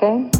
that 0.00 0.04
okay? 0.04 0.37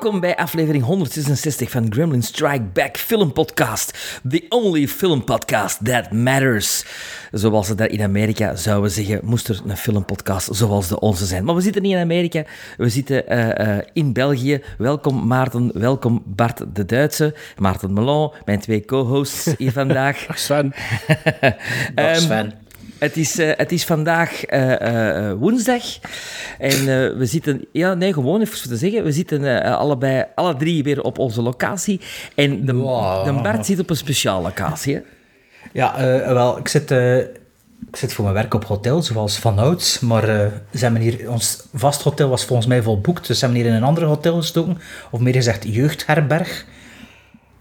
Welkom 0.00 0.20
bij 0.20 0.36
aflevering 0.36 0.84
166 0.84 1.70
van 1.70 1.92
Gremlin 1.92 2.22
Strike 2.22 2.62
Back 2.72 2.96
Film 2.96 3.32
Podcast. 3.32 4.18
The 4.28 4.46
only 4.48 4.88
film 4.88 5.24
podcast 5.24 5.84
that 5.84 6.12
matters. 6.12 6.84
Zoals 7.32 7.66
ze 7.66 7.74
daar 7.74 7.88
in 7.88 8.02
Amerika 8.02 8.56
zouden 8.56 8.90
zeggen, 8.90 9.20
moest 9.22 9.48
er 9.48 9.60
een 9.66 9.76
filmpodcast 9.76 10.48
zoals 10.52 10.88
de 10.88 11.00
onze 11.00 11.26
zijn. 11.26 11.44
Maar 11.44 11.54
we 11.54 11.60
zitten 11.60 11.82
niet 11.82 11.92
in 11.92 11.98
Amerika, 11.98 12.44
we 12.76 12.88
zitten 12.88 13.28
eh, 13.28 13.76
eh, 13.76 13.86
in 13.92 14.12
België. 14.12 14.62
Welkom 14.78 15.26
Maarten, 15.26 15.70
welkom 15.74 16.22
Bart 16.26 16.74
de 16.74 16.84
Duitse, 16.84 17.34
Maarten 17.58 17.92
Melon, 17.92 18.32
mijn 18.44 18.60
twee 18.60 18.84
co-hosts 18.84 19.54
hier 19.58 19.72
vandaag. 19.82 20.26
Dag 20.26 20.38
Sven. 20.38 20.72
Ehm, 21.94 22.14
Sven. 22.14 22.52
Het 23.00 23.16
is, 23.16 23.38
eh, 23.38 23.50
het 23.56 23.72
is 23.72 23.84
vandaag 23.84 24.44
eh, 24.44 25.28
eh, 25.28 25.36
woensdag. 25.38 25.82
En 26.58 26.84
we 27.18 27.26
zitten... 27.26 27.64
Ja, 27.72 27.94
nee, 27.94 28.12
gewoon 28.12 28.40
even 28.40 28.68
te 28.68 28.76
zeggen. 28.76 29.04
We 29.04 29.12
zitten 29.12 29.62
allebei, 29.76 30.24
alle 30.34 30.56
drie 30.56 30.82
weer 30.82 31.02
op 31.02 31.18
onze 31.18 31.42
locatie. 31.42 32.00
En 32.34 32.64
de, 32.64 32.74
Wow. 32.74 33.24
de 33.24 33.32
Bart 33.32 33.66
zit 33.66 33.78
op 33.78 33.90
een 33.90 33.96
speciale 33.96 34.42
locatie. 34.42 34.94
hè. 34.94 35.00
Ja, 35.72 35.96
wel, 36.34 36.58
ik 36.58 36.68
zit, 36.68 36.90
ik 37.90 37.96
zit 37.96 38.12
voor 38.12 38.24
mijn 38.24 38.36
werk 38.36 38.54
op 38.54 38.64
hotel, 38.64 39.02
zoals 39.02 39.38
vanouds. 39.38 40.00
Maar 40.00 40.50
hebben 40.70 41.00
hier, 41.00 41.30
ons 41.30 41.62
vast 41.74 42.02
hotel 42.02 42.28
was 42.28 42.44
volgens 42.44 42.68
mij 42.68 42.82
vol 42.82 43.00
boekt, 43.00 43.26
dus 43.26 43.38
ze 43.38 43.44
hebben 43.44 43.62
hier 43.62 43.70
in 43.70 43.76
een 43.76 43.82
ander 43.88 44.04
hotel 44.04 44.36
gestoken. 44.36 44.78
Of 45.10 45.20
meer 45.20 45.34
gezegd, 45.34 45.64
jeugdherberg. 45.68 46.64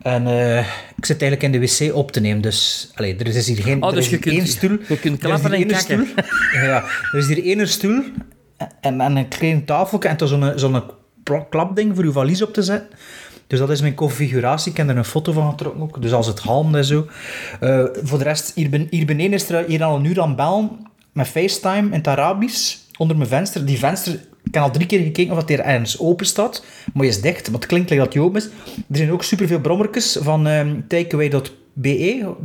En 0.01 0.27
eh, 0.27 0.57
ik 0.95 1.05
zit 1.05 1.21
eigenlijk 1.21 1.43
in 1.43 1.51
de 1.61 1.67
wc 1.87 1.95
op 1.95 2.11
te 2.11 2.19
nemen, 2.19 2.41
dus 2.41 2.91
allee, 2.95 3.15
er 3.15 3.27
is 3.27 3.47
hier 3.47 3.61
geen 3.63 3.83
Oh, 3.83 3.91
dus 3.93 4.09
je 4.09 4.17
kunt- 4.19 4.35
één 4.35 4.47
stoel. 4.47 4.77
je 4.87 4.99
kunt 4.99 5.19
klappen 5.19 5.53
en 5.53 5.67
kakken. 5.67 6.07
stoel. 6.07 6.23
Ja, 6.63 6.83
er 7.11 7.17
is 7.17 7.27
hier 7.27 7.43
één 7.43 7.67
stoel 7.67 8.03
en, 8.81 9.01
en 9.01 9.15
een 9.15 9.27
klein 9.27 9.65
tafeltje 9.65 10.09
en 10.09 10.17
toch 10.17 10.29
zo'n 10.29 10.51
zo'n 10.55 10.81
klapding 11.49 11.95
voor 11.95 12.03
uw 12.03 12.11
valies 12.11 12.41
op 12.41 12.53
te 12.53 12.61
zetten. 12.63 12.97
Dus 13.47 13.59
dat 13.59 13.69
is 13.69 13.81
mijn 13.81 13.93
configuratie. 13.95 14.71
Ik 14.71 14.77
heb 14.77 14.89
er 14.89 14.97
een 14.97 15.05
foto 15.05 15.31
van 15.31 15.49
getrokken 15.49 15.81
ook. 15.81 16.01
Dus 16.01 16.13
als 16.13 16.27
het 16.27 16.39
halmt 16.39 16.75
en 16.75 16.85
zo. 16.85 17.07
Eh, 17.59 17.83
voor 18.03 18.17
de 18.17 18.23
rest, 18.23 18.51
hier, 18.55 18.69
ben, 18.69 18.87
hier 18.89 19.05
beneden 19.05 19.33
is 19.33 19.49
er 19.49 19.65
hier 19.67 19.83
al 19.83 19.95
een 19.95 20.05
uur 20.05 20.21
aan 20.21 20.35
bellen 20.35 20.69
met 21.13 21.27
FaceTime 21.27 21.87
in 21.87 21.91
het 21.93 22.07
Arabisch 22.07 22.75
onder 22.97 23.17
mijn 23.17 23.29
venster. 23.29 23.65
Die 23.65 23.77
venster, 23.79 24.19
ik 24.49 24.55
heb 24.55 24.63
al 24.63 24.71
drie 24.71 24.85
keer 24.85 24.99
gekeken 24.99 25.31
of 25.31 25.39
dat 25.39 25.49
hier 25.49 25.59
ergens 25.59 25.99
open 25.99 26.25
staat. 26.25 26.63
Maar 26.93 27.03
je 27.05 27.09
is 27.11 27.21
dicht, 27.21 27.45
maar 27.51 27.59
het 27.59 27.69
klinkt 27.69 27.89
like 27.89 28.01
dat 28.03 28.11
die 28.11 28.21
open 28.21 28.41
is. 28.41 28.45
Er 28.89 28.97
zijn 28.97 29.11
ook 29.11 29.23
superveel 29.23 29.59
brommertjes 29.59 30.17
van 30.21 30.47
ehm 30.47 30.75
takeaway.be. 30.87 31.89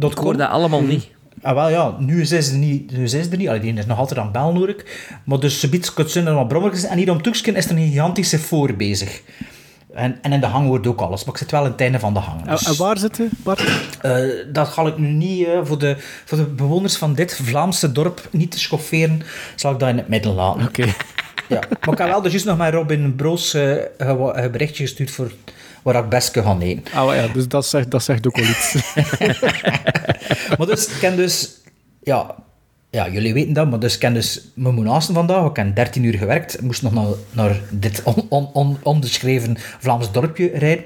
Ik 0.01 0.19
hoor 0.19 0.37
dat 0.37 0.49
allemaal 0.49 0.83
niet. 0.83 1.09
Ah, 1.43 1.55
wel 1.55 1.71
ja, 1.71 1.97
nu 1.99 2.21
is 2.21 2.31
het 2.31 2.51
er 2.51 2.57
niet. 2.57 2.93
Nu 2.93 3.03
is 3.05 3.13
er 3.15 3.37
niet. 3.37 3.49
Allee, 3.49 3.61
die 3.61 3.73
is 3.73 3.87
nog 3.87 3.99
altijd 3.99 4.21
aan 4.21 4.33
bel 4.33 4.69
ik. 4.69 5.09
Maar 5.25 5.41
dus 5.41 5.69
kunt 5.95 6.11
zijn 6.11 6.27
er 6.27 6.35
wat 6.35 6.49
brommertjes. 6.49 6.85
En 6.85 6.99
hier 6.99 7.11
om 7.11 7.23
Toeksken 7.23 7.57
is 7.57 7.65
er 7.65 7.77
een 7.77 7.89
gigantische 7.89 8.39
voor 8.39 8.75
bezig. 8.77 9.23
En, 9.95 10.19
en 10.23 10.33
in 10.33 10.41
de 10.41 10.47
hang 10.47 10.67
wordt 10.67 10.87
ook 10.87 11.01
alles. 11.01 11.25
Maar 11.25 11.35
ik 11.35 11.41
zit 11.41 11.51
wel 11.51 11.65
in 11.65 11.71
het 11.71 11.81
einde 11.81 11.99
van 11.99 12.15
de 12.15 12.21
hang. 12.21 12.41
En, 12.41 12.51
Dus, 12.51 12.67
en 12.67 12.77
waar 12.77 12.99
zitten, 12.99 13.31
Bart? 13.43 13.63
eh, 14.01 14.17
dat 14.53 14.69
ga 14.69 14.87
ik 14.87 14.99
nu 14.99 15.09
niet 15.09 15.47
eh, 15.47 15.59
voor, 15.63 15.79
de, 15.79 15.97
voor 16.25 16.39
de 16.39 16.45
bewoners 16.45 16.97
van 16.97 17.15
dit 17.15 17.37
Vlaamse 17.43 17.93
dorp 17.93 18.29
niet 18.31 18.51
te 18.51 18.59
schofferen. 18.59 19.23
Zal 19.55 19.73
ik 19.73 19.79
dat 19.79 19.89
in 19.89 19.97
het 19.97 20.09
midden 20.09 20.35
laten. 20.35 20.63
Oké. 20.67 20.85
Ja. 21.49 21.61
Maar 21.81 21.93
ik 21.93 21.99
heb 21.99 22.09
wel 22.09 22.23
dus 22.23 22.31
juist 22.31 22.47
nog 22.47 22.59
met 22.59 22.75
Robin 22.75 23.15
Broos 23.17 23.55
eh, 23.55 23.77
een 23.97 24.51
berichtje 24.51 24.83
gestuurd 24.83 25.11
voor 25.11 25.33
waar 25.83 26.05
ik 26.05 26.09
best 26.09 26.31
kan 26.31 26.43
gaan 26.43 26.61
eten. 26.61 26.93
Ah, 26.95 27.15
ja, 27.15 27.27
dus 27.27 27.49
dat 27.49 27.67
zegt, 27.67 27.91
dat 27.91 28.03
zegt 28.03 28.27
ook 28.27 28.37
wel 28.37 28.47
iets. 28.47 28.75
Maar 30.59 30.67
dus, 30.67 30.87
ik 30.87 30.99
ken 30.99 31.17
dus... 31.17 31.51
Ja, 32.03 32.35
ja, 32.91 33.09
jullie 33.09 33.35
weten 33.35 33.53
dat, 33.53 33.71
maar 33.71 33.79
dus 33.79 33.95
ik 33.95 34.01
ken 34.01 34.15
dus... 34.15 34.41
Moet 34.55 34.87
haasten 34.87 35.15
vandaag, 35.15 35.49
ik 35.49 35.57
heb 35.57 35.77
13 35.77 36.05
uur 36.05 36.15
gewerkt. 36.15 36.55
Ik 36.55 36.61
moest 36.61 36.83
nog 36.83 36.93
naar, 36.93 37.07
naar 37.31 37.61
dit 37.71 38.03
on, 38.03 38.27
on, 38.29 38.51
on, 38.53 38.79
onbeschreven 38.83 39.57
Vlaams 39.79 40.13
dorpje 40.13 40.51
rijden. 40.55 40.85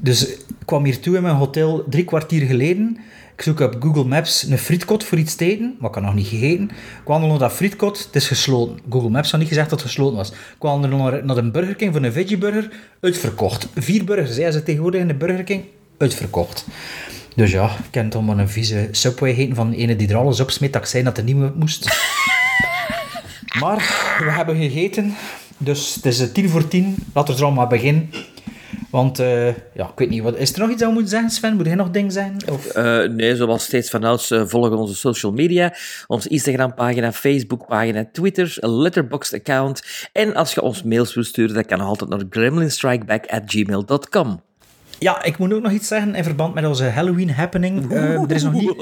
Dus 0.00 0.28
ik 0.28 0.44
kwam 0.64 0.84
hier 0.84 1.00
toe 1.00 1.16
in 1.16 1.22
mijn 1.22 1.34
hotel 1.34 1.84
drie 1.88 2.04
kwartier 2.04 2.46
geleden. 2.46 2.98
Ik 3.42 3.48
zoek 3.48 3.60
op 3.60 3.82
Google 3.82 4.04
Maps 4.04 4.42
een 4.42 4.58
frietkot 4.58 5.04
voor 5.04 5.18
iets 5.18 5.34
te 5.34 5.44
eten, 5.44 5.76
maar 5.78 5.90
ik 5.90 6.00
nog 6.00 6.14
niet 6.14 6.26
gegeten. 6.26 6.64
Ik 6.70 7.06
wandel 7.06 7.28
naar 7.28 7.38
dat 7.38 7.52
frietkot, 7.52 8.04
het 8.04 8.16
is 8.16 8.26
gesloten. 8.26 8.78
Google 8.90 9.10
Maps 9.10 9.30
had 9.30 9.40
niet 9.40 9.48
gezegd 9.48 9.70
dat 9.70 9.80
het 9.80 9.88
gesloten 9.88 10.16
was. 10.16 10.30
Ik 10.30 10.36
wandel 10.58 10.98
naar, 10.98 11.24
naar 11.24 11.36
een 11.36 11.52
Burger 11.52 11.74
King 11.74 11.92
voor 11.92 12.02
een 12.02 12.12
veggieburger, 12.12 12.70
uitverkocht. 13.00 13.68
Vier 13.74 14.04
burgers, 14.04 14.34
zei 14.34 14.50
ze 14.50 14.62
tegenwoordig 14.62 15.00
in 15.00 15.08
de 15.08 15.14
Burger 15.14 15.44
King, 15.44 15.64
uitverkocht. 15.98 16.66
Dus 17.36 17.50
ja, 17.50 17.64
ik 17.64 17.90
ken 17.90 18.08
toch 18.08 18.22
maar 18.22 18.38
een 18.38 18.48
vieze 18.48 18.88
Subway 18.90 19.32
heten 19.32 19.54
van 19.54 19.70
de 19.70 19.76
ene 19.76 19.96
die 19.96 20.08
er 20.08 20.16
alles 20.16 20.40
op 20.40 20.50
smeet 20.50 20.72
dat 20.72 20.82
ik 20.82 20.88
zei 20.88 21.02
dat 21.02 21.18
er 21.18 21.24
niet 21.24 21.56
moest. 21.56 21.84
maar 23.60 23.76
we 24.18 24.30
hebben 24.30 24.56
gegeten, 24.56 25.14
dus 25.58 25.94
het 25.94 26.06
is 26.06 26.32
tien 26.32 26.48
voor 26.48 26.68
tien. 26.68 26.96
Laten 27.14 27.34
we 27.34 27.40
er 27.40 27.46
allemaal 27.46 27.66
beginnen. 27.66 28.10
Want, 28.92 29.18
eh, 29.18 29.46
ja, 29.46 29.88
ik 29.88 29.98
weet 29.98 30.10
niet, 30.10 30.22
wat, 30.22 30.36
is 30.36 30.52
er 30.52 30.58
nog 30.58 30.70
iets 30.70 30.78
dat 30.78 30.88
we 30.88 30.94
moeten 30.94 31.12
zeggen, 31.12 31.30
Sven? 31.30 31.56
Moet 31.56 31.66
jij 31.66 31.74
nog 31.74 31.90
dingen 31.90 32.12
zeggen? 32.12 32.36
Of? 32.50 32.66
Eh, 32.66 33.08
nee, 33.08 33.36
zoals 33.36 33.64
steeds 33.64 33.90
vanouds, 33.90 34.30
uh, 34.30 34.42
volg 34.46 34.70
onze 34.70 34.94
social 34.94 35.32
media. 35.32 35.74
Onze 36.06 36.28
Instagram-pagina, 36.28 37.12
Facebook-pagina, 37.12 38.08
Twitter, 38.12 38.56
Letterboxd-account. 38.60 40.08
En 40.12 40.34
als 40.34 40.54
je 40.54 40.62
ons 40.62 40.82
mails 40.82 41.14
wilt 41.14 41.26
sturen, 41.26 41.54
dat 41.54 41.66
kan 41.66 41.80
altijd 41.80 42.10
naar 42.10 42.22
gremlinstrikeback.gmail.com. 42.30 44.42
Ja, 45.02 45.22
ik 45.24 45.38
moet 45.38 45.52
ook 45.52 45.62
nog 45.62 45.72
iets 45.72 45.88
zeggen 45.88 46.14
in 46.14 46.24
verband 46.24 46.54
met 46.54 46.66
onze 46.66 46.84
Halloween 46.84 47.30
happening. 47.30 47.92
Eh, 47.92 48.22
er, 48.22 48.30
is 48.30 48.42
nog 48.42 48.52
niet, 48.52 48.74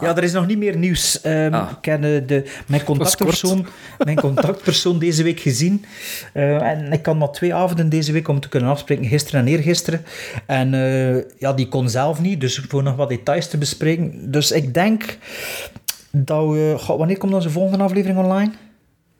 ja, 0.00 0.16
er 0.16 0.22
is 0.22 0.32
nog 0.32 0.46
niet 0.46 0.58
meer 0.58 0.76
nieuws. 0.76 1.20
Ehm, 1.20 1.54
Ah. 1.58 1.70
Ik 1.78 1.84
heb 1.84 2.04
eh, 2.04 2.26
de, 2.26 2.44
mijn, 2.66 2.84
contactpersoon, 2.84 3.66
mijn 3.98 4.20
contactpersoon 4.20 4.98
deze 4.98 5.22
week 5.22 5.40
gezien. 5.40 5.84
Eh, 6.32 6.62
en 6.62 6.92
ik 6.92 7.02
kan 7.02 7.18
maar 7.18 7.30
twee 7.30 7.54
avonden 7.54 7.88
deze 7.88 8.12
week 8.12 8.28
om 8.28 8.40
te 8.40 8.48
kunnen 8.48 8.70
afspreken, 8.70 9.04
gisteren 9.04 9.40
en 9.40 9.46
eergisteren. 9.46 10.04
En 10.46 10.74
eh, 10.74 11.22
ja, 11.38 11.52
die 11.52 11.68
kon 11.68 11.88
zelf 11.88 12.20
niet, 12.20 12.40
dus 12.40 12.60
voor 12.68 12.82
nog 12.82 12.96
wat 12.96 13.08
details 13.08 13.48
te 13.48 13.58
bespreken. 13.58 14.30
Dus 14.30 14.50
ik 14.50 14.74
denk 14.74 15.18
dat 16.10 16.48
we... 16.48 16.74
Goh, 16.78 16.98
wanneer 16.98 17.18
komt 17.18 17.34
onze 17.34 17.50
volgende 17.50 17.84
aflevering 17.84 18.18
online? 18.18 18.50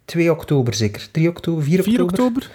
2 0.04 0.30
oktober 0.30 0.74
zeker. 0.74 1.08
3 1.12 1.28
oktober, 1.28 1.62
4 1.64 1.78
oktober? 1.78 1.96
4 1.96 2.02
oktober? 2.02 2.50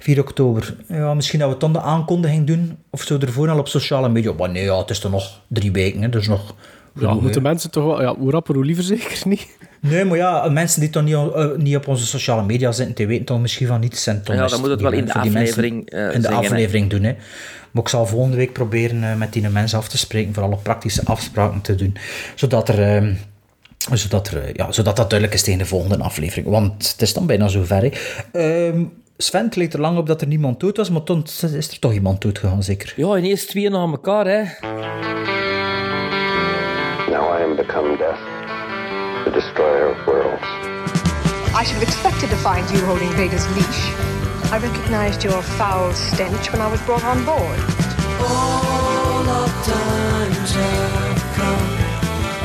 4 0.00 0.20
oktober. 0.20 0.74
Ja, 0.88 1.14
misschien 1.14 1.38
dat 1.38 1.50
we 1.52 1.56
dan 1.56 1.72
de 1.72 1.80
aankondiging 1.80 2.46
doen. 2.46 2.76
Of 2.90 3.02
zo 3.02 3.18
ervoor 3.18 3.48
al 3.48 3.58
op 3.58 3.68
sociale 3.68 4.08
media. 4.08 4.32
Maar 4.32 4.50
nee, 4.50 4.64
ja, 4.64 4.78
het 4.78 4.90
is 4.90 4.98
toch 4.98 5.10
nog 5.10 5.40
drie 5.48 5.72
weken. 5.72 6.02
Hè. 6.02 6.08
Dus 6.08 6.28
nog... 6.28 6.54
Ja, 7.00 7.14
moeten 7.14 7.42
mensen 7.42 7.70
toch 7.70 7.84
wel... 7.84 8.02
Ja, 8.02 8.16
hoe 8.16 8.30
rapper, 8.30 8.54
hoe 8.54 8.64
liever 8.64 8.84
zeker 8.84 9.22
niet? 9.24 9.46
Nee, 9.80 10.04
maar 10.04 10.16
ja, 10.16 10.48
mensen 10.48 10.80
die 10.80 10.90
toch 10.90 11.02
niet, 11.02 11.14
eh, 11.14 11.46
niet 11.56 11.76
op 11.76 11.88
onze 11.88 12.06
sociale 12.06 12.42
media 12.42 12.72
zitten, 12.72 12.94
die 12.94 13.06
weten 13.06 13.24
toch 13.24 13.40
misschien 13.40 13.66
van 13.66 13.80
niets. 13.80 14.06
En 14.06 14.22
toch 14.22 14.34
Ja, 14.34 14.46
dan 14.46 14.60
moet 14.60 14.68
het 14.68 14.78
die 14.78 14.88
wel 14.88 14.98
in 14.98 15.04
de 15.04 15.12
aflevering, 15.12 15.90
eh, 15.90 16.00
in 16.00 16.06
de 16.06 16.12
zeggen, 16.12 16.32
hè. 16.32 16.38
aflevering 16.38 16.90
doen, 16.90 17.02
hè. 17.02 17.16
Maar 17.70 17.82
ik 17.82 17.88
zal 17.88 18.06
volgende 18.06 18.36
week 18.36 18.52
proberen 18.52 19.04
eh, 19.04 19.16
met 19.16 19.32
die 19.32 19.48
mensen 19.48 19.78
af 19.78 19.88
te 19.88 19.98
spreken, 19.98 20.34
voor 20.34 20.42
alle 20.42 20.56
praktische 20.56 21.04
afspraken 21.04 21.60
te 21.60 21.74
doen. 21.74 21.96
Zodat 22.34 22.68
er... 22.68 22.82
ehm, 22.82 23.14
zodat, 23.92 24.28
er, 24.28 24.50
ja, 24.52 24.72
zodat 24.72 24.96
dat 24.96 25.10
duidelijk 25.10 25.38
is 25.38 25.44
tegen 25.44 25.58
de 25.58 25.66
volgende 25.66 25.98
aflevering. 25.98 26.46
Want 26.46 26.88
het 26.92 27.02
is 27.02 27.12
dan 27.12 27.26
bijna 27.26 27.48
zover. 27.48 27.98
Hè. 28.32 28.72
Sven, 29.22 29.44
het 29.44 29.56
leek 29.56 29.72
er 29.72 29.80
lang 29.80 29.98
op 29.98 30.06
dat 30.06 30.20
er 30.20 30.26
niemand 30.26 30.60
dood 30.60 30.76
was, 30.76 30.90
maar 30.90 31.02
toen 31.02 31.24
is 31.42 31.70
er 31.70 31.78
toch 31.78 31.92
iemand 31.92 32.20
dood 32.20 32.38
gegaan, 32.38 32.62
zeker? 32.62 32.92
Ja, 32.96 33.16
ineens 33.16 33.44
twee 33.44 33.70
na 33.70 33.78
elkaar, 33.78 34.26
hè. 34.26 34.42
Now 37.10 37.38
I 37.38 37.42
am 37.42 37.56
become 37.56 37.96
death, 37.96 38.20
the 39.24 39.30
destroyer 39.30 39.90
of 39.90 40.04
worlds. 40.04 40.46
I 41.60 41.64
should 41.64 41.78
have 41.78 41.82
expected 41.82 42.28
to 42.30 42.36
find 42.36 42.70
you 42.70 42.84
holding 42.86 43.10
Vader's 43.10 43.46
leash. 43.54 43.82
I 44.52 44.58
recognized 44.58 45.22
your 45.22 45.42
foul 45.42 45.92
stench 45.92 46.50
when 46.52 46.60
I 46.66 46.70
was 46.70 46.80
brought 46.84 47.04
on 47.04 47.24
board. 47.24 47.58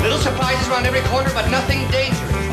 Little 0.02 0.20
surprises 0.20 0.68
around 0.70 0.86
every 0.86 1.04
corner, 1.12 1.32
but 1.34 1.50
nothing 1.50 1.80
dangerous. 1.92 2.46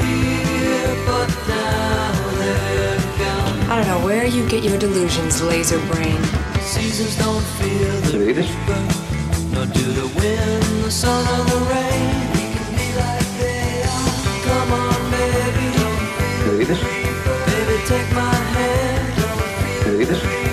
I 3.70 3.76
don't 3.76 3.86
know 3.86 4.04
where 4.04 4.26
you 4.26 4.48
get 4.48 4.62
your 4.64 4.78
delusions, 4.78 5.42
laser 5.42 5.78
brain. 5.90 6.22
Seasons 6.60 7.16
don't 7.16 7.44
feel 7.58 7.94
the 8.10 8.18
read 8.18 8.36
nor 9.52 9.66
do 9.66 9.84
the 9.92 10.06
wind, 10.18 10.62
the 10.84 10.90
sun, 10.90 11.22
or 11.26 11.44
the 11.44 11.60
rain. 11.72 12.10
We 12.34 12.44
can 12.54 12.70
be 12.78 12.88
like 13.00 13.28
they 13.40 13.82
are. 13.84 14.12
Come 14.46 14.72
on, 14.72 15.10
baby, 15.10 15.66
don't 15.78 16.00
feel 16.18 16.58
Read? 16.58 16.68
Baby, 17.48 17.76
take 17.86 18.10
my 18.14 18.34
hand. 18.54 19.04
Don't 19.20 20.06
feel 20.06 20.20
Read 20.28 20.51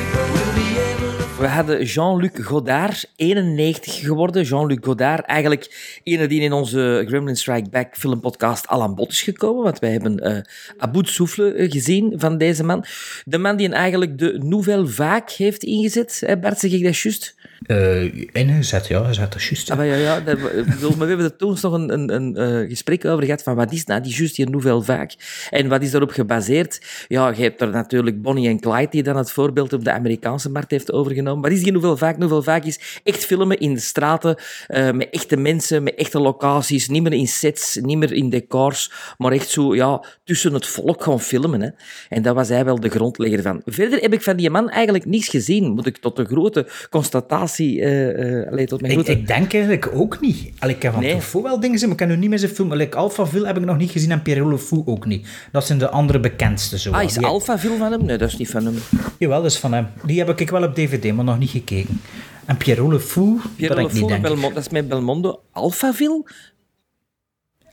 We 1.39 1.47
hadden 1.47 1.83
Jean-Luc 1.83 2.31
Godard, 2.41 3.11
91 3.15 3.99
geworden. 3.99 4.43
Jean-Luc 4.43 4.77
Godard, 4.81 5.25
eigenlijk 5.25 5.99
ene 6.03 6.27
die 6.27 6.41
in 6.41 6.53
onze 6.53 7.03
Gremlin 7.07 7.35
Strike 7.35 7.69
Back 7.69 7.95
filmpodcast 7.97 8.67
al 8.67 8.81
aan 8.81 8.95
bod 8.95 9.11
is 9.11 9.21
gekomen. 9.21 9.63
Want 9.63 9.79
wij 9.79 9.91
hebben 9.91 10.19
eh 10.19 10.41
Aboud 10.77 11.09
Souffle 11.09 11.53
eh, 11.53 11.71
gezien 11.71 12.13
van 12.15 12.37
deze 12.37 12.63
man. 12.63 12.85
De 13.25 13.37
man 13.37 13.57
die 13.57 13.69
eigenlijk 13.69 14.17
de 14.17 14.39
Nouvelle 14.43 14.87
Vague 14.87 15.35
heeft 15.35 15.63
ingezet. 15.63 16.21
Hè 16.25 16.37
Bart, 16.37 16.59
zeg 16.59 16.71
ik 16.71 16.83
dat 16.83 16.97
juist? 16.97 17.35
Eh, 17.65 18.23
ingezet, 18.31 18.87
ja, 18.87 19.03
hij 19.03 19.13
zet 19.13 19.33
dat 19.33 19.43
juist. 19.43 19.71
Ah, 19.71 19.77
maar 19.77 19.85
ja, 19.85 19.95
ja 19.95 20.21
maar 20.25 20.97
we 20.97 21.05
hebben 21.05 21.25
er 21.25 21.35
toen 21.35 21.57
nog 21.61 21.73
een, 21.73 21.93
een, 21.93 22.13
een 22.13 22.35
eh, 22.35 22.69
gesprek 22.69 23.05
over 23.05 23.23
gehad 23.23 23.43
van 23.43 23.55
wat 23.55 23.71
is 23.71 23.85
nou 23.85 24.01
die 24.01 24.15
juist 24.15 24.37
Nouvelle 24.37 24.81
Vague? 24.81 25.11
En 25.49 25.67
wat 25.67 25.81
is 25.81 25.91
daarop 25.91 26.11
gebaseerd? 26.11 26.81
Ja, 27.07 27.29
je 27.29 27.41
hebt 27.41 27.61
er 27.61 27.69
natuurlijk 27.69 28.21
Bonnie 28.21 28.49
en 28.49 28.59
Clyde 28.59 28.87
die 28.89 29.03
dan 29.03 29.17
het 29.17 29.31
voorbeeld 29.31 29.73
op 29.73 29.83
de 29.83 29.91
Amerikaanse 29.91 30.49
markt 30.49 30.71
heeft 30.71 30.91
overgenomen. 30.91 31.41
Wat 31.41 31.51
is 31.51 31.63
die 31.63 31.71
Nouvelle 31.71 31.97
Vague? 31.97 32.17
Nouvelle 32.17 32.43
Vague 32.43 32.67
is 32.67 33.01
echt 33.03 33.25
filmen 33.25 33.59
in 33.59 33.73
de 33.73 33.79
straten 33.79 34.35
eh, 34.67 34.91
met 34.91 35.09
echte 35.09 35.37
mensen, 35.37 35.83
met 35.83 35.95
echte 35.95 36.19
locaties, 36.19 36.87
niet 36.87 37.03
meer 37.03 37.13
in 37.13 37.27
sets, 37.27 37.75
niet 37.81 37.97
meer 37.97 38.13
in 38.13 38.29
decors, 38.29 38.91
maar 39.17 39.31
echt 39.31 39.49
zo 39.49 39.75
ja, 39.75 40.03
tussen 40.23 40.53
het 40.53 40.67
volk 40.67 41.03
gaan 41.03 41.21
filmen. 41.21 41.61
Hè. 41.61 41.69
En 42.09 42.21
dat 42.21 42.35
was 42.35 42.49
hij 42.49 42.65
wel 42.65 42.79
de 42.79 42.89
grondlegger 42.89 43.41
van. 43.41 43.61
Verder 43.65 43.99
heb 43.99 44.13
ik 44.13 44.21
van 44.21 44.35
die 44.35 44.49
man 44.49 44.69
eigenlijk 44.69 45.05
niets 45.05 45.27
gezien, 45.27 45.71
moet 45.71 45.85
ik 45.85 45.97
tot 45.97 46.15
de 46.15 46.25
grote 46.25 46.67
constatatie, 46.89 47.48
eh 47.57 48.59
eh, 48.59 48.67
tot 48.67 48.81
mijn 48.81 48.99
Ik, 48.99 49.07
ik 49.07 49.27
denk 49.27 49.53
eigenlijk 49.53 49.89
ook 49.93 50.19
niet. 50.21 50.51
Allee, 50.59 50.75
ik 50.75 50.81
heb 50.81 50.93
van 50.93 51.01
Nee. 51.01 51.11
Truffaut 51.11 51.43
wel 51.43 51.55
dingen 51.59 51.71
gezien, 51.71 51.87
maar 51.89 51.97
ik 51.97 52.03
heb 52.03 52.13
nu 52.15 52.21
niet 52.21 52.29
meer 52.29 52.39
zijn 52.39 52.51
film. 52.51 52.73
Like 52.73 52.97
Alphaville 52.97 53.45
heb 53.47 53.57
ik 53.57 53.65
nog 53.65 53.77
niet 53.77 53.91
gezien 53.91 54.11
en 54.11 54.21
Pierrot 54.21 54.51
Le 54.51 54.57
Fou 54.59 54.81
ook 54.85 55.05
niet. 55.05 55.27
Dat 55.51 55.65
zijn 55.65 55.79
de 55.79 55.89
andere 55.89 56.19
bekendste. 56.19 56.79
Zo. 56.79 56.91
Ah, 56.91 57.03
is 57.03 57.13
Die- 57.13 57.25
Alphaville 57.25 57.77
van 57.77 57.91
hem? 57.91 58.05
Nee, 58.05 58.17
dat 58.17 58.27
is 58.29 58.37
niet 58.37 58.49
van 58.49 58.65
hem. 58.65 58.75
Jawel, 59.17 59.41
dat 59.41 59.51
is 59.51 59.57
van 59.57 59.73
hem. 59.73 59.87
Die 60.05 60.19
heb 60.23 60.39
ik 60.39 60.49
wel 60.49 60.63
op 60.63 60.75
DVD, 60.75 61.13
maar 61.13 61.25
nog 61.25 61.39
niet 61.39 61.49
gekeken. 61.49 62.01
En 62.45 62.57
Pierrot 62.57 62.91
Le 62.91 62.99
Fou, 62.99 63.37
Pierre 63.55 63.75
dat 63.75 63.83
Le 63.83 63.89
ik 63.89 63.93
niet 63.93 63.97
Fou, 63.97 64.07
denk. 64.07 64.21
Belmondo, 64.21 64.53
dat 64.53 64.65
is 64.65 64.69
met 64.69 64.87
Belmondo. 64.87 65.41
Alphaville? 65.51 66.23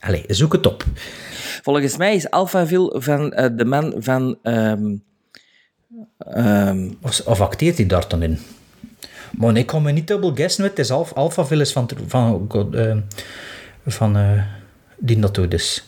Allee, 0.00 0.24
zoek 0.28 0.52
het 0.52 0.66
op. 0.66 0.84
Volgens 1.62 1.96
mij 1.96 2.14
is 2.14 2.30
Alphaville 2.30 2.94
van 3.00 3.32
eh, 3.32 3.48
de 3.56 3.64
man 3.64 3.94
van... 3.98 4.38
ehm, 4.42 4.96
ehm, 6.18 6.90
Of, 7.02 7.20
of 7.26 7.40
acteert 7.40 7.76
hij 7.76 7.86
daar 7.86 8.08
dan 8.08 8.22
in? 8.22 8.38
Maar 9.36 9.56
ik 9.56 9.66
kan 9.66 9.82
me 9.82 9.92
niet 9.92 10.06
dubbel 10.06 10.34
guessen. 10.34 10.64
Het 10.64 10.78
is 10.78 10.90
Alpha, 10.90 11.14
Alphaville 11.14 11.62
is 11.62 11.72
van, 11.72 11.90
van, 12.06 12.48
eh, 12.72 12.96
van 13.86 14.16
eh, 14.16 14.42
die 14.98 15.18
dat 15.18 15.34
dus. 15.34 15.84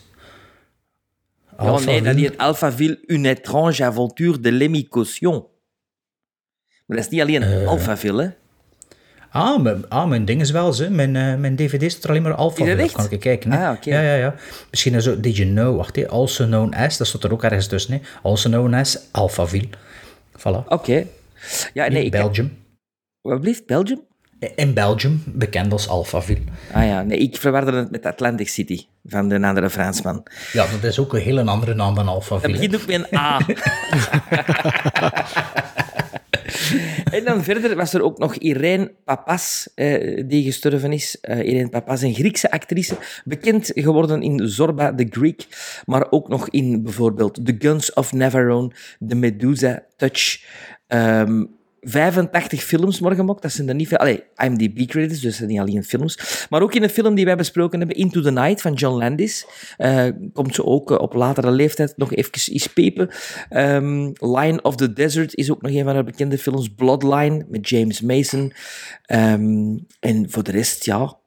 ja, 1.57 1.65
nee, 1.65 1.65
dat 1.65 1.67
Alphaville. 1.67 2.19
heet 2.19 2.37
Alphaville, 2.37 2.99
une 3.05 3.29
étrange 3.29 3.85
aventure 3.85 4.39
de 4.39 4.51
Lemmy 4.51 4.87
Caution. 4.89 5.45
Maar 6.85 6.97
dat 6.97 7.05
is 7.05 7.11
niet 7.11 7.21
alleen 7.21 7.43
Eh. 7.43 7.67
Alphaville, 7.67 8.21
hè. 8.21 8.29
Ah, 9.31 9.61
mijn, 9.61 9.89
ah, 9.89 10.07
mijn 10.07 10.25
ding 10.25 10.41
is 10.41 10.51
wel 10.51 10.73
zo. 10.73 10.89
Mijn, 10.89 11.15
eh, 11.15 11.35
mijn 11.35 11.55
dvd 11.55 11.91
staat 11.91 12.03
er 12.03 12.09
alleen 12.09 12.21
maar 12.21 12.33
Alphaville. 12.33 12.83
Is 12.83 12.93
dat. 12.93 13.01
Kan 13.01 13.11
ik 13.11 13.19
kijken. 13.19 13.51
Ah. 13.51 13.77
Ja, 13.81 14.01
ja, 14.01 14.15
ja. 14.15 14.35
Misschien 14.69 14.93
is 14.93 15.03
zo, 15.03 15.19
did 15.19 15.37
you 15.37 15.49
know, 15.49 15.75
wacht 15.75 15.95
hè, 15.95 16.07
also 16.07 16.45
known 16.45 16.73
as, 16.73 16.97
dat 16.97 17.07
staat 17.07 17.23
er 17.23 17.31
ook 17.31 17.43
ergens 17.43 17.67
tussen. 17.67 17.93
Hè? 17.93 17.99
Also 18.23 18.49
known 18.49 18.73
as 18.73 18.99
Alphaville. 19.11 19.69
Voilà. 20.37 20.67
Oké. 20.67 21.05
Ja, 21.73 21.87
nee, 21.87 21.99
in 21.99 22.05
ik... 22.05 22.11
Belgium. 22.11 22.57
Wat 23.29 23.41
blieft? 23.41 23.65
Belgium? 23.65 24.01
In 24.55 24.73
Belgium, 24.73 25.23
bekend 25.25 25.71
als 25.71 25.87
Alphaville. 25.87 26.41
Ah 26.73 26.85
ja, 26.85 27.01
nee, 27.01 27.17
ik 27.17 27.37
verwarde 27.37 27.71
het 27.71 27.91
met 27.91 28.05
Atlantic 28.05 28.49
City 28.49 28.85
van 29.05 29.29
de 29.29 29.41
andere 29.41 29.69
Fransman. 29.69 30.25
Ja, 30.53 30.65
dat 30.71 30.83
is 30.83 30.99
ook 30.99 31.13
een 31.13 31.21
hele 31.21 31.43
andere 31.43 31.73
naam 31.73 31.95
dan 31.95 32.05
Dat 32.05 32.13
Alphaville. 32.13 32.53
begint 32.53 32.75
ook 32.75 32.85
met 32.87 33.07
een 33.11 33.17
A. 33.17 33.39
en 37.11 37.23
dan 37.23 37.43
verder 37.43 37.75
was 37.75 37.93
er 37.93 38.01
ook 38.01 38.17
nog 38.17 38.35
Irene 38.35 38.91
Papas, 39.05 39.69
eh, 39.75 40.23
die 40.27 40.43
gestorven 40.43 40.91
is. 40.93 41.17
Eh, 41.21 41.37
Irene 41.47 41.69
Papas, 41.69 42.01
een 42.01 42.13
Griekse 42.13 42.51
actrice, 42.51 42.95
bekend 43.25 43.71
geworden 43.75 44.21
in 44.21 44.47
Zorba 44.49 44.95
the 44.95 45.07
Greek, 45.09 45.47
maar 45.85 46.07
ook 46.11 46.27
nog 46.27 46.49
in 46.49 46.83
bijvoorbeeld 46.83 47.45
The 47.45 47.55
Guns 47.59 47.93
of 47.93 48.13
Navarone, 48.13 48.71
The 49.07 49.15
Medusa 49.15 49.83
Touch. 49.97 50.43
ehm, 50.87 51.43
85 51.81 52.63
films 52.63 52.99
maar 52.99 53.15
gemaakt, 53.15 53.41
dat 53.41 53.51
zijn 53.51 53.69
er 53.69 53.75
niet 53.75 53.87
veel. 53.87 53.97
Allee, 53.97 54.23
IMDb-credits, 54.35 55.13
dus 55.13 55.21
dat 55.21 55.33
zijn 55.33 55.49
niet 55.49 55.59
alleen 55.59 55.83
films. 55.83 56.45
Maar 56.49 56.61
ook 56.61 56.73
in 56.73 56.83
een 56.83 56.89
film 56.89 57.15
die 57.15 57.25
wij 57.25 57.35
besproken 57.35 57.79
hebben, 57.79 57.97
Into 57.97 58.21
the 58.21 58.31
Night, 58.31 58.61
van 58.61 58.73
John 58.73 58.97
Landis, 58.97 59.45
eh, 59.77 60.07
komt 60.33 60.55
ze 60.55 60.65
ook 60.65 60.91
eh, 60.91 60.97
op 60.97 61.13
latere 61.13 61.51
leeftijd 61.51 61.93
nog 61.97 62.13
even 62.13 62.53
iets 62.53 62.67
pepen. 62.67 63.09
Ehm, 63.49 64.11
Lion 64.13 64.63
of 64.63 64.75
the 64.75 64.93
Desert 64.93 65.35
is 65.35 65.51
ook 65.51 65.61
nog 65.61 65.71
een 65.71 65.83
van 65.83 65.93
haar 65.93 66.03
bekende 66.03 66.37
films. 66.37 66.69
Bloodline, 66.69 67.45
met 67.49 67.69
James 67.69 68.01
Mason. 68.01 68.53
Ehm, 69.05 69.77
en 69.99 70.25
voor 70.29 70.43
de 70.43 70.51
rest, 70.51 70.85
ja, 70.85 71.17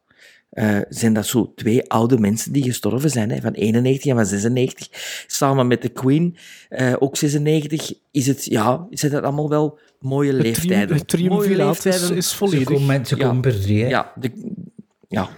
eh, 0.53 0.79
zijn 0.89 1.13
dat 1.13 1.27
zo 1.27 1.53
twee 1.55 1.89
oude 1.91 2.19
mensen 2.19 2.53
die 2.53 2.63
gestorven 2.63 3.11
zijn, 3.11 3.31
hè, 3.31 3.41
van 3.41 3.53
91 3.53 4.11
en 4.11 4.17
van 4.17 4.27
96. 4.27 4.89
Samen 5.27 5.67
met 5.67 5.83
de 5.83 5.89
Queen, 5.89 6.37
eh, 6.69 6.93
ook 6.99 7.17
96, 7.17 7.93
is 8.11 8.27
het, 8.27 8.45
ja, 8.45 8.87
zijn 8.91 9.13
dat 9.13 9.23
allemaal 9.23 9.49
wel 9.49 9.79
mooie 10.01 10.33
Het, 10.33 10.43
leeftijden. 10.43 10.97
het 10.97 11.09
triumviraat 11.09 11.77
is, 11.77 11.85
leeftijden. 11.85 12.17
is 12.17 12.31
Ze 12.31 12.37
volledig. 12.37 12.65
komen, 12.69 13.07
ze 13.07 13.17
Ja. 13.17 13.27
komen 13.27 13.41
per 13.43 13.61
drie, 13.61 13.83
hè. 13.83 13.89
Ja, 13.89 14.13
de, 14.21 14.31
ja. 15.09 15.29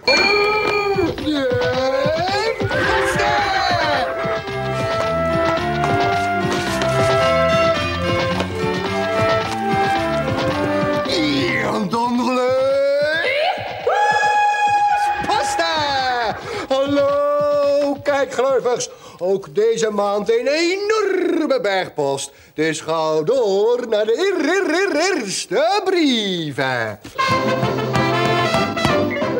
Ook 19.17 19.55
deze 19.55 19.89
maand 19.89 20.29
een 20.29 20.47
enorme 20.47 21.59
bergpost. 21.61 22.31
Dus 22.53 22.81
ga 22.81 23.21
door 23.21 23.85
naar 23.89 24.05
de 24.05 24.17
eer- 24.17 24.49
eer- 24.49 24.95
eer- 24.95 25.21
eerste 25.21 25.81
brieven. 25.85 26.99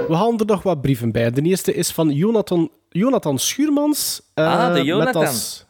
We 0.07 0.15
halen 0.15 0.37
er 0.39 0.45
nog 0.45 0.63
wat 0.63 0.81
brieven 0.81 1.11
bij. 1.11 1.31
De 1.31 1.41
eerste 1.41 1.73
is 1.73 1.91
van 1.91 2.09
Jonathan, 2.09 2.69
Jonathan 2.89 3.39
Schuurmans. 3.39 4.21
eh, 4.33 4.45
Ah, 4.59 4.67
de 4.67 4.73
met 4.73 4.85
Jonathan. 4.85 5.25
als- 5.25 5.64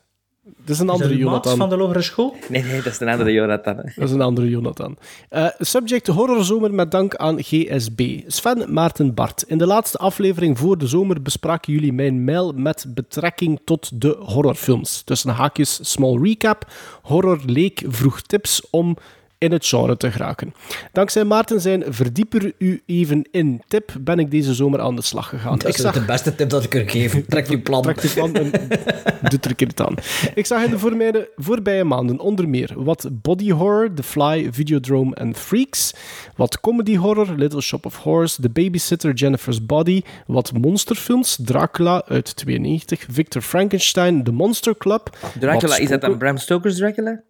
Dat 0.45 0.53
is 0.55 0.67
een 0.67 0.69
Is 0.69 0.77
dat 0.77 0.89
andere 0.89 1.17
Jonathan. 1.17 1.57
van 1.57 1.69
de 1.69 1.77
lagere 1.77 2.01
school? 2.01 2.35
Nee, 2.49 2.63
nee, 2.63 2.81
dat 2.81 2.93
is 2.93 2.99
een 2.99 3.09
andere 3.09 3.31
Jonathan. 3.31 3.75
Dat 3.75 4.05
is 4.07 4.11
een 4.11 4.21
andere 4.21 4.49
Jonathan. 4.49 4.97
Eh, 5.29 5.47
subject 5.59 6.07
horrorzomer 6.07 6.73
met 6.73 6.91
dank 6.91 7.15
aan 7.15 7.43
GSB. 7.43 8.19
Sven, 8.27 8.73
Maarten, 8.73 9.13
Bart. 9.13 9.43
In 9.47 9.57
de 9.57 9.65
laatste 9.65 9.97
aflevering 9.97 10.57
voor 10.57 10.77
de 10.77 10.87
zomer 10.87 11.21
bespraken 11.21 11.73
jullie 11.73 11.93
mijn 11.93 12.23
mail 12.23 12.51
met 12.55 12.85
betrekking 12.87 13.59
tot 13.63 14.01
de 14.01 14.15
horrorfilms. 14.19 15.01
Tussen 15.01 15.29
haakjes, 15.29 15.79
small 15.91 16.19
recap. 16.21 16.65
Horror 17.01 17.39
Leek 17.45 17.83
vroeg 17.87 18.21
tips 18.21 18.61
om 18.69 18.97
in 19.37 19.51
het 19.51 19.65
genre 19.65 19.97
te 19.97 20.11
geraken. 20.11 20.53
Dankzij 20.91 21.23
Maarten 21.23 21.61
zijn 21.61 21.83
verdieper 21.87 22.53
u 22.57 22.81
even 22.85 23.27
in 23.31 23.61
tip 23.67 23.93
ben 23.99 24.19
ik 24.19 24.31
deze 24.31 24.53
zomer 24.53 24.81
aan 24.81 24.95
de 24.95 25.01
slag 25.01 25.29
gegaan. 25.29 25.57
Dat 25.57 25.77
is 25.77 25.83
de 25.93 26.03
beste 26.05 26.35
tip 26.35 26.49
dat 26.49 26.63
ik 26.63 26.75
er 26.75 26.89
geef. 26.89 27.23
Trek 27.27 27.47
je 27.47 27.59
plan. 27.59 27.81
Trek 27.81 27.99
je 27.99 28.09
plan 28.09 28.35
en 28.35 28.51
doe 29.29 29.39
er 29.41 29.49
een 29.49 29.55
keer 29.55 29.67
het 29.67 29.81
aan. 29.81 29.95
Ik 30.35 30.45
zag 30.45 30.63
in 30.63 30.69
de 30.69 30.79
voorbije, 30.79 31.29
voorbije 31.35 31.83
maanden 31.83 32.19
onder 32.19 32.49
meer 32.49 32.73
wat 32.75 33.09
body 33.11 33.51
horror, 33.51 33.93
The 33.93 34.03
Fly, 34.03 34.47
Videodrome 34.51 35.15
en 35.15 35.35
Freaks, 35.35 35.93
wat 36.35 36.59
comedy 36.59 36.97
horror, 36.97 37.33
Little 37.37 37.61
Shop 37.61 37.85
of 37.85 37.95
Horrors, 37.95 38.37
The 38.41 38.49
Babysitter, 38.49 39.13
Jennifer's 39.13 39.65
Body, 39.65 40.01
wat 40.27 40.51
monsterfilms, 40.53 41.37
Dracula 41.41 42.03
uit 42.07 42.35
92, 42.35 43.05
Victor 43.09 43.41
Frankenstein, 43.41 44.23
The 44.23 44.31
Monster 44.31 44.77
Club. 44.77 45.17
Dracula, 45.39 45.77
is 45.77 45.89
dat 45.89 46.01
dan 46.01 46.17
Bram 46.17 46.37
Stoker's 46.37 46.77
Dracula? 46.77 47.21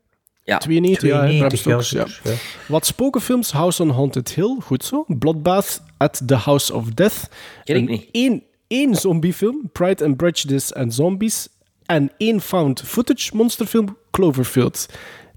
Ja. 0.47 0.57
92, 0.57 1.09
ja, 1.09 1.15
hè, 1.25 1.37
Bram 1.37 1.49
92, 1.49 1.59
Stokers, 1.85 2.19
ja. 2.23 2.31
ja. 2.31 2.37
Wat 2.67 2.85
spokenfilms, 2.85 3.51
House 3.51 3.81
on 3.83 3.89
Haunted 3.89 4.29
Hill, 4.29 4.57
goed 4.63 4.83
zo. 4.85 5.05
Bloodbath 5.07 5.81
at 5.97 6.21
the 6.25 6.35
House 6.35 6.73
of 6.73 6.89
Death. 6.89 7.29
Ken 7.63 7.75
ik 7.75 7.89
Een 8.11 8.31
niet. 8.31 8.43
één 8.67 8.95
zombiefilm, 8.95 9.69
Pride 9.71 10.05
and 10.05 10.17
Prejudice 10.17 10.75
and 10.75 10.93
Zombies. 10.93 11.47
En 11.85 12.11
één 12.17 12.41
found 12.41 12.81
footage 12.81 13.35
monsterfilm, 13.35 13.97
Cloverfield. 14.11 14.85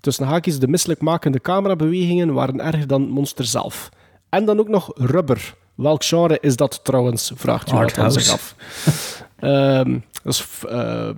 Tussen 0.00 0.26
haakjes, 0.26 0.58
de 0.58 0.68
misselijkmakende 0.68 1.40
camerabewegingen 1.40 2.32
waren 2.32 2.60
erger 2.60 2.86
dan 2.86 3.08
monster 3.08 3.44
zelf. 3.44 3.88
En 4.28 4.44
dan 4.44 4.58
ook 4.60 4.68
nog 4.68 4.90
Rubber. 4.94 5.54
Welk 5.74 6.04
genre 6.04 6.38
is 6.40 6.56
dat 6.56 6.80
trouwens? 6.84 7.32
Vraagt 7.34 7.70
Jonathan 7.70 8.04
Arthouse. 8.04 8.20
zich 8.20 8.32
af. 8.32 8.54
Ehm, 9.38 9.98
dat 10.22 10.32
is 10.34 10.44
eh, 10.68 11.10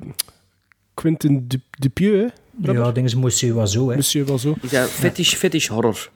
Quentin 0.95 1.45
Du- 1.49 1.61
Dupieux, 1.79 2.33
Rubber? 2.63 2.85
Ja, 2.85 2.93
dingen 2.93 3.19
moest 3.19 3.41
je 3.41 3.55
wel 3.55 3.67
zo, 3.67 3.89
hè. 3.91 3.95
Monsieur 3.97 4.27
wel 4.27 4.39
zo. 4.39 4.55
Is 4.63 4.71
dat 4.71 4.89
fetish, 4.89 5.35
fetish 5.35 5.67
horror? 5.69 6.09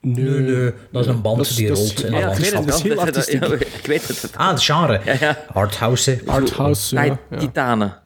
Nee, 0.00 0.24
Nee, 0.24 0.40
nee, 0.56 0.72
dat 0.92 1.02
is 1.04 1.10
een 1.10 1.20
band 1.22 1.36
Dat 1.36 1.46
is- 1.46 1.54
die 1.56 1.68
dat 1.68 1.78
is- 1.78 1.82
rolt 1.84 2.04
in 2.04 2.12
ja, 2.12 2.18
Ja, 2.18 2.30
ik 2.30 2.36
weet 2.38 2.52
het 2.52 2.82
wel. 2.82 2.96
Dat- 3.04 3.14
dat- 3.14 3.26
ja, 3.30 3.52
Ik 3.52 3.86
weet 3.86 4.08
het. 4.08 4.30
Ah, 4.36 4.48
het 4.50 4.62
genre. 4.62 5.00
ja. 5.20 5.44
Arthouse, 5.52 6.10
hè. 6.10 6.30
Arthouse, 6.32 6.94
ja. 6.94 7.18
Ja. 7.30 7.38
Titanen. 7.38 7.98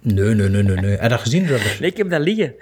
Nee, 0.00 0.34
nee, 0.34 0.48
nee, 0.48 0.62
nee, 0.62 0.76
nee. 0.76 0.90
Heb 0.90 1.02
je 1.02 1.08
dat 1.08 1.20
gezien, 1.20 1.46
Rubber? 1.46 1.76
Nee, 1.80 1.90
ik 1.90 1.96
heb 1.96 2.10
dat 2.10 2.20
liggen. 2.20 2.54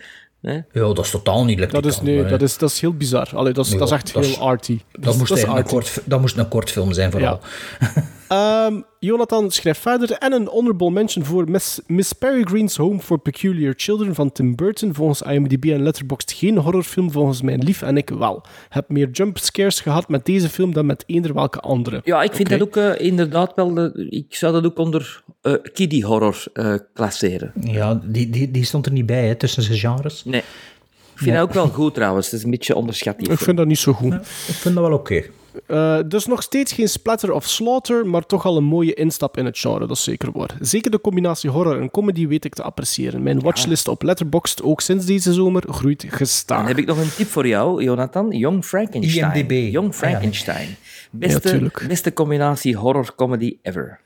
Hè? 0.43 0.53
Ja, 0.53 0.63
dat 0.73 0.99
is 0.99 1.11
totaal 1.11 1.45
niet 1.45 1.59
lekker. 1.59 1.83
Dat 1.83 1.93
is, 1.93 2.01
nee, 2.01 2.25
dat 2.25 2.43
is, 2.43 2.59
dat 2.59 2.71
is 2.71 2.81
heel 2.81 2.93
bizar. 2.95 3.29
Allee, 3.35 3.53
dat, 3.53 3.67
is, 3.67 3.73
dat 3.73 3.89
is 3.89 3.95
echt 3.95 4.13
dat 4.15 4.27
heel 4.27 4.39
arty. 4.41 4.79
Dat, 4.93 5.17
moest, 5.17 5.31
is 5.31 5.37
eigenlijk 5.37 5.67
een 5.67 5.73
kort, 5.75 6.01
dat 6.05 6.21
moest 6.21 6.37
een 6.37 6.49
kortfilm 6.49 6.93
zijn, 6.93 7.11
vooral. 7.11 7.41
Ehm, 8.29 8.81
Jonathan 8.99 9.51
schrijft 9.51 9.81
verder. 9.81 10.11
En 10.13 10.33
een 10.33 10.47
honorable 10.47 10.91
mention 10.91 11.25
voor 11.25 11.51
Miss, 11.51 11.81
Miss 11.87 12.13
Peregrine's 12.13 12.77
Home 12.77 12.99
for 12.99 13.19
Peculiar 13.19 13.75
Children 13.77 14.15
van 14.15 14.33
Tim 14.33 14.57
Burton. 14.57 14.95
Volgens 14.95 15.23
IMDb 15.23 15.65
en 15.65 15.83
Letterboxd 15.83 16.33
geen 16.33 16.57
horrorfilm, 16.57 17.11
volgens 17.11 17.43
mijn 17.43 17.63
lief 17.63 17.83
en 17.83 17.97
ik 17.97 18.11
wel. 18.11 18.45
Heb 18.69 18.89
meer 18.89 19.11
jumpscares 19.11 19.81
gehad 19.81 20.09
met 20.09 20.25
deze 20.25 20.49
film 20.49 20.73
dan 20.73 20.87
met 20.87 21.05
eender 21.07 21.35
welke 21.35 21.61
andere. 21.61 22.01
Ja, 22.05 22.23
ik 22.23 22.33
vind 22.33 22.49
dat 22.49 22.63
ook 22.63 22.77
eh, 22.77 23.07
inderdaad 23.07 23.53
wel... 23.55 23.91
ik 24.09 24.35
zou 24.35 24.53
dat 24.53 24.65
ook 24.65 24.79
onder 24.79 25.23
eh 25.43 25.55
kiddie 25.73 26.05
horror 26.05 26.45
eh, 26.53 26.75
klasseren. 26.95 27.53
Ja, 27.61 28.01
die, 28.05 28.31
die, 28.31 28.51
die 28.51 28.65
stond 28.65 28.87
er 28.87 28.93
niet 28.93 29.07
bij, 29.07 29.27
hè, 29.27 29.35
tussen 29.35 29.63
zijn 29.63 29.79
genres. 29.79 30.25
Nee. 30.25 30.43
Ik 31.15 31.25
vind 31.25 31.37
dat 31.37 31.43
ook 31.43 31.53
wel 31.53 31.69
goed 31.69 31.95
trouwens. 31.95 32.27
Het 32.27 32.35
is 32.35 32.45
een 32.45 32.51
beetje 32.51 32.75
onderschat. 32.75 33.19
die 33.19 33.31
Ik 33.31 33.39
vind 33.39 33.57
dat 33.57 33.67
niet 33.67 33.79
zo 33.79 33.93
goed. 33.93 34.15
Ik 34.15 34.55
vind 34.55 34.75
dat 34.75 34.85
wel 34.85 34.99
oké. 34.99 35.25
Eh, 35.67 35.99
dus 36.07 36.27
nog 36.27 36.43
steeds 36.43 36.73
geen 36.73 36.89
splatter 36.89 37.33
of 37.33 37.47
slaughter, 37.47 38.07
maar 38.07 38.27
toch 38.27 38.45
al 38.45 38.57
een 38.57 38.65
mooie 38.65 38.95
instap 38.95 39.37
in 39.37 39.45
het 39.45 39.59
genre, 39.59 39.87
dat 39.87 39.97
is 39.97 40.03
zeker 40.03 40.33
waar. 40.33 40.57
Zeker 40.61 40.91
de 40.91 41.01
combinatie 41.01 41.51
horror 41.51 41.81
en 41.81 41.91
comedy 41.91 42.27
weet 42.27 42.45
ik 42.45 42.55
te 42.55 42.63
appreciëren. 42.63 43.23
Mijn 43.23 43.41
watchlist 43.41 43.89
op 43.89 44.03
Letterboxd, 44.03 44.63
ook 44.63 44.81
sinds 44.81 45.07
deze 45.07 45.33
zomer, 45.33 45.63
groeit 45.69 46.05
gestaag. 46.09 46.59
Dan 46.59 46.67
heb 46.67 46.79
ik 46.79 46.87
nog 46.87 46.99
een 46.99 47.15
tip 47.17 47.29
voor 47.29 47.47
jou, 47.47 47.83
Jonathan. 47.83 48.31
Young 48.31 48.65
Frankenstein. 48.65 49.35
IMDb. 49.35 49.73
Young 49.73 49.95
Frankenstein. 49.95 50.77
Beste, 51.11 51.71
beste 51.89 52.13
combinatie 52.13 52.77
horror-comedy 52.77 53.57
ever. 53.63 54.01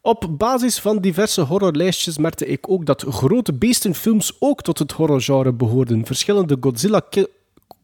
Op 0.00 0.26
basis 0.30 0.78
van 0.78 0.98
diverse 0.98 1.40
horrorlijstjes 1.40 2.18
merkte 2.18 2.46
ik 2.46 2.70
ook 2.70 2.86
dat 2.86 3.04
grote 3.08 3.52
beestenfilms 3.52 4.36
ook 4.38 4.62
tot 4.62 4.78
het 4.78 4.92
horrorgenre 4.92 5.52
behoorden. 5.52 6.06
Verschillende 6.06 6.56
Godzilla... 6.60 7.02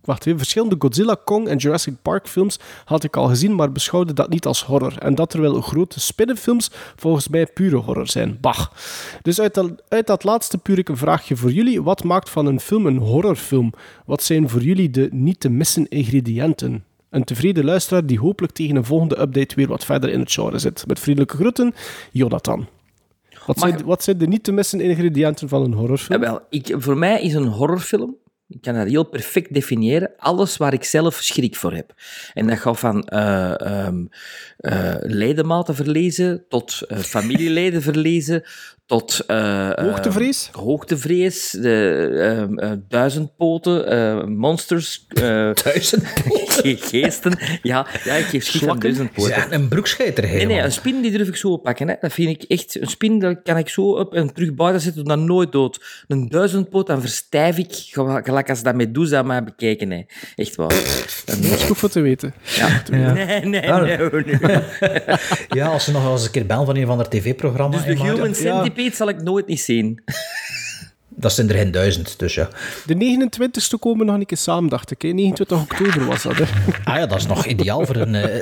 Wacht 0.05 0.27
even, 0.27 0.39
verschillende 0.39 0.77
Godzilla, 0.79 1.17
Kong 1.25 1.49
en 1.49 1.57
Jurassic 1.57 1.95
Park 2.03 2.29
films 2.29 2.59
had 2.85 3.05
ik 3.05 3.17
al 3.17 3.29
gezien, 3.29 3.55
maar 3.55 3.73
beschouwde 3.73 4.13
dat 4.13 4.29
niet 4.29 4.47
als 4.47 4.65
horror. 4.65 4.99
En 4.99 5.15
dat 5.15 5.31
terwijl 5.31 5.61
grote 5.61 6.01
spinnenfilms 6.01 6.71
volgens 6.97 7.29
mij 7.29 7.47
pure 7.47 7.77
horror 7.77 8.09
zijn. 8.09 8.39
Bah. 8.41 8.67
Dus 9.23 9.41
uit 9.41 9.55
dat, 9.55 9.73
uit 9.89 10.07
dat 10.07 10.25
laatste 10.25 10.59
puur 10.59 10.79
ik 10.79 10.89
een 10.89 10.97
vraagje 10.97 11.37
voor 11.37 11.53
jullie. 11.53 11.83
Wat 11.83 12.05
maakt 12.05 12.31
van 12.31 12.47
een 12.47 12.61
film 12.61 12.87
een 12.87 12.97
horrorfilm? 12.97 13.73
Wat 14.07 14.23
zijn 14.23 14.49
voor 14.49 14.63
jullie 14.63 14.91
de 14.91 15.09
niet 15.13 15.41
te 15.41 15.49
missen 15.49 15.89
ingrediënten? 15.89 16.85
Een 17.11 17.25
tevreden 17.25 17.65
luisteraar 17.65 18.07
die 18.07 18.19
hopelijk 18.19 18.53
tegen 18.53 18.77
een 18.77 18.85
volgende 18.85 19.21
update 19.21 19.55
weer 19.55 19.69
wat 19.69 19.85
verder 19.85 20.11
in 20.11 20.21
het 20.21 20.33
genre 20.33 20.59
zit. 20.59 20.85
Met 20.87 21.01
vriendelijke 21.01 21.37
groeten, 21.37 21.75
Jonathan. 22.11 22.67
Wat, 23.47 23.59
zijn, 23.59 23.85
wat 23.85 24.03
zijn 24.03 24.19
de 24.19 24.27
niet 24.27 24.45
te 24.45 24.53
missen 24.53 24.81
ingrediënten 24.81 25.49
van 25.49 25.63
een 25.63 25.71
Ja, 25.71 25.77
horrorfilm? 25.77 26.21
wel, 26.21 26.41
ik, 26.51 26.75
voor 26.79 26.99
mij 26.99 27.23
is 27.23 27.35
een 27.35 27.47
horrorfilm, 27.47 28.17
ik 28.51 28.61
kan 28.61 28.75
dat 28.75 28.89
heel 28.89 29.05
perfect 29.05 29.55
definiëren, 29.55 30.11
alles 30.17 30.57
waar 30.57 30.73
ik 30.73 30.85
zelf 30.85 31.15
schrik 31.15 31.57
voor 31.57 31.73
heb. 31.73 31.95
En 32.35 32.47
dat 32.47 32.59
gaat 32.59 32.79
van 32.79 33.05
ehm, 33.05 34.05
eh, 34.57 34.95
ledematen 35.01 35.75
verlezen, 35.75 36.45
tot 36.49 36.83
eh, 36.83 36.99
familieleden 36.99 37.83
verlezen, 37.83 38.45
tot... 38.91 39.25
eh, 39.27 39.71
eh, 39.71 39.85
Hoogtevrees? 39.85 40.49
hoogtevrees, 40.53 41.51
de 41.51 42.47
eh, 42.61 42.71
duizendpoten, 42.89 44.33
monsters, 44.39 45.07
Duizend 45.65 46.03
ge- 46.07 46.77
geesten. 46.81 47.39
Ja, 47.63 47.87
ja, 48.05 48.15
ik 48.15 48.25
geef 48.25 48.45
schrik 48.45 48.69
aan 48.69 48.79
duizendpoten. 48.79 49.55
een 49.55 49.69
broekscheiter 49.69 50.23
Nee, 50.25 50.33
helemaal. 50.33 50.55
nee, 50.57 50.65
een 50.65 50.73
spin 50.73 51.01
die 51.03 51.11
durf 51.11 51.29
ik 51.29 51.37
zo 51.37 51.49
oppakken. 51.49 51.89
Hè. 51.89 51.95
Dat 52.01 52.13
vind 52.13 52.29
ik 52.29 52.43
echt... 52.51 52.81
Een 52.81 52.87
spin 52.89 53.19
dat 53.19 53.37
kan 53.43 53.57
ik 53.57 53.69
zo 53.69 53.83
op 53.83 54.15
en 54.15 54.33
terug 54.35 54.55
buiten 54.55 54.81
zetten, 54.83 55.05
dan 55.05 55.25
nooit 55.25 55.53
dood. 55.53 56.05
Een 56.09 56.29
duizendpoot, 56.29 56.87
dan 56.87 57.01
verstijf 57.01 57.59
ik, 57.59 57.69
gel- 57.73 58.21
gelijk 58.23 58.49
als 58.51 58.63
dat 58.63 58.75
Medusa 58.75 59.23
mij 59.23 59.45
bekijken. 59.45 59.91
Hè. 59.91 60.03
Echt 60.37 60.55
waar. 60.57 60.69
Dat 61.25 61.37
is 61.39 61.63
goed 61.63 61.79
voor 61.79 61.89
te 61.91 62.01
weten. 62.01 62.35
ja. 62.57 62.83
Nee, 62.91 63.41
nee, 63.45 63.63
Ja. 63.63 63.81
nee, 63.81 63.97
nee. 64.25 64.39
Ja, 65.59 65.67
als 65.67 65.85
ze 65.85 65.93
nog 65.93 66.03
wel 66.03 66.13
eens 66.13 66.25
een 66.25 66.31
keer 66.31 66.47
bellen 66.47 66.67
van 66.67 66.77
een 66.77 66.85
of 66.85 66.91
ander 66.91 67.09
tv-programma. 67.09 67.77
Dus 67.77 67.85
de. 67.87 68.03
Human 68.03 68.35
Centipede 68.35 68.80
zal 68.93 69.09
ik 69.09 69.23
nooit 69.23 69.47
niet 69.47 69.61
zien. 69.61 70.01
Dat 71.09 71.33
zijn 71.33 71.49
er 71.49 71.55
geen 71.55 71.71
duizend, 71.71 72.19
dus 72.19 72.35
ja. 72.35 72.49
De 72.87 72.95
29ste 72.95 73.79
komen 73.79 74.07
nog 74.07 74.15
een 74.15 74.27
keer 74.27 74.37
samen, 74.37 74.71
dacht 74.71 74.91
ik. 74.91 75.03
Hè. 75.03 75.09
29 75.09 75.61
oktober 75.63 76.07
was 76.07 76.23
dat. 76.23 76.37
Hè. 76.37 76.45
Ah 76.93 76.97
ja, 76.97 77.07
dat 77.07 77.19
is 77.19 77.27
nog 77.27 77.47
ideaal 77.47 77.87
voor 77.87 77.97
een, 77.97 78.15
eh, 78.15 78.41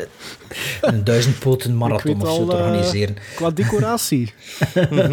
een 0.80 1.04
duizendpoten 1.04 1.70
Ik 1.70 1.76
marathon 1.76 2.18
weet 2.18 2.28
of 2.28 2.34
zo 2.36 2.46
te 2.46 2.56
eh, 2.56 2.62
organiseren. 2.64 3.16
qua 3.34 3.50
decoratie. 3.50 4.32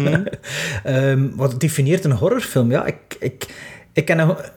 Ehm, 0.84 1.28
wat 1.34 1.60
definieert 1.60 2.04
een 2.04 2.12
horrorfilm? 2.12 2.70
Ja, 2.70 2.84
ik, 2.86 2.96
ik, 3.20 3.46
ik 3.92 4.04
ken... 4.04 4.16
nog- 4.16 4.50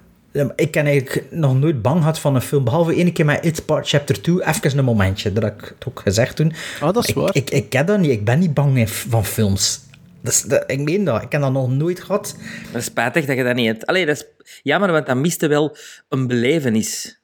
Ik 0.55 0.71
ken 0.71 0.85
eigenlijk 0.85 1.25
nog 1.31 1.59
nooit 1.59 1.81
bang 1.81 1.99
gehad 1.99 2.19
van 2.19 2.35
een 2.35 2.41
film, 2.41 2.63
behalve 2.63 2.93
één 2.95 3.13
keer 3.13 3.25
met 3.25 3.45
It 3.45 3.65
Part 3.65 3.89
Chapter 3.89 4.21
2, 4.21 4.47
even 4.47 4.77
een 4.77 4.83
momentje, 4.85 5.33
dat 5.33 5.43
heb 5.43 5.61
ik 5.61 5.73
het 5.79 5.87
ook 5.87 5.99
gezegd 5.99 6.35
toen. 6.35 6.53
Ah, 6.79 6.93
dat 6.93 7.03
is 7.03 7.09
ik, 7.09 7.15
waar. 7.15 7.29
Ik, 7.35 7.49
ik 7.49 7.69
ken 7.69 7.85
dat 7.85 7.99
niet, 7.99 8.11
ik 8.11 8.25
ben 8.25 8.39
niet 8.39 8.53
bang 8.53 8.89
van 8.89 9.25
films. 9.25 9.79
Dat 10.21 10.63
ik 10.67 10.79
meen 10.79 11.03
dat, 11.03 11.21
ik 11.21 11.31
heb 11.31 11.41
dat 11.41 11.51
nog 11.51 11.69
nooit 11.69 11.99
gehad. 11.99 12.35
Dat 12.71 12.81
is 12.81 12.85
spijtig 12.85 13.25
dat 13.25 13.37
je 13.37 13.43
dat 13.43 13.55
niet 13.55 13.67
hebt. 13.67 13.85
Allee, 13.85 14.05
dat 14.05 14.15
is 14.15 14.25
jammer, 14.63 14.91
want 14.91 15.05
dan 15.05 15.21
miste 15.21 15.47
wel 15.47 15.77
een 16.09 16.27
belevenis. 16.27 17.21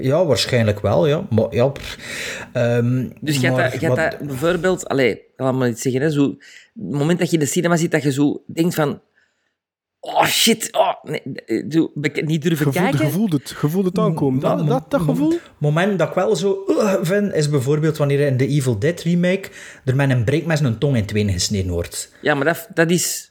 Ja, 0.00 0.24
waarschijnlijk 0.24 0.80
wel, 0.80 1.06
ja. 1.06 1.26
Maar, 1.30 1.54
ja 1.54 1.72
ehm, 2.52 3.08
Dus 3.20 3.36
je 3.40 3.46
hebt 3.46 3.56
maar 3.56 3.80
dat, 3.80 3.96
wat- 4.18 4.26
bijvoorbeeld... 4.28 4.88
Allee, 4.88 5.22
laat 5.36 5.54
me 5.54 5.68
iets 5.68 5.82
zeggen. 5.82 6.00
Hè, 6.00 6.10
zo, 6.10 6.22
het 6.22 6.38
moment 6.74 7.18
dat 7.18 7.28
je 7.28 7.34
in 7.34 7.42
de 7.42 7.48
cinema 7.48 7.76
zit, 7.76 7.90
dat 7.90 8.02
je 8.02 8.12
zo 8.12 8.42
denkt 8.46 8.74
van... 8.74 9.00
Oh, 10.00 10.24
shit. 10.26 10.68
Oh, 10.72 10.92
nee, 11.02 11.22
eh, 11.46 12.24
niet 12.26 12.42
durven 12.42 12.66
Gevoel, 12.66 12.82
kijken. 12.82 13.06
je 13.06 13.12
voelt 13.12 13.32
het, 13.32 13.54
je 13.62 13.68
voelt 13.68 13.84
het 13.84 13.98
aankomen. 13.98 14.40
Dat, 14.40 14.66
dat, 14.66 14.90
dat 14.90 15.00
gevoel? 15.00 15.38
moment 15.58 15.98
dat 15.98 16.08
ik 16.08 16.14
wel 16.14 16.36
zo 16.36 16.64
uh, 16.68 16.94
vind, 17.02 17.34
is 17.34 17.48
bijvoorbeeld 17.50 17.96
wanneer 17.96 18.20
in 18.20 18.36
de 18.36 18.46
Evil 18.46 18.78
Dead 18.78 19.00
remake 19.00 19.48
er 19.84 19.96
met 19.96 20.10
een 20.10 20.24
breekmes 20.24 20.60
een 20.60 20.78
tong 20.78 20.96
in 20.96 21.04
tweeën 21.06 21.32
gesneden 21.32 21.70
wordt. 21.72 22.12
Ja, 22.22 22.34
maar 22.34 22.44
dat, 22.44 22.68
dat 22.74 22.90
is... 22.90 23.28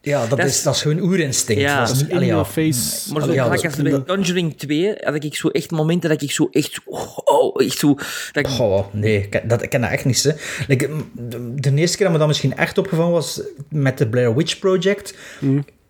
Ja, 0.00 0.20
dat, 0.20 0.30
Dat 0.30 0.38
is, 0.38 0.44
is- 0.56 0.62
dat 0.62 0.74
is 0.74 0.82
gewoon 0.82 1.00
oerinstinct. 1.00 1.62
Ja. 1.62 1.78
dat 1.84 1.90
is 1.90 2.00
niet, 2.00 2.08
In 2.10 2.14
allee, 2.16 2.26
ja. 2.28 2.32
your 2.32 2.48
face. 2.48 3.12
Maar 3.12 3.22
zo 3.22 3.32
Ja, 3.32 3.44
als 3.48 3.76
bij 3.76 4.02
Conjuring 4.06 4.58
2 4.58 4.94
had 5.04 5.24
ik 5.24 5.34
zo 5.36 5.48
echt 5.48 5.70
momenten 5.70 6.10
dat 6.10 6.22
ik 6.22 6.30
zo 6.30 6.48
echt... 6.50 6.80
Oh, 6.84 7.18
oh, 7.24 7.64
echt 7.64 7.78
zo... 7.78 7.94
Dat 8.32 8.46
ik, 8.46 8.46
Goh, 8.46 8.86
nee, 8.92 9.16
ik 9.16 9.30
ken 9.30 9.48
dat, 9.48 9.62
ik 9.62 9.70
ken 9.70 9.80
dat 9.80 9.90
echt 9.90 10.04
niet. 10.04 10.22
Hè. 10.22 10.32
Like, 10.68 10.88
mm, 10.88 11.10
de, 11.14 11.54
de 11.54 11.74
eerste 11.74 11.96
keer 11.96 12.04
dat 12.04 12.12
me 12.14 12.18
dat 12.18 12.28
misschien 12.28 12.56
echt 12.56 12.78
opgevallen 12.78 13.12
was 13.12 13.40
met 13.68 13.98
de 13.98 14.08
Blair 14.08 14.34
Witch 14.36 14.58
Project. 14.58 15.14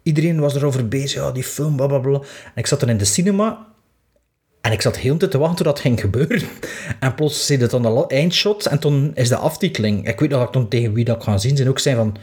Iedereen 0.03 0.41
was 0.41 0.55
erover 0.55 0.89
bezig, 0.89 1.23
ja, 1.23 1.33
die 1.33 1.45
film, 1.45 1.77
blablabla. 1.77 2.19
En 2.19 2.53
ik 2.55 2.67
zat 2.67 2.83
er 2.83 2.89
in 2.89 2.97
de 2.97 3.05
cinema 3.05 3.73
en 4.63 4.73
ik 4.73 4.83
zat 4.83 4.97
heel 4.97 5.13
de 5.13 5.19
tijd 5.19 5.31
te 5.31 5.39
wachten 5.39 5.57
tot 5.57 5.67
dat 5.67 5.81
ging 5.81 6.01
gebeuren. 6.01 6.43
En 7.01 7.15
plots 7.15 7.47
je 7.47 7.57
het 7.57 7.71
dan 7.71 7.83
de 7.83 8.07
eindshot 8.07 8.67
en 8.67 8.79
toen 8.79 9.11
is 9.15 9.29
de 9.29 9.37
aftiteling. 9.37 10.09
Ik 10.09 10.21
weet 10.21 10.31
nog 10.31 10.39
dat 10.39 10.49
ik 10.49 10.55
toen 10.55 10.69
tegen 10.69 10.93
wie 10.93 11.05
dat 11.05 11.23
ga 11.23 11.39
zien 11.39 11.57
zijn 11.57 11.69
ook 11.69 11.79
zei 11.79 11.97
van... 11.97 12.17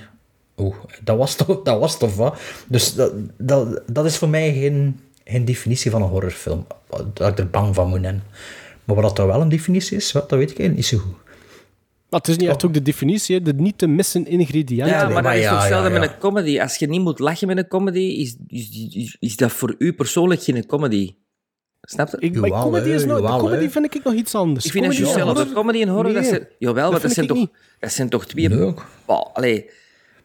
Oeh, 0.58 0.76
dat 1.04 1.18
was 1.18 1.36
toch, 1.36 1.62
dat 1.64 1.80
was 1.80 1.98
toch 1.98 2.16
wat? 2.16 2.40
Dus 2.68 2.94
dat, 2.94 3.14
dat, 3.38 3.82
dat 3.88 4.06
is 4.06 4.18
voor 4.18 4.30
mij 4.30 4.54
geen, 4.54 5.00
geen 5.24 5.46
definitie 5.46 5.92
van 5.92 6.02
een 6.02 6.08
horrorfilm. 6.08 6.68
Dat 7.14 7.28
ik 7.28 7.40
er 7.40 7.50
bang 7.50 7.76
van 7.76 7.90
moet 7.90 8.02
zijn. 8.02 8.24
Maar 8.84 8.96
wat 8.96 9.16
dat 9.16 9.26
wel 9.26 9.42
een 9.42 9.50
definitie 9.50 9.98
is, 9.98 10.12
wat, 10.12 10.30
dat 10.30 10.40
weet 10.40 10.60
ik 10.60 10.76
niet 10.76 10.86
zo 10.86 10.98
goed. 10.98 11.16
Maar 12.10 12.20
het 12.20 12.30
is 12.30 12.38
niet 12.38 12.50
echt 12.50 12.66
ook 12.66 12.74
de 12.74 12.82
definitie, 12.82 13.36
hè, 13.36 13.42
de 13.42 13.54
niet 13.54 13.78
te 13.78 13.88
missen 13.88 14.26
ingrediënten. 14.28 14.88
ja, 14.96 15.04
nee, 15.06 15.14
maar 15.14 15.24
dat 15.24 15.34
is 15.34 15.40
ja, 15.42 15.50
toch 15.50 15.60
hetzelfde 15.60 15.88
ja, 15.90 15.94
ja. 15.96 16.00
met 16.00 16.10
een 16.10 16.18
comedy. 16.18 16.60
Als 16.60 16.76
je 16.76 16.88
niet 16.88 17.02
moet 17.02 17.20
lachen 17.20 17.48
met 17.48 17.58
een 17.58 17.68
comedy, 17.68 18.00
is, 18.00 18.36
is, 18.48 18.70
is, 18.94 19.18
is 19.20 19.36
dat 19.36 19.52
voor 19.52 19.76
u 19.78 19.94
persoonlijk 19.94 20.44
geen 20.44 20.66
comedy. 20.66 21.16
Snap 21.82 22.08
je? 22.10 22.18
Ik, 22.20 22.36
maar 22.36 22.50
comedy, 22.62 22.90
is 22.90 23.06
nog, 23.06 23.20
jawel, 23.20 23.38
comedy 23.40 23.70
vind 23.70 23.96
ik 23.96 24.04
nog 24.04 24.14
iets 24.14 24.36
anders. 24.36 24.66
Ik 24.66 24.72
vind 24.72 24.84
Comedy 24.86 25.02
juist 25.04 25.18
en 25.18 25.36
zelf. 25.36 25.54
Comedy 25.54 25.82
en 25.82 25.88
horror, 25.88 26.14
dat 26.14 26.26
zijn, 26.26 26.48
jawel, 26.60 26.92
dat 26.92 26.92
want 26.92 27.02
dat 27.04 27.12
zijn, 27.12 27.26
ik 27.26 27.32
toch, 27.32 27.40
niet. 27.42 27.52
dat 27.80 27.92
zijn 27.92 28.10
toch 28.10 28.26
twee... 28.26 28.50
Nee. 28.50 28.74
Bah, 29.06 29.22
allee. 29.34 29.70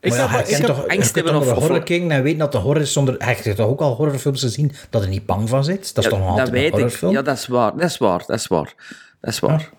Ik 0.01 0.11
maar 0.11 0.19
heb- 0.21 0.31
ja, 0.31 0.39
ik 0.41 0.47
je 0.47 0.55
heb- 0.55 0.67
toch, 0.67 0.77
angst 0.87 0.91
je 0.91 0.97
kunt 0.97 1.15
hebben 1.15 1.33
toch 1.49 1.57
of- 1.57 1.63
horror 1.63 1.83
kijken 1.83 2.11
en 2.11 2.23
weet 2.23 2.39
dat 2.39 2.53
de 2.53 2.59
horror 2.59 2.83
is 2.83 2.93
zonder... 2.93 3.15
Hij 3.19 3.37
heeft 3.43 3.57
toch 3.57 3.67
ook 3.69 3.81
al 3.81 3.95
horrorfilms 3.95 4.41
gezien 4.41 4.73
dat 4.91 5.03
je 5.03 5.09
niet 5.09 5.27
bang 5.27 5.49
van 5.49 5.65
zit? 5.65 5.95
Dat 5.95 6.05
is 6.05 6.11
Ja, 6.11 6.17
toch 6.17 6.19
nog 6.19 6.29
dat 6.29 6.39
altijd 6.39 6.49
een 6.49 6.55
weet 6.55 6.65
ik. 6.67 6.73
horrorfilm? 6.73 7.13
Ja, 7.13 7.23
dat 7.23 7.37
is 7.37 7.47
waar. 7.47 7.73
Dat 7.77 7.91
is 7.91 7.99
waar. 7.99 8.23
Dat 8.27 8.37
is 8.39 8.47
waar. 8.47 8.75
Dat 9.21 9.31
is 9.33 9.39
waar. 9.41 9.71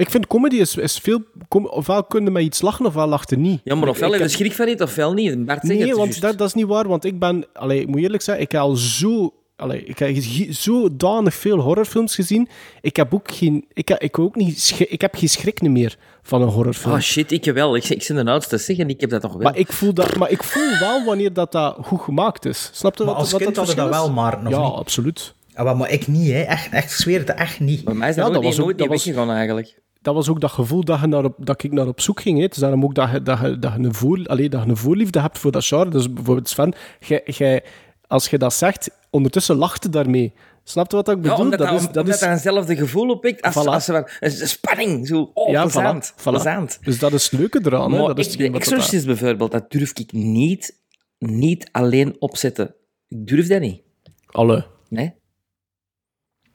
Ik 0.00 0.10
vind 0.10 0.26
comedy 0.26 0.56
is, 0.56 0.76
is 0.76 0.98
veel... 0.98 1.22
Com, 1.48 1.66
ofwel 1.66 2.04
kun 2.04 2.24
je 2.24 2.30
met 2.30 2.42
iets 2.42 2.60
lachen, 2.60 2.86
ofwel 2.86 3.06
lacht 3.06 3.30
er 3.30 3.38
niet. 3.38 3.60
Ja, 3.64 3.74
maar 3.74 3.88
ofwel 3.88 4.12
heb 4.12 4.20
je 4.20 4.28
schrik 4.28 4.52
van 4.52 4.66
niet, 4.66 4.82
ofwel 4.82 5.12
niet. 5.12 5.44
Bart 5.46 5.60
zegt 5.66 5.78
Nee, 5.78 5.88
het 5.88 5.96
want 5.96 6.20
dat, 6.20 6.38
dat 6.38 6.46
is 6.48 6.54
niet 6.54 6.66
waar, 6.66 6.88
want 6.88 7.04
ik 7.04 7.18
ben... 7.18 7.44
Allee, 7.52 7.80
ik 7.80 7.86
moet 7.86 8.00
eerlijk 8.00 8.22
zeggen, 8.22 8.44
ik 8.44 8.52
heb 8.52 8.60
al 8.60 8.76
zo... 8.76 9.34
Allee, 9.56 9.84
ik 9.84 9.98
heb 9.98 10.16
zodanig 10.50 11.34
veel 11.34 11.58
horrorfilms 11.58 12.14
gezien. 12.14 12.48
Ik 12.80 12.96
heb 12.96 13.14
ook 13.14 13.30
geen... 13.32 13.64
Ik 13.72 13.88
heb, 13.88 14.00
ik 14.02 14.18
ook 14.18 14.36
niet, 14.36 14.74
ik 14.88 15.00
heb 15.00 15.14
geen 15.14 15.28
schrik 15.28 15.62
meer 15.62 15.96
van 16.22 16.42
een 16.42 16.48
horrorfilm. 16.48 16.94
Oh 16.94 17.00
shit, 17.00 17.32
ik 17.32 17.44
wel. 17.44 17.76
Ik, 17.76 17.88
ik 17.88 18.04
ben 18.08 18.24
de 18.24 18.30
oudste 18.30 18.58
zeg 18.58 18.76
en 18.78 18.88
ik 18.88 19.00
heb 19.00 19.10
dat 19.10 19.20
toch 19.20 19.32
wel. 19.32 19.42
maar, 19.42 19.56
ik 19.56 19.72
voel 19.72 19.94
dat, 19.94 20.16
maar 20.16 20.30
ik 20.30 20.42
voel 20.42 20.78
wel 20.80 21.04
wanneer 21.04 21.32
dat, 21.32 21.52
dat 21.52 21.76
goed 21.82 22.00
gemaakt 22.00 22.44
is. 22.44 22.70
Snap 22.72 22.96
je 22.96 23.04
Maar 23.04 23.12
wat, 23.12 23.22
als 23.22 23.32
wat 23.32 23.40
kind 23.42 23.54
dat 23.54 23.66
hadden 23.66 23.84
dat 23.84 23.94
wel, 23.94 24.10
maar 24.10 24.42
nog 24.42 24.52
Ja, 24.52 24.62
niet. 24.62 24.72
absoluut. 24.72 25.34
Ah, 25.54 25.64
maar- 25.64 25.76
maar 25.76 25.90
ik 25.90 26.06
niet, 26.06 26.30
hè. 26.30 26.40
Echt, 26.40 26.72
echt, 26.72 26.84
ik 26.84 26.90
zweer 26.90 27.18
het, 27.18 27.28
echt 27.34 27.60
niet. 27.60 27.84
Bij 27.84 27.94
mij 27.94 28.08
is 28.08 28.14
dat 28.14 28.24
Ja, 28.26 28.30
nooit, 28.30 28.42
dat 28.42 28.50
was 28.50 28.60
ook- 28.60 28.64
nooit 28.66 28.78
dat 28.78 28.88
niet 28.88 28.96
was- 28.96 29.04
weggegaan 29.06 29.36
eigenlijk. 29.36 29.78
Dat 30.02 30.14
was 30.14 30.28
ook 30.28 30.40
dat 30.40 30.50
gevoel 30.50 30.84
dat, 30.84 31.00
je 31.00 31.06
naar 31.06 31.24
op, 31.24 31.34
dat 31.38 31.62
ik 31.62 31.72
naar 31.72 31.86
op 31.86 32.00
zoek 32.00 32.20
ging. 32.20 32.36
Hè. 32.36 32.42
Het 32.44 32.54
is 32.54 32.60
daarom 32.60 32.84
ook 32.84 32.94
dat 32.94 33.10
je, 33.10 33.22
dat 33.22 33.38
je, 33.40 33.58
dat 33.58 33.72
je, 33.72 33.78
een, 33.78 33.94
voor, 33.94 34.26
allee, 34.26 34.48
dat 34.48 34.62
je 34.62 34.68
een 34.68 34.76
voorliefde 34.76 35.20
hebt 35.20 35.38
voor 35.38 35.52
dat 35.52 35.64
genre. 35.64 35.90
Dus 35.90 36.12
bijvoorbeeld 36.12 36.48
Sven, 36.48 36.74
jij, 37.00 37.22
jij, 37.24 37.64
als 38.06 38.28
je 38.28 38.38
dat 38.38 38.54
zegt, 38.54 38.90
ondertussen 39.10 39.56
lacht 39.56 39.82
je 39.82 39.88
daarmee. 39.88 40.32
Snap 40.64 40.90
je 40.90 40.96
wat 40.96 41.08
ik 41.08 41.14
Ja, 41.16 41.20
bedoel? 41.20 41.38
omdat 41.38 41.58
dat, 41.58 41.68
dat 41.68 41.80
is, 41.80 41.90
dat 41.92 42.08
is, 42.08 42.20
eenzelfde 42.20 42.76
gevoel 42.76 43.20
als, 43.40 43.54
Voilà. 43.54 43.68
als 43.68 43.84
ze 43.84 43.92
van, 43.92 44.08
een 44.20 44.48
spanning, 44.48 45.06
zo, 45.06 45.30
oh, 45.34 45.50
ja, 45.50 45.62
plezant, 45.62 46.14
voilà. 46.16 46.78
Dus 46.82 46.98
dat 46.98 47.12
is 47.12 47.30
het 47.30 47.40
leuke 47.40 47.60
eraan. 47.64 47.92
Hè? 47.92 47.98
Dat 48.06 48.18
is 48.18 48.24
ik, 48.26 48.32
hetgeen 48.32 48.52
de 48.52 48.58
Exorcist 48.58 49.06
bijvoorbeeld, 49.06 49.52
dat 49.52 49.70
durf 49.70 49.98
ik 49.98 50.12
niet, 50.12 50.78
niet 51.18 51.68
alleen 51.72 52.16
opzetten. 52.18 52.74
Ik 53.08 53.26
durf 53.26 53.46
dat 53.46 53.60
niet. 53.60 53.82
Alle. 54.26 54.66
Nee? 54.88 55.14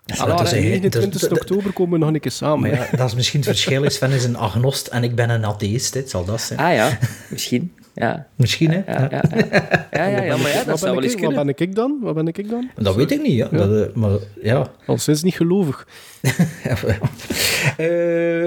Ja, 0.05 0.15
Ah, 0.23 0.27
dat 0.37 0.41
is 0.41 0.51
een- 0.51 0.61
29 0.61 1.21
dat- 1.21 1.29
dat- 1.29 1.39
oktober 1.39 1.73
komen 1.73 1.99
we 1.99 2.05
nog 2.05 2.13
een 2.13 2.19
keer 2.19 2.31
samen. 2.31 2.69
Ja, 2.71 2.87
dat 2.95 3.07
is 3.07 3.15
misschien 3.15 3.39
het 3.39 3.49
verschil. 3.49 3.83
Is 3.83 3.95
Sven 3.95 4.11
is 4.11 4.23
een 4.23 4.37
agnost 4.37 4.87
en 4.87 5.03
ik 5.03 5.15
ben 5.15 5.29
een 5.29 5.45
atheïst. 5.45 5.93
hè. 5.93 5.99
Het 5.99 6.09
zal 6.09 6.25
dat 6.25 6.41
zijn. 6.41 6.59
Ah 6.59 6.73
ja, 6.73 6.97
misschien. 7.29 7.73
Ja, 7.93 8.27
Misschien, 8.35 8.71
hè? 8.71 8.81
ja, 8.93 9.07
ja. 9.11 9.23
ja. 9.35 9.49
ja, 9.91 10.05
ja, 10.07 10.21
ja 10.23 10.37
maar 10.37 10.49
ja, 10.49 10.55
dat 10.57 10.65
wat, 10.65 10.79
zou 10.79 10.91
wel 10.91 10.93
ben 10.93 11.03
eens 11.03 11.13
ik, 11.13 11.19
wat 11.19 11.27
kunnen. 11.33 11.55
ben 11.55 11.67
ik 11.67 11.75
dan? 11.75 11.97
Wat 12.01 12.13
ben 12.15 12.27
ik 12.27 12.49
dan? 12.49 12.69
Dat 12.75 12.95
weet 12.95 13.11
ik 13.11 13.21
niet, 13.21 13.33
ja. 13.35 13.47
Dat, 13.47 13.87
eh, 13.87 13.93
maar 13.95 14.11
ja. 14.41 14.71
Al 14.85 14.97
sinds 14.97 15.23
niet 15.23 15.35
gelovig. 15.35 15.87
Eh, 17.77 17.87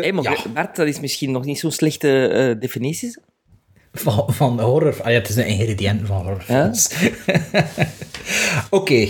Hey, 0.01 0.13
maar 0.13 0.23
ja, 0.25 0.37
Bart, 0.55 0.77
dat 0.77 0.87
is 0.87 1.01
misschien 1.01 1.31
nog 1.31 1.45
niet 1.45 1.59
zo'n 1.59 1.71
slechte 1.71 2.29
eh, 2.29 2.61
definitie. 2.61 3.19
van, 3.93 4.25
van 4.29 4.61
horror. 4.61 4.97
Ah, 5.03 5.11
ja, 5.11 5.19
het 5.19 5.29
is 5.29 5.37
een 5.37 5.47
ingrediënt 5.47 6.07
van 6.07 6.17
horrorfilms. 6.17 6.91
Oké. 8.71 9.09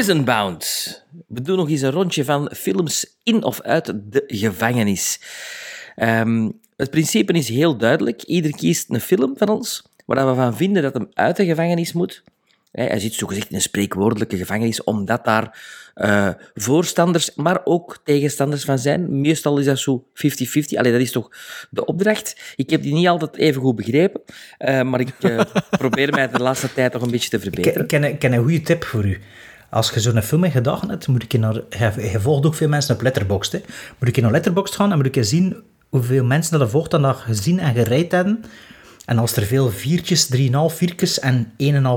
Prison 0.00 0.24
Bound. 0.24 1.04
We 1.26 1.42
doen 1.42 1.56
nog 1.56 1.68
eens 1.68 1.80
een 1.80 1.90
rondje 1.90 2.24
van 2.24 2.50
films 2.54 3.18
in 3.22 3.42
of 3.42 3.60
uit 3.60 3.86
de 3.86 4.24
gevangenis. 4.26 5.20
Ehm, 5.96 6.50
het 6.76 6.90
principe 6.90 7.32
is 7.32 7.48
heel 7.48 7.76
duidelijk. 7.76 8.22
Ieder 8.22 8.50
kiest 8.50 8.90
een 8.90 9.00
film 9.00 9.34
van 9.36 9.48
ons 9.48 9.82
waar 10.06 10.28
we 10.28 10.34
van 10.34 10.56
vinden 10.56 10.82
dat 10.82 10.94
hem 10.94 11.08
uit 11.14 11.36
de 11.36 11.44
gevangenis 11.44 11.92
moet. 11.92 12.22
Hij 12.72 12.98
zit 12.98 13.14
zogezegd 13.14 13.48
in 13.48 13.54
een 13.54 13.62
spreekwoordelijke 13.62 14.36
gevangenis, 14.36 14.84
omdat 14.84 15.24
daar 15.24 15.58
eh, 15.94 16.28
voorstanders, 16.54 17.34
maar 17.34 17.60
ook 17.64 18.00
tegenstanders 18.04 18.64
van 18.64 18.78
zijn. 18.78 19.20
Meestal 19.20 19.58
is 19.58 19.64
dat 19.64 19.78
zo 19.78 20.04
50-50. 20.14 20.76
Allee, 20.76 20.92
dat 20.92 21.00
is 21.00 21.12
toch 21.12 21.30
de 21.70 21.84
opdracht. 21.84 22.54
Ik 22.56 22.70
heb 22.70 22.82
die 22.82 22.94
niet 22.94 23.08
altijd 23.08 23.36
even 23.36 23.62
goed 23.62 23.76
begrepen, 23.76 24.20
eh, 24.58 24.82
maar 24.82 25.00
ik 25.00 25.14
eh, 25.20 25.40
probeer 25.78 26.10
mij 26.10 26.28
de 26.28 26.38
laatste 26.38 26.72
tijd 26.72 26.92
toch 26.92 27.02
een 27.02 27.10
beetje 27.10 27.30
te 27.30 27.40
verbeteren. 27.40 28.10
Ik 28.10 28.18
ken 28.18 28.32
een 28.32 28.42
goede 28.42 28.60
tip 28.60 28.84
voor 28.84 29.04
u. 29.04 29.20
Als 29.70 29.90
je 29.90 30.00
zo'n 30.00 30.22
film 30.22 30.44
in 30.44 30.50
gedachten 30.50 30.88
hebt, 30.88 31.08
moet 31.08 31.22
ik 31.22 31.32
je 31.32 31.38
naar... 31.38 31.54
Je, 31.54 32.08
je 32.10 32.20
volgt 32.20 32.46
ook 32.46 32.54
veel 32.54 32.68
mensen 32.68 32.94
op 32.94 33.02
Letterboxd, 33.02 33.52
hè. 33.52 33.60
Moet 33.98 34.08
ik 34.08 34.16
je 34.16 34.22
naar 34.22 34.30
Letterboxd 34.30 34.74
gaan 34.74 34.90
en 34.90 34.96
moet 34.96 35.06
ik 35.06 35.14
je 35.14 35.24
zien 35.24 35.56
hoeveel 35.88 36.24
mensen 36.24 36.52
dat 36.52 36.60
er 36.60 36.70
volgt 36.70 36.90
dan 36.90 37.02
dat 37.02 37.16
gezien 37.16 37.58
en 37.58 37.74
gereid 37.74 38.12
hebben. 38.12 38.44
En 39.04 39.18
als 39.18 39.36
er 39.36 39.42
veel 39.42 39.70
viertjes, 39.70 40.26
drieënhalf 40.26 40.74
viertjes 40.74 41.18
en 41.18 41.52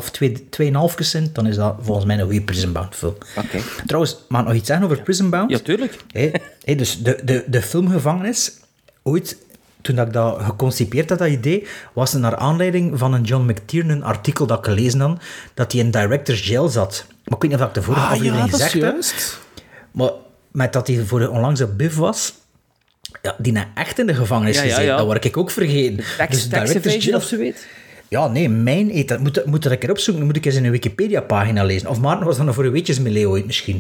1,5, 0.06 0.12
twee, 0.12 0.50
tweeënhalfjes 0.50 1.10
zijn, 1.10 1.30
dan 1.34 1.48
is 1.48 1.56
dat 1.56 1.76
volgens 1.82 2.06
mij 2.06 2.20
een 2.20 2.24
goede 2.24 2.42
Prison 2.42 2.72
Bound 2.72 2.96
film. 2.96 3.16
Oké. 3.38 3.60
Trouwens, 3.86 4.18
mag 4.28 4.42
ik 4.42 4.48
nog 4.48 4.56
iets 4.56 4.68
zeggen 4.68 4.86
over 4.86 5.02
Prison 5.02 5.30
Bound? 5.30 5.50
Ja, 5.50 5.60
tuurlijk. 5.60 5.98
Dus 6.78 7.04
de, 7.04 7.22
de, 7.24 7.44
de 7.48 7.62
filmgevangenis, 7.62 8.52
ooit 9.04 9.38
toen 9.84 9.96
dat 9.96 10.08
ik 10.08 10.14
dat 10.14 10.42
geconcipeerd 10.42 11.10
had, 11.10 11.20
dat 11.20 11.28
idee, 11.28 11.68
was 11.94 12.12
het 12.14 12.22
naar 12.22 12.36
aanleiding 12.36 13.00
van 13.00 13.14
een 13.14 13.24
John 13.24 13.46
McTiernan 13.52 14.04
artikel 14.04 14.46
dat 14.46 14.58
ik 14.58 14.66
gelezen 14.66 15.00
had, 15.00 15.20
dat 15.54 15.72
hij 15.72 15.82
in 15.82 15.92
Director's 15.92 16.48
Jail 16.48 16.68
zat. 16.70 17.06
Maar 17.08 17.36
ik 17.36 17.42
weet 17.42 17.52
niet 17.52 17.60
of 17.62 17.68
ik 17.68 17.74
de 17.74 17.82
vorige 17.82 18.04
Ah 18.06 18.12
aflevering 18.12 18.46
ja, 18.46 18.52
gezegd 18.52 18.74
heb. 18.74 18.82
juist. 18.82 19.40
Maar 19.92 20.12
met 20.52 20.74
dat 20.74 20.88
hij 20.88 21.04
voor 21.06 21.28
onlangs 21.28 21.62
op 21.62 21.78
Biff 21.78 21.96
was, 21.96 22.34
ja, 23.22 23.36
die 23.38 23.54
nou 23.54 23.66
echt 23.76 24.00
in 24.00 24.08
de 24.08 24.14
gevangenis 24.14 24.56
Ja, 24.56 24.62
gezeten, 24.62 24.84
ja. 24.84 24.98
dat 24.98 25.06
word 25.06 25.26
ik 25.26 25.38
ook 25.38 25.52
vergeten. 25.52 26.04
Tax, 26.18 26.32
Dus 26.32 26.50
Director's 26.50 27.04
Jail- 27.06 27.18
of 27.18 27.24
zoiets? 27.24 27.62
Ja, 28.08 28.28
nee, 28.28 28.50
mijn 28.50 29.06
dat 29.06 29.20
moet, 29.20 29.46
moet 29.46 29.64
dat 29.64 29.72
een 29.72 29.78
keer 29.78 29.90
opzoeken, 29.90 30.16
dan 30.24 30.28
moet 30.28 30.38
ik 30.38 30.46
eens 30.46 30.56
in 30.56 30.66
een 30.66 30.72
Wikipedia-pagina 30.72 31.64
lezen. 31.64 31.90
Of 31.90 32.00
Maarten 32.00 32.26
was 32.26 32.38
dan 32.38 32.46
nog 32.46 32.56
voor 32.56 32.66
een 32.66 32.72
weetjes 32.72 33.00
mee 33.00 33.14
Leo 33.14 33.30
ooit 33.30 33.46
misschien. 33.46 33.76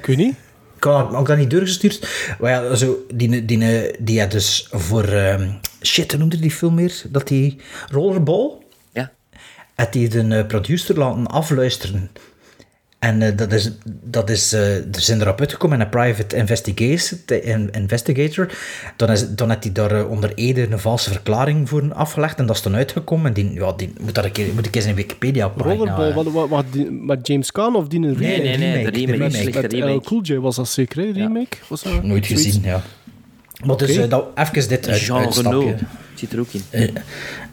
Ik 0.00 0.06
weet 0.06 0.16
niet. 0.16 0.34
Ik 0.84 0.90
had 0.90 1.14
ook 1.14 1.26
dat 1.26 1.36
niet 1.36 1.50
doorgestuurd. 1.50 2.08
Maar 2.40 2.50
ja, 2.50 2.74
zo, 2.74 3.04
die, 3.14 3.44
die, 3.44 3.90
die 3.98 4.20
had 4.20 4.30
dus 4.30 4.68
voor... 4.70 5.04
ehm, 5.04 5.50
shit, 5.82 6.10
hoe 6.10 6.20
noemde 6.20 6.38
die 6.38 6.50
film 6.50 6.74
meer? 6.74 7.02
Dat 7.08 7.28
die... 7.28 7.56
Rollerball? 7.90 8.50
Ja. 8.92 9.12
Had 9.74 9.92
die 9.92 10.08
de 10.08 10.20
eh, 10.20 10.46
producer 10.46 10.98
laten 10.98 11.26
afluisteren. 11.26 12.10
En 13.04 13.22
eh, 13.22 13.36
dat 13.36 13.52
is... 13.52 13.70
Dat 14.04 14.30
is 14.30 14.52
eh, 14.52 14.76
er 14.76 14.84
zijn 15.00 15.20
erop 15.20 15.40
uitgekomen 15.40 15.78
in 15.78 15.84
een 15.84 15.90
private 15.90 16.36
investigator. 17.72 18.50
Dan, 18.96 19.10
is, 19.10 19.28
dan 19.28 19.48
had 19.48 19.64
hij 19.64 19.72
daar 19.72 19.90
eh, 19.92 20.10
onder 20.10 20.32
Ede 20.34 20.70
een 20.70 20.78
valse 20.78 21.10
verklaring 21.10 21.68
voor 21.68 21.92
afgelegd. 21.94 22.38
En 22.38 22.46
dat 22.46 22.56
is 22.56 22.62
dan 22.62 22.74
uitgekomen. 22.74 23.26
En 23.26 23.32
die, 23.32 23.52
ja, 23.52 23.72
die 23.72 23.92
moet, 24.00 24.14
dat 24.14 24.24
een 24.24 24.32
keer, 24.32 24.54
moet 24.54 24.66
ik 24.66 24.74
eens 24.76 24.84
in 24.84 24.94
Wikipedia 24.94 25.52
Rollerball, 25.56 26.12
wat, 26.12 26.26
wat, 26.26 26.48
wat, 26.48 26.64
die- 26.70 26.90
met 26.90 27.26
James 27.26 27.52
Caan 27.52 27.76
of 27.76 27.88
die 27.88 27.98
een 28.00 28.16
remake? 28.16 28.42
Nee, 28.42 28.56
nee, 28.56 28.56
nee, 28.58 28.58
de 28.58 28.90
remake, 28.90 28.90
de 28.90 29.00
remake, 29.00 29.16
remake. 29.16 29.36
slechte 29.36 29.60
Met 29.60 29.72
remake. 29.72 30.04
Cool 30.04 30.22
J 30.22 30.34
was 30.38 30.56
dat 30.56 30.68
zeker, 30.68 31.02
hè? 31.02 31.10
Remake? 31.10 31.56
Was 31.68 31.82
dat 31.82 32.02
Nooit 32.02 32.26
zoiets? 32.26 32.44
gezien, 32.44 32.62
ja. 32.62 32.82
Maar 33.64 33.76
dus 33.76 33.90
Oké. 33.90 34.02
eh, 34.02 34.08
dat, 34.10 34.26
even 34.34 34.68
dit 34.68 34.84
Jean 35.00 35.18
uitstapje. 35.18 35.58
Renault 35.58 35.80
zit 36.14 36.32
er 36.32 36.40
ook 36.40 36.48
in. 36.52 36.62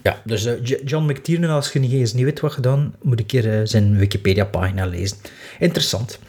Ja, 0.03 0.21
dus 0.23 0.45
eh, 0.45 0.53
John 0.85 1.11
McTiernan, 1.11 1.49
als 1.49 1.71
je 1.71 1.79
niet 1.79 1.91
eens 1.91 2.13
niet 2.13 2.23
weet 2.23 2.39
wat 2.39 2.51
gedaan, 2.51 2.95
moet 3.01 3.19
ik 3.19 3.27
keer 3.27 3.53
eh, 3.53 3.61
zijn 3.63 3.97
Wikipedia-pagina 3.97 4.85
lezen. 4.85 5.17
Interessant. 5.59 6.19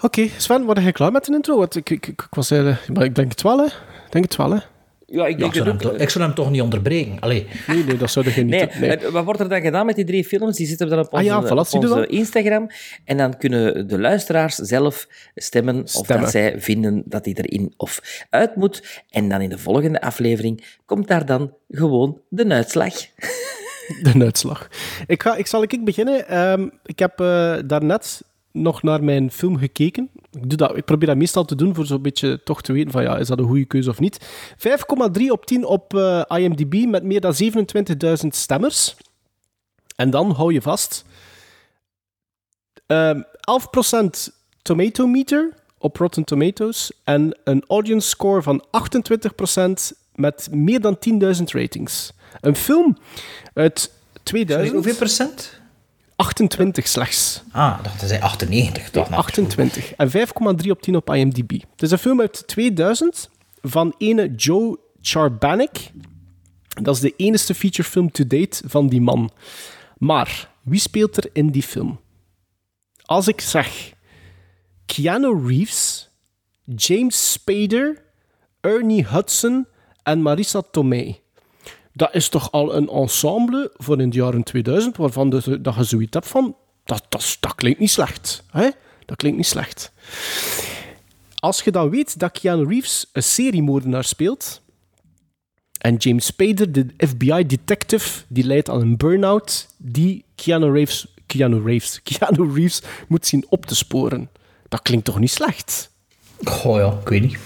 Oké, 0.00 0.28
Sven, 0.36 0.64
word 0.64 0.82
jij 0.82 0.92
klaar 0.92 1.12
met 1.12 1.24
de 1.24 1.32
intro? 1.32 1.58
Want 1.58 1.76
Ik, 1.76 1.90
ik, 1.90 2.06
ik, 2.06 2.22
ik 2.22 2.34
was, 2.34 2.50
maar 2.50 3.04
ik 3.04 3.14
denk 3.14 3.30
het 3.30 3.42
wel, 3.42 3.58
hè? 3.58 3.64
Ik 3.66 4.12
denk 4.12 4.24
het 4.24 4.36
wel, 4.36 4.50
hè? 4.50 4.58
Ja, 5.12 5.26
ik 5.26 5.38
Ja, 5.38 5.38
denk 5.38 5.54
ik, 5.54 5.54
zou 5.54 5.64
dat 5.64 5.64
hem 5.64 5.74
ook. 5.74 5.92
toch, 5.92 6.02
ik 6.02 6.08
zou 6.08 6.24
hem 6.24 6.34
toch 6.34 6.50
niet 6.50 6.60
onderbreken. 6.60 7.20
Allee, 7.20 7.46
Nee, 7.66 7.84
nee, 7.84 7.96
dat 7.96 8.10
zou 8.10 8.30
je 8.34 8.42
niet 8.42 8.78
Nee, 8.78 8.98
wat 9.10 9.24
wordt 9.24 9.40
er 9.40 9.48
dan 9.48 9.60
gedaan 9.60 9.86
met 9.86 9.96
die 9.96 10.04
drie 10.04 10.24
films? 10.24 10.56
Die 10.56 10.66
zitten 10.66 10.88
dan 10.88 10.98
op 10.98 11.12
Ah 11.14 11.20
onze, 11.20 11.24
ja, 11.24 11.44
voilà, 11.44 11.70
op 11.70 11.74
onze? 11.74 12.06
Instagram. 12.06 12.66
En 13.04 13.16
dan 13.16 13.36
kunnen 13.38 13.88
de 13.88 13.98
luisteraars 13.98 14.54
zelf 14.54 15.08
stemmen, 15.34 15.82
of 15.82 16.06
dat 16.06 16.30
zij 16.30 16.60
vinden 16.60 17.02
dat 17.04 17.24
die 17.24 17.38
erin 17.42 17.74
of 17.76 18.24
uit 18.30 18.56
moet. 18.56 19.02
En 19.10 19.28
dan 19.28 19.40
in 19.40 19.48
de 19.48 19.58
volgende 19.58 20.00
aflevering 20.00 20.64
komt 20.86 21.08
daar 21.08 21.26
dan 21.26 21.52
gewoon 21.68 22.20
de 22.28 22.48
uitslag. 22.48 22.94
De 24.02 24.12
uitslag. 24.18 24.68
Ik, 25.06 25.22
ga, 25.22 25.36
ik 25.36 25.46
zal 25.46 25.62
ik 25.62 25.84
beginnen. 25.84 26.28
Ehm, 26.28 26.68
ik 26.84 26.98
heb 26.98 27.20
eh, 27.20 27.56
daarnet 27.66 28.22
nog 28.52 28.82
naar 28.82 29.04
mijn 29.04 29.30
film 29.30 29.56
gekeken. 29.56 30.10
Ik, 30.32 30.58
dat, 30.58 30.76
ik 30.76 30.84
probeer 30.84 31.08
dat 31.08 31.16
meestal 31.16 31.44
te 31.44 31.54
doen 31.54 31.74
voor 31.74 31.86
zo'n 31.86 32.02
beetje 32.02 32.42
toch 32.42 32.62
te 32.62 32.72
weten 32.72 32.90
van 32.90 33.02
ja, 33.02 33.18
is 33.18 33.26
dat 33.26 33.38
een 33.38 33.46
goede 33.46 33.64
keuze 33.64 33.90
of 33.90 34.00
niet. 34.00 34.18
5,3 35.20 35.26
op 35.28 35.46
10 35.46 35.64
op 35.64 35.94
eh, 35.94 36.22
IMDb 36.28 36.86
met 36.86 37.02
meer 37.02 37.20
dan 37.20 37.34
27.000 38.22 38.26
stemmers. 38.28 38.96
En 39.96 40.10
dan 40.10 40.30
hou 40.30 40.52
je 40.52 40.62
vast. 40.62 41.04
Ehm 42.86 43.22
11% 43.42 44.32
tomato 44.62 45.06
meter 45.06 45.54
op 45.78 45.96
Rotten 45.96 46.24
Tomatoes 46.24 46.92
en 47.04 47.38
een 47.44 47.64
audience 47.66 48.08
score 48.08 48.42
van 48.42 48.64
28% 49.92 49.96
met 50.14 50.48
meer 50.50 50.80
dan 50.80 50.98
10.000 51.22 51.42
ratings. 51.44 52.12
Een 52.40 52.56
film 52.56 52.96
uit 53.54 53.92
2000. 54.22 54.74
hoeveel 54.74 54.94
procent? 54.94 55.60
28 56.16 56.88
slechts. 56.88 57.42
Ah, 57.50 57.78
hij 57.82 58.08
zei 58.08 58.20
98. 58.20 58.90
Toch, 58.90 59.08
nou, 59.08 59.20
28. 59.20 59.94
En 59.94 60.10
5,3 60.10 60.70
op 60.70 60.82
10 60.82 60.96
op 60.96 61.14
IMDb. 61.14 61.50
Het 61.50 61.82
is 61.82 61.90
een 61.90 61.98
film 61.98 62.20
uit 62.20 62.46
2000 62.46 63.28
van 63.62 63.94
ene 63.98 64.34
Joe 64.34 64.78
Charbanic. 65.00 65.90
Dat 66.82 66.94
is 66.94 67.00
de 67.00 67.14
enige 67.16 67.54
featurefilm 67.54 68.10
to 68.10 68.26
date 68.26 68.62
van 68.66 68.88
die 68.88 69.00
man. 69.00 69.30
Maar, 69.98 70.50
wie 70.62 70.80
speelt 70.80 71.16
er 71.16 71.30
in 71.32 71.50
die 71.50 71.62
film? 71.62 72.00
Als 73.02 73.28
ik 73.28 73.40
zeg 73.40 73.92
Keanu 74.86 75.46
Reeves, 75.46 76.10
James 76.64 77.32
Spader, 77.32 78.02
Ernie 78.60 79.06
Hudson 79.06 79.66
en 80.02 80.22
Marissa 80.22 80.62
Tomei. 80.70 81.21
Dat 81.92 82.14
is 82.14 82.28
toch 82.28 82.52
al 82.52 82.74
een 82.74 82.88
ensemble 82.88 83.70
voor 83.76 84.00
in 84.00 84.10
de 84.10 84.16
jaren 84.16 84.42
2000, 84.42 84.96
waarvan 84.96 85.30
de, 85.30 85.60
dat 85.60 85.74
je 85.74 85.84
zoiets 85.84 86.14
hebt 86.14 86.28
van, 86.28 86.56
dat, 86.84 87.04
dat, 87.08 87.36
dat 87.40 87.54
klinkt 87.54 87.78
niet 87.78 87.90
slecht. 87.90 88.44
Hè? 88.50 88.68
Dat 89.06 89.16
klinkt 89.16 89.36
niet 89.36 89.46
slecht. 89.46 89.92
Als 91.34 91.62
je 91.62 91.70
dan 91.70 91.90
weet 91.90 92.18
dat 92.18 92.40
Keanu 92.40 92.66
Reeves 92.66 93.06
een 93.12 93.22
seriemoordenaar 93.22 94.04
speelt, 94.04 94.60
En 95.78 95.96
James 95.96 96.26
Spader, 96.26 96.72
de 96.72 96.86
FBI-detective, 96.98 98.22
die 98.28 98.44
leidt 98.44 98.68
aan 98.68 98.80
een 98.80 98.96
burn-out 98.96 99.68
die 99.76 100.24
Keanu 100.34 100.72
Reeves, 100.72 101.06
Keanu 101.26 101.62
Reeves, 101.64 102.00
Keanu 102.08 102.52
Reeves 102.54 102.82
moet 103.08 103.26
zien 103.26 103.46
op 103.48 103.66
te 103.66 103.74
sporen. 103.74 104.30
Dat 104.68 104.82
klinkt 104.82 105.04
toch 105.04 105.18
niet 105.18 105.30
slecht? 105.30 105.90
Goh 106.44 106.76
ja, 106.76 106.98
ik 107.00 107.08
weet 107.08 107.22
niet. 107.22 107.38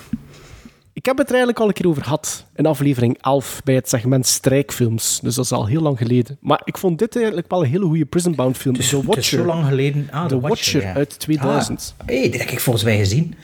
Ik 0.97 1.05
heb 1.07 1.17
het 1.19 1.27
er 1.27 1.35
eigenlijk 1.35 1.61
al 1.63 1.67
een 1.69 1.73
keer 1.75 1.89
over 1.89 2.03
gehad. 2.03 2.47
In 2.55 2.67
aflevering 2.67 3.19
11 3.23 3.61
bij 3.65 3.75
het 3.75 3.89
segment 3.89 4.27
strijkfilms. 4.27 5.21
Dus 5.23 5.35
dat 5.35 5.45
is 5.45 5.53
al 5.53 5.67
heel 5.67 5.81
lang 5.81 5.99
geleden. 5.99 6.39
Maar 6.41 6.61
ik 6.65 6.79
vond 6.79 6.99
dit 6.99 7.17
eigenlijk 7.17 7.51
wel 7.51 7.65
een 7.65 7.71
hele 7.71 7.85
goede 7.85 8.05
Prison 8.05 8.35
Bound 8.35 8.57
film. 8.57 8.75
Dus 8.75 8.89
The 8.89 9.03
Watcher. 9.05 9.39
zo 9.39 9.45
lang 9.45 9.67
geleden. 9.67 10.09
Ah, 10.11 10.23
The 10.23 10.29
The 10.29 10.41
Watcher 10.41 10.83
ja. 10.83 10.95
uit 10.95 11.19
2000. 11.19 11.95
Ah, 11.97 12.07
hey, 12.07 12.31
die 12.31 12.41
heb 12.41 12.51
ik 12.51 12.61
volgens 12.61 12.85
mij 12.85 12.97
gezien. 12.99 13.35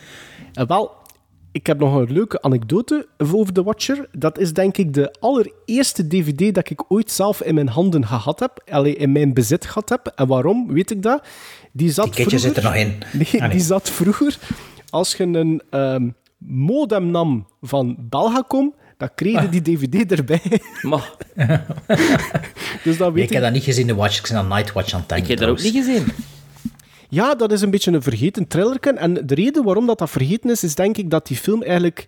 En 0.53 0.67
wel, 0.67 0.91
ik 1.51 1.67
heb 1.67 1.79
nog 1.79 1.95
een 1.95 2.11
leuke 2.11 2.41
anekdote 2.41 3.07
over 3.17 3.53
The 3.53 3.63
Watcher. 3.63 4.07
Dat 4.17 4.39
is 4.39 4.53
denk 4.53 4.77
ik 4.77 4.93
de 4.93 5.15
allereerste 5.19 6.07
DVD 6.07 6.55
dat 6.55 6.69
ik 6.69 6.91
ooit 6.91 7.11
zelf 7.11 7.41
in 7.41 7.53
mijn 7.55 7.69
handen 7.69 8.05
gehad 8.05 8.39
heb. 8.39 8.63
Allee, 8.71 8.95
in 8.95 9.11
mijn 9.11 9.33
bezit 9.33 9.65
gehad 9.65 9.89
heb. 9.89 10.11
En 10.15 10.27
waarom, 10.27 10.73
weet 10.73 10.91
ik 10.91 11.01
dat? 11.01 11.23
Die 11.71 11.91
zat 11.91 12.05
Die 12.05 12.13
vroeger... 12.13 12.39
zit 12.39 12.57
er 12.57 12.63
nog 12.63 12.75
in. 12.75 12.93
Nee, 13.13 13.27
Ah, 13.33 13.39
nee. 13.39 13.49
die 13.49 13.59
zat 13.59 13.89
vroeger... 13.89 14.37
Als 14.89 15.15
je 15.15 15.23
een 15.23 15.61
ehm, 15.69 16.09
modem 16.47 17.11
nam 17.11 17.47
van 17.61 17.95
Belgacom, 17.99 18.73
dan 18.97 19.09
kreeg 19.15 19.41
je 19.41 19.49
die 19.49 19.61
DVD 19.61 20.11
erbij. 20.11 20.41
Maar 20.81 21.11
dus 22.83 22.97
Nee, 22.97 23.11
weet 23.11 23.23
ik 23.23 23.29
heb 23.29 23.41
dat 23.41 23.51
niet 23.51 23.63
gezien, 23.63 23.87
de 23.87 23.95
Watch. 23.95 24.17
Ik 24.19 24.27
ben 24.27 24.37
aan 24.37 24.47
Nightwatch 24.47 24.93
aan 24.93 24.99
het 24.99 25.09
denken. 25.09 25.31
ik 25.31 25.39
heb 25.39 25.47
dat 25.47 25.57
ook 25.57 25.63
niet 25.63 25.73
gezien. 25.73 26.05
Ja, 27.09 27.35
dat 27.35 27.51
is 27.51 27.61
een 27.61 27.69
beetje 27.71 27.91
een 27.91 28.01
vergeten 28.01 28.47
thrillerken. 28.47 28.97
En 28.97 29.13
de 29.13 29.35
reden 29.35 29.63
waarom 29.63 29.85
dat, 29.85 29.97
dat 29.97 30.09
vergeten 30.09 30.49
is, 30.49 30.63
is 30.63 30.75
denk 30.75 30.97
ik 30.97 31.09
dat 31.09 31.27
die 31.27 31.37
film 31.37 31.63
eigenlijk 31.63 32.07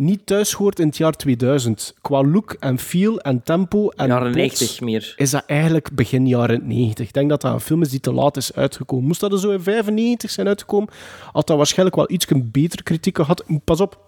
niet 0.00 0.26
thuis 0.26 0.52
hoort 0.52 0.78
in 0.78 0.86
het 0.86 0.96
jaar 0.96 1.12
2000. 1.12 1.94
Qua 2.00 2.24
look 2.24 2.56
en 2.60 2.78
feel 2.78 3.20
en 3.20 3.42
tempo 3.42 3.88
en 3.88 4.06
Jaren 4.06 4.32
plots 4.32 4.60
90 4.60 4.80
meer. 4.80 5.14
is 5.16 5.30
dat 5.30 5.42
eigenlijk 5.46 5.90
begin 5.92 6.26
jaren 6.26 6.66
90. 6.66 7.06
Ik 7.06 7.12
denk 7.12 7.28
dat 7.28 7.40
dat 7.40 7.52
een 7.52 7.60
film 7.60 7.82
is 7.82 7.90
die 7.90 8.00
te 8.00 8.12
laat 8.12 8.36
is 8.36 8.54
uitgekomen. 8.54 9.06
Moest 9.06 9.20
dat 9.20 9.32
er 9.32 9.38
zo 9.38 9.50
in 9.50 9.62
95 9.62 10.30
zijn 10.30 10.46
uitgekomen, 10.46 10.88
had 11.32 11.46
dat 11.46 11.56
waarschijnlijk 11.56 11.96
wel 11.96 12.10
iets 12.10 12.26
beter 12.44 12.82
kritiek 12.82 13.16
gehad. 13.16 13.44
Pas 13.64 13.80
op, 13.80 13.98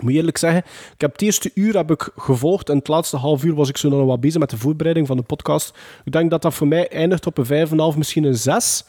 ik 0.00 0.02
moet 0.02 0.14
eerlijk 0.14 0.38
zeggen, 0.38 0.62
ik 0.94 1.00
heb 1.00 1.12
het 1.12 1.22
eerste 1.22 1.50
uur 1.54 1.76
heb 1.76 1.90
ik 1.90 2.10
gevolgd 2.16 2.68
en 2.68 2.76
het 2.76 2.88
laatste 2.88 3.16
half 3.16 3.44
uur 3.44 3.54
was 3.54 3.68
ik 3.68 3.76
zo 3.76 3.88
nog 3.88 4.06
wat 4.06 4.20
bezig 4.20 4.40
met 4.40 4.50
de 4.50 4.56
voorbereiding 4.56 5.06
van 5.06 5.16
de 5.16 5.22
podcast. 5.22 5.78
Ik 6.04 6.12
denk 6.12 6.30
dat 6.30 6.42
dat 6.42 6.54
voor 6.54 6.68
mij 6.68 6.88
eindigt 6.88 7.26
op 7.26 7.38
een 7.38 7.68
5,5, 7.92 7.96
misschien 7.96 8.24
een 8.24 8.36
6. 8.36 8.84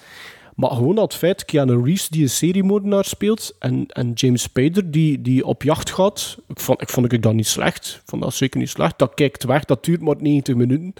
Maar 0.55 0.69
gewoon 0.71 0.95
dat 0.95 1.15
feit, 1.15 1.45
Keanu 1.45 1.83
Reeves 1.83 2.09
die 2.09 2.21
een 2.21 2.29
seriemoordenaar 2.29 3.05
speelt 3.05 3.55
en, 3.59 3.85
en 3.87 4.11
James 4.13 4.41
Spader 4.41 4.91
die, 4.91 5.21
die 5.21 5.45
op 5.45 5.63
jacht 5.63 5.91
gaat, 5.91 6.37
ik 6.47 6.59
vond, 6.59 6.81
ik 6.81 6.89
vond 6.89 7.13
ik 7.13 7.21
dat 7.21 7.33
niet 7.33 7.47
slecht. 7.47 7.99
Ik 8.03 8.09
vond 8.09 8.21
dat 8.21 8.33
zeker 8.33 8.59
niet 8.59 8.69
slecht. 8.69 8.99
Dat 8.99 9.13
kijkt 9.13 9.43
weg, 9.43 9.65
dat 9.65 9.83
duurt 9.85 10.01
maar 10.01 10.15
90 10.19 10.55
minuten. 10.55 10.93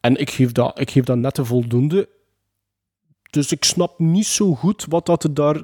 En 0.00 0.16
ik 0.16 0.30
geef 0.30 0.52
dat, 0.52 0.80
ik 0.80 0.90
geef 0.90 1.04
dat 1.04 1.16
net 1.16 1.38
een 1.38 1.46
voldoende. 1.46 2.08
Dus 3.30 3.52
ik 3.52 3.64
snap 3.64 3.98
niet 3.98 4.26
zo 4.26 4.54
goed 4.54 4.84
wat 4.88 5.06
dat 5.06 5.24
er 5.24 5.34
daar 5.34 5.62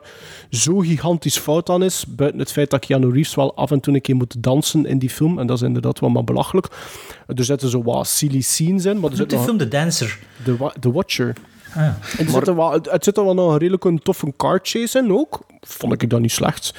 zo 0.51 0.79
gigantisch 0.79 1.39
fout 1.39 1.69
aan 1.71 1.83
is. 1.83 2.07
Buiten 2.07 2.41
het 2.41 2.53
feit 2.53 2.71
dat 2.71 2.87
Keanu 2.87 3.11
Reeves 3.13 3.35
wel 3.35 3.55
af 3.57 3.71
en 3.71 3.81
toe 3.81 3.95
een 3.95 4.01
keer 4.01 4.17
moet 4.17 4.43
dansen 4.43 4.87
in 4.87 4.99
die 4.99 5.11
film. 5.11 5.39
En 5.39 5.47
dat 5.47 5.57
is 5.57 5.63
inderdaad 5.63 5.99
wel 6.01 6.11
maar 6.11 6.25
belachelijk. 6.25 6.67
Er 7.27 7.45
zitten 7.45 7.69
zo 7.69 7.83
wat 7.83 8.07
silly 8.07 8.41
scenes 8.41 8.85
in. 8.85 9.01
Maar 9.01 9.11
er 9.11 9.17
zit 9.17 9.31
de 9.31 9.37
film 9.45 9.59
The 9.59 9.69
Dancer. 9.69 10.19
The, 10.45 10.57
Wa- 10.57 10.75
The 10.81 10.93
Watcher. 10.93 11.37
Ah, 11.75 11.77
ja. 11.77 11.99
Er 12.19 12.31
zit 12.31 12.49
er 12.49 12.57
wel, 12.57 12.73
het, 12.73 12.91
het 12.91 13.05
zit 13.05 13.17
er 13.17 13.25
wel 13.25 13.35
nog 13.35 13.53
een 13.53 13.59
redelijk 13.59 13.85
een 13.85 13.99
toffe 13.99 14.33
car 14.37 14.59
chase 14.63 14.99
in 14.99 15.13
ook. 15.13 15.47
Vond 15.61 16.03
ik 16.03 16.11
dat 16.11 16.21
niet 16.21 16.33
slecht. 16.33 16.75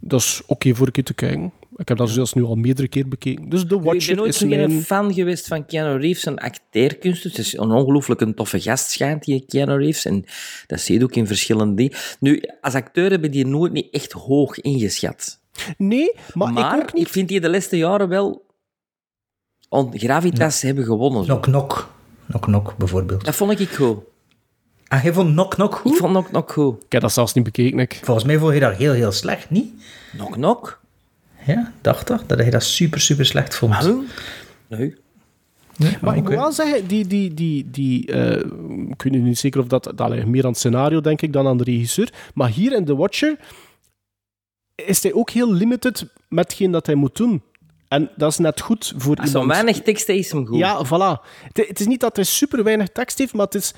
Dat 0.00 0.20
is 0.20 0.42
oké 0.46 0.74
voor 0.74 0.86
een 0.86 0.92
keer 0.92 1.04
te 1.04 1.14
kijken. 1.14 1.52
Ik 1.76 1.88
heb 1.88 1.96
dat 1.96 2.10
zelfs 2.10 2.32
nu 2.32 2.44
al 2.44 2.54
meerdere 2.54 2.88
keer 2.88 3.08
bekeken. 3.08 3.48
Dus 3.48 3.60
The 3.60 3.74
Ik 3.74 3.80
ben 3.80 3.82
Watcher 3.82 4.16
nooit 4.16 4.36
geen 4.36 4.48
mijn... 4.48 4.82
fan 4.82 5.14
geweest 5.14 5.46
van 5.46 5.66
Keanu 5.66 6.00
Reeves 6.00 6.24
en 6.24 6.38
acteerkunst. 6.38 7.22
Dus 7.22 7.36
het 7.36 7.46
is 7.46 7.56
een 7.56 7.70
ongelooflijk 7.70 8.20
een 8.20 8.34
toffe 8.34 8.60
gast, 8.60 8.90
schijnt 8.90 9.24
die 9.24 9.44
Keanu 9.48 9.76
Reeves. 9.76 10.04
En 10.04 10.24
dat 10.66 10.80
zie 10.80 10.98
je 10.98 11.04
ook 11.04 11.14
in 11.14 11.26
verschillende 11.26 11.74
dingen. 11.74 11.92
Nu, 12.20 12.42
als 12.60 12.74
acteur 12.74 13.10
heb 13.10 13.24
ik 13.24 13.32
die 13.32 13.46
nooit 13.46 13.72
niet 13.72 13.88
echt 13.90 14.12
hoog 14.12 14.60
ingeschat. 14.60 15.40
Nee, 15.76 16.12
maar, 16.34 16.52
Maar, 16.52 16.76
ik 16.76 16.82
ook 16.82 16.92
niet. 16.92 17.08
vind 17.08 17.28
die 17.28 17.40
de 17.40 17.50
laatste 17.50 17.76
jaren 17.76 18.08
wel... 18.08 18.46
On 19.68 19.98
Gravitas 19.98 20.62
hebben 20.62 20.84
gewonnen. 20.84 21.24
zo. 21.24 21.38
Knock 21.38 21.88
Knock. 22.40 22.76
Bijvoorbeeld. 22.76 23.24
Dat 23.24 23.34
vond 23.34 23.60
ik 23.60 23.68
goed. 23.70 23.98
Ah, 24.88 25.02
jij 25.02 25.12
vond 25.12 25.30
Knock 25.32 25.54
Knock 25.54 25.74
Ik 25.74 25.80
goed? 25.80 25.96
vond 25.96 26.10
Knock 26.12 26.26
Knock 26.28 26.52
goed. 26.52 26.84
Ik 26.84 26.92
heb 26.92 27.02
dat 27.02 27.12
zelfs 27.12 27.32
niet 27.32 27.44
bekeken. 27.44 27.78
Ik. 27.78 28.00
Volgens 28.02 28.26
mij 28.26 28.38
vond 28.38 28.54
je 28.54 28.60
dat 28.60 28.76
heel, 28.76 28.92
heel 28.92 29.12
slecht, 29.12 29.50
niet? 29.50 29.72
Knock 30.12 30.32
Knock? 30.32 30.80
Ja, 31.46 31.72
dacht 31.80 32.06
toch? 32.06 32.26
Dat 32.26 32.44
je 32.44 32.50
dat 32.50 32.62
super, 32.62 33.00
super 33.00 33.26
slecht 33.26 33.54
vond. 33.56 33.76
Huh? 33.76 33.96
Nee. 34.66 34.94
Maar 36.00 36.16
ik 36.16 36.22
moet 36.22 36.32
wel 36.32 36.52
zeggen, 36.52 36.86
die, 36.86 37.06
die, 37.06 37.34
die, 37.34 37.70
die, 37.70 38.12
eh, 38.12 38.44
ik 38.88 39.02
weet 39.02 39.12
niet 39.12 39.38
zeker 39.38 39.60
of 39.60 39.66
dat, 39.66 39.92
dat 39.94 40.08
ligt 40.10 40.26
meer 40.26 40.42
aan 40.44 40.50
het 40.50 40.58
scenario, 40.58 41.00
denk 41.00 41.22
ik, 41.22 41.32
dan 41.32 41.46
aan 41.46 41.56
de 41.56 41.64
regisseur. 41.64 42.12
Maar 42.34 42.48
hier 42.48 42.72
in 42.72 42.84
The 42.84 42.96
Watcher 42.96 43.36
is 44.74 45.02
hij 45.02 45.12
ook 45.12 45.30
heel 45.30 45.52
limited 45.52 46.06
met 46.28 46.44
hetgeen 46.44 46.70
dat 46.70 46.86
hij 46.86 46.94
moet 46.94 47.16
doen. 47.16 47.42
En 47.88 48.10
dat 48.16 48.30
is 48.30 48.38
net 48.38 48.60
goed 48.60 48.92
voor 48.96 49.16
Als 49.16 49.30
zo 49.30 49.40
iemand... 49.40 49.60
weinig 49.60 49.82
tekst 49.82 50.08
is 50.08 50.32
hem 50.32 50.46
goed. 50.46 50.58
Ja, 50.58 50.86
voilà. 50.86 51.26
Het, 51.52 51.66
het 51.68 51.80
is 51.80 51.86
niet 51.86 52.00
dat 52.00 52.16
hij 52.16 52.24
super 52.24 52.64
weinig 52.64 52.88
tekst 52.88 53.18
heeft, 53.18 53.34
maar 53.34 53.44
het 53.44 53.54
is, 53.54 53.72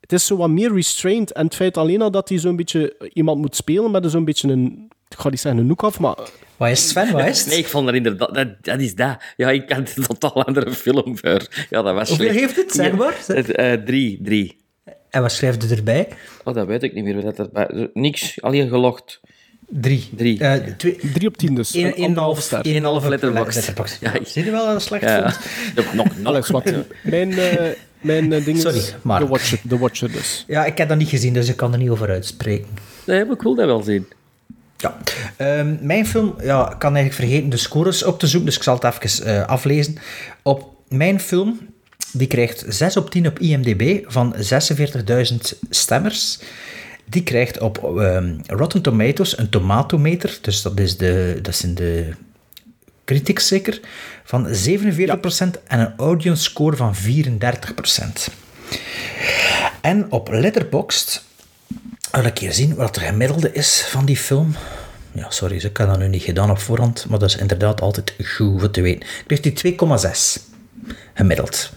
het 0.00 0.12
is 0.12 0.26
zo 0.26 0.36
wat 0.36 0.48
meer 0.48 0.74
restrained. 0.74 1.32
En 1.32 1.44
het 1.44 1.54
feit 1.54 1.76
alleen 1.76 2.02
al 2.02 2.10
dat 2.10 2.28
hij 2.28 2.38
zo'n 2.38 2.56
beetje 2.56 3.10
iemand 3.12 3.40
moet 3.40 3.56
spelen 3.56 3.90
met 3.90 4.10
zo'n 4.10 4.24
beetje 4.24 4.48
een... 4.48 4.92
Ik 5.08 5.20
ga 5.20 5.28
niet 5.28 5.40
zeggen 5.40 5.60
een 5.60 5.66
noek 5.66 5.82
af, 5.82 6.00
maar... 6.00 6.16
Wat 6.56 6.68
is 6.68 6.80
het, 6.80 6.88
Sven? 6.88 7.12
Wat 7.12 7.26
is 7.26 7.38
het? 7.38 7.48
Nee, 7.48 7.58
ik 7.58 7.66
vond 7.66 7.86
dat 7.86 7.94
inderdaad... 7.94 8.34
Dat, 8.34 8.48
dat 8.60 8.80
is 8.80 8.94
dat. 8.94 9.16
Ja, 9.36 9.50
ik 9.50 9.72
had 9.72 9.96
een 9.96 10.04
totaal 10.04 10.44
andere 10.44 10.72
film 10.72 11.18
voor. 11.18 11.48
Ja, 11.70 11.82
dat 11.82 11.94
was 11.94 12.08
Hoeveel 12.08 12.30
heeft 12.30 12.56
het? 12.56 12.72
Zeg 12.72 12.92
maar. 12.92 13.14
Het, 13.26 13.50
eh, 13.50 13.72
drie, 13.72 14.18
drie. 14.22 14.62
En 15.10 15.22
wat 15.22 15.32
schrijft 15.32 15.62
er 15.62 15.76
erbij? 15.76 16.08
Oh, 16.44 16.54
dat 16.54 16.66
weet 16.66 16.82
ik 16.82 16.94
niet 16.94 17.04
meer. 17.04 17.20
Dat 17.20 17.38
erbij... 17.38 17.90
Niks, 17.92 18.42
alleen 18.42 18.68
gelogd. 18.68 19.20
Drie. 19.68 20.08
Drie. 20.16 20.38
Eh, 20.40 20.74
twee, 20.76 20.98
Drie 21.14 21.28
op 21.28 21.36
tien 21.36 21.54
dus. 21.54 21.74
Een, 21.74 21.84
Een 21.84 22.02
een, 22.02 22.16
half, 22.16 22.40
ster. 22.40 22.60
een, 22.66 22.84
half 22.84 23.06
letterbox. 23.06 23.54
letterbox. 23.54 23.96
Ja, 24.00 24.12
ik- 24.12 24.26
Zie 24.26 24.44
je 24.44 24.50
wel 24.50 24.68
het 24.68 24.82
slecht 24.82 25.02
Ja. 25.02 25.30
vond? 25.32 25.44
Nog, 25.74 25.94
nog. 25.94 26.06
Alex, 26.22 26.48
wat? 26.50 26.72
Mijn, 27.02 27.38
eh, 27.38 27.70
mijn 28.00 28.32
eh, 28.32 28.44
ding 28.44 28.60
Sorry, 28.60 28.76
is 28.76 28.94
maar- 29.02 29.20
The 29.20 29.26
Watcher, 29.28 29.58
The 29.68 29.78
Watcher 29.78 30.12
dus. 30.12 30.44
Ja, 30.46 30.64
ik 30.64 30.78
heb 30.78 30.88
dat 30.88 30.98
niet 30.98 31.08
gezien, 31.08 31.32
dus 31.32 31.48
ik 31.48 31.56
kan 31.56 31.72
er 31.72 31.78
niet 31.78 31.88
over 31.90 32.08
uitspreken. 32.08 32.68
Nee, 33.06 33.24
maar 33.24 33.34
ik 33.34 33.42
wil 33.42 33.54
dat 33.54 33.66
wel 33.66 33.82
zien. 33.82 34.06
Ja. 34.76 34.96
Ehm, 35.36 35.76
mijn 35.80 36.06
film, 36.06 36.34
ja, 36.42 36.72
ik 36.72 36.78
kan 36.78 36.94
eigenlijk 36.96 37.14
vergeten 37.28 37.50
de 37.50 37.56
scores 37.56 38.02
op 38.04 38.18
te 38.18 38.26
zoeken, 38.26 38.46
dus 38.46 38.56
ik 38.56 38.62
zal 38.62 38.78
het 38.80 38.84
even 39.04 39.26
eh, 39.26 39.46
aflezen. 39.46 39.96
Op 40.42 40.72
mijn 40.88 41.20
film, 41.20 41.58
die 42.12 42.26
krijgt 42.26 42.64
6 42.68 42.96
op 42.96 43.10
10 43.10 43.26
op 43.26 43.38
IMDb 43.38 44.04
van 44.06 44.34
46.000 44.38 45.58
stemmers. 45.70 46.38
Die 47.04 47.22
krijgt 47.22 47.60
op 47.60 48.00
ehm, 48.00 48.34
Rotten 48.46 48.82
Tomatoes 48.82 49.38
een 49.38 49.48
tomatometer, 49.48 50.38
dus 50.40 50.62
dat, 50.62 50.80
is 50.80 50.96
de, 50.96 51.38
dat 51.42 51.54
zijn 51.54 51.74
de 51.74 52.10
critics 53.04 53.48
zeker, 53.48 53.80
van 54.24 54.48
47% 54.48 54.48
en 55.66 55.80
een 55.80 55.92
audience 55.96 56.42
score 56.42 56.76
van 56.76 56.94
34%. 56.94 56.98
En 59.80 60.12
op 60.12 60.28
Letterboxd 60.28 61.24
wil 62.10 62.24
ik 62.24 62.38
hier 62.38 62.52
zien 62.52 62.74
wat 62.74 62.94
de 62.94 63.00
gemiddelde 63.00 63.52
is 63.52 63.82
van 63.82 64.04
die 64.04 64.16
film. 64.16 64.54
Ja, 65.12 65.30
sorry, 65.30 65.56
ik 65.56 65.76
heb 65.76 65.88
dat 65.88 65.98
nu 65.98 66.08
niet 66.08 66.22
gedaan 66.22 66.50
op 66.50 66.58
voorhand, 66.58 67.06
maar 67.08 67.18
dat 67.18 67.28
is 67.28 67.36
inderdaad 67.36 67.80
altijd 67.80 68.14
goed 68.24 68.72
te 68.72 68.80
weten. 68.80 69.08
Kreeg 69.26 69.40
die 69.40 69.76
2,6 69.76 70.42
gemiddeld. 71.14 71.72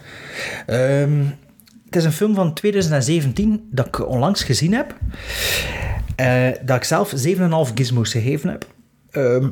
Ehm, 0.65 1.25
het 1.87 1.95
is 1.95 2.03
een 2.03 2.11
film 2.11 2.35
van 2.35 2.53
2017 2.53 3.67
dat 3.71 3.85
ik 3.87 4.07
onlangs 4.09 4.43
gezien 4.43 4.73
heb. 4.73 4.95
eh, 6.15 6.47
dat 6.65 6.75
ik 6.75 6.83
zelf 6.83 7.13
7,5 7.15 7.71
gizmos 7.75 8.11
gegeven 8.11 8.49
heb. 8.49 8.65
Ehm, 9.11 9.47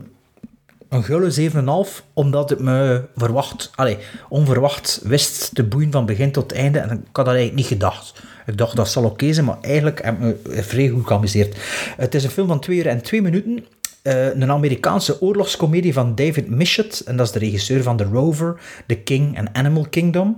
een 0.89 1.03
gulle 1.03 1.31
7,5, 1.31 2.03
omdat 2.13 2.49
het 2.49 2.59
me 2.59 3.03
verwacht, 3.15 3.71
allez, 3.75 3.95
onverwacht 4.29 4.99
wist 5.03 5.55
te 5.55 5.63
boeien 5.63 5.91
van 5.91 6.05
begin 6.05 6.31
tot 6.31 6.51
einde. 6.53 6.79
En 6.79 6.89
ik 6.91 6.97
had 7.11 7.25
dat 7.25 7.27
eigenlijk 7.27 7.55
niet 7.55 7.65
gedacht. 7.67 8.23
Ik 8.45 8.57
dacht 8.57 8.75
dat 8.75 8.89
zal 8.89 9.03
oké 9.03 9.33
zijn, 9.33 9.45
maar 9.45 9.57
eigenlijk 9.61 10.03
heb 10.03 10.13
ik 10.13 10.19
me 10.19 10.63
vrij 10.63 10.87
goed 10.87 11.07
geamuseerd. 11.07 11.55
Het 11.97 12.15
is 12.15 12.23
een 12.23 12.29
film 12.29 12.47
van 12.47 12.59
2 12.59 12.77
uur 12.77 12.87
en 12.87 13.01
2 13.01 13.21
minuten. 13.21 13.65
Eh, 14.01 14.25
een 14.35 14.51
Amerikaanse 14.51 15.21
oorlogscomedie 15.21 15.93
van 15.93 16.15
David 16.15 16.49
Michett. 16.49 16.99
En 16.99 17.17
dat 17.17 17.25
is 17.25 17.31
de 17.31 17.39
regisseur 17.39 17.83
van 17.83 17.97
The 17.97 18.03
Rover, 18.03 18.59
The 18.87 18.95
King 18.95 19.37
en 19.37 19.49
Animal 19.55 19.85
Kingdom. 19.89 20.37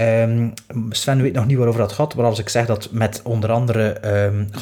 Ehm, 0.00 0.48
Sven 0.90 1.22
weet 1.22 1.32
nog 1.32 1.46
niet 1.46 1.56
waarover 1.56 1.80
dat 1.80 1.92
gaat, 1.92 2.14
maar 2.14 2.24
als 2.24 2.38
ik 2.38 2.48
zeg 2.48 2.66
dat 2.66 2.88
met 2.90 3.20
onder 3.24 3.50
andere... 3.52 4.00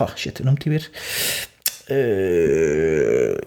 oh, 0.00 0.14
shit, 0.14 0.44
noemt 0.44 0.64
hij 0.64 0.72
weer? 0.72 0.90
Eh, 1.88 3.38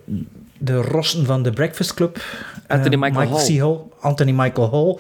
de 0.58 0.76
rossen 0.76 1.26
van 1.26 1.44
de 1.44 1.52
Breakfast 1.52 1.94
Club. 1.94 2.24
Anthony 2.68 2.94
Eh, 2.94 3.00
Michael 3.00 3.60
Hall. 3.60 3.78
Anthony 4.00 4.32
Michael 4.32 4.72
Hall. 4.72 4.98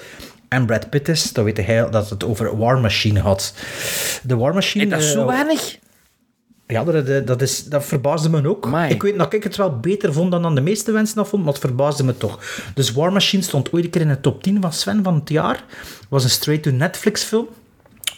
En 0.47 0.65
Brad 0.65 0.89
Pitt 0.89 1.07
is, 1.07 1.33
dan 1.33 1.43
weet 1.43 1.65
hij 1.65 1.89
dat 1.89 2.09
het 2.09 2.23
over 2.23 2.57
War 2.57 2.79
Machine 2.79 3.19
had. 3.19 3.53
De 4.23 4.35
War 4.35 4.53
Machine... 4.53 4.83
Is 4.83 4.89
dat 4.89 5.03
zo 5.03 5.21
eh, 5.21 5.27
weinig? 5.27 5.77
Ja, 6.71 6.83
dat, 6.83 7.07
dat, 7.07 7.27
dat 7.27 7.41
is, 7.41 7.63
dat 7.63 7.85
verbaasde 7.85 8.29
me 8.29 8.47
ook. 8.47 8.65
Amai. 8.65 8.93
Ik 8.93 9.01
weet 9.01 9.17
dat 9.17 9.33
ik 9.33 9.43
het 9.43 9.55
wel 9.55 9.79
beter 9.79 10.13
vond 10.13 10.31
dan 10.31 10.45
aan 10.45 10.55
de 10.55 10.61
meeste 10.61 10.91
mensen 10.91 11.15
dat 11.15 11.27
vond, 11.27 11.43
maar 11.43 11.53
het 11.53 11.61
verbaasde 11.61 12.03
me 12.03 12.17
toch. 12.17 12.39
Dus 12.73 12.91
War 12.91 13.11
Machine 13.11 13.43
stond 13.43 13.73
ooit 13.73 13.83
een 13.83 13.89
keer 13.89 14.01
in 14.01 14.07
de 14.07 14.21
top 14.21 14.43
10 14.43 14.61
van 14.61 14.73
Sven 14.73 15.03
van 15.03 15.15
het 15.15 15.29
jaar. 15.29 15.63
was 16.09 16.23
een 16.23 16.29
straight-to-Netflix 16.29 17.23
film. 17.23 17.47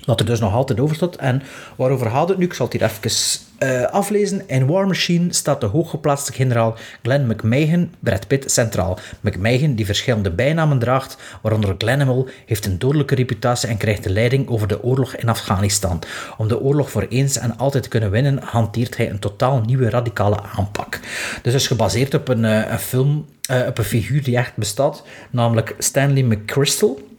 Dat 0.06 0.20
er 0.20 0.26
dus 0.26 0.40
nog 0.40 0.54
altijd 0.54 0.80
over 0.80 0.96
stond. 0.96 1.16
En 1.16 1.42
waarover 1.76 2.10
gaat 2.10 2.30
het 2.30 2.38
nu? 2.38 2.46
Ik 2.46 2.54
zal 2.54 2.66
het 2.66 2.74
hier 2.74 2.84
even 2.84 3.12
eh, 3.58 3.84
aflezen. 3.84 4.48
In 4.48 4.68
War 4.68 4.88
Machine 4.88 5.34
staat 5.34 5.62
de 5.62 5.66
hooggeplaatste 5.66 6.34
generaal 6.34 6.76
Glenn 7.02 7.28
McMahon, 7.28 7.92
Brad 8.00 8.28
Pitt, 8.28 8.52
centraal. 8.52 9.00
McMahon, 9.22 9.76
die 9.76 9.86
verschillende 9.86 10.32
bijnamen 10.32 10.80
draagt, 10.80 11.18
waaronder 11.42 11.76
Glenville, 11.78 12.28
heeft 12.46 12.66
een 12.66 12.80
dodelijke 12.80 13.16
reputatie 13.16 13.70
en 13.70 13.78
krijgt 13.78 14.04
de 14.04 14.10
leiding 14.10 14.48
over 14.48 14.68
de 14.68 14.84
oorlog 14.84 15.16
in 15.16 15.30
Afghanistan. 15.30 16.00
Om 16.38 16.48
de 16.48 16.62
oorlog 16.62 16.92
voor 16.92 17.06
eens 17.10 17.38
en 17.38 17.58
altijd 17.58 17.84
te 17.84 17.90
kunnen 17.90 18.12
winnen, 18.12 18.40
hanteert 18.44 18.98
hij 18.98 19.10
een 19.10 19.20
totaal 19.20 19.62
nieuwe 19.62 19.90
radicale 19.90 20.42
aanpak. 20.56 21.00
Dus 21.42 21.54
is 21.54 21.68
gebaseerd 21.68 22.14
op 22.14 22.28
een, 22.28 22.46
eh, 22.46 22.72
een 22.72 22.80
film, 22.80 23.26
eh, 23.50 23.68
op 23.68 23.78
een 23.78 23.84
figuur 23.84 24.24
die 24.24 24.38
echt 24.38 24.56
bestaat, 24.56 25.04
namelijk 25.30 25.76
Stanley 25.78 26.24
McChrystal. 26.24 27.12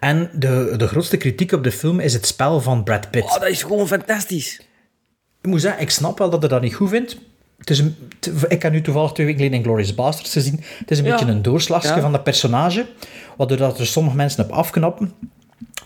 En 0.00 0.30
de, 0.32 0.74
de 0.76 0.86
grootste 0.88 1.16
kritiek 1.16 1.52
op 1.52 1.64
de 1.64 1.72
film 1.72 2.00
is 2.00 2.12
het 2.12 2.26
spel 2.26 2.60
van 2.60 2.84
Brad 2.84 3.10
Pitt. 3.10 3.24
Oh, 3.26 3.32
dat 3.40 3.48
is 3.48 3.62
gewoon 3.62 3.86
fantastisch. 3.88 4.60
Ik 5.42 5.50
moet 5.50 5.60
zeggen, 5.60 5.82
ik 5.82 5.90
snap 5.90 6.18
wel 6.18 6.30
dat 6.30 6.42
je 6.42 6.48
dat 6.48 6.60
niet 6.60 6.74
goed 6.74 6.88
vindt. 6.88 7.16
Het 7.58 7.70
is 7.70 7.78
een, 7.78 7.96
ik 8.48 8.62
heb 8.62 8.72
nu 8.72 8.80
toevallig 8.80 9.12
twee 9.12 9.26
weken 9.26 9.40
geleden 9.44 9.64
Glorious 9.64 9.94
Bastards 9.94 10.32
gezien. 10.32 10.60
Het 10.78 10.90
is 10.90 10.98
een 10.98 11.04
Ja. 11.04 11.10
beetje 11.16 11.32
een 11.32 11.42
doorslagje 11.42 11.88
Ja. 11.88 12.00
van 12.00 12.12
dat 12.12 12.22
personage, 12.24 12.86
waardoor 13.36 13.56
dat 13.56 13.78
er 13.78 13.86
sommige 13.86 14.16
mensen 14.16 14.44
op 14.44 14.50
afknappen. 14.50 15.12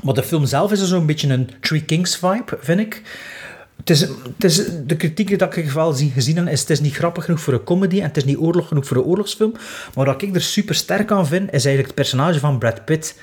Maar 0.03 0.15
de 0.15 0.23
film 0.23 0.47
zelf 0.47 0.73
is 0.73 0.81
er 0.81 0.87
zo'n 0.87 1.07
beetje 1.07 1.29
een 1.29 1.51
Three 1.61 1.85
Kings 1.85 2.17
vibe, 2.17 2.59
vind 2.61 2.81
ik. 2.81 3.03
Het 3.77 3.91
is, 3.91 4.01
het 4.01 4.45
is, 4.45 4.63
de 4.87 4.97
kritiek 4.97 5.29
die 5.29 5.49
ik 5.65 5.71
wel 5.71 5.93
zie- 5.93 6.11
gezien 6.11 6.37
heb, 6.37 6.49
is 6.49 6.61
het 6.61 6.71
is 6.71 6.81
niet 6.81 6.95
grappig 6.95 7.25
genoeg 7.25 7.41
voor 7.41 7.53
een 7.53 7.65
comedy 7.65 7.97
en 7.99 8.03
het 8.07 8.17
is 8.17 8.25
niet 8.25 8.37
oorlog 8.37 8.69
genoeg 8.69 8.87
voor 8.87 8.97
een 8.97 9.03
oorlogsfilm. 9.03 9.53
Maar 9.95 10.07
wat 10.07 10.23
ik 10.23 10.35
er 10.35 10.41
super 10.43 10.75
sterk 10.75 11.11
aan 11.11 11.27
vind, 11.27 11.47
is 11.47 11.65
eigenlijk 11.65 11.87
het 11.87 11.95
personage 11.95 12.39
van 12.39 12.59
Brad 12.59 12.85
Pitt. 12.85 13.15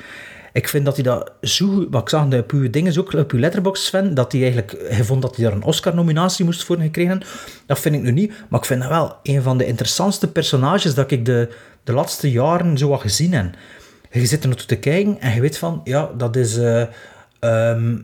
Ik 0.53 0.67
vind 0.67 0.85
dat 0.85 0.95
hij 0.95 1.03
dat 1.03 1.31
zo. 1.41 1.89
Wat 1.89 2.01
ik 2.01 2.09
zag 2.09 2.27
de- 2.27 2.69
dingen, 2.69 2.97
ook 2.99 3.13
op 3.13 3.31
uw 3.31 3.39
letterbox, 3.39 3.85
Sven, 3.85 4.13
dat 4.13 4.31
hij 4.31 4.41
eigenlijk... 4.41 4.75
Hij 4.89 5.03
vond 5.03 5.21
dat 5.21 5.35
hij 5.35 5.45
daar 5.45 5.53
een 5.53 5.63
Oscar-nominatie 5.63 6.45
moest 6.45 6.63
voor 6.63 6.77
gekregen. 6.77 7.21
Dat 7.65 7.79
vind 7.79 7.95
ik 7.95 8.01
nu 8.01 8.11
niet. 8.11 8.33
Maar 8.49 8.59
ik 8.59 8.65
vind 8.65 8.81
dat 8.81 8.89
wel 8.89 9.15
een 9.23 9.41
van 9.41 9.57
de 9.57 9.65
interessantste 9.65 10.31
personages 10.31 10.93
dat 10.93 11.11
ik 11.11 11.25
de, 11.25 11.49
de 11.83 11.93
laatste 11.93 12.31
jaren 12.31 12.77
zo 12.77 12.89
wat 12.89 13.01
gezien 13.01 13.33
heb. 13.33 13.55
Je 14.11 14.25
zit 14.25 14.41
er 14.41 14.47
naartoe 14.47 14.67
te 14.67 14.75
kijken 14.75 15.19
en 15.19 15.33
je 15.33 15.41
weet 15.41 15.57
van... 15.57 15.81
Ja, 15.83 16.09
dat 16.17 16.35
is... 16.35 16.57
eh, 16.57 16.81
ehm, 17.39 17.97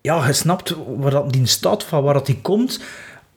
ja, 0.00 0.26
je 0.26 0.32
snapt 0.32 0.74
waar 0.96 1.10
dat 1.10 1.32
die 1.32 1.46
staat, 1.46 1.84
van 1.84 2.02
waar 2.02 2.14
dat 2.14 2.26
die 2.26 2.40
komt. 2.42 2.80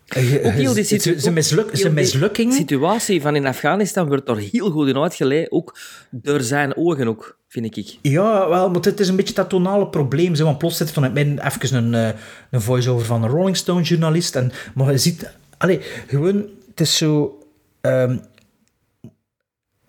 Eh, 0.08 0.22
heel 0.54 0.74
die 0.74 0.84
situ- 0.84 1.20
zijn 1.20 1.34
misluk, 1.34 1.70
zijn 1.74 1.94
mislukking. 1.94 2.54
situatie 2.54 3.22
van 3.22 3.36
in 3.36 3.46
Afghanistan 3.46 4.08
wordt 4.08 4.30
er 4.30 4.38
heel 4.38 4.70
goed 4.72 4.88
in 4.88 4.98
uitgelegd, 4.98 5.52
ook 5.52 5.78
door 6.12 6.42
zijn 6.42 6.76
ogen 6.78 7.08
ook, 7.08 7.38
vind 7.48 7.78
ik. 7.78 7.98
Ja, 8.02 8.50
wel, 8.50 8.70
maar 8.70 8.82
het 8.82 9.00
is 9.00 9.08
een 9.08 9.16
beetje 9.16 9.34
dat 9.34 9.50
tonale 9.50 9.88
probleem. 9.88 10.36
Zo, 10.36 10.44
want 10.46 10.58
plots 10.58 10.78
zit 10.78 10.92
vanuit 10.92 11.14
mij 11.14 11.38
even 11.46 11.76
een, 11.84 11.94
eh, 11.94 12.20
een 12.52 12.62
voice-over 12.62 13.06
van 13.06 13.24
een 13.24 13.30
Rolling 13.30 13.58
Stone 13.58 13.82
journalist. 13.82 14.36
En, 14.36 14.52
maar 14.76 14.92
je 14.92 14.98
ziet, 14.98 15.32
allee, 15.58 15.80
gewoon, 16.08 16.46
het 16.70 16.80
is 16.80 16.98
zo. 16.98 17.40
ehm, 17.82 18.18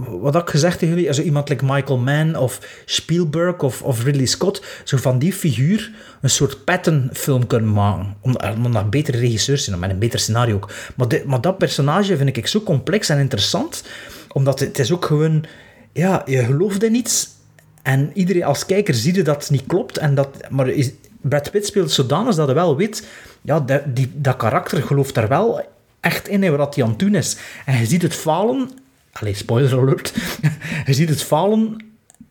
wat 0.05 0.35
ik 0.35 0.51
gezegd 0.51 0.79
tegen 0.79 0.95
jullie? 0.95 1.09
Also 1.09 1.23
iemand 1.23 1.49
like 1.49 1.65
Michael 1.65 1.99
Mann 1.99 2.37
of 2.37 2.61
Spielberg 2.85 3.63
of, 3.63 3.83
of 3.83 4.05
Ridley 4.05 4.27
Scott, 4.27 4.63
zo 4.85 4.97
van 4.97 5.19
die 5.19 5.33
figuur 5.33 5.93
een 6.21 6.31
soort 6.31 6.65
patternfilm 6.65 7.47
kunnen 7.47 7.73
maken. 7.73 8.17
Om, 8.21 8.37
om 8.65 8.71
naar 8.71 8.89
betere 8.89 9.19
regisseurs 9.19 9.65
zijn, 9.65 9.79
met 9.79 9.91
een 9.91 9.99
beter 9.99 10.19
scenario 10.19 10.55
ook. 10.55 10.71
Maar, 10.97 11.09
maar 11.27 11.41
dat 11.41 11.59
personage 11.59 12.17
vind 12.17 12.37
ik 12.37 12.47
zo 12.47 12.61
complex 12.61 13.09
en 13.09 13.19
interessant, 13.19 13.85
omdat 14.33 14.61
het 14.61 14.79
is 14.79 14.93
ook 14.93 15.05
gewoon, 15.05 15.45
ja, 15.93 16.23
je 16.27 16.45
gelooft 16.45 16.83
in 16.83 16.95
iets 16.95 17.29
en 17.83 18.11
iedereen 18.15 18.45
als 18.45 18.67
kijker 18.67 18.95
ziet 18.95 19.25
dat 19.25 19.43
het 19.43 19.51
niet 19.51 19.67
klopt. 19.67 19.99
En 19.99 20.15
dat, 20.15 20.29
maar 20.51 20.69
is, 20.69 20.91
Brad 21.21 21.51
Pitt 21.51 21.67
speelt 21.67 21.91
zodanig 21.91 22.35
dat 22.35 22.47
hij 22.47 22.55
wel 22.55 22.77
weet, 22.77 23.07
ja, 23.43 23.61
dat, 23.61 23.83
die, 23.87 24.11
dat 24.15 24.37
karakter 24.37 24.83
gelooft 24.83 25.15
daar 25.15 25.29
wel 25.29 25.61
echt 26.01 26.29
in, 26.29 26.43
hè, 26.43 26.57
wat 26.57 26.75
hij 26.75 26.85
aan 26.85 26.91
het 26.91 26.99
doen 26.99 27.15
is. 27.15 27.37
En 27.67 27.79
je 27.79 27.87
ziet 27.87 28.03
het 28.03 28.15
falen, 28.15 28.71
allee, 29.21 29.35
spoiler 29.35 29.79
alert, 29.79 30.15
je 30.87 30.93
ziet 30.93 31.09
het 31.09 31.23
falen 31.23 31.85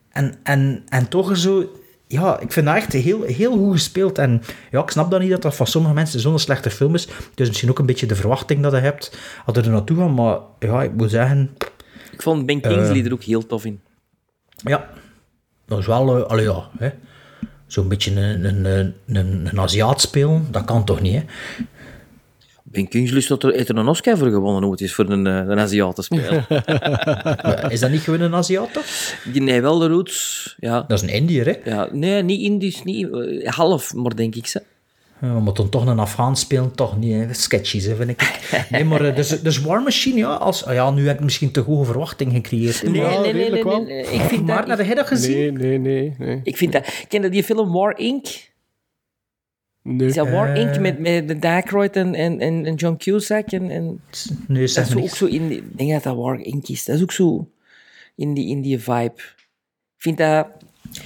en, 0.08 0.34
en, 0.42 0.82
en 0.88 1.08
toch 1.08 1.36
zo... 1.36 1.72
Ja, 2.06 2.40
ik 2.40 2.52
vind 2.52 2.66
dat 2.66 2.76
echt 2.76 2.92
heel, 2.92 3.22
heel 3.22 3.52
goed 3.52 3.72
gespeeld. 3.72 4.18
En 4.18 4.42
ja, 4.70 4.82
ik 4.82 4.90
snap 4.90 5.10
dan 5.10 5.20
niet 5.20 5.30
dat 5.30 5.42
dat 5.42 5.54
van 5.56 5.66
sommige 5.66 5.94
mensen 5.94 6.20
zo'n 6.20 6.38
slechte 6.38 6.70
film 6.70 6.94
is. 6.94 7.08
Is 7.34 7.48
misschien 7.48 7.70
ook 7.70 7.78
een 7.78 7.86
beetje 7.86 8.06
de 8.06 8.14
verwachting 8.14 8.62
dat 8.62 8.72
je 8.72 8.78
hebt, 8.78 9.18
dat 9.46 9.56
er 9.56 9.70
naartoe 9.70 9.96
gaan. 9.96 10.14
Maar 10.14 10.38
ja, 10.58 10.82
ik 10.82 10.92
moet 10.92 11.10
zeggen, 11.10 11.50
Ik 12.12 12.22
vond 12.22 12.46
Ben 12.46 12.60
Kingsley 12.60 13.04
er 13.04 13.12
ook 13.12 13.22
heel 13.22 13.46
tof 13.46 13.64
in. 13.64 13.80
ja, 14.56 14.88
dat 15.66 15.78
is 15.78 15.86
wel, 15.86 16.16
eh, 16.16 16.30
allee, 16.30 16.44
ja, 16.44 16.68
hè. 16.78 16.90
zo'n 17.66 17.88
beetje 17.88 18.20
een, 18.20 18.44
een, 18.44 18.64
een, 18.64 18.94
een, 19.06 19.48
een 19.50 19.60
Aziat 19.60 20.00
spelen, 20.00 20.46
dat 20.50 20.64
kan 20.64 20.84
toch 20.84 21.00
niet, 21.00 21.14
hè? 21.14 21.24
Ben 22.70 22.88
Kingsley 22.88 23.20
staat 23.20 23.42
er, 23.42 23.52
heeft 23.52 23.68
er 23.68 23.76
een 23.76 23.88
Oscar 23.88 24.18
voor 24.18 24.30
gewonnen, 24.30 24.62
hoe 24.62 24.72
het 24.72 24.80
is 24.80 24.94
voor 24.94 25.10
een, 25.10 25.26
eh, 25.26 25.34
een 25.34 25.58
Aziaten 25.58 26.04
spelen. 26.04 26.46
Maar 27.42 27.72
Is 27.72 27.80
dat 27.80 27.90
niet 27.90 28.00
gewoon 28.00 28.20
een 28.20 28.34
Aziat, 28.34 28.72
toch? 28.72 28.84
Nee, 29.32 29.60
wel 29.60 29.78
de 29.78 29.88
roots, 29.88 30.54
ja. 30.58 30.84
Dat 30.88 31.02
is 31.02 31.08
een 31.08 31.14
Indiër, 31.14 31.46
hè? 31.46 31.70
ja. 31.70 31.88
Nee, 31.92 32.22
niet 32.22 32.40
Indisch, 32.40 32.82
niet, 32.82 33.08
eh, 33.10 33.52
half, 33.52 33.94
maar 33.94 34.16
denk 34.16 34.34
ik. 34.34 34.46
Ze. 34.46 34.62
Ja, 35.20 35.40
maar 35.40 35.54
dan 35.54 35.68
toch 35.68 35.86
een 35.86 35.98
Afghaan 35.98 36.36
spelen, 36.36 36.74
toch 36.74 36.98
niet, 36.98 37.14
hè? 37.14 37.34
Sketchy, 37.34 37.80
hè, 37.82 37.96
vind 37.96 38.10
ik. 38.10 38.38
Nee, 38.70 38.84
maar 38.84 39.04
eh, 39.04 39.16
dus, 39.16 39.42
dus 39.42 39.60
War 39.60 39.82
Machine, 39.82 40.18
ja, 40.18 40.34
als, 40.34 40.64
ah 40.64 40.74
ja, 40.74 40.90
nu 40.90 41.06
heb 41.06 41.16
ik 41.18 41.24
misschien 41.24 41.50
te 41.50 41.60
hoge 41.60 41.84
verwachting 41.84 42.32
gecreëerd. 42.32 42.82
Nee, 42.82 42.94
Ja, 42.94 43.08
nee, 43.08 43.18
nee, 43.18 43.32
nee, 43.32 43.32
redelijk 43.32 43.64
nee, 43.64 43.72
wel. 43.72 43.82
nee. 43.82 44.02
Ik 44.02 44.20
vind 44.20 44.46
maar 44.46 44.66
dat... 44.66 44.76
heb 44.78 44.86
jij 44.86 44.94
dat 44.94 45.06
gezien? 45.06 45.36
Nee, 45.36 45.50
nee, 45.50 45.78
nee. 45.78 46.14
nee. 46.18 46.40
Ik 46.42 46.56
vind 46.56 46.72
dat... 46.72 47.04
Ken 47.08 47.22
je 47.22 47.28
die 47.28 47.44
film 47.44 47.72
War 47.72 47.98
Inc.? 47.98 48.47
Nee. 49.96 50.06
Is 50.08 50.14
dat 50.14 50.28
War 50.30 50.54
Eh. 50.54 50.60
Inc. 50.60 50.78
met, 50.80 50.98
met 50.98 51.28
de 51.28 51.34
en, 51.92 52.14
en, 52.14 52.40
en 52.40 52.74
John 52.74 52.96
Cusack? 52.96 53.46
En, 53.46 53.70
en, 53.70 54.00
Nee, 54.46 54.66
dat 54.66 54.86
is 54.86 54.94
ook 54.94 55.00
niks. 55.02 55.16
zo 55.18 55.26
in... 55.26 55.48
die- 55.48 55.58
Ik 55.58 55.78
denk 55.78 55.90
dat 55.92 56.02
dat 56.02 56.16
War 56.16 56.40
Inc. 56.40 56.68
is. 56.68 56.84
Dat 56.84 56.96
is 56.96 57.02
ook 57.02 57.12
zo 57.12 57.48
in 58.14 58.34
die, 58.34 58.48
in 58.48 58.62
die 58.62 58.78
vibe. 58.78 59.12
Ik 59.14 60.04
vind 60.04 60.18
dat... 60.18 60.46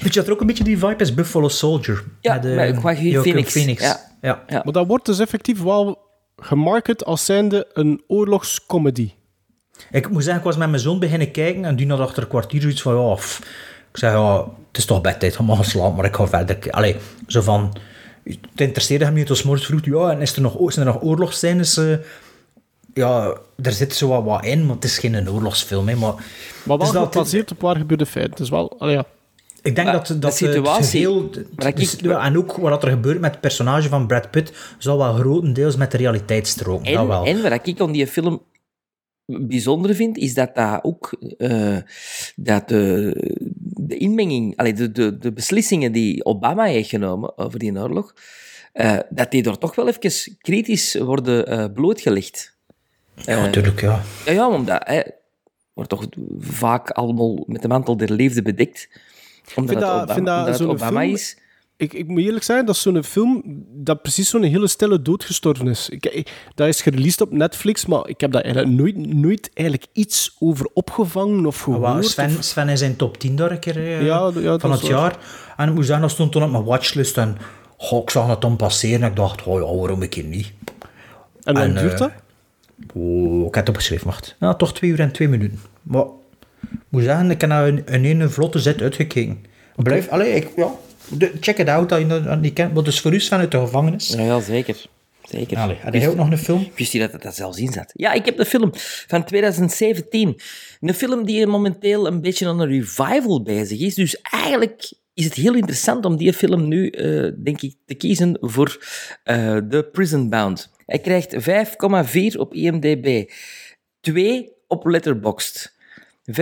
Weet 0.00 0.14
je 0.14 0.18
dat 0.20 0.26
er 0.26 0.32
ook 0.32 0.40
een 0.40 0.46
beetje 0.46 0.64
die 0.64 0.78
vibe 0.78 0.96
is? 1.02 1.14
Buffalo 1.14 1.48
Soldier. 1.48 2.04
Ja, 2.20 2.34
met, 2.34 2.44
eh, 2.44 2.54
met 2.54 2.82
Joaquin 2.82 3.08
Joaquin 3.10 3.44
Phoenix. 3.46 3.82
Ja. 3.82 4.00
ja. 4.20 4.42
Ja. 4.48 4.60
Maar 4.64 4.72
dat 4.72 4.86
wordt 4.86 5.06
dus 5.06 5.18
effectief 5.18 5.62
wel 5.62 5.98
gemarket 6.36 7.04
als 7.04 7.24
zijnde 7.24 7.66
een 7.72 8.02
oorlogscomedy. 8.06 9.10
Ik 9.90 10.10
moet 10.10 10.22
zeggen, 10.22 10.40
ik 10.40 10.46
was 10.46 10.56
met 10.56 10.68
mijn 10.68 10.82
zoon 10.82 10.98
beginnen 10.98 11.30
kijken 11.30 11.64
en 11.64 11.76
die 11.76 11.88
had 11.88 12.00
achter 12.00 12.22
een 12.22 12.28
kwartier 12.28 12.60
zoiets 12.60 12.82
van, 12.82 12.94
ja, 12.96 13.12
ik 13.90 13.96
zei, 13.98 14.16
ja, 14.16 14.36
het 14.68 14.76
is 14.78 14.84
toch 14.84 15.00
bedtijd, 15.00 15.36
ga 15.36 15.42
maar 15.42 15.56
gaan 15.56 15.64
slapen, 15.64 15.96
maar 15.96 16.04
ik 16.04 16.14
ga 16.14 16.26
verder. 16.26 16.70
Allee, 16.70 16.96
zo 17.26 17.40
van, 17.40 17.72
het 18.24 18.38
interesseerde 18.60 19.04
hem 19.04 19.12
niet, 19.14 19.28
het 19.28 19.36
was 19.36 19.42
morgens 19.42 19.66
vroeg, 19.66 19.84
ja, 19.84 20.10
en 20.10 20.20
is 20.20 20.36
er 20.36 20.42
nog, 20.42 20.72
zijn 20.72 20.86
er 20.86 20.92
nog 20.92 21.02
oorlogsscènes? 21.02 21.76
eh? 21.76 21.96
ja, 22.94 23.36
er 23.62 23.72
zit 23.72 23.94
zo 23.94 24.08
wat, 24.08 24.24
wat 24.24 24.44
in, 24.44 24.66
maar 24.66 24.74
het 24.74 24.84
is 24.84 24.98
geen 24.98 25.30
oorlogsfilm, 25.30 25.88
hè, 25.88 25.94
maar... 25.96 26.14
Maar 26.14 26.24
wel 26.64 26.78
Dus 26.78 26.90
dat- 26.90 27.12
gebaseerd 27.12 27.50
op 27.50 27.60
waar 27.60 27.76
gebeurde 27.76 28.06
feiten. 28.06 28.36
Dus 28.36 28.48
wel, 28.48 28.78
allee, 28.80 28.94
ja. 28.94 29.04
Ik 29.62 29.74
denk 29.74 29.86
Maar 29.86 29.96
dat, 29.96 30.06
de 30.06 30.18
dat 30.18 30.32
eh, 30.32 30.38
het 30.38 30.48
situatie- 30.54 31.08
maar 31.56 31.74
dus- 31.74 31.96
en 31.96 32.36
ook 32.38 32.56
wat 32.56 32.82
er 32.82 32.88
gebeurt 32.90 33.20
met 33.20 33.30
het 33.30 33.40
personage 33.40 33.88
van 33.88 34.06
Brad 34.06 34.30
Pitt, 34.30 34.52
zal 34.78 34.98
wel 34.98 35.14
grotendeels 35.14 35.76
met 35.76 35.90
de 35.90 35.96
realiteit 35.96 36.46
stroken, 36.46 36.92
dat 36.92 37.00
En, 37.02 37.06
wel. 37.08 37.24
en 37.24 37.42
wat 37.42 37.66
ik 37.66 37.80
aan 37.80 37.92
die 37.92 38.06
film 38.06 38.42
bijzonder 39.26 39.94
vind, 39.94 40.16
is 40.16 40.34
dat 40.34 40.54
dat 40.54 40.84
ook 40.84 41.12
eh, 41.38 41.76
dat 42.36 42.72
de 43.86 43.96
inmenging, 43.96 44.56
allee, 44.56 44.72
de, 44.72 44.92
de, 44.92 45.18
de 45.18 45.32
beslissingen 45.32 45.92
die 45.92 46.24
Obama 46.24 46.64
heeft 46.64 46.88
genomen 46.88 47.38
over 47.38 47.58
die 47.58 47.72
oorlog, 47.78 48.14
eh, 48.72 48.98
dat 49.10 49.30
die 49.30 49.44
er 49.44 49.58
toch 49.58 49.74
wel 49.74 49.88
even 49.88 50.36
kritisch 50.40 50.94
worden 50.94 51.46
eh, 51.46 51.64
blootgelegd. 51.74 52.56
ja, 53.14 53.40
natuurlijk, 53.40 53.80
ja. 53.80 54.02
Ja, 54.24 54.32
ja, 54.32 54.48
omdat 54.48 54.82
hè, 54.84 55.00
wordt 55.72 55.90
toch 55.90 56.06
vaak 56.38 56.90
allemaal 56.90 57.44
met 57.46 57.62
de 57.62 57.68
mantel 57.68 57.96
der 57.96 58.12
leefde 58.12 58.42
bedekt. 58.42 58.88
Omdat 59.54 59.54
Vind 59.54 59.68
het 59.70 59.80
dat- 59.80 59.90
Obama, 59.90 60.14
vind 60.14 60.26
dat 60.26 60.36
omdat 60.38 60.48
het 60.48 60.62
zo'n 60.62 60.70
Obama 60.70 61.00
film- 61.00 61.12
is. 61.14 61.36
Ik, 61.76 61.92
ik 61.92 62.06
moet 62.08 62.20
eerlijk 62.20 62.44
zijn, 62.44 62.66
dat 62.66 62.74
is 62.74 62.80
zo'n 62.82 63.04
film 63.04 63.42
dat 63.74 64.02
precies 64.02 64.28
zo'n 64.28 64.42
hele 64.42 64.66
stille 64.68 65.02
dood 65.02 65.24
gestorven 65.24 65.66
is. 65.68 65.88
Ik, 65.88 66.06
ik- 66.06 66.32
dat 66.54 66.68
is 66.68 66.82
gereleased 66.82 67.20
op 67.20 67.32
Netflix, 67.32 67.86
maar 67.86 68.08
ik 68.08 68.20
heb 68.20 68.32
daar 68.32 68.42
eigenlijk 68.42 68.74
nooit, 68.74 68.96
nooit 69.14 69.50
eigenlijk 69.54 69.88
iets 69.92 70.36
over 70.38 70.68
opgevangen 70.74 71.46
of 71.46 71.66
Maar 71.66 71.76
gehoord. 71.76 71.92
wel, 71.94 72.02
Sven, 72.02 72.36
of- 72.38 72.44
Sven 72.44 72.68
is 72.68 72.80
in 72.80 72.96
top 72.96 73.18
10 73.18 73.36
daar 73.36 73.50
een 73.50 73.58
keer 73.58 73.76
eh, 73.76 74.04
Ja, 74.06 74.30
ja, 74.34 74.58
van 74.58 74.70
het 74.70 74.86
jaar. 74.86 75.16
En 75.56 75.68
ik 75.68 75.74
moet 75.74 75.84
zeggen, 75.84 76.02
dat 76.02 76.10
stond 76.10 76.32
toen 76.32 76.42
op 76.42 76.50
mijn 76.50 76.64
watchlist 76.64 77.18
en 77.18 77.36
goh, 77.76 78.02
ik 78.02 78.10
zag 78.10 78.26
het 78.28 78.40
dan 78.40 78.56
passeren 78.56 79.02
en 79.02 79.08
ik 79.10 79.16
dacht, 79.16 79.42
oh 79.42 79.60
ja, 79.60 79.76
waarom 79.76 80.02
ik 80.02 80.14
hier 80.14 80.24
niet? 80.24 80.52
en 81.42 81.56
hoe 81.56 81.72
duurt 81.80 81.92
eh, 81.92 81.98
dat? 81.98 82.10
Oh, 82.94 83.38
ik 83.46 83.54
heb 83.54 83.66
het 83.66 83.68
opgeschreven, 83.68 84.06
wacht. 84.06 84.36
Ja, 84.40 84.54
toch 84.54 84.74
twee 84.74 84.90
uur 84.90 85.00
en 85.00 85.12
twee 85.12 85.28
minuten. 85.28 85.60
Maar 85.82 86.04
ik 86.60 86.78
moet 86.88 87.02
zeggen, 87.02 87.30
ik 87.30 87.40
heb 87.40 87.50
nou 87.50 87.82
in 87.84 88.20
een 88.20 88.30
vlotte 88.30 88.58
zet 88.58 88.80
uitgekeken. 88.80 89.44
Blijf, 89.76 90.08
allee, 90.08 90.32
ik, 90.34 90.48
ja, 90.56 90.68
de- 91.18 91.32
check 91.40 91.58
it 91.58 91.68
out, 91.68 91.88
dat 91.88 91.98
je 92.00 92.06
dat 92.06 92.40
niet 92.40 92.52
kent. 92.52 92.74
Maar 92.74 92.82
dus 92.82 93.00
voor 93.00 93.12
u 93.14 93.20
Sven 93.20 93.38
uit 93.38 93.50
de 93.50 93.58
gevangenis. 93.58 94.08
Ja, 94.08 94.22
ja, 94.22 94.40
zeker. 94.40 94.76
Zeker. 95.28 95.56
Allee, 95.56 95.76
had 95.82 95.92
jij 95.94 96.08
ook 96.08 96.16
nog 96.16 96.30
een 96.30 96.38
film? 96.38 96.68
Wist 96.76 96.92
niet 96.92 97.02
dat 97.02 97.12
het 97.12 97.22
dat 97.22 97.34
zelfs 97.34 97.58
in 97.58 97.72
zat. 97.72 97.90
Ja, 97.94 98.12
ik 98.12 98.24
heb 98.24 98.36
de 98.36 98.44
film 98.44 98.70
van 99.06 99.24
2017. 99.24 100.40
Een 100.80 100.94
film 100.94 101.24
die 101.24 101.46
momenteel 101.46 102.06
een 102.06 102.20
beetje 102.20 102.48
aan 102.48 102.60
een 102.60 102.68
revival 102.68 103.42
bezig 103.42 103.80
is. 103.80 103.94
Dus 103.94 104.20
eigenlijk 104.20 104.92
is 105.14 105.24
het 105.24 105.34
heel 105.34 105.54
interessant 105.54 106.04
om 106.04 106.16
die 106.16 106.32
film 106.32 106.68
nu, 106.68 106.88
eh, 106.88 107.30
denk 107.44 107.60
ik, 107.62 107.74
te 107.86 107.94
kiezen 107.94 108.36
voor 108.40 108.84
eh 109.24 109.56
The 109.56 109.88
Prison 109.92 110.28
Bound. 110.28 110.70
Hij 110.86 110.98
krijgt 110.98 111.34
5,4 111.38 112.38
op 112.38 112.54
IMDb, 112.54 113.30
2 114.00 114.52
op 114.66 114.86
Letterboxd, 114.86 115.74
15% 116.30 116.32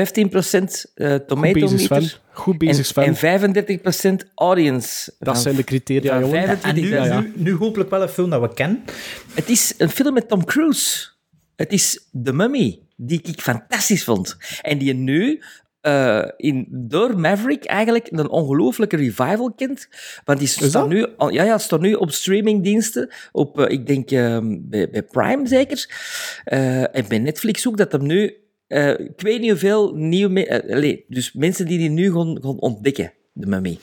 eh 0.94 1.10
Goed 1.12 1.28
tomato 1.28 1.52
bezig, 1.52 1.90
meter 1.90 2.20
Goed 2.32 2.58
bezig, 2.58 2.86
Sven. 2.86 3.04
en, 3.04 3.16
en 3.16 4.18
35% 4.24 4.28
audience. 4.34 5.12
dat 5.18 5.34
Van- 5.34 5.42
zijn 5.42 5.56
de 5.56 5.64
criteria, 5.64 6.14
Ja, 6.14 6.20
jongen. 6.20 6.42
25 6.42 6.84
En 6.84 6.88
nu, 6.90 6.96
Ja, 6.96 7.04
ja. 7.04 7.20
Nu, 7.20 7.32
nu 7.36 7.54
hopelijk 7.54 7.90
wel 7.90 8.02
een 8.02 8.08
film 8.08 8.30
dat 8.30 8.40
we 8.40 8.54
kennen. 8.54 8.82
Het 9.34 9.48
is 9.48 9.74
een 9.78 9.90
film 9.90 10.14
met 10.14 10.28
Tom 10.28 10.44
Cruise. 10.44 11.08
Het 11.56 11.72
is 11.72 12.08
The 12.22 12.32
Mummy, 12.32 12.78
die 12.96 13.20
ik 13.22 13.40
fantastisch 13.40 14.04
vond. 14.04 14.36
En 14.62 14.78
die 14.78 14.94
nu 14.94 15.42
eh, 15.80 16.28
in, 16.36 16.66
door 16.70 17.20
Maverick 17.20 17.64
eigenlijk 17.64 18.08
een 18.10 18.28
ongelooflijke 18.28 18.96
revival 18.96 19.52
kent. 19.52 19.88
Want 20.24 20.38
die 20.38 20.48
staat 20.48 20.88
nu, 20.88 21.06
ja, 21.30 21.42
ja, 21.42 21.58
staat 21.58 21.80
nu 21.80 21.92
op 21.94 22.10
streamingdiensten. 22.10 23.10
Op, 23.32 23.60
eh, 23.60 23.72
ik 23.72 23.86
denk 23.86 24.10
ehm, 24.10 24.56
bij, 24.60 24.90
bij 24.90 25.02
Prime 25.02 25.46
zeker. 25.48 25.88
Eh, 26.44 26.96
en 26.96 27.04
bij 27.08 27.18
Netflix 27.18 27.66
ook, 27.68 27.76
dat 27.76 27.92
hem 27.92 28.06
nu... 28.06 28.34
eh, 28.70 28.88
ik 28.88 29.20
weet 29.20 29.40
niet 29.40 29.50
hoeveel 29.50 29.92
nieuwe... 29.94 30.32
me- 30.32 30.46
eh, 30.46 30.96
dus 31.08 31.32
mensen 31.32 31.66
die 31.66 31.78
die 31.78 31.90
nu 31.90 32.12
gaan, 32.12 32.38
gaan 32.42 32.58
ontdekken, 32.60 33.12
The 33.40 33.46
Mummy. 33.46 33.78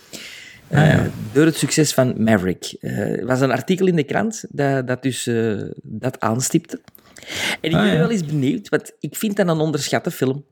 Eh, 0.67 0.99
Door 1.33 1.45
het 1.45 1.55
succes 1.55 1.93
van 1.93 2.23
Maverick. 2.23 2.75
Er 2.79 3.25
was 3.25 3.41
een 3.41 3.51
artikel 3.51 3.87
in 3.87 3.95
de 3.95 4.03
krant 4.03 4.45
dat, 4.49 4.87
dat 4.87 5.03
dus 5.03 5.29
dat 5.83 6.19
aanstipte. 6.19 6.79
En 7.61 7.69
ik 7.69 7.71
ben 7.71 7.79
Ah, 7.79 7.87
ja. 7.91 7.97
wel 7.97 8.09
eens 8.11 8.25
benieuwd, 8.25 8.69
want 8.69 8.91
ik 8.99 9.15
vind 9.15 9.35
dat 9.35 9.47
een 9.47 9.59
onderschatte 9.59 10.11
film. 10.11 10.43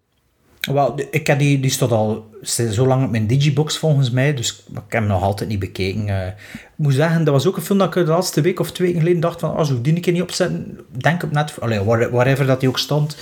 Wel, 0.61 0.95
de- 0.95 1.07
ik 1.11 1.27
heb 1.27 1.39
die, 1.39 1.59
die 1.59 1.71
stond 1.71 1.91
al 1.91 2.25
zo 2.71 2.87
lang 2.87 3.03
op 3.05 3.11
mijn 3.11 3.27
digibox 3.27 3.77
volgens 3.77 4.11
mij, 4.11 4.33
dus 4.33 4.63
ik 4.69 4.75
heb 4.75 4.91
hem 4.91 5.07
nog 5.07 5.21
altijd 5.23 5.49
niet 5.49 5.59
bekeken. 5.59 6.07
Ik 6.27 6.33
moet 6.75 6.93
zeggen, 6.93 7.23
dat 7.23 7.33
was 7.33 7.47
ook 7.47 7.55
een 7.57 7.61
film 7.63 7.77
dat 7.79 7.87
ik 7.95 8.05
de 8.05 8.11
laatste 8.11 8.41
week 8.41 8.59
of 8.59 8.71
twee 8.71 8.87
weken 8.87 9.01
geleden 9.01 9.21
dacht 9.21 9.39
van, 9.39 9.49
oh, 9.57 9.63
zou 9.63 9.77
ik 9.77 9.83
die 9.83 9.95
een 9.95 10.01
keer 10.01 10.13
niet 10.13 10.21
opzetten? 10.21 10.79
Denk 10.97 11.23
op 11.23 11.31
net, 11.31 11.59
allee, 11.61 11.79
wherever 11.83 12.45
dat 12.45 12.59
hij 12.61 12.69
ook 12.69 12.79
stond. 12.79 13.17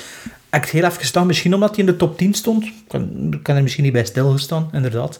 Het 0.61 0.69
heel 0.69 0.83
even 0.83 0.97
gestaan, 0.97 1.27
misschien 1.27 1.53
omdat 1.53 1.69
hij 1.69 1.79
in 1.79 1.85
de 1.85 1.95
top 1.95 2.17
10 2.17 2.33
stond. 2.33 2.63
Ik 2.63 2.73
kan, 2.87 3.39
kan 3.41 3.55
er 3.55 3.61
misschien 3.61 3.83
niet 3.83 3.93
bij 3.93 4.05
stilgestaan, 4.05 4.69
inderdaad. 4.71 5.19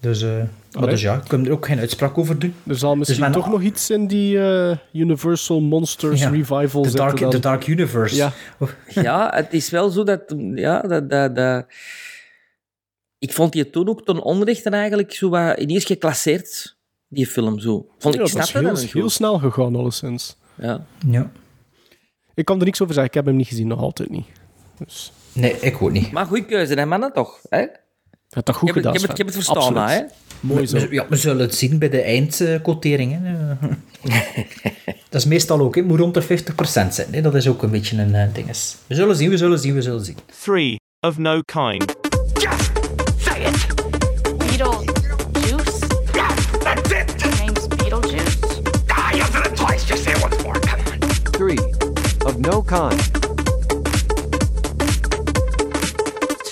Dus, 0.00 0.22
eh, 0.22 0.28
maar 0.28 0.46
Alright. 0.72 0.90
dus 0.90 1.00
ja, 1.02 1.14
ik 1.14 1.24
kan 1.28 1.46
er 1.46 1.52
ook 1.52 1.66
geen 1.66 1.78
uitspraak 1.78 2.18
over 2.18 2.38
doen. 2.38 2.54
Er 2.66 2.76
zal 2.76 2.96
misschien 2.96 3.20
mijn- 3.20 3.32
toch 3.32 3.48
nog 3.48 3.62
iets 3.62 3.90
in 3.90 4.06
die 4.06 4.40
eh, 4.40 4.76
Universal 4.92 5.60
Monsters 5.60 6.20
Ja, 6.20 6.28
revival 6.28 6.82
The 6.82 6.88
zitten 6.90 7.16
Dark, 7.16 7.30
the 7.30 7.38
Dark 7.38 7.66
Universe. 7.66 8.16
Ja. 8.16 8.32
Ja, 9.02 9.30
het 9.34 9.52
is 9.52 9.70
wel 9.70 9.90
zo 9.90 10.02
dat... 10.02 10.34
Ja, 10.54 10.80
dat, 10.80 11.10
dat, 11.10 11.36
dat... 11.36 11.66
Ik 13.18 13.32
vond 13.32 13.52
die 13.52 13.70
toen 13.70 13.88
ook 13.88 14.04
ten 14.04 14.22
onrechte 14.22 14.70
eigenlijk 14.70 15.12
zo 15.12 15.28
wat 15.28 15.58
ineens 15.58 15.84
geclasseerd, 15.84 16.76
die 17.08 17.26
film 17.26 17.58
zo. 17.58 17.86
Vond 17.98 18.14
ik 18.14 18.26
Ja, 18.26 18.32
dat 18.34 18.78
is 18.78 18.92
heel, 18.92 19.00
heel 19.00 19.10
snel 19.10 19.38
gegaan, 19.38 19.76
alleszins. 19.76 20.36
Ja. 20.54 20.84
ja. 21.10 21.30
Ik 22.34 22.44
kan 22.44 22.58
er 22.58 22.64
niks 22.64 22.80
over 22.82 22.94
zeggen, 22.94 23.12
ik 23.12 23.18
heb 23.18 23.26
hem 23.26 23.36
niet 23.36 23.48
gezien, 23.48 23.66
nog 23.66 23.80
altijd 23.80 24.10
niet. 24.10 24.26
Dus, 24.78 25.12
Nee, 25.32 25.60
ik 25.60 25.82
ook 25.82 25.90
niet. 25.90 26.10
Maar 26.12 26.26
goede 26.26 26.44
keuze, 26.44 26.74
hè, 26.74 26.86
mannen, 26.86 27.12
toch? 27.12 27.38
Hè? 27.48 27.58
Je 27.58 27.70
hebt 28.40 28.46
dat 28.46 28.56
goed 28.56 28.68
heb, 28.68 28.76
het- 28.76 28.84
gedaan, 28.86 28.94
ik, 28.94 29.00
heb 29.00 29.10
het, 29.10 29.10
ik 29.10 29.16
heb 29.16 29.26
het 29.26 29.34
verstaan, 29.44 29.76
Absoluut. 29.76 30.10
hè? 30.10 30.16
Mooi 30.40 30.66
zo. 30.66 30.76
We, 30.78 30.88
ja, 30.94 31.06
we 31.08 31.16
zullen 31.16 31.40
het 31.40 31.54
zien 31.54 31.78
bij 31.78 31.88
de 31.88 32.00
eindquotering. 32.00 33.18
hè. 33.22 33.32
dat 35.10 35.20
is 35.20 35.24
meestal 35.24 35.60
ook, 35.60 35.74
het 35.74 35.86
moet 35.86 35.98
rond 35.98 36.14
de 36.14 36.22
50% 36.22 36.26
zijn. 36.90 37.08
Hè. 37.14 37.20
Dat 37.20 37.34
is 37.34 37.48
ook 37.48 37.62
een 37.62 37.70
beetje 37.70 37.96
een 37.96 38.14
eh, 38.14 38.34
ding. 38.34 38.48
is. 38.48 38.76
We 38.86 38.94
zullen 38.94 39.16
zien, 39.16 39.30
we 39.30 39.36
zullen 39.36 39.58
zien, 39.58 39.74
we 39.74 39.82
zullen 39.82 40.04
zien. 40.04 40.16
Three 40.42 40.76
of 41.00 41.18
no 41.18 41.40
kind. 41.40 41.94
Just 42.34 42.70
say 43.18 43.40
it. 43.44 43.66
Beetlejuice? 44.38 45.78
That's 46.62 46.90
it. 46.92 47.14
Your 47.22 47.36
name's 47.38 47.66
Beetlejuice? 47.68 48.38
You 49.12 49.24
said 49.32 49.46
it 49.46 49.56
twice. 49.56 49.86
Just 49.86 50.02
say 50.02 50.12
it 50.12 50.22
once 50.22 50.42
more. 50.42 50.58
Come 50.60 50.80
on. 50.92 50.98
Three 51.30 51.58
of 52.26 52.38
no 52.38 52.62
kind. 52.62 53.23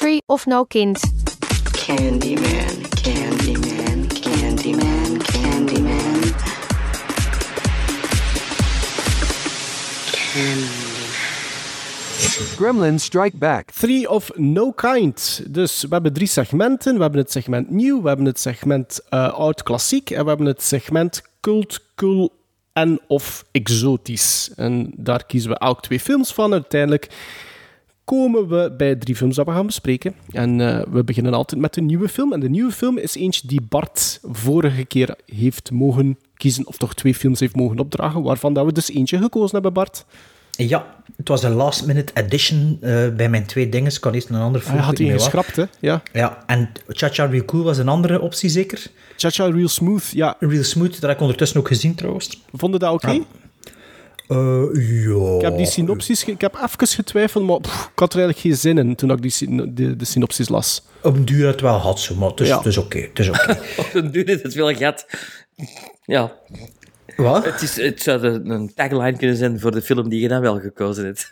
Three 0.02 0.22
of 0.26 0.46
no 0.46 0.64
kind. 0.64 0.98
Candyman, 1.72 2.82
Candyman, 3.02 4.08
Candyman, 4.08 5.18
Candyman. 5.18 6.34
Gremlins 12.56 13.04
Strike 13.04 13.36
Back. 13.36 13.70
Three 13.70 14.08
of 14.08 14.30
No 14.36 14.72
Kind. 14.72 15.42
Dus 15.48 15.82
we 15.82 15.88
hebben 15.90 16.12
drie 16.12 16.26
segmenten. 16.26 16.94
We 16.94 17.02
hebben 17.02 17.20
het 17.20 17.32
segment 17.32 17.70
nieuw, 17.70 18.02
we 18.02 18.08
hebben 18.08 18.26
het 18.26 18.40
segment 18.40 19.00
eh, 19.08 19.32
oud 19.32 19.62
klassiek 19.62 20.10
en 20.10 20.22
we 20.22 20.28
hebben 20.28 20.46
het 20.46 20.62
segment 20.62 21.22
cult, 21.40 21.80
cool 21.94 22.30
en 22.72 23.00
of 23.06 23.44
exotisch. 23.50 24.50
En 24.56 24.92
daar 24.96 25.26
kiezen 25.26 25.50
we 25.50 25.58
elk 25.58 25.82
twee 25.82 26.00
films 26.00 26.32
van. 26.32 26.52
Uiteindelijk 26.52 27.08
komen 28.04 28.48
we 28.48 28.74
bij 28.76 28.96
drie 28.96 29.16
films 29.16 29.36
dat 29.36 29.46
we 29.46 29.52
gaan 29.52 29.66
bespreken. 29.66 30.14
En 30.30 30.60
eh, 30.60 30.82
we 30.90 31.04
beginnen 31.04 31.34
altijd 31.34 31.60
met 31.60 31.76
een 31.76 31.86
nieuwe 31.86 32.08
film. 32.08 32.32
En 32.32 32.40
de 32.40 32.48
nieuwe 32.48 32.72
film 32.72 32.98
is 32.98 33.14
eentje 33.14 33.46
die 33.46 33.60
Bart 33.68 34.20
vorige 34.22 34.84
keer 34.84 35.14
heeft 35.26 35.70
mogen 35.70 36.18
kiezen, 36.34 36.66
of 36.66 36.76
toch 36.76 36.94
twee 36.94 37.14
films 37.14 37.40
heeft 37.40 37.56
mogen 37.56 37.78
opdragen, 37.78 38.22
waarvan 38.22 38.52
dat 38.52 38.64
we 38.64 38.72
dus 38.72 38.90
eentje 38.90 39.18
gekozen 39.18 39.52
hebben, 39.52 39.72
Bart. 39.72 40.04
Ja, 40.50 40.86
het 41.16 41.28
was 41.28 41.42
een 41.42 41.52
last 41.52 41.86
minute 41.86 42.14
addition 42.14 42.78
eh, 42.80 43.08
bij 43.08 43.28
mijn 43.28 43.46
twee 43.46 43.68
dingen. 43.68 43.92
Ik 43.92 44.00
kan 44.00 44.12
eerst 44.12 44.28
een 44.28 44.36
andere 44.36 44.64
Hij 44.64 44.78
had 44.78 44.96
die 44.96 45.12
geschrapt, 45.12 45.56
hè? 45.56 45.64
Ja. 45.80 46.02
Ja, 46.12 46.42
en 46.46 46.70
Cha-Cha 46.88 47.24
Real 47.24 47.44
Cool 47.44 47.62
was 47.64 47.78
een 47.78 47.88
andere 47.88 48.20
optie 48.20 48.48
zeker. 48.48 48.86
Cha-Cha 49.16 49.50
Real 49.50 49.68
Smooth, 49.68 50.10
ja. 50.10 50.36
Real 50.38 50.62
Smooth, 50.62 50.92
dat 50.92 51.00
heb 51.00 51.10
ik 51.10 51.20
ondertussen 51.20 51.60
ook 51.60 51.68
gezien 51.68 51.94
trouwens. 51.94 52.42
Vonden 52.52 52.80
dat 52.80 52.92
oké? 52.92 53.10
Ja. 53.10 53.20
Eh, 54.28 54.62
ja. 55.06 55.34
Ik 55.36 55.40
heb 55.42 55.56
die 55.56 55.66
synopsis, 55.66 56.22
ge- 56.22 56.30
ik 56.30 56.40
heb 56.40 56.54
even 56.54 56.86
getwijfeld, 56.88 57.46
maar 57.46 57.60
pff, 57.60 57.84
ik 57.92 57.98
had 57.98 58.12
er 58.14 58.18
eigenlijk 58.20 58.38
geen 58.48 58.56
zin 58.56 58.78
in 58.78 58.94
toen 58.94 59.10
ik 59.10 59.22
die, 59.22 59.30
syn- 59.30 59.70
de, 59.74 59.96
de 59.96 60.04
synopsis 60.04 60.48
las. 60.48 60.82
Op 61.02 61.14
een 61.14 61.24
duur 61.24 61.46
het 61.46 61.60
wel 61.60 61.76
had 61.78 62.00
zo, 62.00 62.14
maar 62.14 62.28
het 62.30 62.40
is, 62.40 62.48
Ja. 62.48 62.56
het 62.56 62.66
is 62.66 62.76
oké. 62.76 62.98
het 62.98 63.18
is 63.18 63.28
oké. 63.28 63.50
Op 63.82 63.88
een 63.94 64.10
duur 64.10 64.28
is 64.28 64.42
het 64.42 64.54
wel 64.54 64.74
gat. 64.74 65.06
Ja, 66.04 66.32
Wat? 67.16 67.44
het, 67.44 67.62
is, 67.62 67.76
het 67.76 68.02
zou 68.02 68.26
een- 68.26 68.50
een 68.50 68.72
tagline 68.74 69.16
kunnen 69.16 69.36
zijn 69.36 69.60
voor 69.60 69.70
de 69.70 69.82
film 69.82 70.08
die 70.08 70.20
je 70.20 70.28
dan 70.28 70.40
wel 70.40 70.60
gekozen 70.60 71.04
hebt. 71.04 71.26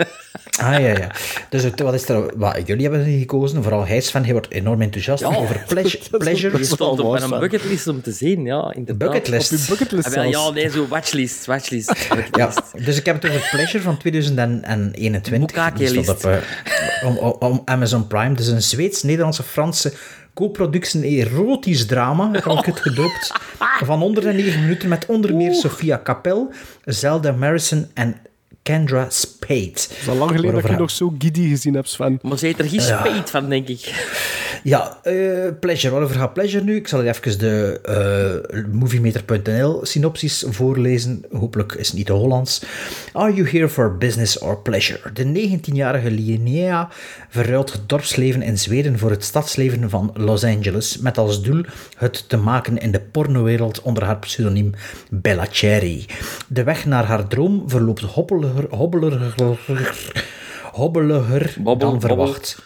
Ah, 0.61 0.73
ja, 0.73 0.79
ja. 0.79 1.11
Dus 1.51 1.63
het- 1.63 1.81
wat 1.81 1.95
is 1.95 2.09
er... 2.09 2.39
Wat, 2.39 2.61
jullie 2.67 2.89
hebben 2.89 3.19
gekozen, 3.19 3.63
vooral 3.63 3.87
hij 3.87 4.01
Sven, 4.01 4.23
hij 4.23 4.33
wordt 4.33 4.51
enorm 4.51 4.81
enthousiast 4.83 5.23
Ja. 5.23 5.27
over 5.37 5.65
pleasure. 5.69 6.19
pleasure. 6.19 6.57
Die 6.57 6.65
stond 6.67 7.01
op 7.01 7.19
Sven. 7.19 7.39
bucketlist 7.41 7.87
om 7.89 8.03
te 8.03 8.13
zien, 8.13 8.45
ja, 8.45 8.73
inderdaad. 8.75 9.11
Bucketlist. 9.13 9.53
Op 9.53 9.59
je 9.59 9.65
bucketlist 9.69 10.17
Ah, 10.17 10.29
ja, 10.31 10.51
nee, 10.51 10.71
zo 10.71 10.87
watchlist, 10.89 11.47
watchlist. 11.47 12.07
Ja, 12.33 12.53
dus 12.85 12.97
ik 12.97 13.07
heb 13.07 13.23
het 13.23 13.31
over 13.31 13.49
Pleasure 13.51 13.83
van 13.83 13.97
2021. 13.97 15.23
Die 15.33 15.39
Boekake-list. 15.39 15.93
stond 16.03 16.09
op, 16.25 16.31
eh, 16.31 16.39
om, 17.09 17.17
om- 17.17 17.37
om 17.39 17.63
Amazon 17.65 18.07
Prime. 18.07 18.29
Het 18.31 18.41
is 18.41 18.49
een 18.49 18.63
Zweeds-Nederlandse-Franse 18.63 19.93
co-productie 20.35 21.05
erotisch 21.05 21.87
drama, 21.87 22.31
heb 22.33 22.45
ik 22.45 22.65
het 22.65 22.81
gedoopt. 22.81 23.33
Van 23.85 24.03
onder 24.03 24.23
de 24.23 24.33
negen 24.33 24.61
minuten 24.61 24.89
met 24.89 25.07
onder 25.07 25.35
meer 25.35 25.55
Sophia 25.55 26.01
Capel, 26.05 26.53
Zelda 26.85 27.33
Marison 27.33 27.87
en 27.95 28.17
Kendra 28.63 29.07
Spade. 29.11 29.65
Het 29.65 29.97
is 30.01 30.09
al 30.09 30.17
lang 30.17 30.31
geleden 30.31 30.63
dat 30.63 30.71
ik 30.71 30.79
nog 30.79 30.91
zo 30.91 31.15
giddy 31.19 31.49
gezien 31.49 31.75
heb, 31.75 31.87
Sven. 31.87 32.19
Maar 32.23 32.39
ze 32.39 32.47
heeft 32.47 32.59
er 32.59 32.69
geen 32.69 32.81
spijt 32.81 33.31
van, 33.31 33.49
denk 33.49 33.69
ik. 33.69 34.09
Ja, 34.63 34.99
eh, 35.03 35.15
Pleasure. 35.61 35.93
Waarover 35.93 36.17
gaat 36.17 36.33
Pleasure 36.33 36.65
nu? 36.65 36.77
Ik 36.77 36.89
zal 36.89 37.05
even 37.05 37.39
de 37.39 37.81
eh 37.83 38.65
moviemeter.nl 38.73 39.81
synopsis 39.83 40.45
voorlezen. 40.49 41.25
Hopelijk 41.33 41.73
is 41.73 41.87
het 41.87 41.97
niet 41.97 42.07
te 42.07 42.13
Hollands. 42.13 42.63
Are 43.13 43.35
you 43.35 43.49
here 43.49 43.69
for 43.69 43.97
business 43.97 44.39
or 44.39 44.59
pleasure? 44.59 45.13
De 45.13 45.59
19-jarige 45.59 46.11
Linnea 46.11 46.89
verruilt 47.29 47.73
het 47.73 47.89
dorpsleven 47.89 48.43
in 48.43 48.59
Zweden 48.59 48.99
voor 48.99 49.11
het 49.11 49.25
stadsleven 49.25 49.91
van 49.91 50.11
Los 50.15 50.45
Angeles, 50.45 50.99
met 50.99 51.19
als 51.19 51.43
doel 51.43 51.65
het 51.97 52.29
te 52.29 52.37
maken 52.37 52.79
in 52.79 52.93
de 52.93 53.01
pornowereld 53.01 53.83
onder 53.83 54.05
haar 54.05 54.19
pseudoniem 54.19 54.73
Bella 55.11 55.47
Cherry. 55.51 56.07
De 56.49 56.63
weg 56.65 56.87
naar 56.87 57.05
haar 57.05 57.27
droom 57.27 57.63
verloopt 57.67 58.03
hobbeliger, 58.71 59.33
hobbeliger, 59.37 60.25
hobbeliger 60.73 61.55
Bobbel, 61.59 61.91
dan 61.91 62.01
verwacht. 62.01 62.63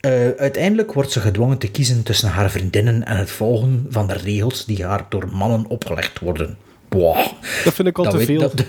Eh, 0.00 0.28
uiteindelijk 0.36 0.92
wordt 0.92 1.12
ze 1.12 1.20
gedwongen 1.20 1.58
te 1.58 1.70
kiezen 1.70 2.02
tussen 2.02 2.28
haar 2.28 2.50
vriendinnen 2.50 3.04
en 3.06 3.16
het 3.16 3.30
volgen 3.30 3.86
van 3.90 4.06
de 4.06 4.12
regels 4.14 4.64
die 4.64 4.84
haar 4.84 5.06
door 5.08 5.28
mannen 5.32 5.66
opgelegd 5.68 6.18
worden. 6.18 6.56
Wow. 6.88 7.16
Dat 7.64 7.74
vind 7.74 7.88
ik 7.88 7.98
al 7.98 8.04
Dat 8.04 8.12
te 8.12 8.18
weet- 8.18 8.26
veel. 8.26 8.40
dat- 8.40 8.64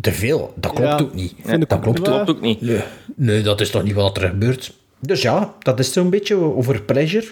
te 0.00 0.12
veel? 0.12 0.52
Dat 0.56 0.72
klopt 0.72 0.88
Ja, 0.88 0.98
ook 1.04 1.14
niet. 1.14 1.34
dat 1.68 1.80
klopt 1.80 1.98
ook. 1.98 2.04
Klopt 2.04 2.30
ook 2.30 2.40
niet. 2.40 2.60
Nee. 2.60 2.80
nee, 3.16 3.42
dat 3.42 3.60
is 3.60 3.70
toch 3.70 3.82
niet 3.82 3.94
wat 3.94 4.16
er 4.16 4.28
gebeurt. 4.28 4.72
Dus 5.00 5.22
ja, 5.22 5.54
dat 5.58 5.78
is 5.78 5.92
zo'n 5.92 6.10
beetje 6.10 6.34
over 6.36 6.82
pleasure. 6.82 7.26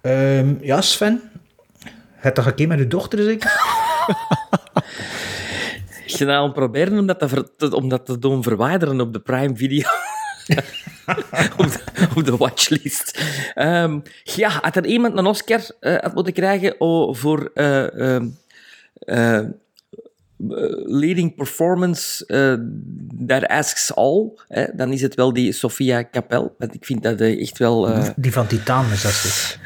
Ehm, 0.00 0.54
ja, 0.60 0.80
Sven. 0.80 1.20
Het 2.14 2.34
toch 2.34 2.46
een 2.46 2.54
keer 2.54 2.68
met 2.68 2.78
uw 2.78 2.88
dochter, 2.88 3.22
zeker? 3.24 3.50
gedaan 6.06 6.52
proberen 6.52 6.98
om 6.98 7.06
dat 7.06 7.18
te, 7.18 7.46
te- 7.56 7.76
om 7.76 7.88
dat 7.88 8.06
te 8.06 8.18
doen 8.18 8.42
verwijderen 8.42 9.00
op 9.00 9.12
de 9.12 9.20
Prime 9.20 9.56
Video. 9.56 9.88
op, 11.56 11.66
de, 11.66 11.80
op 12.16 12.24
de 12.24 12.36
watchlist. 12.36 13.22
Ehm, 13.54 14.00
ja, 14.22 14.48
had 14.48 14.76
er 14.76 14.86
iemand 14.86 15.18
een 15.18 15.26
Oscar 15.26 15.60
had 15.80 16.14
moeten 16.14 16.32
krijgen 16.32 16.80
oh, 16.80 17.14
voor 17.14 17.50
eh, 17.54 19.40
leading 20.84 21.34
performance 21.34 22.26
that 23.26 23.46
asks 23.46 23.94
all, 23.94 24.30
dan 24.74 24.92
is 24.92 25.02
het 25.02 25.14
wel 25.14 25.32
die 25.32 25.52
Sofia 25.52 26.08
Capel. 26.10 26.54
Want 26.58 26.74
ik 26.74 26.84
vind 26.84 27.02
dat 27.02 27.20
echt 27.20 27.58
wel... 27.58 28.04
Die 28.16 28.32
van 28.32 28.46
Titaan 28.46 28.92
is 28.92 29.02
dat 29.02 29.20
dus. 29.22 29.58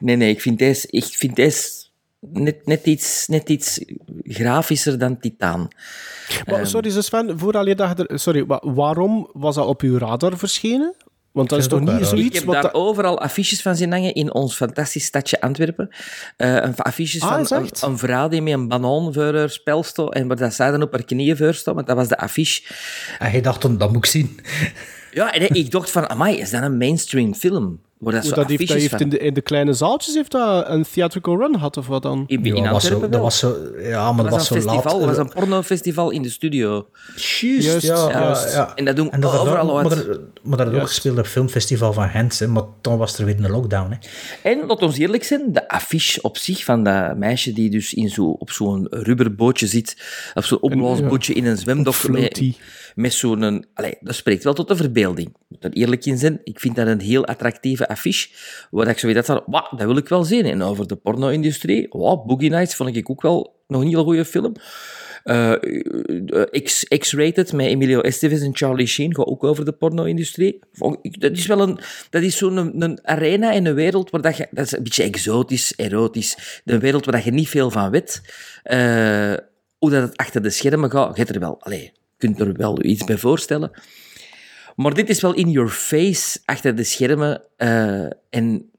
Nee, 0.00 0.16
nee, 0.16 0.30
ik 0.30 0.40
vind 0.40 0.58
deze, 0.58 0.86
ik 0.90 1.04
vind 1.04 1.36
deze 1.36 1.84
net, 2.32 2.66
net, 2.66 2.86
iets, 2.86 3.26
net 3.26 3.48
iets 3.48 3.80
grafischer 4.22 4.98
dan 4.98 5.18
Titaan. 5.18 5.68
Maar, 6.46 6.66
sorry, 6.66 6.90
dus 6.92 7.06
Sven, 7.06 7.38
vooral 7.38 7.66
je 7.66 7.74
je 7.76 8.04
er... 8.06 8.18
Sorry, 8.18 8.46
wa- 8.46 8.62
waarom 8.64 9.30
was 9.32 9.54
dat 9.54 9.66
op 9.66 9.80
uw 9.82 9.98
radar 9.98 10.38
verschenen? 10.38 10.94
Want 11.32 11.48
dat 11.48 11.58
is 11.58 11.66
toch 11.66 11.80
niet 11.80 11.88
Ik 12.00 12.04
zoiets 12.04 12.36
heb 12.36 12.44
wat... 12.44 12.54
daar 12.54 12.62
dat- 12.62 12.74
overal 12.74 13.20
affiches 13.20 13.62
van 13.62 13.76
zien 13.76 13.92
hangen 13.92 14.14
in 14.14 14.34
ons 14.34 14.54
fantastisch 14.56 15.04
stadje 15.04 15.40
Antwerpen. 15.40 15.88
Eh, 16.36 16.54
een 16.54 16.76
affiches 16.76 17.22
Ah, 17.22 17.44
van 17.46 17.58
een, 17.58 17.70
een 17.80 17.98
vrouw 17.98 18.28
die 18.28 18.42
met 18.42 18.52
een 18.52 18.68
banan 18.68 19.12
voor 19.12 19.34
haar 19.34 19.50
spel 19.50 19.82
stond 19.82 20.14
en 20.14 20.26
waar 20.28 20.36
dat 20.36 20.54
zij 20.54 20.70
dan 20.70 20.82
op 20.82 20.92
haar 20.92 21.04
knieën 21.04 21.36
voor 21.36 21.54
stond, 21.54 21.76
want 21.76 21.88
dat 21.88 21.96
was 21.96 22.08
de 22.08 22.16
affiche. 22.16 22.62
En 23.18 23.30
hij 23.30 23.40
dacht, 23.40 23.62
dan, 23.62 23.78
dat 23.78 23.88
moet 23.92 24.04
ik 24.04 24.10
zien. 24.10 24.40
Ja, 25.12 25.32
en 25.32 25.54
ik 25.54 25.70
dacht 25.70 25.90
van, 25.90 26.08
amai, 26.10 26.36
is 26.38 26.50
dat 26.50 26.62
een 26.62 26.76
mainstream 26.76 27.34
film? 27.34 27.80
Waar 27.98 28.12
dat 28.12 28.22
Hoe 28.22 28.30
zo 28.30 28.36
dat 28.36 28.48
heeft, 28.48 28.90
dat 28.92 29.00
in, 29.00 29.08
de, 29.08 29.18
in 29.18 29.34
de 29.34 29.40
kleine 29.40 29.72
zaaltjes 29.72 30.14
heeft 30.14 30.30
dat 30.30 30.68
een 30.68 30.84
theatrical 30.92 31.36
run 31.38 31.52
gehad, 31.54 31.76
of 31.76 31.86
wat 31.86 32.02
dan? 32.02 32.24
In, 32.26 32.44
in 32.44 32.56
Ja, 32.56 32.72
was 32.72 32.84
zo- 32.84 32.92
Antwerpen 32.92 33.10
dat 33.10 33.20
was 33.20 33.38
zo, 33.38 33.56
ja, 33.78 34.12
maar 34.12 34.22
dat 34.24 34.32
was, 34.32 34.40
een 34.40 34.46
zo 34.46 34.54
festival, 34.70 34.98
laat. 34.98 35.06
dat 35.08 35.16
was 35.16 35.26
een 35.26 35.32
pornofestival 35.40 36.10
in 36.10 36.22
de 36.22 36.30
studio. 36.30 36.86
Juist, 37.16 37.64
Juist, 37.66 37.86
ja, 37.86 38.10
juist. 38.10 38.44
ja, 38.52 38.58
ja. 38.58 38.72
En 38.74 38.84
dat 38.84 38.96
doen 38.96 39.10
En 39.10 39.20
dat 39.20 39.38
overal 39.38 39.66
maar, 39.74 39.84
uit. 39.92 39.92
er, 40.06 40.20
maar 40.42 40.58
dat 40.58 40.66
had 40.66 40.76
ook 40.80 40.86
gespeeld 40.86 41.16
op 41.18 41.22
het 41.22 41.32
filmfestival 41.32 41.92
van 41.92 42.08
Gent, 42.08 42.38
hè, 42.38 42.46
maar 42.46 42.62
toen 42.80 42.96
was 42.96 43.18
er 43.18 43.24
weer 43.24 43.44
een 43.44 43.50
lockdown. 43.50 43.90
Hè. 43.90 43.96
En, 44.50 44.66
laat 44.66 44.82
ons 44.82 44.98
eerlijk 44.98 45.24
zijn, 45.24 45.52
de 45.52 45.68
affiche 45.68 46.22
op 46.22 46.38
zich 46.38 46.64
van 46.64 46.84
dat 46.84 47.16
meisje 47.16 47.52
die 47.52 47.70
dus 47.70 47.94
in 47.94 48.08
zo, 48.08 48.24
op 48.30 48.50
zo'n 48.50 48.86
rubberbootje 48.90 49.66
zit, 49.66 49.96
op 50.34 50.44
zo'n 50.44 50.60
opblaasbootje 50.60 51.34
in 51.34 51.46
een 51.46 51.56
zwemdok. 51.56 51.94
Met 52.94 53.12
zo'n... 53.12 53.66
Allee, 53.74 53.96
dat 54.00 54.14
spreekt 54.14 54.44
wel 54.44 54.52
tot 54.52 54.68
de 54.68 54.76
verbeelding. 54.76 55.36
Ik 55.50 55.64
er 55.64 55.72
eerlijk 55.72 56.04
in 56.04 56.18
zijn. 56.18 56.40
Ik 56.44 56.60
vind 56.60 56.76
dat 56.76 56.86
een 56.86 57.00
heel 57.00 57.26
attractieve 57.26 57.88
affiche, 57.88 58.28
waar 58.70 58.88
ik 58.88 58.98
zo 58.98 59.06
weet 59.06 59.16
dat 59.16 59.24
van, 59.24 59.42
wauw, 59.46 59.76
dat 59.76 59.86
wil 59.86 59.96
ik 59.96 60.08
wel 60.08 60.24
zien. 60.24 60.44
En 60.44 60.62
over 60.62 60.86
de 60.86 60.96
porno-industrie, 60.96 61.86
wow, 61.90 62.26
Boogie 62.26 62.50
Nights 62.50 62.74
vond 62.74 62.96
ik 62.96 63.10
ook 63.10 63.22
wel 63.22 63.62
nog 63.66 63.80
een 63.80 63.88
heel 63.88 64.04
goede 64.04 64.24
film. 64.24 64.54
Eh, 65.24 65.52
eh, 65.52 66.62
X- 66.62 66.84
X-rated 66.84 67.52
met 67.52 67.66
Emilio 67.66 68.00
Estevez 68.00 68.42
en 68.42 68.56
Charlie 68.56 68.86
Sheen 68.86 69.14
gaat 69.14 69.26
ook 69.26 69.44
over 69.44 69.64
de 69.64 69.72
porno-industrie. 69.72 70.58
Dat 71.00 71.32
is 71.32 71.46
wel 71.46 71.60
een, 71.60 71.78
dat 72.10 72.22
is 72.22 72.36
zo'n 72.36 72.82
een, 72.82 73.06
arena 73.06 73.52
in 73.52 73.66
een 73.66 73.74
wereld 73.74 74.10
waar 74.10 74.20
dat 74.20 74.36
je, 74.36 74.46
dat 74.50 74.64
is 74.64 74.72
een 74.72 74.82
beetje 74.82 75.02
exotisch, 75.02 75.72
erotisch, 75.76 76.60
een 76.64 76.80
wereld 76.80 77.04
waar 77.04 77.14
dat 77.14 77.24
je 77.24 77.30
niet 77.30 77.48
veel 77.48 77.70
van 77.70 77.90
weet. 77.90 78.22
Eh, 78.62 79.34
hoe 79.78 79.90
dat 79.90 80.02
het 80.02 80.16
achter 80.16 80.42
de 80.42 80.50
schermen 80.50 80.90
gaat, 80.90 81.16
je 81.16 81.24
er 81.24 81.40
wel, 81.40 81.56
allez, 81.60 81.82
je 81.82 81.90
kunt 82.24 82.40
er 82.40 82.52
wel 82.52 82.84
iets 82.84 83.04
bij 83.04 83.18
voorstellen. 83.18 83.70
Maar 84.76 84.94
dit 84.94 85.08
is 85.08 85.20
wel 85.20 85.34
in 85.34 85.50
your 85.50 85.70
face 85.70 86.38
achter 86.44 86.74
de 86.74 86.84
schermen. 86.84 87.42
eh, 87.56 88.06
en 88.30 88.70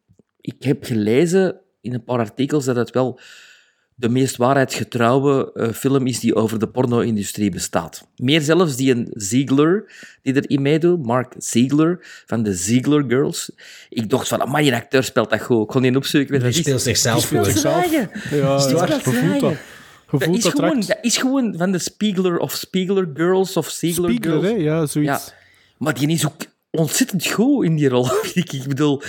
ik 0.42 0.56
heb 0.60 0.84
gelezen 0.84 1.60
in 1.82 1.94
een 1.94 2.04
paar 2.04 2.20
artikels 2.20 2.66
dat 2.66 2.76
het 2.76 2.90
wel 2.90 3.20
de 3.96 4.10
meest 4.10 4.36
waarheidsgetrouwe 4.36 5.52
eh, 5.54 5.70
film 5.72 6.08
is 6.08 6.20
die 6.20 6.36
over 6.36 6.60
de 6.60 6.68
porno-industrie 6.68 7.50
bestaat. 7.50 8.08
Meer 8.16 8.42
zelfs 8.42 8.76
die 8.76 8.92
een 8.92 9.08
Ziegler 9.14 9.92
die 10.22 10.36
erin 10.36 10.62
meedoet, 10.62 11.06
Mark 11.06 11.34
Ziegler, 11.38 12.00
van 12.26 12.44
de 12.44 12.54
Ziegler 12.54 13.04
Girls. 13.08 13.52
Ik 13.90 14.10
dacht 14.10 14.28
van, 14.28 14.50
maar 14.50 14.62
die 14.62 14.74
acteur 14.74 15.04
speelt 15.04 15.30
dat 15.30 15.42
goed. 15.42 15.62
Ik 15.62 15.68
kon 15.68 15.82
die 15.82 15.96
opzoeken. 15.96 16.42
is. 16.42 16.58
speelt 16.58 16.82
zichzelf 16.82 17.30
Die 17.30 17.44
speelt 17.44 17.66
eigen. 17.66 18.10
Ja, 18.32 18.60
dat. 20.10 20.22
is, 20.22 20.46
gewoon, 20.46 20.80
dat 20.80 20.98
is 21.02 21.18
gewoon 21.18 21.58
van 21.58 21.72
de 21.72 21.80
Spiegler 21.80 22.38
of 22.38 22.52
Spiegler 22.54 23.10
Girls 23.14 23.58
of 23.58 23.70
Spiegler, 23.70 24.18
Girls. 24.22 24.44
hè? 24.44 24.50
Ja, 24.50 24.86
zoiets. 24.86 25.26
Ja. 25.26 25.34
Maar 25.78 25.94
die 25.94 26.10
is 26.10 26.26
ook 26.26 26.46
ontzettend 26.72 27.28
goed 27.28 27.66
in 27.66 27.76
die 27.76 27.90
rol. 27.90 28.08
Ik, 28.34 28.54
ik 28.54 28.68
bedoel, 28.68 29.02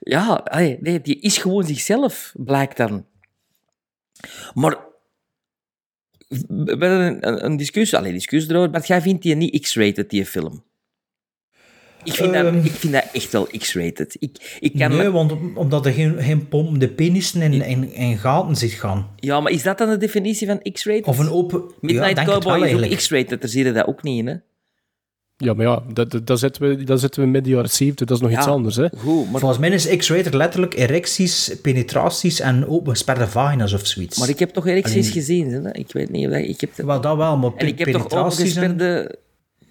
ja, 0.00 0.44
nee, 0.80 1.00
die 1.00 1.20
is 1.20 1.38
gewoon 1.38 1.64
zichzelf, 1.64 2.32
blijkt 2.36 2.76
dan. 2.76 3.06
Maar 4.54 4.78
we 6.28 6.64
hebben 6.64 7.44
een 7.44 7.56
discussie, 7.56 7.98
alleen 7.98 8.12
discussie 8.12 8.50
erover, 8.50 8.70
maar 8.70 8.86
jij 8.86 9.02
vindt 9.02 9.22
die 9.22 9.34
niet 9.34 9.60
X-rated, 9.60 10.10
die 10.10 10.26
film? 10.26 10.64
Ik 12.04 12.12
vind, 12.12 12.32
Ehm. 12.32 12.54
dat, 12.54 12.64
ik 12.64 12.70
vind 12.72 12.92
dat 12.92 13.04
echt 13.12 13.32
wel 13.32 13.48
X-rated. 13.58 14.16
Ik, 14.18 14.56
ik 14.60 14.72
kan 14.78 14.88
Nee, 14.90 14.98
me- 14.98 15.10
want 15.10 15.32
omdat 15.54 15.86
er 15.86 15.92
geen, 15.92 16.22
geen 16.22 16.48
pompende 16.48 16.88
penissen 16.88 17.42
in, 17.42 17.52
in, 17.62 17.92
in 17.92 18.18
gaten 18.18 18.56
zit 18.56 18.70
gaan. 18.72 19.08
Ja, 19.16 19.40
maar 19.40 19.52
is 19.52 19.62
dat 19.62 19.78
dan 19.78 19.88
de 19.90 19.96
definitie 19.96 20.46
van 20.46 20.60
X-rated? 20.72 21.04
Of 21.06 21.18
een 21.18 21.30
open... 21.30 21.62
Midnight 21.80 22.16
ja, 22.18 22.24
Cowboy 22.24 22.60
wel 22.60 22.82
is 22.82 22.90
ook. 22.90 22.96
X-rated, 22.96 23.40
daar 23.40 23.50
zie 23.50 23.64
je 23.64 23.72
dat 23.72 23.86
ook 23.86 24.02
niet 24.02 24.18
in, 24.18 24.26
hè? 24.26 24.34
Ja, 25.36 25.54
maar 25.54 25.66
ja, 25.66 25.82
dat, 25.92 26.10
dat, 26.10 26.26
dat 26.26 26.38
zitten 26.38 26.62
we, 26.68 26.84
dat 26.84 27.00
zitten 27.00 27.22
we 27.22 27.28
midden 27.28 27.52
jaren 27.52 27.70
70, 27.70 28.06
dat 28.06 28.16
is 28.16 28.22
nog 28.22 28.32
iets 28.38 28.46
anders, 28.46 28.76
hè? 28.76 28.88
Goed, 28.96 29.30
maar, 29.30 29.40
Volgens 29.40 29.60
mij 29.60 29.70
is 29.70 29.96
X-rated 29.96 30.34
letterlijk 30.34 30.74
erecties, 30.74 31.56
penetraties 31.62 32.40
en 32.40 32.66
opengesperde 32.66 33.26
vagina's 33.28 33.72
of 33.72 33.86
zoiets. 33.86 34.18
maar 34.18 34.28
ik 34.28 34.38
heb 34.38 34.50
toch 34.50 34.66
erecties 34.66 34.94
Alleen- 34.94 35.12
gezien, 35.12 35.50
hè? 35.52 35.72
Ik 35.72 35.92
weet 35.92 36.10
niet 36.10 36.26
of 36.26 36.32
dat... 36.32 36.42
Ik 36.42 36.60
heb 36.60 36.70
Wel, 36.76 37.00
dat 37.00 37.16
wel, 37.16 37.36
maar 37.36 37.50
En 37.56 37.66
ik 37.66 37.78
heb 37.78 37.88
toch 37.88 38.08
en... 38.10 38.18
opengesperde... 38.18 39.18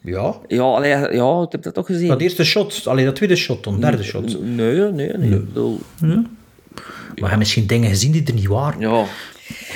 Ja, 0.03 0.35
Ja, 0.47 0.61
allee, 0.63 0.89
ja, 0.89 1.41
ik 1.41 1.51
heb 1.51 1.61
dat 1.63 1.73
toch 1.73 1.85
gezien. 1.85 2.07
dat 2.07 2.21
eerste 2.21 2.43
shot, 2.43 2.87
alleen 2.87 3.05
dat 3.05 3.15
tweede 3.15 3.35
shot, 3.35 3.63
dan 3.63 3.79
derde 3.79 4.03
shot. 4.03 4.41
Nee, 4.43 4.75
nee, 4.91 5.13
nee. 5.17 5.31
Ik 5.31 5.45
bedoel, 5.45 5.79
Maar 5.99 6.09
je 7.15 7.25
hebt 7.25 7.37
misschien 7.37 7.67
dingen 7.67 7.89
gezien 7.89 8.11
die 8.11 8.23
er 8.25 8.33
niet 8.33 8.47
waren. 8.47 8.79
ja. 8.79 9.05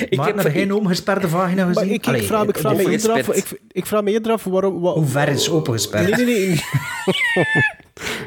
Ik 0.09 0.17
maar 0.17 0.25
heb 0.27 0.43
er 0.43 0.51
geen 0.51 0.73
opengesperde 0.73 1.27
vagina 1.27 1.65
gezien? 1.67 1.83
Ik, 1.89 1.91
ik, 1.93 2.07
Allee, 2.07 2.21
vraag, 2.23 2.45
ik, 2.45 2.57
vraag 2.57 2.75
me 2.75 2.89
eerder 2.89 3.11
af, 3.11 3.27
ik, 3.27 3.61
ik 3.71 3.85
vraag 3.85 4.01
me 4.03 4.11
eerder 4.11 4.31
af 4.31 4.43
waarom... 4.43 4.79
Wat, 4.79 4.95
Hoe 4.95 5.05
ver 5.05 5.27
is 5.27 5.49
opengesperd? 5.49 6.03
Nee, 6.17 6.25
nee, 6.25 6.35
nee. 6.47 6.61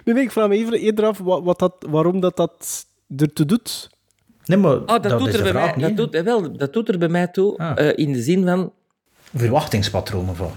nee, 0.04 0.14
nee, 0.14 0.22
ik 0.24 0.30
vraag 0.30 0.48
me 0.48 0.54
even 0.56 0.72
eerder 0.80 1.04
af 1.04 1.18
wat, 1.18 1.42
wat 1.44 1.58
dat, 1.58 1.74
waarom 1.90 2.20
dat, 2.20 2.36
dat 2.36 2.86
ertoe 3.16 3.46
doet. 3.46 3.90
Nee, 4.44 4.58
maar 4.58 4.76
Ah, 4.76 5.02
dat, 5.02 5.18
doet 5.18 5.28
is 5.28 5.34
er 5.34 5.42
bij 5.42 5.50
vraag 5.50 5.76
mij, 5.76 5.86
dat, 5.88 5.96
doet, 5.96 6.14
eh, 6.14 6.22
wel, 6.22 6.56
dat 6.56 6.72
doet 6.72 6.88
er 6.88 6.98
bij 6.98 7.08
mij 7.08 7.26
toe, 7.26 7.56
Ah. 7.58 7.88
eh, 7.88 7.92
in 7.96 8.12
de 8.12 8.22
zin 8.22 8.44
van... 8.44 8.72
Verwachtingspatronen 9.34 10.36
van. 10.36 10.50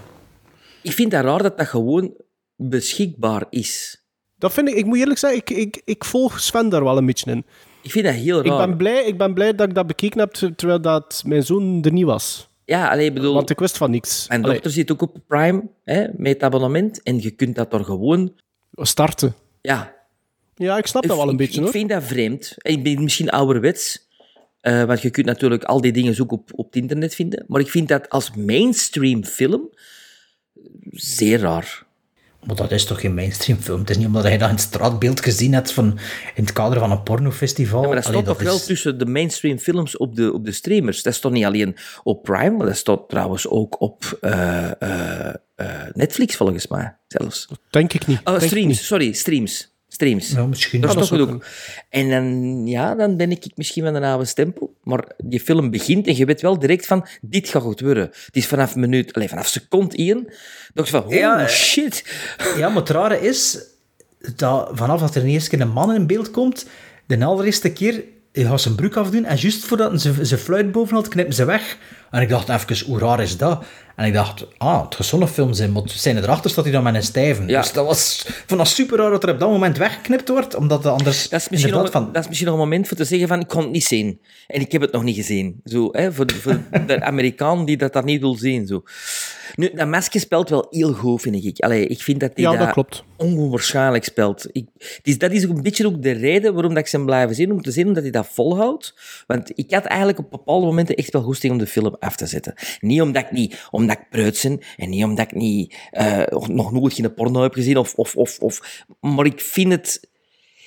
Ik 0.82 0.92
vind 0.92 1.12
dat 1.12 1.24
raar 1.24 1.44
dat 1.44 1.58
dat 1.58 1.68
gewoon 1.68 2.14
beschikbaar 2.56 3.46
is. 3.50 4.02
Dat 4.38 4.54
vind 4.54 4.68
ik, 4.70 4.76
ik 4.76 4.86
moet 4.86 4.98
eerlijk 4.98 5.20
zeggen, 5.20 5.40
ik, 5.40 5.50
ik, 5.50 5.82
ik 5.86 6.06
volg 6.06 6.40
Sven 6.40 6.70
daar 6.70 6.84
wel 6.84 6.98
een 6.98 7.06
beetje 7.06 7.32
in. 7.32 7.46
Ik 7.82 7.92
vind 7.92 8.06
dat 8.06 8.14
heel 8.14 8.40
Ik 8.40 8.46
raar. 8.46 8.68
ben, 8.68 8.78
blij, 8.78 9.04
ik 9.06 9.18
ben 9.18 9.34
blij 9.34 9.56
dat 9.56 9.68
ik 9.70 9.76
dat 9.76 9.88
bekeken 9.88 10.20
heb 10.20 10.32
ter- 10.32 10.56
terwijl 10.56 10.82
dat 10.82 11.24
mijn 11.26 11.44
zoon 11.44 11.82
er 11.84 11.92
niet 11.92 12.06
was. 12.06 12.50
Ja, 12.66 12.90
allee, 12.90 13.06
ik 13.06 13.14
bedoel... 13.14 13.34
Want 13.34 13.50
ik 13.50 13.60
wist 13.60 13.78
van 13.78 13.92
niks. 13.92 14.28
Mijn 14.28 14.42
Allee, 14.44 14.54
dochter 14.54 14.72
zit 14.72 14.92
ook 14.92 15.02
op 15.02 15.18
Prime, 15.28 15.64
hè, 15.84 16.06
met 16.16 16.34
het 16.34 16.44
abonnement, 16.44 17.02
en 17.04 17.22
je 17.22 17.32
kunt 17.32 17.56
dat 17.56 17.74
er 17.74 17.84
gewoon... 17.86 18.34
starten. 18.72 19.34
Ja, 19.62 19.96
Ja, 20.56 20.78
ik 20.78 20.86
snap 20.88 21.04
dat 21.08 21.16
wel 21.18 21.26
een 21.26 21.32
ik, 21.32 21.38
beetje, 21.38 21.56
ik 21.58 21.62
hoor. 21.62 21.72
vind 21.72 21.90
dat 21.90 22.04
vreemd. 22.04 22.54
Ik 22.58 22.84
ben 22.84 23.04
misschien 23.04 23.30
ouderwets, 23.30 24.08
eh, 24.60 24.84
want 24.84 25.02
je 25.02 25.10
kunt 25.10 25.26
natuurlijk 25.26 25.64
al 25.64 25.82
die 25.82 25.92
dingen 25.92 26.22
ook 26.22 26.32
op, 26.32 26.50
op 26.56 26.66
het 26.66 26.76
internet 26.76 27.16
vinden. 27.16 27.46
Maar 27.48 27.62
ik 27.62 27.70
vind 27.70 27.88
dat 27.88 28.10
als 28.10 28.32
mainstream 28.36 29.24
film 29.24 29.70
zeer 30.92 31.40
raar. 31.40 31.84
Maar 32.46 32.56
dat 32.56 32.72
is 32.72 32.86
toch 32.86 33.00
geen 33.02 33.14
mainstream 33.14 33.60
film? 33.60 33.80
Het 33.80 33.90
is 33.90 33.98
niet 33.98 34.06
omdat 34.06 34.24
je 34.32 34.38
dat 34.38 34.48
in 34.50 34.56
het 34.56 34.64
straatbeeld 34.64 35.22
gezien 35.22 35.54
hebt 35.54 35.72
van, 35.72 35.86
in 36.36 36.44
het 36.44 36.54
kader 36.54 36.80
van 36.80 36.92
een 36.92 37.04
pornofestival. 37.04 37.82
Ja, 37.82 37.88
maar 37.88 37.96
dat 37.96 38.06
Allee, 38.06 38.22
staat 38.22 38.34
toch 38.38 38.44
wel 38.44 38.56
is- 38.56 38.66
tussen 38.66 38.98
de 38.98 39.06
mainstream 39.06 39.58
films 39.58 39.98
op 39.98 40.16
de, 40.16 40.34
op 40.34 40.46
de 40.46 40.52
streamers. 40.52 41.04
Dat 41.04 41.14
staat 41.14 41.32
niet 41.32 41.46
alleen 41.46 41.76
op 42.04 42.24
Prime, 42.24 42.50
maar 42.58 42.66
dat 42.68 42.76
staat 42.78 43.10
trouwens 43.10 43.48
ook 43.48 43.82
op 43.82 44.18
eh, 44.22 44.72
eh, 44.82 45.34
eh, 45.56 45.66
Netflix, 45.94 46.36
volgens 46.36 46.68
mij, 46.68 46.96
zelfs. 47.08 47.48
Denk 47.70 47.94
ik 47.94 48.08
niet. 48.08 48.18
Oh, 48.20 48.26
Denk 48.26 48.42
ik 48.42 48.48
streams, 48.48 48.68
niet. 48.68 48.78
sorry, 48.78 49.14
streams. 49.14 49.70
Streams. 50.02 50.30
Ja, 50.30 50.46
misschien. 50.46 50.82
Dat 50.82 50.90
is 50.90 50.96
toch 50.96 51.20
goed 51.20 51.30
ook. 51.30 51.46
En 51.90 52.10
dan, 52.10 52.62
ja, 52.68 52.96
dan 52.96 53.18
ben 53.18 53.32
ik 53.32 53.46
misschien 53.56 53.84
van 53.84 53.96
een 53.96 54.04
oude 54.04 54.26
stempel. 54.26 54.74
Maar 54.84 55.04
die 55.18 55.40
film 55.40 55.70
begint 55.70 56.08
en 56.08 56.16
je 56.16 56.26
weet 56.26 56.42
wel 56.42 56.60
direct 56.60 56.86
van, 56.86 57.08
dit 57.22 57.50
gaat 57.50 57.62
goed 57.62 57.80
worden. 57.80 58.04
Het 58.04 58.36
is 58.36 58.48
vanaf 58.48 58.76
minuut, 58.76 59.14
allez, 59.14 59.30
vanaf 59.30 59.48
seconde 59.48 59.96
één. 59.96 60.28
dacht 60.74 60.90
je 60.90 60.96
van, 60.96 61.06
oh 61.06 61.14
Ja, 61.14 61.42
eh, 61.42 61.48
shit. 61.48 62.04
Ja, 62.58 62.68
maar 62.68 62.78
het 62.82 62.90
rare 62.90 63.22
is 63.22 63.60
dat 64.36 64.70
vanaf 64.74 65.00
dat 65.00 65.16
er 65.16 65.22
een 65.22 65.28
eerste 65.28 65.50
keer 65.50 65.62
een 65.62 65.72
man 65.72 65.94
in 65.94 66.08
beeld 66.08 66.32
komt, 66.32 66.66
de 67.08 67.26
allereerste 67.26 67.72
keer 67.72 68.04
hij 68.32 68.44
gaat 68.44 68.62
zijn 68.62 68.76
broek 68.76 68.96
afdoen 68.96 69.26
en 69.26 69.38
juist 69.38 69.64
voordat 69.66 70.02
ze 70.02 70.26
zijn 70.26 70.40
fluit 70.40 70.72
bovenal 70.72 71.02
knippen 71.02 71.36
ze 71.36 71.46
weg. 71.46 71.78
En 72.12 72.22
ik 72.22 72.30
dacht 72.30 72.50
even, 72.50 72.86
hoe 72.86 73.00
raar 73.00 73.22
is 73.22 73.38
dat? 73.38 73.64
En 73.96 74.06
ik 74.08 74.14
dacht, 74.14 74.46
ah, 74.58 74.84
het 74.84 74.96
gaat 74.96 75.06
zo'n 75.06 75.28
film 75.28 75.54
zijn, 75.54 75.72
maar 75.72 75.82
zijn 75.86 76.18
erachter 76.18 76.50
staat 76.50 76.64
hij 76.64 76.74
dan 76.74 76.84
met 76.84 76.96
een 76.96 77.04
stijven. 77.04 77.48
Ja. 77.48 77.62
Dus 77.62 77.74
dat 77.74 77.86
was 77.86 78.26
van 78.46 78.58
dat 78.58 78.68
super 78.68 78.98
raar 78.98 79.10
dat 79.12 79.24
er 79.24 79.30
op 79.34 79.40
dat 79.40 79.50
moment 79.50 79.78
weggeknipt 79.78 80.30
wordt, 80.30 80.56
omdat 80.56 80.84
het 80.84 80.94
anders 80.94 81.30
Dat 81.30 81.40
is, 81.40 81.50
misschien 81.50 81.74
nog, 81.74 81.94
een- 81.94 82.12
dat 82.12 82.22
is 82.22 82.28
misschien 82.28 82.48
nog 82.48 82.56
een 82.58 82.64
moment 82.64 82.88
voor 82.88 82.98
te 82.98 83.04
zeggen 83.06 83.28
van, 83.28 83.40
ik 83.40 83.48
kon 83.48 83.62
het 83.62 83.72
niet 83.72 83.84
zien. 83.86 84.20
En 84.48 84.62
ik 84.62 84.72
heb 84.72 84.82
het 84.82 84.92
nog 84.92 85.04
niet 85.04 85.16
gezien. 85.16 85.62
Zo, 85.66 85.90
hè, 85.92 86.14
voor, 86.14 86.26
de- 86.26 86.34
voor 86.34 86.60
de 86.88 87.02
Amerikaan 87.04 87.66
die 87.66 87.78
dat, 87.78 87.94
dat 87.94 88.06
niet 88.06 88.20
wil 88.22 88.36
zien. 88.36 88.68
Zo. 88.68 88.84
Nu, 89.56 89.72
dat 89.76 89.88
masker 89.88 90.20
speelt 90.20 90.50
wel 90.50 90.68
heel 90.70 90.94
goed, 90.94 91.22
vind 91.22 91.46
ik. 91.46 91.60
Allee, 91.60 91.88
ik 91.88 92.02
vind 92.02 92.20
dat 92.20 92.36
die 92.36 92.50
Ja, 92.50 92.58
dat 92.58 92.72
klopt. 92.72 93.04
onwaarschijnlijk 93.18 94.04
speelt. 94.04 94.48
Ik, 94.52 94.66
dat 95.20 95.32
is 95.32 95.46
ook 95.48 95.56
een 95.58 95.62
beetje 95.64 95.86
ook 95.88 96.02
de 96.02 96.12
reden 96.12 96.54
waarom 96.54 96.74
dat 96.74 96.84
ik 96.84 96.90
ze 96.90 97.04
blijven 97.06 97.36
zien, 97.36 97.52
om 97.52 97.62
te 97.62 97.72
zien 97.72 97.88
omdat 97.88 98.04
hij 98.04 98.12
dat 98.12 98.28
volhoudt. 98.34 98.94
Want 99.28 99.52
ik 99.56 99.74
had 99.74 99.84
eigenlijk 99.86 100.20
op 100.20 100.32
bepaalde 100.32 100.66
momenten 100.66 100.96
echt 100.96 101.14
wel 101.14 101.22
goesting 101.22 101.54
om 101.54 101.60
de 101.60 101.68
film 101.68 101.96
af 102.02 102.16
te 102.16 102.26
zetten. 102.26 102.54
Niet 102.80 103.02
omdat 103.02 103.24
ik 103.24 103.32
niet, 103.32 103.68
omdat 103.72 103.98
ik 103.98 104.10
preuts 104.10 104.42
ben, 104.44 104.60
en 104.78 104.90
niet 104.90 105.04
omdat 105.04 105.26
ik 105.26 105.36
niet, 105.38 105.76
eh, 105.92 106.24
nog 106.48 106.72
nooit 106.72 106.94
geen 106.94 107.14
porno 107.14 107.42
heb 107.42 107.54
gezien, 107.54 107.78
of, 107.78 107.94
of, 107.96 108.16
of, 108.16 108.40
of, 108.40 108.84
maar 109.00 109.26
ik 109.26 109.42
vind 109.42 109.72
het, 109.72 110.10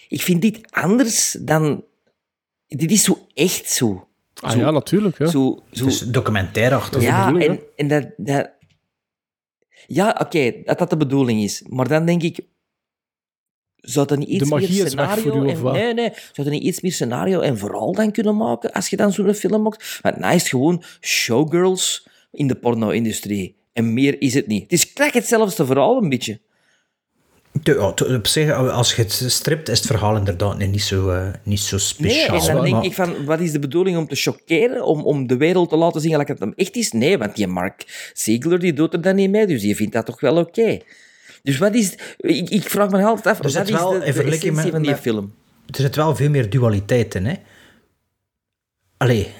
ik 0.08 0.20
vind 0.22 0.42
dit 0.42 0.58
anders 0.70 1.36
dan, 1.40 1.84
dit 2.66 2.90
is 2.90 3.04
zo 3.04 3.26
echt 3.34 3.70
zo. 3.70 4.08
Ah 4.40 4.50
Zo- 4.50 4.58
ja, 4.58 4.70
natuurlijk. 4.70 5.18
Ja. 5.18 5.26
Zo, 5.26 5.62
zo, 5.70 5.84
Dus 5.84 5.98
documentairachtig. 6.00 7.02
ja, 7.02 7.24
bedoeling, 7.32 7.58
en, 7.58 7.66
en 7.76 7.88
dat... 7.88 8.10
dat 8.16 8.52
ja, 9.86 10.16
oké, 10.20 10.52
dat 10.64 10.78
dat 10.78 10.90
de 10.90 10.96
bedoeling 10.96 11.42
is. 11.42 11.62
Maar 11.68 11.88
dan 11.88 12.06
denk 12.06 12.22
ik... 12.22 12.40
Zou 13.84 14.06
dat 14.06 14.18
niet 14.18 14.28
iets 14.28 14.50
magie 14.50 14.68
meer 14.68 14.86
is 14.86 14.94
weg 14.94 15.10
scenario... 15.10 15.32
voor 15.32 15.42
u, 15.42 15.50
of 15.50 15.56
en, 15.56 15.62
wat? 15.62 15.72
nee, 15.72 15.94
nee. 15.94 16.10
Zou 16.32 16.48
dat 16.48 16.50
niet 16.50 16.62
iets 16.62 16.80
meer 16.80 16.92
scenario 16.92 17.40
en 17.40 17.58
vooral 17.58 17.92
dan 17.92 18.12
kunnen 18.12 18.36
maken 18.36 18.72
als 18.72 18.88
je 18.88 18.96
dan 18.96 19.12
zo'n 19.12 19.34
film 19.34 19.62
maakt? 19.62 19.98
Want 20.02 20.18
nou 20.18 20.34
is 20.34 20.40
het 20.40 20.50
gewoon 20.50 20.82
showgirls 21.00 22.06
in 22.32 22.46
de 22.46 22.54
porno-industrie. 22.54 23.56
En 23.72 23.92
meer 23.94 24.20
is 24.20 24.34
het 24.34 24.46
niet. 24.46 24.62
Het 24.62 24.72
is 24.72 24.92
krak 24.92 25.12
hetzelfde 25.12 25.66
verhaal, 25.66 26.02
een 26.02 26.08
beetje. 26.08 26.40
Te- 27.62 27.74
ja, 27.74 27.92
te- 27.92 28.14
op 28.16 28.26
zich, 28.26 28.52
als 28.52 28.94
je 28.94 29.02
het 29.02 29.12
stript, 29.26 29.68
is 29.68 29.78
het 29.78 29.86
verhaal 29.86 30.16
inderdaad 30.16 30.58
niet 30.58 30.82
zo, 30.82 31.10
eh, 31.10 31.28
niet 31.42 31.60
zo 31.60 31.76
Nee, 31.76 31.84
speciaal. 31.86 32.48
en 32.48 32.54
dan 32.54 32.62
denk 32.64 32.74
maar- 32.74 32.84
ik 32.84 32.92
van, 32.92 33.24
wat 33.24 33.40
is 33.40 33.52
de 33.52 33.58
bedoeling 33.58 33.96
om 33.96 34.06
te 34.08 34.14
chockeren? 34.16 34.84
Om, 34.84 35.00
om 35.04 35.26
de 35.26 35.36
wereld 35.36 35.68
te 35.68 35.76
laten 35.76 36.00
zien 36.00 36.10
gelijk 36.10 36.28
dat 36.28 36.38
het 36.38 36.48
hem 36.48 36.56
echt 36.56 36.76
is? 36.76 36.92
Nee, 36.92 37.18
want 37.18 37.36
die 37.36 37.46
Mark 37.46 38.10
Ziegler 38.14 38.58
die 38.58 38.72
doet 38.72 38.92
er 38.92 39.00
dan 39.00 39.14
niet 39.14 39.30
mee, 39.30 39.46
dus 39.46 39.60
die 39.60 39.76
vindt 39.76 39.92
dat 39.92 40.06
toch 40.06 40.20
wel 40.20 40.36
oké. 40.36 40.78
Dus 41.44 41.58
wat 41.58 41.74
is... 41.74 41.92
Ik, 42.16 42.48
ik 42.50 42.68
vraag 42.70 42.90
me 42.90 43.02
altijd 43.04 43.26
af, 43.26 43.36
Er 43.36 43.42
wat 43.42 43.52
zit 43.52 43.68
is 43.68 43.74
wel, 43.74 43.90
de, 43.90 43.98
de 43.98 44.04
essentie 44.04 44.52
met- 44.52 44.68
van 44.70 44.82
die 44.82 44.90
met- 44.90 45.00
film? 45.00 45.34
Er 45.66 45.80
zit 45.80 45.96
wel 45.96 46.16
veel 46.16 46.30
meer 46.30 46.50
dualiteit 46.50 47.14
in, 47.14 47.26
hè. 47.26 47.34
Allee, 48.96 49.32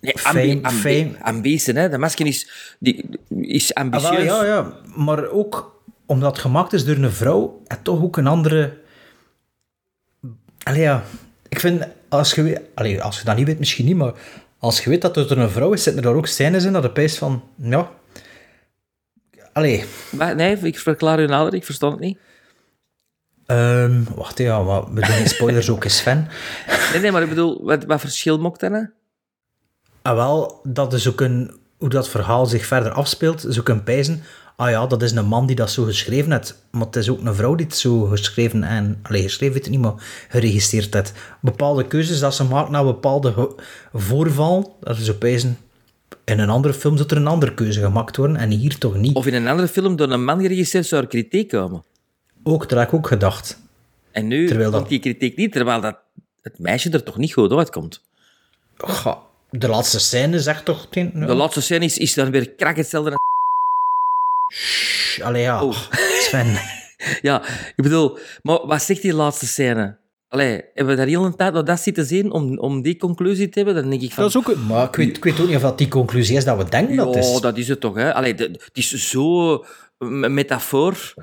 Nee, 0.00 0.18
Fame- 0.18 0.58
ambi, 0.62 0.68
fame. 0.80 1.10
ambitie, 1.22 1.74
hè. 1.74 1.88
De 1.88 1.98
masker 1.98 2.26
is, 2.26 2.50
die, 2.78 3.04
is 3.40 3.74
Ah, 3.74 3.82
ambitieus. 3.82 4.24
wel, 4.24 4.44
ja, 4.44 4.44
ja, 4.44 4.72
maar 4.96 5.28
ook 5.28 5.82
omdat 6.06 6.30
het 6.32 6.40
gemaakt 6.40 6.72
is 6.72 6.84
door 6.84 6.96
een 6.96 7.12
vrouw, 7.12 7.62
en 7.66 7.82
toch 7.82 8.02
ook 8.02 8.16
een 8.16 8.26
andere... 8.26 8.78
Allee, 10.62 10.80
ja, 10.80 11.02
ik 11.48 11.60
vind, 11.60 11.84
als 12.08 12.34
je, 12.34 12.62
allee, 12.74 13.02
als 13.02 13.18
je 13.18 13.24
dat 13.24 13.36
niet 13.36 13.46
weet, 13.46 13.58
misschien 13.58 13.84
niet, 13.86 13.96
maar 13.96 14.12
als 14.58 14.84
je 14.84 14.90
weet 14.90 15.02
dat 15.02 15.14
het 15.16 15.28
door 15.28 15.38
een 15.38 15.50
vrouw 15.50 15.72
is, 15.72 15.82
zitten 15.82 16.02
er 16.02 16.08
daar 16.08 16.18
ook 16.18 16.26
scènes 16.26 16.64
in 16.64 16.72
dat 16.72 16.82
de 16.82 16.90
pijs 16.90 17.18
van, 17.18 17.44
ja... 17.56 17.90
Allee, 19.52 19.84
Maar, 20.10 20.34
nee, 20.34 20.56
ik 20.58 20.78
verklaar 20.78 21.20
u 21.20 21.26
nader, 21.26 21.54
ik 21.54 21.64
verstond 21.64 21.92
het 21.92 22.00
niet. 22.02 22.18
ehm, 23.46 24.02
wacht, 24.14 24.38
ja, 24.38 24.62
maar 24.62 24.92
we 24.94 25.00
doen 25.16 25.26
spoilers 25.26 25.70
ook 25.70 25.84
eens, 25.84 25.96
Sven. 25.96 26.28
Nee, 26.92 27.00
nee, 27.00 27.12
maar 27.12 27.22
ik 27.22 27.28
bedoel, 27.28 27.64
wat, 27.64 27.84
wat 27.84 28.00
verschil 28.00 28.38
maakt 28.38 28.60
dat? 28.60 28.86
Ah, 30.02 30.14
wel, 30.14 30.60
dat 30.62 30.92
is 30.92 31.08
ook 31.08 31.20
een, 31.20 31.56
hoe 31.78 31.88
dat 31.88 32.08
verhaal 32.08 32.46
zich 32.46 32.66
verder 32.66 32.92
afspeelt, 32.92 33.46
is 33.46 33.60
ook 33.60 33.68
een 33.68 33.82
pijzen. 33.84 34.22
Ah 34.56 34.70
ja, 34.70 34.86
dat 34.86 35.02
is 35.02 35.12
een 35.12 35.26
man 35.26 35.46
die 35.46 35.56
dat 35.56 35.70
zo 35.70 35.84
geschreven 35.84 36.32
heeft. 36.32 36.62
Maar 36.70 36.86
het 36.86 36.96
is 36.96 37.08
ook 37.10 37.20
een 37.24 37.34
vrouw 37.34 37.54
die 37.54 37.66
het 37.66 37.76
zo 37.76 38.00
geschreven 38.04 38.62
en... 38.64 38.98
Allee, 39.02 39.22
geschreven 39.22 39.54
weet 39.54 39.64
ik 39.66 39.70
niet, 39.70 39.80
maar 39.80 39.94
geregistreerd 40.28 40.94
heeft. 40.94 41.12
Bepaalde 41.40 41.86
keuzes 41.86 42.18
dat 42.20 42.34
ze 42.34 42.44
maakt 42.44 42.70
na 42.70 42.84
bepaalde 42.84 43.32
ge- 43.32 43.54
voorval, 43.92 44.76
dat 44.80 44.98
is 44.98 45.08
op 45.08 45.18
pijzen... 45.18 45.58
In 46.24 46.38
een 46.38 46.50
andere 46.50 46.74
film 46.74 46.96
zou 46.96 47.08
er 47.10 47.16
een 47.16 47.26
andere 47.26 47.54
keuze 47.54 47.80
gemaakt 47.80 48.16
worden 48.16 48.36
en 48.36 48.50
hier 48.50 48.78
toch 48.78 48.94
niet. 48.96 49.14
Of 49.16 49.26
in 49.26 49.34
een 49.34 49.48
andere 49.48 49.68
film 49.68 49.96
door 49.96 50.10
een 50.10 50.24
man 50.24 50.40
geregisseerd 50.40 50.86
zou 50.86 51.02
er 51.02 51.08
kritiek 51.08 51.48
komen. 51.48 51.84
Ook, 52.42 52.68
daar 52.68 52.78
heb 52.78 52.88
ik 52.88 52.94
ook 52.94 53.06
gedacht. 53.06 53.60
En 54.12 54.26
nu 54.26 54.46
Terwijl 54.46 54.70
komt 54.70 54.80
dat- 54.80 54.90
die 54.90 54.98
kritiek 55.00 55.36
niet, 55.36 55.52
terwijl 55.52 55.80
dat, 55.80 55.98
het 56.42 56.58
meisje 56.58 56.90
er 56.90 57.02
toch 57.02 57.16
niet 57.16 57.32
goed 57.32 57.52
uitkomt. 57.52 58.02
Goh, 58.76 59.16
de 59.50 59.68
laatste 59.68 60.00
scène 60.00 60.40
zegt 60.40 60.64
toch... 60.64 60.88
De 60.88 61.34
laatste 61.34 61.60
scène 61.60 61.84
is, 61.84 61.98
is 61.98 62.14
dan 62.14 62.30
weer 62.30 62.50
krak 62.50 62.76
hetzelfde. 62.76 63.10
als- 63.10 63.20
Shh, 64.54 65.20
Allee, 65.24 65.42
ja. 65.42 65.64
Oh. 65.64 65.76
Sven. 66.20 66.56
Ja, 67.22 67.42
ik 67.48 67.72
bedoel, 67.82 68.18
maar 68.42 68.66
wat 68.66 68.82
zegt 68.82 69.02
die 69.02 69.14
laatste 69.14 69.46
scène? 69.46 69.98
Allee, 70.32 70.60
hebben 70.74 70.86
we 70.94 71.00
daar 71.00 71.06
heel 71.10 71.24
een 71.24 71.36
tijd 71.36 71.52
naar 71.52 71.64
dat 71.64 71.80
zitten 71.80 72.04
zien 72.06 72.30
om, 72.32 72.58
om 72.58 72.82
die 72.82 72.96
conclusie 72.96 73.48
te 73.48 73.58
hebben? 73.58 73.74
Dan 73.82 73.90
denk 73.90 74.02
ik 74.02 74.12
van... 74.12 74.22
Dat 74.22 74.32
is 74.34 74.38
ook 74.38 74.48
een- 74.56 74.66
Maar 74.66 74.86
ik 74.88 74.94
weet, 74.96 75.16
ik 75.16 75.24
weet 75.24 75.40
ook 75.40 75.46
niet 75.46 75.56
of 75.56 75.62
dat 75.62 75.78
die 75.78 75.88
conclusie 75.88 76.36
is 76.36 76.44
dat 76.44 76.56
we 76.56 76.68
denken 76.68 76.96
dat 76.96 77.14
ja, 77.14 77.20
is. 77.20 77.40
dat 77.40 77.56
is 77.58 77.68
het 77.68 77.80
toch, 77.80 77.94
hè? 77.94 78.14
Allee, 78.14 78.34
de- 78.34 78.50
het 78.52 78.70
is 78.72 79.08
zo 79.10 79.64
een 79.98 80.34
metafoor. 80.34 81.14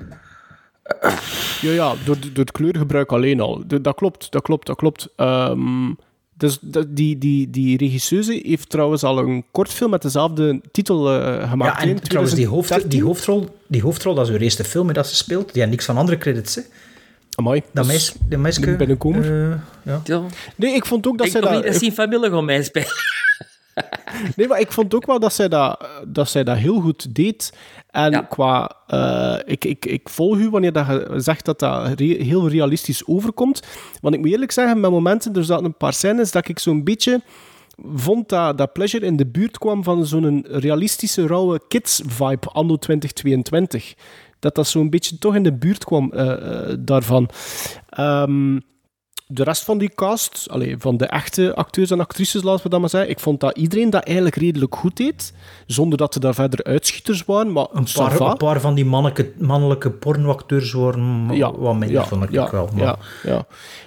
Ja, 1.60 1.70
ja 1.70 1.94
door, 2.04 2.16
door 2.20 2.30
het 2.44 2.50
kleurgebruik 2.52 3.12
alleen 3.12 3.40
al. 3.40 3.62
De- 3.66 3.80
dat 3.80 3.94
klopt, 3.94 4.30
dat 4.32 4.42
klopt, 4.42 4.66
dat 4.66 4.76
klopt. 4.76 5.08
Ehm, 5.16 5.92
dus 6.36 6.58
die, 6.88 7.18
die, 7.18 7.50
die 7.50 7.76
regisseuse 7.76 8.40
heeft 8.44 8.68
trouwens 8.68 9.02
al 9.02 9.18
een 9.18 9.44
kortfilm 9.50 9.90
met 9.90 10.02
dezelfde 10.02 10.60
titel 10.72 11.10
eh, 11.20 11.50
gemaakt. 11.50 11.76
Ja, 11.76 11.82
en 11.82 11.88
in 11.88 12.00
trouwens, 12.00 12.34
die, 12.34 12.46
hoofd, 12.46 12.66
2013. 12.66 12.90
die, 12.90 13.02
hoofdrol, 13.02 13.56
die 13.66 13.82
hoofdrol, 13.82 14.14
dat 14.14 14.24
is 14.26 14.32
haar 14.32 14.40
eerste 14.40 14.64
film 14.64 14.92
dat 14.92 15.06
ze 15.08 15.14
speelt. 15.14 15.52
Die 15.52 15.58
heeft 15.62 15.70
niks 15.74 15.84
van 15.84 15.96
andere 15.96 16.18
credits. 16.18 16.54
Hè. 16.54 16.62
Amai, 17.40 17.62
Dat 17.72 17.86
meisje... 17.86 18.12
Dat 18.28 18.38
meisje 18.38 18.66
een 18.68 18.76
binnenkomer. 18.76 19.50
eh, 19.52 19.58
ja. 19.84 20.00
Ja. 20.04 20.22
Nee, 20.56 20.74
ik 20.74 20.86
vond 20.86 21.06
ook 21.06 21.16
dat 21.18 21.26
Ik 21.26 21.32
zij 21.32 21.40
dat... 21.40 21.50
niet 21.52 21.62
dat 21.62 21.74
zijn 21.74 21.92
familie 21.92 22.30
gaan 22.30 22.44
meespelen. 22.44 22.88
Nee, 24.36 24.48
maar 24.48 24.60
ik 24.60 24.72
vond 24.72 24.94
ook 24.94 25.06
wel 25.06 25.20
dat 25.20 25.32
zij 25.32 25.48
dat, 25.48 25.86
dat, 26.06 26.28
zij 26.28 26.44
dat 26.44 26.56
heel 26.56 26.80
goed 26.80 27.14
deed. 27.14 27.52
En 27.90 28.10
Ja. 28.10 28.20
qua... 28.20 28.76
eh, 28.86 29.36
ik, 29.44 29.64
ik, 29.64 29.84
ik 29.86 30.08
volg 30.08 30.36
u 30.38 30.50
wanneer 30.50 30.72
dat 30.72 30.86
je 30.86 31.12
zegt 31.16 31.44
dat 31.44 31.58
dat 31.58 31.86
re- 32.00 32.22
heel 32.24 32.48
realistisch 32.48 33.06
overkomt. 33.06 33.62
Want 34.00 34.14
ik 34.14 34.20
moet 34.20 34.30
eerlijk 34.30 34.52
zeggen, 34.52 34.80
met 34.80 34.90
momenten, 34.90 35.34
er 35.34 35.44
zaten 35.44 35.64
een 35.64 35.76
paar 35.76 35.92
scènes 35.92 36.30
dat 36.30 36.48
ik 36.48 36.58
zo'n 36.58 36.84
beetje 36.84 37.20
vond 37.94 38.28
dat, 38.28 38.58
dat 38.58 38.72
Pleasure 38.72 39.06
in 39.06 39.16
de 39.16 39.26
buurt 39.26 39.58
kwam 39.58 39.84
van 39.84 40.06
zo'n 40.06 40.44
realistische, 40.50 41.26
rauwe 41.26 41.60
kids-vibe 41.68 42.46
anno 42.46 42.76
2022. 42.76 43.94
Dat 44.40 44.54
dat 44.54 44.66
zo'n 44.66 44.90
beetje 44.90 45.18
toch 45.18 45.34
in 45.34 45.42
de 45.42 45.52
buurt 45.52 45.84
kwam 45.84 46.12
eh, 46.12 46.32
eh, 46.32 46.76
daarvan. 46.78 47.28
Ehm, 47.88 48.58
de 49.32 49.44
rest 49.44 49.64
van 49.64 49.78
die 49.78 49.94
cast, 49.94 50.46
allee, 50.50 50.78
van 50.78 50.96
de 50.96 51.06
echte 51.06 51.54
acteurs 51.54 51.90
en 51.90 52.00
actrices, 52.00 52.42
laten 52.42 52.62
we 52.62 52.68
dat 52.68 52.80
maar 52.80 52.88
zeggen, 52.88 53.10
ik 53.10 53.20
vond 53.20 53.40
dat 53.40 53.56
iedereen 53.56 53.90
dat 53.90 54.04
eigenlijk 54.04 54.36
redelijk 54.36 54.74
goed 54.74 54.96
deed, 54.96 55.32
zonder 55.66 55.98
dat 55.98 56.14
er 56.14 56.20
daar 56.20 56.34
verder 56.34 56.64
uitschieters 56.64 57.24
waren, 57.24 57.52
maar 57.52 57.66
Een 57.72 57.86
paar, 57.94 58.20
een 58.20 58.36
paar 58.36 58.60
van 58.60 58.74
die 58.74 58.84
mannelijke, 58.84 59.32
mannelijke 59.38 59.90
pornoacteurs 59.90 60.72
worden 60.72 61.28
Ja, 61.32 61.52
wat 61.52 61.72
minder, 61.72 61.90
ja, 61.90 62.04
vond 62.04 62.22
ik 62.22 62.30
ja, 62.30 62.50
wel. 62.50 62.68
Maar 62.74 62.84
ja, 62.84 62.98
ja. 63.22 63.46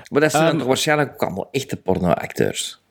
Maar 0.10 0.22
dat 0.22 0.32
zijn 0.32 0.47
Ehm, 0.47 0.58
toch 0.58 0.68
waarschijnlijk 0.68 1.14
ook 1.14 1.24
allemaal 1.24 1.47
echte 1.51 1.76
pornoacteurs. 1.76 2.82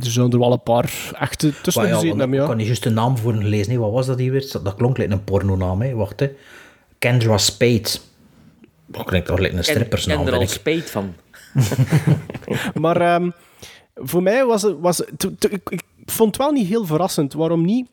Er 0.00 0.10
zijn 0.10 0.32
er 0.32 0.38
wel 0.38 0.52
een 0.52 0.62
paar 0.62 0.92
echte 1.18 1.52
tussen 1.62 1.86
ja, 1.86 1.94
gezeten 1.94 2.18
hebben, 2.18 2.36
ik 2.36 2.42
ja. 2.42 2.48
kan 2.48 2.56
niet 2.56 2.66
juist 2.66 2.82
de 2.82 2.90
naam 2.90 3.18
voor 3.18 3.34
lezen. 3.34 3.72
hè. 3.72 3.78
Wat 3.78 3.92
was 3.92 4.06
dat 4.06 4.18
hier 4.18 4.32
weer? 4.32 4.50
Dat 4.62 4.74
klonk 4.74 4.98
like 4.98 5.12
een 5.12 5.24
pornonaam. 5.24 5.82
Hè. 5.82 5.94
Wacht, 5.94 6.20
hè. 6.20 6.30
Kendra 6.98 7.38
Spade. 7.38 7.88
Dat 8.86 9.04
klinkt 9.04 9.26
toch 9.26 9.38
een 9.38 9.56
En, 9.56 9.64
strippersnaam, 9.64 10.20
en 10.20 10.26
er 10.26 10.32
al 10.34 10.42
ik. 10.42 10.48
spijt 10.48 10.90
van. 10.90 11.14
Maar 12.80 13.00
ehm, 13.00 13.30
voor 13.94 14.22
mij 14.22 14.44
was 14.44 14.62
het... 14.62 14.76
Was, 14.80 15.00
ik, 15.00 15.70
ik 15.70 15.82
vond 16.04 16.36
het 16.36 16.44
wel 16.44 16.52
niet 16.52 16.66
heel 16.68 16.86
verrassend. 16.86 17.32
Waarom 17.32 17.64
niet? 17.64 17.88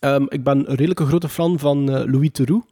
Ehm, 0.00 0.24
ik 0.28 0.44
ben 0.44 0.58
een 0.58 0.74
redelijke 0.76 1.06
grote 1.06 1.28
fan 1.28 1.58
van 1.58 1.90
eh, 1.90 2.04
Louis 2.12 2.28
Theroux. 2.32 2.66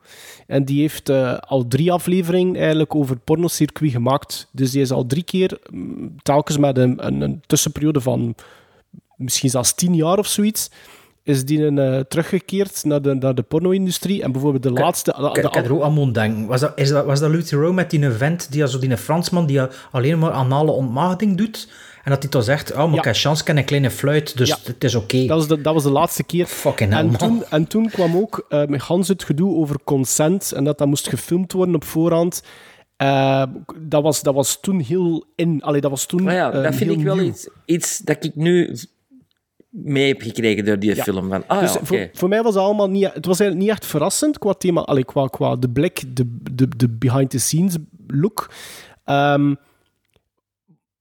En 0.47 0.65
die 0.65 0.81
heeft 0.81 1.09
eh, 1.09 1.39
al 1.39 1.67
drie 1.69 1.93
afleveringen 1.93 2.57
eigenlijk 2.57 2.95
over 2.95 3.15
het 3.15 3.25
pornocircuit 3.25 3.91
gemaakt. 3.91 4.49
Dus 4.53 4.71
die 4.71 4.81
is 4.81 4.91
al 4.91 5.07
drie 5.07 5.23
keer, 5.23 5.59
mm, 5.71 6.15
telkens 6.23 6.59
met 6.59 6.79
een, 6.79 7.07
een, 7.07 7.21
een 7.21 7.43
tussenperiode 7.47 8.01
van 8.01 8.35
misschien 9.17 9.51
zelfs 9.51 9.75
tien 9.75 9.95
jaar 9.95 10.19
of 10.19 10.27
zoiets, 10.27 10.71
is 11.27 11.45
die 11.45 11.64
een, 11.64 11.79
eh, 11.79 12.01
teruggekeerd 12.01 12.85
naar 12.85 13.03
de, 13.03 13.14
naar 13.14 13.35
de 13.35 13.43
porno-industrie. 13.43 14.22
En 14.22 14.33
bijvoorbeeld 14.33 14.62
de 14.62 14.70
laatste... 14.70 15.14
de- 15.18 15.39
Ik, 15.39 15.45
had 15.45 15.57
er 15.57 15.74
ook 15.74 15.83
aan 15.83 15.93
moeten 15.93 16.12
denken. 16.12 16.47
Was 16.47 16.61
dat, 16.61 16.72
is 16.74 16.89
dat, 16.89 17.05
was 17.05 17.20
dat 17.20 17.31
Louis 17.31 17.49
Theroux 17.49 17.74
met 17.74 17.91
die 17.91 18.11
vent, 18.11 18.53
die, 18.53 18.68
zo, 18.68 18.79
die 18.79 18.97
Fransman, 18.97 19.47
die 19.47 19.61
alleen 19.91 20.18
maar 20.18 20.31
anale 20.31 20.70
ontmaagding 20.70 21.37
doet? 21.37 21.68
En 22.05 22.12
dat 22.12 22.22
hij 22.22 22.31
toch 22.31 22.45
zegt, 22.45 22.70
oh, 22.72 22.77
maar 22.77 22.91
Ja. 22.93 22.97
ik 22.99 23.05
heb 23.05 23.14
chance, 23.16 23.41
ik 23.41 23.47
heb 23.47 23.57
een 23.57 23.64
kleine 23.64 23.91
fluit, 23.91 24.37
dus 24.37 24.49
Ja. 24.49 24.57
het 24.64 24.85
is 24.85 24.95
oké. 24.95 25.27
Dat 25.27 25.37
was, 25.39 25.49
de, 25.49 25.61
dat 25.61 25.74
was 25.74 25.83
de 25.83 25.91
laatste 25.91 26.24
keer. 26.24 26.47
Fucking 26.47 26.91
hell, 26.91 26.99
en, 27.01 27.07
man. 27.07 27.16
toen, 27.16 27.45
en 27.51 27.66
toen 27.66 27.89
kwam 27.91 28.16
ook 28.16 28.47
uh, 28.49 28.64
met 28.66 28.81
Hans 28.81 29.09
het 29.09 29.24
gedoe 29.24 29.55
over 29.57 29.77
consent 29.85 30.53
en 30.53 30.64
dat 30.64 30.79
dat 30.79 30.87
moest 30.89 31.09
gefilmd 31.09 31.53
worden 31.53 31.74
op 31.74 31.85
voorhand. 31.85 32.43
Uh, 33.03 33.43
dat, 33.81 34.03
was, 34.03 34.22
dat 34.22 34.35
was 34.35 34.61
toen 34.61 34.81
heel 34.81 35.24
in. 35.35 35.62
Allee, 35.62 35.81
dat 35.81 35.91
was 35.91 36.07
toen. 36.07 36.22
Maar 36.22 36.35
ja, 36.35 36.55
uh, 36.55 36.62
dat 36.62 36.74
vind 36.74 36.91
ik 36.91 37.01
wel 37.03 37.14
nieuw. 37.16 37.24
iets, 37.24 37.49
iets 37.64 37.99
dat 37.99 38.24
ik 38.24 38.35
nu 38.35 38.77
mee 39.85 40.09
heb 40.09 40.22
gekregen 40.22 40.64
door 40.64 40.79
die 40.79 40.95
Ja. 40.95 41.03
film. 41.03 41.29
Van, 41.29 41.47
ah 41.47 41.61
dus 41.61 41.72
ja, 41.72 41.81
voor, 41.83 42.09
voor 42.12 42.29
mij 42.29 42.43
was 42.43 42.55
het 42.55 42.62
allemaal 42.62 42.91
niet... 42.91 43.12
Het 43.12 43.27
was 43.27 43.41
eigenlijk 43.41 43.68
niet 43.70 43.79
echt 43.79 43.91
verrassend 43.91 44.39
qua 44.39 44.53
thema, 44.53 44.81
allee, 44.81 45.05
qua, 45.05 45.27
qua 45.27 45.57
de 45.57 45.68
blik, 45.70 46.16
de, 46.16 46.37
de, 46.53 46.68
de 46.77 46.89
behind-the-scenes 46.89 47.77
look. 48.07 48.51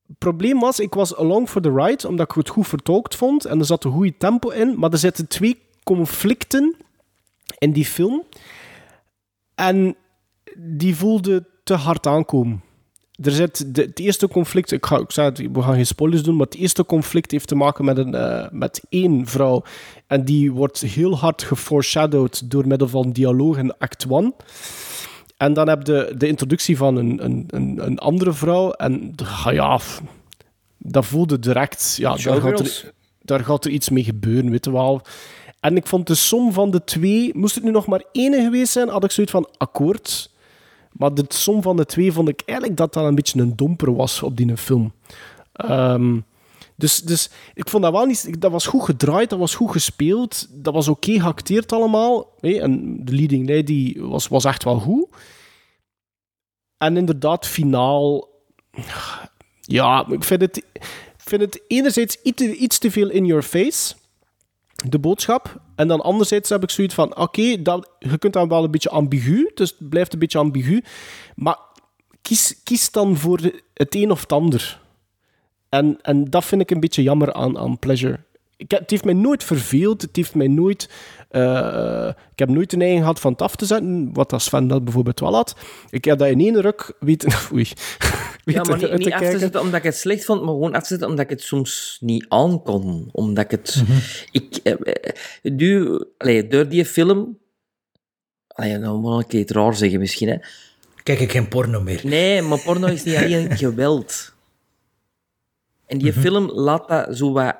Het 0.07 0.17
probleem 0.17 0.59
was, 0.59 0.79
ik 0.79 0.93
was 0.93 1.15
along 1.15 1.49
for 1.49 1.61
the 1.61 1.73
ride, 1.73 2.07
omdat 2.07 2.29
ik 2.29 2.35
het 2.35 2.49
goed 2.49 2.67
vertolkt 2.67 3.15
vond 3.15 3.45
en 3.45 3.59
er 3.59 3.65
zat 3.65 3.83
een 3.83 3.91
goede 3.91 4.17
tempo 4.17 4.49
in, 4.49 4.79
maar 4.79 4.91
er 4.91 4.97
zitten 4.97 5.27
twee 5.27 5.61
conflicten 5.83 6.75
in 7.57 7.71
die 7.71 7.85
film. 7.85 8.23
En 9.55 9.95
die 10.57 10.95
voelde 10.95 11.45
te 11.63 11.73
hard 11.73 12.07
aankomen. 12.07 12.63
Er 13.21 13.31
zit 13.31 13.75
de, 13.75 13.81
het 13.81 13.99
eerste 13.99 14.27
conflict, 14.27 14.71
ik, 14.71 14.85
ga, 14.85 14.97
ik 14.97 15.11
zei 15.11 15.27
het, 15.29 15.37
we 15.51 15.61
gaan 15.61 15.73
geen 15.75 15.85
spoilers 15.85 16.23
doen, 16.23 16.35
maar 16.35 16.45
het 16.45 16.55
eerste 16.55 16.85
conflict 16.85 17.31
heeft 17.31 17.47
te 17.47 17.55
maken 17.55 17.85
met, 17.85 17.97
een, 17.97 18.13
eh, 18.15 18.47
met 18.51 18.81
één 18.89 19.27
vrouw. 19.27 19.63
En 20.07 20.25
die 20.25 20.51
wordt 20.51 20.79
heel 20.81 21.17
hard 21.17 21.43
geforeshadowed 21.43 22.51
door 22.51 22.67
middel 22.67 22.87
van 22.87 23.11
dialoog 23.11 23.57
in 23.57 23.77
act 23.77 24.05
1. 24.09 24.33
En 25.37 25.53
dan 25.53 25.67
heb 25.67 25.87
je 25.87 26.13
de 26.17 26.27
introductie 26.27 26.77
van 26.77 26.95
een, 26.95 27.23
een, 27.25 27.43
een, 27.47 27.79
een 27.85 27.99
andere 27.99 28.33
vrouw. 28.33 28.71
En 28.71 29.13
ah 29.45 29.53
ja, 29.53 29.77
f- 29.77 30.01
dat 30.77 31.05
voelde 31.05 31.39
direct. 31.39 31.95
Ja, 31.99 32.15
daar 32.15 32.41
gaat, 32.41 32.59
er, 32.59 32.93
daar 33.21 33.43
gaat 33.43 33.65
er 33.65 33.71
iets 33.71 33.89
mee 33.89 34.03
gebeuren, 34.03 34.49
weet 34.51 34.65
je 34.65 34.71
wel. 34.71 35.01
En 35.59 35.75
ik 35.77 35.87
vond 35.87 36.07
de 36.07 36.15
som 36.15 36.53
van 36.53 36.71
de 36.71 36.83
twee... 36.83 37.31
Moest 37.33 37.55
het 37.55 37.63
nu 37.63 37.71
nog 37.71 37.85
maar 37.85 38.03
één 38.11 38.33
geweest 38.43 38.71
zijn, 38.71 38.89
had 38.89 39.03
ik 39.03 39.11
zoiets 39.11 39.31
van 39.33 39.49
akkoord. 39.57 40.29
Maar 40.97 41.13
de 41.13 41.25
som 41.27 41.61
van 41.61 41.75
de 41.75 41.85
twee 41.85 42.11
vond 42.11 42.29
ik 42.29 42.41
eigenlijk 42.45 42.77
dat 42.77 42.93
dat 42.93 43.05
een 43.05 43.15
beetje 43.15 43.41
een 43.41 43.55
domper 43.55 43.95
was 43.95 44.23
op 44.23 44.37
die 44.37 44.57
film. 44.57 44.93
Ehm, 45.51 46.19
dus, 46.75 47.01
dus 47.01 47.29
ik 47.53 47.69
vond 47.69 47.83
dat 47.83 47.91
wel 47.91 48.05
niet... 48.05 48.41
Dat 48.41 48.51
was 48.51 48.65
goed 48.65 48.83
gedraaid, 48.83 49.29
dat 49.29 49.39
was 49.39 49.55
goed 49.55 49.71
gespeeld. 49.71 50.47
Dat 50.63 50.73
was 50.73 50.87
oké 50.87 51.19
geacteerd 51.19 51.71
allemaal. 51.71 52.33
En 52.39 53.05
de 53.05 53.11
leading 53.11 53.49
lady 53.49 53.99
was, 53.99 54.27
was 54.27 54.45
echt 54.45 54.63
wel 54.63 54.79
goed. 54.79 55.07
En 56.77 56.97
inderdaad, 56.97 57.47
finaal... 57.47 58.29
Ja, 59.61 60.05
ik 60.09 60.23
vind 60.23 60.41
het, 60.41 60.63
vind 61.17 61.41
het 61.41 61.61
enerzijds 61.67 62.17
iets 62.23 62.41
iets 62.41 62.77
te 62.77 62.91
veel 62.91 63.09
in 63.09 63.25
your 63.25 63.43
face, 63.43 63.95
de 64.75 64.99
boodschap. 64.99 65.61
En 65.75 65.87
dan 65.87 66.01
anderzijds 66.01 66.49
heb 66.49 66.63
ik 66.63 66.69
zoiets 66.69 66.93
van, 66.93 67.17
oké, 67.17 67.61
dat 67.61 67.89
je 67.99 68.17
kunt 68.17 68.33
dan 68.33 68.47
wel 68.47 68.63
een 68.63 68.71
beetje 68.71 68.89
ambigu, 68.89 69.51
dus 69.53 69.75
het 69.77 69.89
blijft 69.89 70.13
een 70.13 70.19
beetje 70.19 70.39
ambigu. 70.39 70.83
Maar 71.35 71.57
kies, 72.21 72.61
kies 72.63 72.91
dan 72.91 73.17
voor 73.17 73.39
het 73.73 73.95
een 73.95 74.11
of 74.11 74.21
het 74.21 74.31
ander. 74.31 74.81
En, 75.69 75.99
en 76.01 76.25
dat 76.25 76.45
vind 76.45 76.61
ik 76.61 76.71
een 76.71 76.79
beetje 76.79 77.03
jammer 77.03 77.33
aan, 77.33 77.57
aan 77.57 77.79
Pleasure. 77.79 78.19
Ik, 78.57 78.71
heb- 78.71 78.79
het 78.79 78.89
heeft 78.89 79.05
mij 79.05 79.13
nooit 79.13 79.43
verveeld. 79.43 80.01
Het 80.01 80.15
heeft 80.15 80.35
mij 80.35 80.47
nooit... 80.47 80.89
eh, 81.29 82.07
ik 82.31 82.39
heb 82.39 82.49
nooit 82.49 82.69
de 82.69 82.77
neiging 82.77 82.99
gehad 83.01 83.19
van 83.19 83.31
het 83.31 83.41
af 83.41 83.55
te 83.55 83.65
zetten, 83.65 84.09
wat 84.13 84.33
als 84.33 84.43
Sven 84.43 84.67
dat 84.67 84.83
bijvoorbeeld 84.83 85.19
wel 85.19 85.33
had. 85.33 85.55
Ik 85.89 86.05
heb 86.05 86.17
dat 86.17 86.27
in 86.27 86.39
één 86.39 86.61
ruk 86.61 86.93
weten... 86.99 87.31
Oei. 87.53 87.67
Ja, 88.45 88.63
maar 88.63 88.97
niet, 88.97 89.13
af 89.13 89.19
te 89.29 89.39
zetten 89.39 89.61
omdat 89.61 89.75
ik 89.79 89.83
het 89.83 89.95
slecht 89.95 90.25
vond, 90.25 90.39
maar 90.41 90.53
gewoon 90.53 90.73
af 90.73 90.81
te 90.81 90.87
zetten 90.87 91.07
omdat 91.07 91.23
ik 91.23 91.29
het 91.29 91.41
soms 91.41 91.97
niet 92.01 92.25
aankon. 92.29 93.09
Omdat 93.11 93.43
ik 93.43 93.51
het... 93.51 93.83
Ik, 94.31 94.55
eh, 94.63 94.73
eh, 94.73 95.51
nu, 95.53 95.99
allee, 96.17 96.47
door 96.47 96.67
die 96.67 96.85
film... 96.85 97.37
Allee, 98.47 98.77
nou 98.77 98.99
moet 98.99 99.33
ik 99.33 99.39
het 99.39 99.51
raar 99.51 99.75
zeggen 99.75 99.99
misschien, 99.99 100.27
hè. 100.29 100.37
Kijk 101.03 101.19
ik 101.19 101.31
geen 101.31 101.47
porno 101.47 101.81
meer. 101.81 102.01
Nee, 102.03 102.41
maar 102.41 102.59
porno 102.59 102.87
is 102.87 103.03
niet 103.03 103.15
alleen 103.15 103.57
geweld. 103.57 104.33
En 105.85 105.97
die 105.97 106.13
film 106.13 106.51
laat 106.51 106.87
dat 106.87 107.17
zo 107.17 107.31
wat... 107.31 107.55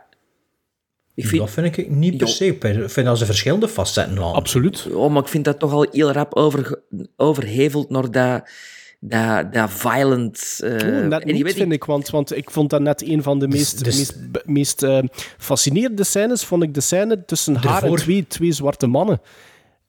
Ik 1.15 1.25
vind, 1.25 1.41
Dat 1.41 1.51
vind 1.51 1.77
ik 1.77 1.89
niet 1.89 2.17
per 2.17 2.27
se. 2.27 2.45
Ik 2.45 2.89
vind 2.91 3.05
dat 3.05 3.17
ze 3.17 3.25
verschillende 3.25 3.67
facetten 3.67 4.17
aan. 4.23 4.33
Absoluut. 4.33 4.87
oh, 4.93 5.11
maar 5.11 5.21
ik 5.21 5.27
vind 5.27 5.45
dat 5.45 5.59
toch 5.59 5.71
al 5.71 5.87
heel 5.91 6.11
rap 6.11 6.33
over, 6.35 6.81
overheveld 7.15 7.89
naar 7.89 8.11
dat, 8.11 8.49
dat, 8.99 9.53
dat 9.53 9.71
violent... 9.71 10.59
eh, 10.63 10.81
en 10.81 11.07
net 11.07 11.23
je 11.25 11.33
niet, 11.33 11.43
weet, 11.43 11.53
vind 11.53 11.71
ik, 11.71 11.83
want, 11.83 12.09
want 12.09 12.35
ik 12.35 12.51
vond 12.51 12.69
dat 12.69 12.81
net 12.81 13.01
een 13.07 13.23
van 13.23 13.39
de 13.39 13.47
meest, 13.47 13.83
dus- 13.83 13.97
meest, 13.97 14.31
be- 14.31 14.41
meest 14.45 14.83
eh, 14.83 14.99
fascinerende 15.37 16.03
scènes, 16.03 16.43
vond 16.43 16.63
ik 16.63 16.73
de 16.73 16.81
scène 16.81 17.25
tussen 17.25 17.55
haar 17.55 17.83
en 17.83 17.95
twee, 17.95 18.27
twee 18.27 18.51
zwarte 18.51 18.87
mannen. 18.87 19.21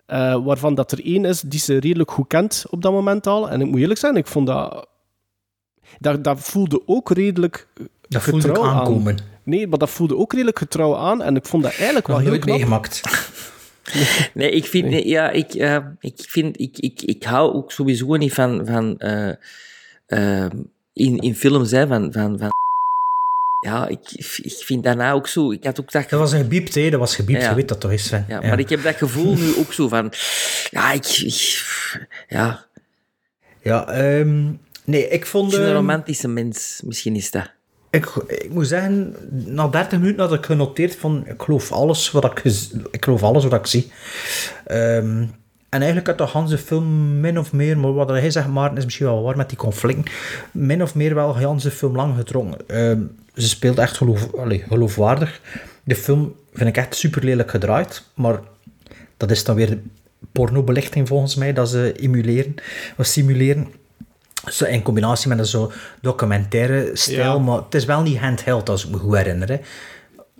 Eh, 0.07 0.45
waarvan 0.45 0.75
dat 0.75 0.93
er 0.93 1.05
één 1.05 1.25
is 1.25 1.41
die 1.41 1.61
ze 1.61 1.79
redelijk 1.81 2.11
goed 2.11 2.27
kent 2.27 2.65
op 2.71 2.83
dat 2.83 2.93
moment 2.93 3.27
al. 3.27 3.51
En 3.51 3.61
ik 3.61 3.67
moet 3.67 3.81
eerlijk 3.81 4.01
zijn, 4.01 4.17
ik 4.17 4.27
vond 4.27 4.47
dat... 4.47 4.87
Dat, 5.99 6.25
dat 6.25 6.39
voelde 6.41 6.83
ook 6.87 7.11
redelijk 7.11 7.67
Dat 8.09 8.23
voelde 8.23 8.49
ik 8.49 8.55
getrouw 8.55 8.71
aan. 8.71 9.17
Nee, 9.47 9.67
maar 9.67 9.79
dat 9.79 9.91
voelde 9.91 10.17
ook 10.17 10.33
redelijk 10.33 10.59
getrouw 10.59 10.97
aan. 10.97 11.23
En 11.23 11.37
ik 11.37 11.47
vond 11.47 11.63
dat 11.63 11.75
eigenlijk 11.77 12.07
wel 12.07 12.19
heel 12.19 12.39
knap. 12.39 12.45
meegemaakt. 12.45 13.01
Nee, 14.35 14.51
ik 14.51 14.65
vind, 14.65 14.89
nee, 14.89 15.09
ja, 15.09 15.31
ik, 15.31 15.55
eh, 15.55 15.77
ik 16.01 16.15
vind, 16.17 16.61
ik, 16.61 16.79
ik, 16.79 17.03
ik 17.03 17.23
hou 17.25 17.55
ook 17.55 17.73
sowieso 17.73 18.17
niet 18.17 18.33
van, 18.33 18.67
van 18.67 18.99
eh, 18.99 19.33
eh, 20.07 20.51
in, 20.93 21.19
in 21.19 21.35
films, 21.35 21.71
hè, 21.71 21.87
van, 21.87 22.13
van, 22.13 22.39
van 22.39 22.49
ja, 23.65 23.89
ik, 23.89 24.13
ik 24.43 24.63
vind 24.65 24.85
nou 24.85 25.17
ook 25.17 25.29
zo, 25.29 25.53
ik 25.53 25.65
had 25.65 25.81
ook 25.81 25.93
dat 25.93 26.11
Dat 26.11 26.21
was 26.21 26.33
een 26.33 26.41
gebiept, 26.41 26.75
hè? 26.75 26.91
Dat 26.91 27.01
was 27.01 27.15
gebiept. 27.15 27.43
Ja. 27.43 27.49
Je 27.49 27.55
weet 27.55 27.69
dat 27.69 27.81
toch 27.81 27.93
is, 27.93 28.05
Sven? 28.05 28.25
ja, 28.29 28.41
maar 28.41 28.59
ik 28.59 28.69
heb 28.69 28.83
dat 28.83 28.97
gevoel 28.97 29.35
nu 29.35 29.57
ook 29.57 29.73
zo 29.73 29.89
van, 29.89 30.13
ja, 30.71 30.93
ik, 30.93 31.07
ik 31.07 31.67
ja, 32.29 32.67
Ja, 33.63 33.89
ehm, 33.89 34.53
nee, 34.85 35.09
ik 35.09 35.27
vond... 35.27 35.53
ik 35.53 35.59
een 35.59 35.65
ehm, 35.65 35.75
romantische 35.75 36.29
mens, 36.29 36.81
misschien 36.85 37.17
is 37.17 37.31
dat. 37.31 37.56
Ik, 37.97 38.07
ik 38.27 38.51
moet 38.51 38.67
zeggen, 38.67 39.17
na 39.31 39.69
30 39.69 39.99
minuten 39.99 40.21
had 40.21 40.33
ik 40.33 40.47
genoteerd 40.47 40.97
van, 40.97 41.25
ik 41.27 41.43
geloof 41.43 41.73
alles 41.73 42.11
wat 42.11 42.25
ik, 42.25 42.45
ik, 42.91 43.05
geloof 43.05 43.23
alles 43.23 43.45
wat 43.45 43.53
ik 43.53 43.67
zie. 43.67 43.91
Ehm, 44.67 45.25
en 45.69 45.79
eigenlijk 45.79 46.09
uit 46.09 46.19
de 46.19 46.27
ganse 46.27 46.59
film 46.59 47.21
min 47.21 47.39
of 47.39 47.53
meer, 47.53 47.79
maar 47.79 47.93
wat 47.93 48.09
hij 48.09 48.31
zegt, 48.31 48.49
Maarten, 48.49 48.79
is 48.79 48.85
misschien 48.85 49.07
wel 49.07 49.23
waar 49.23 49.37
met 49.37 49.49
die 49.49 49.59
conflicten, 49.59 50.13
min 50.53 50.83
of 50.83 50.95
meer 50.95 51.15
wel 51.15 51.33
de 51.33 51.41
ganse 51.41 51.71
film 51.71 51.97
lang 51.97 52.17
getrokken. 52.17 52.69
Ehm, 52.69 53.01
ze 53.35 53.49
speelt 53.49 53.79
echt 53.79 53.97
geloof, 53.97 54.35
allee, 54.35 54.65
geloofwaardig. 54.69 55.41
De 55.85 55.97
film 55.97 56.35
vind 56.53 56.69
ik 56.69 56.77
echt 56.77 56.97
super 56.97 57.25
lelijk 57.25 57.51
gedraaid, 57.51 58.03
maar 58.15 58.41
dat 59.17 59.31
is 59.31 59.45
dan 59.45 59.57
weer 59.57 59.79
pornobelichting 60.33 61.09
volgens 61.09 61.35
mij, 61.35 61.53
dat 61.53 61.69
ze 61.69 61.93
of 62.97 63.07
simuleren. 63.07 63.67
Zo 64.51 64.65
in 64.65 64.83
combinatie 64.83 65.29
met 65.29 65.39
een 65.39 65.47
zo 65.47 65.73
documentaire 66.01 66.91
stijl, 66.93 67.19
Ja. 67.19 67.39
maar 67.39 67.57
het 67.59 67.75
is 67.75 67.85
wel 67.85 68.03
niet 68.03 68.19
handheld 68.19 68.69
als 68.69 68.85
ik 68.85 68.91
me 68.91 68.97
goed 68.99 69.17
herinner. 69.17 69.49
Hè. 69.49 69.59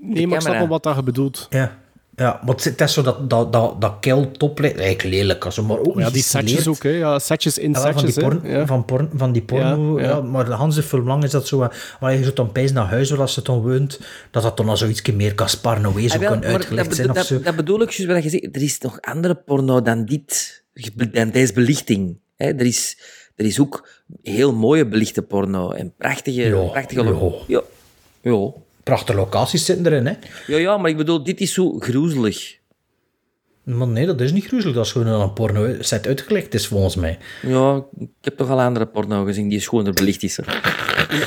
Nee, 0.01 0.27
maar 0.27 0.37
ik 0.37 0.43
snap 0.43 0.55
wel 0.59 0.69
wat 0.69 0.83
dat 0.83 0.97
je 0.97 1.03
bedoelt. 1.03 1.47
Ja. 1.51 1.79
Ja, 2.17 2.41
maar 2.45 2.55
het 2.55 2.59
is- 2.59 2.65
het 2.65 2.81
is 2.81 2.93
zo 2.93 3.03
dat, 3.03 3.31
dat, 3.31 3.53
dat, 3.53 3.81
dat 3.81 3.95
kil 4.01 4.31
toplicht, 4.31 4.79
eigenlijk 4.79 5.15
lelijk, 5.15 5.45
also, 5.45 5.63
maar 5.63 5.79
ook 5.79 5.99
Ja, 5.99 6.11
die 6.11 6.23
setjes 6.23 6.69
ook, 6.69 6.83
hè. 6.83 6.89
Ja, 6.91 7.19
setjes 7.19 7.59
in 7.59 7.73
Ja, 7.73 7.83
wel, 7.83 7.93
van, 7.93 8.05
die 8.05 8.13
setjes, 8.13 8.35
porn, 8.41 8.51
Ja. 8.51 8.67
van, 8.67 8.85
porn, 8.85 9.11
van 9.15 9.33
die 9.33 9.43
porno, 9.43 9.99
Ja, 10.01 10.05
ja, 10.05 10.11
ja. 10.15 10.21
maar 10.21 10.45
de 10.45 10.57
hele 10.57 10.83
film 10.83 11.07
lang 11.07 11.25
is 11.25 11.31
dat 11.31 11.47
zo, 11.47 11.63
eh, 11.63 11.69
waar 12.01 12.15
je 12.15 12.25
zo 12.25 12.33
dan 12.33 12.53
pijs 12.53 12.73
naar 12.73 12.87
huis 12.87 13.11
wil 13.11 13.21
als 13.21 13.35
ze 13.35 13.43
dan 13.43 13.61
woont, 13.63 14.01
dat 14.31 14.43
dat 14.43 14.57
dan 14.57 14.69
al 14.69 14.77
zoiets 14.77 15.03
meer 15.13 15.33
Gaspar 15.37 15.81
Noé 15.81 16.09
zo 16.09 16.15
Ah, 16.15 16.21
maar 16.31 16.45
uitgelegd 16.45 16.87
dat, 16.89 16.97
zijn 16.97 17.11
of 17.11 17.19
zo. 17.25 17.35
dat, 17.35 17.45
dat 17.45 17.57
bedoel 17.57 17.83
ik 17.83 17.91
juist 17.91 18.13
wat 18.13 18.23
je 18.23 18.31
zegt. 18.31 18.57
Er 18.57 18.63
is 18.63 18.79
nog 18.79 19.01
andere 19.01 19.35
porno 19.35 19.83
dan 19.83 20.05
dit, 20.05 20.63
dan 21.13 21.31
deze 21.31 21.53
belichting. 21.53 22.19
Hè? 22.37 22.47
Er, 22.47 22.67
is, 22.67 22.99
er 23.37 23.45
is 23.45 23.61
ook 23.61 23.89
heel 24.23 24.55
mooie 24.55 24.87
belichte 24.87 25.23
porno 25.23 25.71
en 25.71 25.93
prachtige... 25.99 26.43
Ja, 26.43 26.63
prachtige 26.63 27.03
ja. 27.03 27.33
ja. 27.47 27.63
Ja. 28.21 28.53
Prachtige 28.83 29.19
locaties 29.19 29.65
zitten 29.65 29.87
erin, 29.87 30.07
hè. 30.07 30.13
Ja, 30.47 30.57
ja, 30.57 30.77
maar 30.77 30.91
ik 30.91 30.97
bedoel, 30.97 31.23
dit 31.23 31.41
is 31.41 31.53
zo 31.53 31.79
groezelig. 31.79 32.59
Maar 33.63 33.89
nee, 33.89 34.07
dat 34.07 34.21
is 34.21 34.33
niet 34.33 34.47
gruzelig, 34.47 34.75
dat 34.75 34.85
is 34.85 34.93
gewoon 34.93 35.07
een 35.07 35.33
porno 35.33 35.83
set 35.83 36.07
uitgelegd 36.07 36.55
is, 36.55 36.67
volgens 36.67 36.97
mij. 36.97 37.19
Ja, 37.43 37.85
ik 37.99 38.09
heb 38.21 38.37
toch 38.37 38.51
al 38.51 38.61
andere 38.61 38.87
porno 38.87 39.25
gezien 39.25 39.49
die 39.49 39.61
schoner 39.61 39.93
belicht 39.93 40.23
is. 40.23 40.39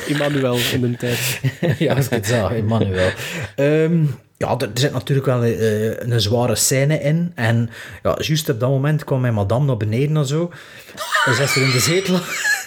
Emmanuel 0.07 0.57
in 0.73 0.81
de 0.81 0.97
tijd. 0.97 1.41
ja, 1.79 1.95
als 1.95 2.05
ik 2.05 2.11
het 2.11 2.25
zag, 2.25 2.53
Emmanuel. 2.53 3.11
Ehm 3.55 4.03
ja, 4.39 4.57
er, 4.57 4.69
zit 4.73 4.93
natuurlijk 4.93 5.27
wel 5.27 5.43
eh, 5.43 5.99
een 5.99 6.21
zware 6.21 6.55
scène 6.55 6.99
in. 6.99 7.31
En 7.35 7.69
ja, 8.03 8.15
juist 8.19 8.49
op 8.49 8.59
dat 8.59 8.69
moment 8.69 9.03
kwam 9.03 9.21
mijn 9.21 9.33
madame 9.33 9.65
naar 9.65 9.77
beneden 9.77 10.17
en 10.17 10.25
zo. 10.25 10.51
En 11.25 11.35
zat 11.35 11.49
ze 11.49 11.61
in 11.61 11.71
de 11.71 11.79
zetel. 11.79 12.15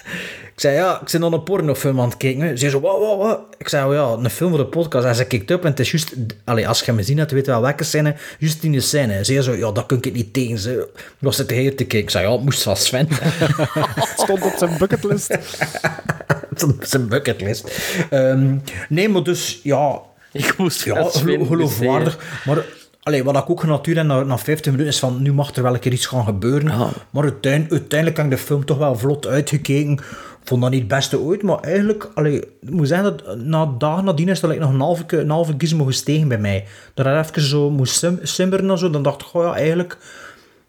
ik 0.55 0.61
zei, 0.61 0.75
ja, 0.77 1.01
ik 1.01 1.11
ben 1.12 1.20
naar 1.20 1.33
een 1.33 1.43
pornofilm 1.43 2.01
aan 2.01 2.09
het 2.09 2.16
kijken. 2.16 2.49
Ze 2.49 2.57
zei 2.57 2.70
zo, 2.70 2.81
wat, 2.81 2.99
wat, 2.99 3.18
wat? 3.18 3.41
Ik 3.59 3.68
zei, 3.68 3.89
oh, 3.89 3.95
ja, 3.95 4.25
een 4.25 4.31
film 4.31 4.51
voor 4.51 4.59
de 4.59 4.66
podcast. 4.66 5.07
En 5.07 5.14
ze 5.14 5.25
kijkt 5.25 5.51
op 5.51 5.64
en 5.64 5.70
het 5.70 5.81
is 5.81 5.91
juist... 5.91 6.14
Allee, 6.45 6.68
als 6.68 6.81
je 6.81 6.93
me 6.93 7.03
ziet, 7.03 7.16
weet 7.16 7.45
je 7.45 7.51
wel 7.51 7.61
welke 7.61 7.85
scène. 7.85 8.14
Juist 8.39 8.62
in 8.62 8.73
de 8.73 8.81
scène. 8.81 9.16
Ze 9.16 9.25
zei 9.25 9.43
zo, 9.43 9.55
ja, 9.55 9.73
dat 9.73 9.87
kun 9.87 10.03
ik 10.03 10.12
niet 10.12 10.33
tegen. 10.33 10.59
Ze 10.59 10.89
was 11.18 11.39
het 11.39 11.51
hier 11.51 11.70
te 11.70 11.85
kijken. 11.85 11.99
Ik 11.99 12.11
zei, 12.11 12.27
ja, 12.27 12.33
het 12.33 12.45
moest 12.45 12.62
van 12.62 12.77
Sven. 12.77 13.07
Het 13.11 14.18
stond 14.23 14.45
op 14.45 14.55
zijn 14.57 14.79
bucketlist. 14.79 15.31
Is 16.81 16.93
een 16.93 17.09
bucketlist. 17.09 17.81
Ehm, 18.11 18.57
nee, 18.89 19.09
maar 19.09 19.23
dus, 19.23 19.61
ja... 19.62 20.11
Ik 20.33 20.57
moest 20.59 20.85
Ja, 20.85 21.09
geloofwaardig. 21.12 22.43
Maar 22.45 22.64
allee, 23.03 23.24
wat 23.24 23.37
ik 23.37 23.51
ook 23.51 23.61
genoteerd 23.61 23.97
heb 23.97 24.07
na, 24.07 24.22
na 24.22 24.39
15 24.39 24.72
minuten 24.72 24.93
is 24.93 24.99
van, 24.99 25.22
nu 25.22 25.33
mag 25.33 25.55
er 25.55 25.62
wel 25.62 25.74
een 25.74 25.80
keer 25.80 25.93
iets 25.93 26.07
gaan 26.07 26.24
gebeuren. 26.24 26.68
Ja. 26.78 26.89
Maar 27.11 27.22
uiteindelijk, 27.22 27.72
uiteindelijk 27.72 28.16
heb 28.16 28.26
ik 28.26 28.33
de 28.39 28.45
film 28.45 28.64
toch 28.64 28.78
wel 28.78 28.97
vlot 28.99 29.26
uitgekeken. 29.26 29.93
Ik 29.93 30.49
vond 30.49 30.62
dat 30.62 30.70
niet 30.70 30.80
het 30.80 30.89
beste 30.89 31.20
ooit, 31.20 31.43
maar 31.43 31.59
eigenlijk, 31.61 32.11
allee, 32.14 32.41
ik 32.61 32.70
moet 32.70 32.89
zeggen 32.89 33.16
dat 33.16 33.37
na 33.37 33.74
dagen 33.78 34.05
nadien 34.05 34.28
is 34.28 34.41
dat 34.41 34.51
like, 34.51 34.62
nog 34.62 34.72
een 34.72 34.80
halve, 34.80 35.05
een 35.18 35.30
halve 35.30 35.55
gizmo 35.59 35.85
gestegen 35.85 36.28
bij 36.28 36.39
mij. 36.39 36.64
Dat 36.95 37.07
ik 37.07 37.12
even 37.12 37.43
zo 37.43 37.70
moest 37.70 37.95
sim- 37.97 38.18
simmeren 38.22 38.70
en 38.70 38.78
zo, 38.78 38.91
dan 38.91 39.03
dacht 39.03 39.20
ik, 39.20 39.35
oh 39.35 39.43
ja, 39.45 39.55
eigenlijk, 39.55 39.99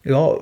ja, 0.02 0.36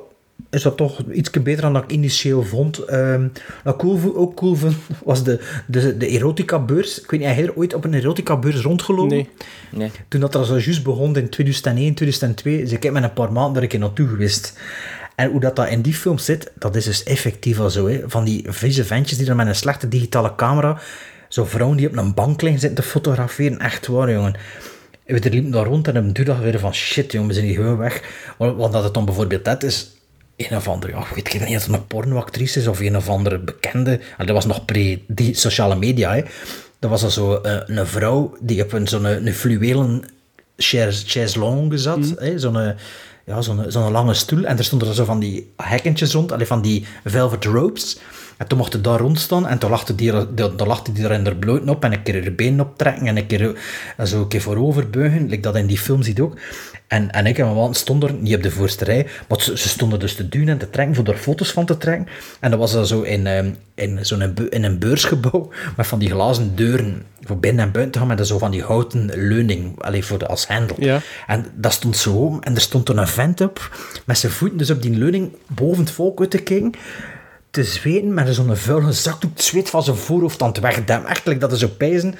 is 0.49 0.61
dat 0.61 0.77
toch 0.77 1.01
iets 1.11 1.29
beter 1.29 1.61
dan 1.61 1.73
dat 1.73 1.83
ik 1.83 1.91
initieel 1.91 2.43
vond. 2.43 2.77
Ehm 2.77 3.27
wat 3.63 3.73
ik 3.73 3.79
cool, 3.79 4.15
ook 4.15 4.35
cool 4.35 4.55
vond, 4.55 4.75
was 5.03 5.23
de, 5.23 5.39
de, 5.67 5.97
de 5.97 6.07
erotica-beurs. 6.07 7.01
Ik 7.01 7.11
weet 7.11 7.19
niet, 7.19 7.29
heb 7.29 7.47
er 7.47 7.55
ooit 7.55 7.73
op 7.73 7.83
een 7.83 7.93
erotica-beurs 7.93 8.61
rondgelopen? 8.61 9.15
Nee. 9.15 9.29
Nee. 9.69 9.91
Toen 10.07 10.21
dat 10.21 10.35
er 10.35 10.45
zo 10.45 10.57
juist 10.57 10.83
begon 10.83 11.15
in 11.15 11.29
2001, 11.29 11.93
2002, 11.93 12.57
dus 12.57 12.71
ik 12.71 12.83
heb 12.83 12.93
met 12.93 13.03
een 13.03 13.13
paar 13.13 13.31
maanden 13.31 13.55
er 13.55 13.63
een 13.63 13.69
keer 13.69 13.79
naartoe 13.79 14.07
geweest. 14.07 14.59
En 15.15 15.31
hoe 15.31 15.39
dat, 15.39 15.55
dat 15.55 15.69
in 15.69 15.81
die 15.81 15.93
film 15.93 16.17
zit, 16.17 16.51
dat 16.55 16.75
is 16.75 16.85
dus 16.85 17.03
effectief 17.03 17.59
al 17.59 17.69
zo. 17.69 17.87
Hè. 17.87 18.01
Van 18.05 18.23
die 18.23 18.45
vieze 18.47 18.85
ventjes 18.85 19.17
die 19.17 19.27
er 19.27 19.35
met 19.35 19.47
een 19.47 19.55
slechte 19.55 19.87
digitale 19.87 20.35
camera, 20.35 20.79
zo 21.27 21.45
vrouwen 21.45 21.77
die 21.77 21.87
op 21.87 21.97
een 21.97 22.13
bank 22.13 22.41
liggen 22.41 22.59
zitten 22.59 22.83
te 22.83 22.89
fotograferen, 22.89 23.59
echt 23.59 23.87
waar, 23.87 24.11
jongen. 24.11 24.35
We 25.05 25.29
liepen 25.29 25.51
daar 25.51 25.65
rond 25.65 25.87
en 25.87 25.97
op 25.97 26.03
een 26.03 26.13
duur 26.13 26.59
van 26.59 26.73
shit, 26.73 27.11
jongen, 27.11 27.27
we 27.27 27.33
zijn 27.33 27.45
hier 27.45 27.55
gewoon 27.55 27.77
weg. 27.77 28.03
Want, 28.37 28.57
want 28.57 28.73
dat 28.73 28.83
het 28.83 28.93
dan 28.93 29.05
bijvoorbeeld 29.05 29.45
dat 29.45 29.63
is, 29.63 29.91
een 30.49 30.57
of 30.57 30.67
andere, 30.67 30.93
ja, 30.93 31.05
weet 31.15 31.33
ik 31.33 31.47
niet 31.47 31.57
of 31.57 31.65
het 31.65 31.73
een 31.73 31.87
pornoactrice 31.87 32.59
is 32.59 32.67
of 32.67 32.79
een 32.79 32.97
of 32.97 33.09
andere 33.09 33.39
bekende. 33.39 33.99
En 34.17 34.25
dat 34.25 34.35
was 34.35 34.45
nog 34.45 34.65
pre 34.65 35.01
die 35.07 35.35
sociale 35.35 35.75
media, 35.75 36.13
hè. 36.13 36.21
Dat 36.79 36.89
was 36.89 37.01
dan 37.01 37.11
zo 37.11 37.35
eh, 37.35 37.57
een 37.65 37.87
vrouw 37.87 38.37
die 38.41 38.63
op 38.63 38.71
een 38.71 38.87
zo'n 38.87 39.05
een 39.05 39.33
fluwelen 39.33 40.03
chaise 40.57 41.03
chaise 41.07 41.39
longue 41.39 41.77
zat, 41.77 42.13
hè, 42.15 42.39
zo'n 42.39 42.59
eh, 42.59 42.69
ja, 43.25 43.41
zo'n 43.41 43.65
zo'n 43.67 43.91
lange 43.91 44.13
stoel. 44.13 44.43
En 44.43 44.57
er 44.57 44.63
stonden 44.63 44.87
er 44.87 44.93
zo 44.93 45.05
van 45.05 45.19
die 45.19 45.53
hekkentjes 45.57 46.13
rond, 46.13 46.31
allee, 46.31 46.47
van 46.47 46.61
die 46.61 46.85
velvet 47.03 47.45
ropes. 47.45 47.99
En 48.41 48.47
toen 48.47 48.57
mocht 48.57 48.73
hij 48.73 48.81
daar 48.81 48.99
rondstaan 48.99 49.47
en 49.47 49.57
toen 49.57 49.69
lachte 49.69 49.95
die, 49.95 50.11
dan 50.11 50.57
dan 50.57 50.67
lag 50.67 50.81
die 50.81 51.03
er 51.03 51.11
in 51.11 51.23
de 51.23 51.35
bloot 51.35 51.69
op 51.69 51.83
en 51.83 51.91
een 51.91 52.03
keer 52.03 52.23
haar 52.23 52.33
benen 52.33 52.65
optrekken 52.65 53.07
en 53.07 53.17
een 53.17 53.25
keer 53.27 53.55
eh, 53.97 54.05
zo 54.05 54.21
een 54.21 54.27
keer 54.27 54.41
vooroverbuigen, 54.41 55.27
like 55.27 55.41
dat 55.41 55.55
in 55.55 55.65
die 55.65 55.77
film 55.77 56.01
ziet 56.01 56.19
ook. 56.19 56.37
En, 56.87 57.11
en 57.11 57.25
ik 57.25 57.37
en 57.37 57.43
mijn 57.43 57.55
man 57.55 57.73
stonden 57.73 58.21
niet 58.21 58.35
op 58.35 58.43
de 58.43 58.51
voorste 58.51 58.85
rij, 58.85 59.07
maar 59.27 59.41
ze, 59.41 59.57
ze 59.57 59.69
stonden 59.69 59.99
dus 59.99 60.15
te 60.15 60.29
duwen 60.29 60.49
en 60.49 60.57
te 60.57 60.69
trekken 60.69 60.95
voor 60.95 61.07
er 61.07 61.17
foto's 61.17 61.51
van 61.51 61.65
te 61.65 61.77
trekken. 61.77 62.07
En 62.39 62.49
dat 62.49 62.59
was 62.59 62.71
dan 62.71 62.85
zo 62.85 63.01
in, 63.01 63.27
ehm, 63.27 63.51
in, 63.75 64.05
zo'n 64.05 64.49
in 64.49 64.63
een 64.63 64.79
beursgebouw 64.79 65.49
met 65.77 65.87
van 65.87 65.99
die 65.99 66.09
glazen 66.09 66.55
deuren 66.55 67.03
voor 67.21 67.39
binnen 67.39 67.65
en 67.65 67.71
buiten 67.71 67.93
te 67.93 67.99
gaan 67.99 68.07
met 68.07 68.27
zo 68.27 68.37
van 68.37 68.51
die 68.51 68.63
houten 68.63 69.11
leuning 69.15 69.81
allee, 69.81 70.05
voor 70.05 70.19
de, 70.19 70.27
als 70.27 70.47
hendel. 70.47 70.75
Ja. 70.79 70.99
En 71.27 71.45
dat 71.55 71.73
stond 71.73 71.97
zo 71.97 72.15
open 72.15 72.41
en 72.41 72.55
er 72.55 72.61
stond 72.61 72.85
toen 72.85 72.97
een 72.97 73.07
vent 73.07 73.41
op 73.41 73.77
met 74.05 74.17
zijn 74.17 74.31
voeten 74.31 74.57
dus 74.57 74.69
op 74.69 74.81
die 74.81 74.97
leuning 74.97 75.35
boven 75.47 75.83
het 75.83 75.91
volk 75.91 76.19
uit 76.19 76.31
te 76.31 76.37
kijken 76.37 76.73
te 77.52 77.64
zweten 77.64 78.14
met 78.14 78.36
zo'n 78.36 78.56
vuile 78.56 78.91
zakdoek, 78.91 79.32
het 79.34 79.43
zweet 79.43 79.70
van 79.70 79.84
zijn 79.84 79.95
voorhoofd 79.95 80.41
aan 80.41 80.47
het 80.47 80.60
wegdemmen. 80.60 81.10
Echt, 81.10 81.26
like 81.26 81.39
dat 81.39 81.52
is 81.52 81.60
zo 81.60 81.68
pijzen. 81.68 82.16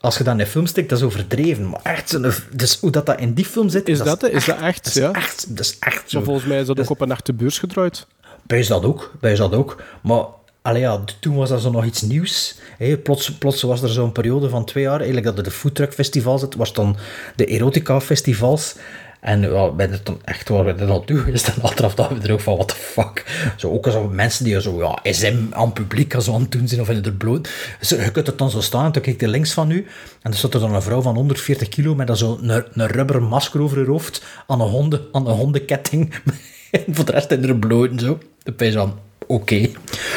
Als 0.00 0.18
je 0.18 0.24
dat 0.24 0.34
in 0.34 0.40
een 0.40 0.46
film 0.46 0.66
stikt, 0.66 0.88
dat 0.88 0.98
is 0.98 1.04
overdreven. 1.04 1.68
Maar 1.70 1.80
echt, 1.82 2.08
zo'n- 2.08 2.32
dus 2.52 2.78
hoe 2.80 2.90
dat, 2.90 3.06
dat 3.06 3.20
in 3.20 3.34
die 3.34 3.44
film 3.44 3.68
zit... 3.68 3.88
Is 3.88 3.98
dat, 3.98 4.28
is 4.28 4.44
dat 4.44 4.60
echt? 4.60 4.84
Dat 4.84 4.94
is 4.94 5.02
ja. 5.02 5.12
echt, 5.12 5.56
dat 5.56 5.64
is 5.64 5.76
echt 5.78 6.10
zo. 6.10 6.16
Maar 6.16 6.26
volgens 6.26 6.46
mij 6.46 6.60
is 6.60 6.66
dat 6.66 6.80
ook 6.80 6.90
op 6.90 7.00
een 7.00 7.10
echte 7.10 7.32
beurs 7.32 7.58
gedraaid. 7.58 8.06
Bij 8.46 8.66
dat 8.66 8.84
ook, 8.84 9.12
bij 9.20 9.34
dat 9.34 9.54
ook. 9.54 9.82
Maar 10.00 10.24
allee, 10.62 10.80
ja, 10.80 11.00
toen 11.20 11.34
was 11.36 11.48
dat 11.48 11.60
zo 11.60 11.70
nog 11.70 11.84
iets 11.84 12.02
nieuws. 12.02 12.54
Hè. 12.78 12.96
Plots, 12.96 13.32
plots 13.32 13.62
was 13.62 13.82
er 13.82 13.88
zo'n 13.88 14.12
periode 14.12 14.48
van 14.48 14.64
twee 14.64 14.82
jaar, 14.84 14.96
eigenlijk 14.96 15.26
dat 15.26 15.38
er 15.38 15.44
de 15.44 15.50
foodtruck 15.50 15.92
festivals 15.94 16.40
zit, 16.40 16.54
was 16.54 16.72
dan 16.72 16.96
de 17.36 17.44
erotica 17.44 18.00
festivals. 18.00 18.74
En 19.20 19.40
ben 19.76 19.92
er 19.92 20.00
dan 20.02 20.20
echt 20.24 20.48
waar 20.48 20.64
we 20.64 20.72
er 20.72 20.86
naartoe 20.86 21.18
geweest 21.18 21.48
en 21.48 21.62
achteraf 21.68 21.94
dachten 21.94 22.20
we 22.20 22.26
er 22.26 22.32
ook 22.32 22.40
van, 22.40 22.54
what 22.54 22.68
the 22.68 22.74
fuck. 22.74 23.24
Zo, 23.56 23.70
ook 23.70 23.86
zo 23.90 24.08
mensen 24.08 24.44
die 24.44 24.60
zo, 24.60 24.78
ja, 24.78 25.12
SM 25.12 25.36
aan 25.50 25.64
het 25.64 25.74
publiek 25.74 26.14
als 26.14 26.24
zo 26.24 26.34
aan 26.34 26.40
het 26.40 26.52
doen 26.52 26.68
zijn 26.68 26.80
of 26.80 26.88
in 26.88 26.94
het 26.94 27.18
bloot. 27.18 27.50
Zo, 27.80 27.96
je 27.96 28.10
kunt 28.10 28.26
het 28.26 28.38
dan 28.38 28.50
zo 28.50 28.60
staan 28.60 28.84
en 28.84 28.92
toen 28.92 29.02
keek 29.02 29.20
je 29.20 29.28
links 29.28 29.52
van 29.52 29.70
u 29.70 29.86
en 30.22 30.30
er 30.30 30.36
stond 30.36 30.54
er 30.54 30.60
dan 30.60 30.74
een 30.74 30.82
vrouw 30.82 31.00
van 31.00 31.14
140 31.14 31.68
kilo 31.68 31.94
met 31.94 32.06
dan 32.06 32.16
zo 32.16 32.38
een, 32.42 32.64
een 32.72 32.86
rubber 32.86 33.22
masker 33.22 33.60
over 33.60 33.76
haar 33.76 33.86
hoofd 33.86 34.22
aan 34.46 34.60
een, 34.60 34.68
honden, 34.68 35.00
aan 35.12 35.26
een 35.26 35.36
hondenketting. 35.36 36.14
en 36.70 36.84
voor 36.94 37.04
de 37.04 37.12
rest 37.12 37.30
in 37.30 37.44
haar 37.44 37.56
bloot 37.56 37.90
en 37.90 37.98
zo. 37.98 38.18
De 38.42 38.52
pijs 38.52 38.74
van, 38.74 38.98
oké. 39.34 39.70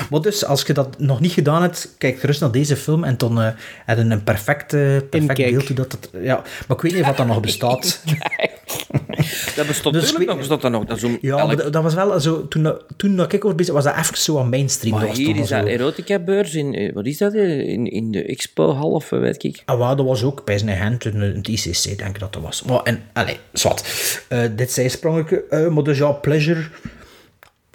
Maar 0.10 0.22
dus, 0.22 0.46
als 0.46 0.62
je 0.62 0.74
dat 0.74 1.00
nog 1.00 1.20
niet 1.20 1.32
gedaan 1.32 1.62
hebt, 1.62 1.96
kijk 1.98 2.20
gerust 2.20 2.42
naar 2.42 2.52
deze 2.52 2.76
film 2.76 3.04
en 3.04 3.18
dan 3.18 3.42
eh 3.42 3.50
heb 3.86 3.98
je 3.98 4.04
een 4.04 4.24
perfect, 4.24 4.74
eh, 4.74 4.80
perfect 4.80 5.14
Inkijk. 5.14 5.52
beeld 5.52 5.68
hoe 5.68 5.76
dat 5.76 5.92
het... 5.92 6.10
Ja, 6.24 6.36
maar 6.68 6.78
ik 6.78 6.84
weet 6.84 6.94
niet 6.94 7.04
of 7.04 7.16
dat 7.16 7.28
nog 7.28 7.40
bestaat. 7.42 8.02
Dat 9.56 9.68
bestond 9.68 9.94
Dus 9.94 10.04
natuurlijk 10.04 10.22
ik- 10.22 10.28
nog, 10.28 10.38
bestond 10.38 10.62
dat 10.62 10.72
nog. 10.72 10.86
Dat 10.86 11.00
zo'n 11.00 11.18
Ja, 11.22 11.38
elk- 11.38 11.48
maar 11.48 11.72
dat, 11.72 11.84
was 11.84 11.94
wel 11.94 12.20
zo... 12.20 12.48
Toen, 12.48 12.74
toen 12.98 13.16
dat 13.16 13.34
ik 13.34 13.46
over 13.46 13.58
bezig 13.58 13.74
was, 13.74 13.84
dat 13.84 13.96
even 13.98 14.18
zo 14.18 14.40
aan 14.40 14.50
mainstream. 14.50 14.96
Maar 14.98 15.08
hier 15.16 15.30
is 15.36 15.48
dat 15.48 15.48
zo- 15.48 15.66
erotica-beurs 15.66 16.54
in, 16.56 16.74
eh, 16.76 16.94
wat 16.94 17.06
is 17.06 17.18
dat, 17.18 17.34
eh, 17.34 17.60
in, 17.68 17.86
in 17.92 18.12
de 18.12 18.26
expo-hal 18.26 18.92
of 18.92 19.10
weet 19.10 19.44
ik. 19.44 19.62
Ah, 19.66 19.78
wel, 19.78 19.96
dat 19.96 20.06
was 20.06 20.24
ook 20.24 20.46
bij 20.46 20.58
zijn 20.58 20.78
hand 20.78 21.06
in 21.06 21.22
het 21.22 21.48
ICC, 21.48 21.98
denk 21.98 22.16
ik 22.16 22.20
dat 22.20 22.34
dat 22.34 22.42
was. 22.42 22.64
Maar, 22.64 22.82
en, 22.84 23.04
allee, 23.14 23.38
zwart. 23.54 23.84
Eh 24.28 24.40
dit 24.56 24.72
zei 24.72 24.90
sprongelijke, 24.90 25.44
eh, 25.50 25.68
maar 25.68 25.84
dus 25.84 25.98
ja, 25.98 26.12
Pleasure... 26.12 26.64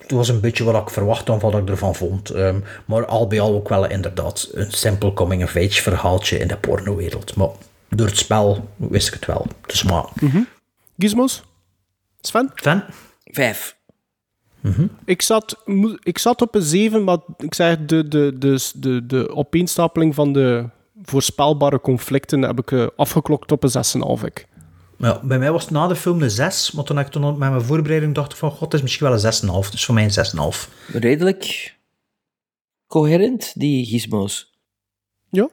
Het 0.08 0.16
was 0.16 0.28
een 0.28 0.40
beetje 0.40 0.64
wat 0.64 0.82
ik 0.82 0.90
verwacht 0.90 1.28
had, 1.28 1.42
wat 1.42 1.54
ik 1.54 1.68
ervan 1.68 1.94
vond. 1.94 2.30
Ehm, 2.30 2.60
maar 2.84 3.06
al 3.06 3.26
bij 3.26 3.40
al 3.40 3.54
ook 3.54 3.68
wel 3.68 3.88
inderdaad 3.88 4.48
een 4.52 4.72
simpel 4.72 5.12
coming-of-age 5.12 5.82
verhaaltje 5.82 6.38
in 6.38 6.48
de 6.48 6.56
pornowereld. 6.56 7.36
Maar 7.36 7.48
door 7.88 8.06
het 8.06 8.18
spel 8.18 8.68
wist 8.76 9.08
ik 9.08 9.14
het 9.14 9.26
wel. 9.26 9.46
Dus 9.66 9.82
maar... 9.82 10.04
Gizmos? 10.98 11.42
Sven? 12.20 12.50
Sven? 12.54 12.84
Vijf. 13.24 13.76
Ik 15.04 15.22
zat, 15.22 15.62
ik 16.02 16.18
zat 16.18 16.42
op 16.42 16.54
een 16.54 16.62
7, 16.62 17.04
maar 17.04 17.18
ik 17.36 17.54
zeg, 17.54 17.76
de, 17.86 18.08
de, 18.08 18.38
de, 18.38 18.70
de, 18.74 19.06
de 19.06 19.34
opeenstapeling 19.34 20.14
van 20.14 20.32
de 20.32 20.68
voorspelbare 21.02 21.80
conflicten 21.80 22.42
heb 22.42 22.58
ik 22.58 22.72
eh, 22.72 22.86
afgeklokt 22.96 23.52
op 23.52 23.62
een 23.62 23.70
6,5. 24.20 24.47
Ja, 24.98 25.20
bij 25.22 25.38
mij 25.38 25.52
was 25.52 25.62
het 25.62 25.70
na 25.70 25.86
de 25.86 25.96
film 25.96 26.22
een 26.22 26.30
6, 26.30 26.72
maar 26.72 26.84
toen 26.84 26.98
ik 26.98 27.06
toen 27.06 27.38
met 27.38 27.50
mijn 27.50 27.62
voorbereiding 27.62 28.14
dacht 28.14 28.34
van, 28.34 28.50
god, 28.50 28.60
het 28.60 28.74
is 28.74 28.82
misschien 28.82 29.06
wel 29.06 29.24
een 29.24 29.64
6,5. 29.64 29.70
Dus 29.70 29.84
voor 29.84 29.94
mij 29.94 30.04
een 30.04 30.52
6,5. 30.52 30.68
Redelijk 30.92 31.74
coherent, 32.86 33.52
die 33.54 33.86
gizmos. 33.86 34.58
Ja. 35.28 35.48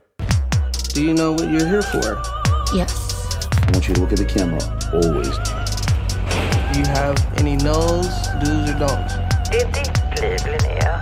Do 0.93 1.01
you 1.01 1.13
know 1.13 1.39
what 1.39 1.49
you're 1.49 1.67
here 1.67 1.83
for? 1.83 2.33
Yes. 2.75 2.93
I 3.67 3.71
want 3.71 3.85
you 3.85 3.93
to 3.93 3.99
look 3.99 4.11
at 4.11 4.17
the 4.17 4.25
camera, 4.25 4.77
always. 4.91 5.35
Do 6.71 6.79
you 6.79 6.87
have 6.87 7.25
any 7.37 7.55
no's, 7.55 8.07
do's 8.39 8.69
or 8.69 8.77
don'ts? 8.77 9.13
Det 9.49 9.61
är 9.61 9.71
ditt 9.71 10.19
liv, 10.19 10.45
Linnea. 10.45 10.99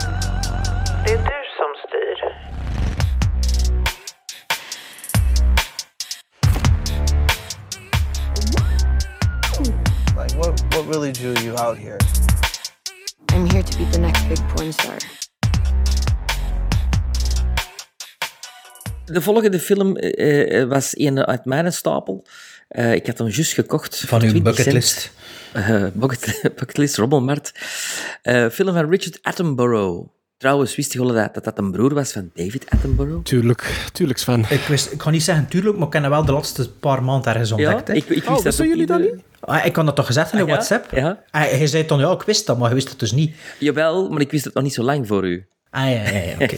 What, 10.86 10.96
really 10.96 11.12
drew 11.12 11.34
you 11.44 11.56
out 11.58 11.78
here? 11.78 11.98
I'm 13.34 13.50
here 13.50 13.64
to 13.64 13.78
be 13.78 13.86
the 13.92 14.00
next 14.00 14.28
big 14.30 14.40
porn 14.56 14.74
star. 14.74 14.98
De 19.06 19.22
volgende 19.22 19.60
film 19.60 19.96
eh, 19.98 20.62
eh, 20.62 20.70
was 20.70 20.98
een 20.98 21.26
uit 21.26 21.46
mijn 21.46 21.74
stapel. 21.74 22.26
Eh, 22.68 22.94
ik 22.94 23.08
had 23.08 23.18
hem 23.18 23.28
juist 23.28 23.54
gekocht. 23.54 24.04
Van 24.08 24.22
uw 24.22 24.30
20 24.30 24.56
cent. 24.56 24.56
bucketlist. 24.56 25.12
Eh, 25.54 25.86
bucket, 25.94 26.40
bucketlist, 26.58 26.98
Rommelmarkt. 26.98 27.52
Eh, 28.22 28.50
film 28.50 28.74
van 28.74 28.90
Richard 28.90 29.20
Attenborough. 29.22 30.08
Trouwens, 30.38 30.76
wist 30.76 30.94
je 30.94 31.00
dat, 31.00 31.34
dat 31.34 31.44
dat 31.44 31.58
een 31.58 31.72
broer 31.72 31.94
was 31.94 32.12
van 32.12 32.32
David 32.34 32.66
Attenborough? 32.70 33.24
Tuurlijk, 33.24 33.90
tuurlijk 33.92 34.20
Sven. 34.20 34.46
Ik, 34.50 34.60
wist, 34.68 34.92
ik 34.92 35.02
ga 35.02 35.10
niet 35.10 35.24
zeggen 35.24 35.48
tuurlijk, 35.48 35.76
maar 35.76 35.86
ik 35.86 35.92
ken 35.92 36.02
hem 36.02 36.12
wel 36.12 36.26
de 36.26 36.32
laatste 36.32 36.72
paar 36.72 37.04
maanden 37.04 37.32
ergens 37.32 37.52
ontdekt. 37.52 37.88
hè. 37.88 37.94
ik, 37.94 38.04
ik 38.04 38.10
wist 38.10 38.28
Oh, 38.28 38.34
dat 38.34 38.44
wisten 38.44 38.68
jullie 38.68 38.86
dat 38.86 39.00
niet? 39.00 39.14
Ah, 39.46 39.66
ik 39.66 39.74
kan 39.74 39.86
dat 39.86 39.96
toch 39.96 40.06
gezegd 40.06 40.32
in 40.34 40.40
Ja, 40.40 40.46
WhatsApp? 40.46 40.92
ja. 40.92 41.24
Hij, 41.32 41.50
hij 41.50 41.68
zei 41.68 41.86
dan, 41.86 42.00
ja, 42.00 42.12
ik 42.12 42.22
wist 42.22 42.46
dat, 42.46 42.58
maar 42.58 42.66
hij 42.66 42.76
wist 42.76 42.90
het 42.90 43.00
dus 43.00 43.12
niet. 43.12 43.36
Jawel, 43.60 44.10
maar 44.10 44.22
ik 44.22 44.32
wist 44.32 44.44
het 44.46 44.54
nog 44.54 44.64
niet 44.64 44.74
zo 44.74 44.84
lang 44.84 45.08
voor 45.08 45.26
u. 45.28 45.48
Ah, 45.74 45.90
ja, 45.90 46.10
ja, 46.10 46.22
ja, 46.22 46.34
oké. 46.34 46.58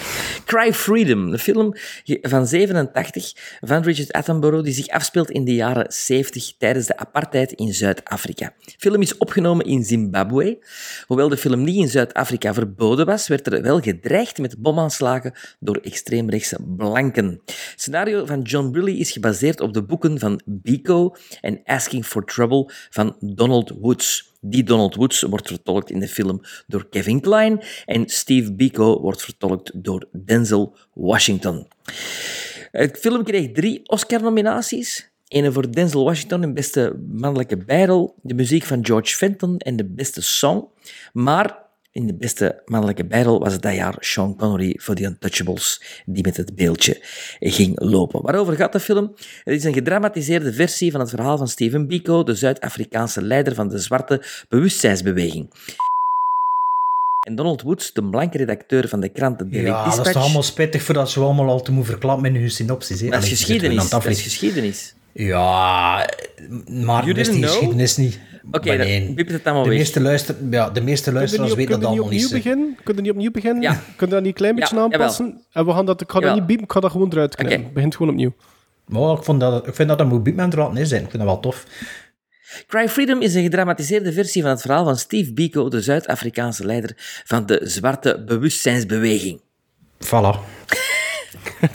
Cry 0.50 0.72
Freedom, 0.72 1.32
een 1.32 1.38
film 1.38 1.74
van 2.04 2.46
87 2.46 3.32
van 3.60 3.82
Richard 3.82 4.12
Attenborough 4.12 4.64
die 4.64 4.74
zich 4.74 4.88
afspeelt 4.88 5.30
in 5.30 5.44
de 5.44 5.54
jaren 5.54 5.92
70 5.92 6.56
tijdens 6.58 6.86
de 6.86 6.96
apartheid 6.96 7.52
in 7.52 7.74
Zuid-Afrika. 7.74 8.52
De 8.64 8.72
film 8.78 9.02
is 9.02 9.16
opgenomen 9.16 9.66
in 9.66 9.84
Zimbabwe. 9.84 10.58
Hoewel 11.06 11.28
de 11.28 11.36
film 11.36 11.64
niet 11.64 11.76
in 11.76 11.88
Zuid-Afrika 11.88 12.54
verboden 12.54 13.06
was, 13.06 13.28
werd 13.28 13.52
er 13.52 13.62
wel 13.62 13.80
gedreigd 13.80 14.38
met 14.38 14.58
bomaanslagen 14.58 15.32
door 15.60 15.76
extreemrechtse 15.76 16.58
blanken. 16.76 17.40
Het 17.44 17.74
scenario 17.76 18.24
van 18.24 18.42
John 18.42 18.70
Briley 18.70 18.96
is 18.96 19.12
gebaseerd 19.12 19.60
op 19.60 19.72
de 19.72 19.82
boeken 19.82 20.18
van 20.18 20.40
Biko 20.44 21.14
en 21.40 21.60
Asking 21.64 22.06
for 22.06 22.24
Trouble 22.24 22.70
van 22.90 23.16
Donald 23.20 23.72
Woods. 23.80 24.34
Die 24.48 24.62
Donald 24.62 24.94
Woods 24.94 25.22
wordt 25.22 25.48
vertolkt 25.48 25.90
in 25.90 26.00
de 26.00 26.08
film 26.08 26.40
door 26.66 26.88
Kevin 26.88 27.20
Kline 27.20 27.64
en 27.84 28.08
Steve 28.08 28.52
Biko 28.52 29.00
wordt 29.00 29.22
vertolkt 29.22 29.84
door 29.84 30.08
Denzel 30.24 30.76
Washington. 30.92 31.68
Het 32.70 32.98
film 32.98 33.24
kreeg 33.24 33.52
drie 33.52 33.88
Oscar-nominaties. 33.88 35.10
Ene 35.28 35.52
voor 35.52 35.72
Denzel 35.72 36.04
Washington 36.04 36.42
in 36.42 36.54
beste 36.54 36.96
mannelijke 37.12 37.56
bijrol, 37.56 38.14
de 38.22 38.34
muziek 38.34 38.64
van 38.64 38.86
George 38.86 39.16
Fenton 39.16 39.58
en 39.58 39.76
de 39.76 39.84
beste 39.84 40.22
song. 40.22 40.68
Maar 41.12 41.65
in 41.96 42.06
de 42.06 42.14
beste 42.14 42.62
mannelijke 42.66 43.04
bijrol 43.04 43.38
was 43.38 43.52
het 43.52 43.62
dat 43.62 43.74
jaar 43.74 43.96
Sean 43.98 44.36
Connery 44.36 44.76
voor 44.78 44.94
The 44.94 45.04
Untouchables, 45.04 45.82
die 46.06 46.22
met 46.22 46.36
het 46.36 46.54
beeldje 46.54 46.98
ging 47.40 47.80
lopen. 47.80 48.22
Waarover 48.22 48.56
gaat 48.56 48.72
de 48.72 48.80
film? 48.80 49.12
Het 49.44 49.54
is 49.54 49.64
een 49.64 49.72
gedramatiseerde 49.72 50.52
versie 50.52 50.90
van 50.90 51.00
het 51.00 51.10
verhaal 51.10 51.38
van 51.38 51.48
Steven 51.48 51.86
Biko, 51.86 52.22
de 52.22 52.34
Zuid-Afrikaanse 52.34 53.22
leider 53.22 53.54
van 53.54 53.68
de 53.68 53.78
zwarte 53.78 54.22
bewustzijnsbeweging. 54.48 55.50
En 57.26 57.34
Donald 57.34 57.62
Woods, 57.62 57.92
de 57.92 58.04
blanke 58.04 58.38
redacteur 58.38 58.88
van 58.88 59.00
de 59.00 59.08
krant 59.08 59.38
The 59.38 59.48
Daily 59.48 59.66
Ja, 59.66 59.72
dat 59.72 59.86
is 59.86 59.94
Dispatch. 59.94 60.12
toch 60.12 60.22
allemaal 60.22 60.42
spittig 60.42 60.82
voordat 60.82 61.10
ze 61.10 61.20
allemaal 61.20 61.48
al 61.48 61.62
te 61.62 61.72
moeten 61.72 61.90
verklappen 61.92 62.34
in 62.34 62.40
hun 62.40 62.50
synopsis. 62.50 63.00
Dat 63.00 63.22
is 63.22 63.28
geschiedenis. 63.28 63.88
Dat 63.88 64.06
is 64.06 64.22
geschiedenis. 64.22 64.94
Ja, 65.16 66.10
maar 66.68 67.06
dat 67.06 67.16
is 67.16 67.26
didn't 67.26 67.32
die 67.32 67.40
know? 67.40 67.50
geschiedenis 67.50 67.96
niet. 67.96 68.20
Oké, 68.50 68.76
dan 68.76 68.86
nee. 68.86 69.14
piep 69.14 69.28
het 69.28 69.44
allemaal 69.44 69.62
de 69.62 69.68
weg. 69.68 69.78
meeste, 69.78 70.00
luister, 70.00 70.34
ja, 70.50 70.70
de 70.70 70.80
meeste 70.80 71.12
luisteraars 71.12 71.54
weten 71.54 71.70
dat 71.70 71.78
niet 71.78 71.88
allemaal 71.88 72.04
opnieuw 72.04 72.22
niet. 72.22 72.32
beginnen? 72.32 72.76
Kun 72.84 72.94
je 72.94 73.00
niet 73.00 73.10
opnieuw 73.10 73.30
beginnen? 73.30 73.62
Ja. 73.62 73.82
Kun 73.96 74.06
je 74.06 74.12
dat 74.12 74.22
niet 74.22 74.28
een 74.30 74.34
klein 74.34 74.54
beetje 74.54 74.76
Ja, 74.76 74.82
aanpassen? 74.82 75.44
En 75.52 75.64
we 75.66 75.72
gaan 75.72 75.86
dat, 75.86 76.00
ik 76.00 76.10
ga 76.10 76.20
dat 76.20 76.34
niet 76.34 76.46
biepen, 76.46 76.64
ik 76.64 76.72
ga 76.72 76.80
dat 76.80 76.90
gewoon 76.90 77.12
eruit 77.12 77.36
knippen. 77.36 77.60
Oké. 77.60 77.72
Begint 77.72 77.96
gewoon 77.96 78.12
opnieuw. 78.12 78.34
Maar 78.86 79.16
ik, 79.16 79.22
vond 79.22 79.40
dat, 79.40 79.66
ik 79.66 79.74
vind 79.74 79.88
dat 79.88 79.98
dat 79.98 80.06
moet 80.08 80.22
biep 80.22 80.34
met 80.34 80.54
raad 80.54 80.78
in 80.78 80.86
zijn. 80.86 81.02
Ik 81.02 81.10
vind 81.10 81.22
dat 81.22 81.32
wel 81.32 81.40
tof. 81.40 81.64
Cry 82.66 82.88
Freedom 82.88 83.20
is 83.20 83.34
een 83.34 83.42
gedramatiseerde 83.42 84.12
versie 84.12 84.42
van 84.42 84.50
het 84.50 84.60
verhaal 84.60 84.84
van 84.84 84.96
Steve 84.96 85.32
Biko, 85.32 85.68
de 85.68 85.82
Zuid-Afrikaanse 85.82 86.66
leider 86.66 86.92
van 87.24 87.46
de 87.46 87.60
zwarte 87.62 88.24
bewustzijnsbeweging. 88.26 89.40
Voilà. 90.04 90.38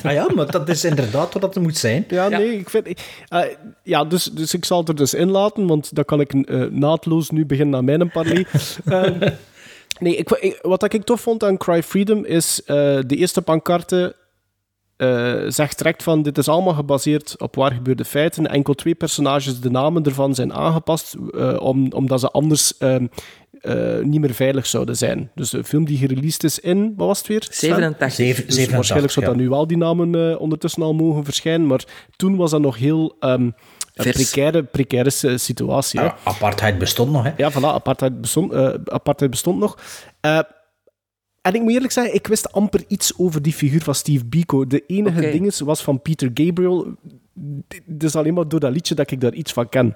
Ah 0.03 0.11
ja, 0.13 0.27
maar 0.35 0.51
dat 0.51 0.69
is 0.69 0.83
inderdaad 0.83 1.33
wat 1.33 1.41
het 1.55 1.63
moet 1.63 1.77
zijn. 1.77 2.05
Ja, 2.07 2.27
nee, 2.27 2.57
ik 2.57 2.69
vind... 2.69 2.87
eh, 3.27 3.41
ja, 3.83 4.05
dus, 4.05 4.23
dus 4.23 4.53
ik 4.53 4.65
zal 4.65 4.79
het 4.79 4.89
er 4.89 4.95
dus 4.95 5.13
in 5.13 5.31
laten, 5.31 5.67
want 5.67 5.95
dan 5.95 6.05
kan 6.05 6.19
ik 6.19 6.33
eh, 6.33 6.61
naadloos 6.69 7.29
nu 7.29 7.45
beginnen 7.45 7.75
aan 7.75 7.85
mijn 7.85 8.11
parley. 8.11 8.45
Ehm, 8.85 9.29
nee, 9.99 10.15
ik, 10.15 10.29
ik- 10.29 10.59
wat 10.61 10.93
ik 10.93 11.03
tof 11.03 11.21
vond 11.21 11.43
aan 11.43 11.57
Cry 11.57 11.83
Freedom 11.83 12.25
is 12.25 12.61
eh, 12.65 12.75
de 13.07 13.15
eerste 13.15 13.41
pancarte 13.41 14.15
eh, 15.01 15.33
zegt 15.47 15.77
direct 15.77 16.03
van 16.03 16.21
dit 16.21 16.37
is 16.37 16.47
allemaal 16.47 16.73
gebaseerd 16.73 17.35
op 17.41 17.55
waar 17.55 17.71
gebeurde 17.71 18.05
feiten. 18.05 18.47
Enkel 18.47 18.73
twee 18.73 18.95
personages, 18.95 19.59
de 19.59 19.69
namen 19.69 20.03
ervan 20.03 20.35
zijn 20.35 20.53
aangepast 20.53 21.15
eh, 21.37 21.57
om, 21.61 21.91
omdat 21.91 22.19
ze 22.19 22.29
anders 22.31 22.77
ehm, 22.77 23.07
eh, 23.61 23.99
niet 24.03 24.19
meer 24.21 24.33
veilig 24.33 24.65
zouden 24.65 24.97
zijn. 24.97 25.31
Dus 25.35 25.49
de 25.49 25.63
film 25.63 25.85
die 25.85 25.97
gereleased 25.97 26.43
is 26.43 26.59
in, 26.59 26.93
wat 26.97 27.07
was 27.07 27.17
het 27.17 27.27
weer? 27.27 27.43
Sven? 27.49 27.53
87. 27.69 28.11
Zeven- 28.15 28.45
Dus 28.45 28.55
87, 28.55 28.75
waarschijnlijk 28.75 29.13
zou 29.13 29.25
ja. 29.25 29.31
dat 29.31 29.41
nu 29.41 29.49
wel 29.49 29.67
die 29.67 29.77
namen 29.77 30.15
eh, 30.31 30.41
ondertussen 30.41 30.83
al 30.83 30.93
mogen 30.93 31.23
verschijnen, 31.25 31.67
maar 31.67 31.83
toen 32.15 32.35
was 32.35 32.51
dat 32.51 32.61
nog 32.61 32.77
heel 32.77 33.15
ehm, 33.19 33.41
een 33.95 34.11
precaire, 34.11 34.63
precaire 34.63 35.09
si- 35.09 35.37
situatie. 35.37 35.99
hè. 35.99 36.07
Apartheid 36.23 36.77
bestond 36.77 37.11
nog, 37.11 37.23
hè. 37.23 37.31
Ja, 37.37 37.51
voilà, 37.51 37.55
apartheid 37.73 38.21
bestond, 38.21 38.51
eh, 38.53 38.69
apartheid 38.85 39.31
bestond 39.31 39.59
nog. 39.59 39.77
En 41.41 41.53
ik 41.55 41.61
moet 41.61 41.71
eerlijk 41.71 41.91
zeggen, 41.93 42.13
ik 42.13 42.27
wist 42.27 42.51
amper 42.51 42.83
iets 42.87 43.17
over 43.17 43.41
die 43.41 43.53
figuur 43.53 43.81
van 43.81 43.95
Steve 43.95 44.25
Biko. 44.25 44.67
De 44.67 44.83
enige 44.87 45.21
ding 45.31 45.45
is, 45.45 45.59
was 45.59 45.81
van 45.83 46.01
Peter 46.01 46.31
Gabriel. 46.33 46.87
Dus 47.85 48.15
alleen 48.15 48.33
maar 48.33 48.47
door 48.47 48.59
dat 48.59 48.71
liedje 48.71 48.95
dat 48.95 49.11
ik 49.11 49.21
daar 49.21 49.33
iets 49.33 49.53
van 49.53 49.69
ken. 49.69 49.93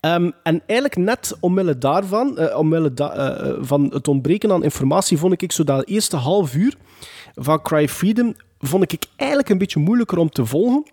Ehm, 0.00 0.30
en 0.42 0.62
eigenlijk 0.66 0.96
net 0.96 1.36
omwille 1.40 1.78
daarvan, 1.78 2.38
eh, 2.38 2.58
omwille 2.58 2.94
da- 2.94 3.12
eh, 3.14 3.48
eh, 3.50 3.56
van 3.60 3.84
het 3.92 4.08
ontbreken 4.08 4.52
aan 4.52 4.62
informatie, 4.64 5.18
vond 5.18 5.42
ik 5.42 5.52
zo 5.52 5.64
dat 5.64 5.86
eerste 5.88 6.16
half 6.16 6.54
uur 6.54 6.76
van 7.34 7.62
Cry 7.62 7.88
Freedom 7.88 8.34
vond 8.58 8.92
ik 8.92 9.04
eigenlijk 9.16 9.48
een 9.50 9.58
beetje 9.58 9.80
moeilijker 9.80 10.18
om 10.18 10.28
te 10.30 10.46
volgen. 10.46 10.84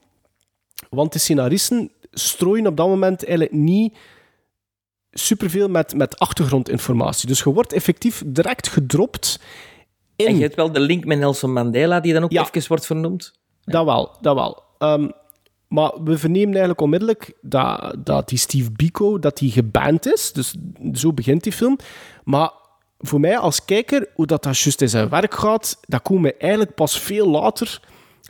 Want 0.89 1.13
de 1.13 1.19
scenaristen 1.19 1.91
strooien 2.11 2.67
op 2.67 2.77
dat 2.77 2.87
moment 2.87 3.25
eigenlijk 3.25 3.57
niet 3.57 3.93
superveel 5.13 5.67
met, 5.67 5.95
met 5.95 6.19
achtergrondinformatie. 6.19 7.27
Dus 7.27 7.39
je 7.39 7.53
wordt 7.53 7.73
effectief 7.73 8.23
direct 8.25 8.67
gedropt 8.67 9.39
in... 10.15 10.25
En 10.27 10.35
je 10.35 10.41
hebt 10.41 10.55
wel 10.55 10.71
de 10.71 10.79
link 10.79 11.05
met 11.05 11.19
Nelson 11.19 11.53
Mandela, 11.53 11.99
die 11.99 12.13
dan 12.13 12.23
ook 12.23 12.31
Ja. 12.31 12.47
even 12.47 12.67
wordt 12.67 12.85
vernoemd. 12.85 13.33
Dat 13.63 13.85
wel, 13.85 14.17
dat 14.21 14.35
wel. 14.35 14.63
Ehm, 14.77 15.09
maar 15.67 15.91
we 16.03 16.17
vernemen 16.17 16.49
eigenlijk 16.49 16.81
onmiddellijk 16.81 17.33
dat, 17.41 17.95
dat 17.97 18.29
die 18.29 18.37
Steve 18.37 18.71
Biko 18.71 19.19
dat 19.19 19.37
die 19.37 19.51
geband 19.51 20.13
is. 20.13 20.31
Dus 20.31 20.55
zo 20.93 21.13
begint 21.13 21.43
die 21.43 21.51
film. 21.53 21.77
Maar 22.23 22.51
voor 22.99 23.19
mij 23.19 23.37
als 23.37 23.65
kijker, 23.65 24.07
hoe 24.15 24.25
dat, 24.25 24.43
dat 24.43 24.57
juist 24.59 24.81
in 24.81 24.89
zijn 24.89 25.09
werk 25.09 25.33
gaat, 25.33 25.77
dat 25.81 26.01
komen 26.01 26.23
we 26.23 26.37
eigenlijk 26.37 26.75
pas 26.75 26.99
veel 26.99 27.29
later 27.29 27.79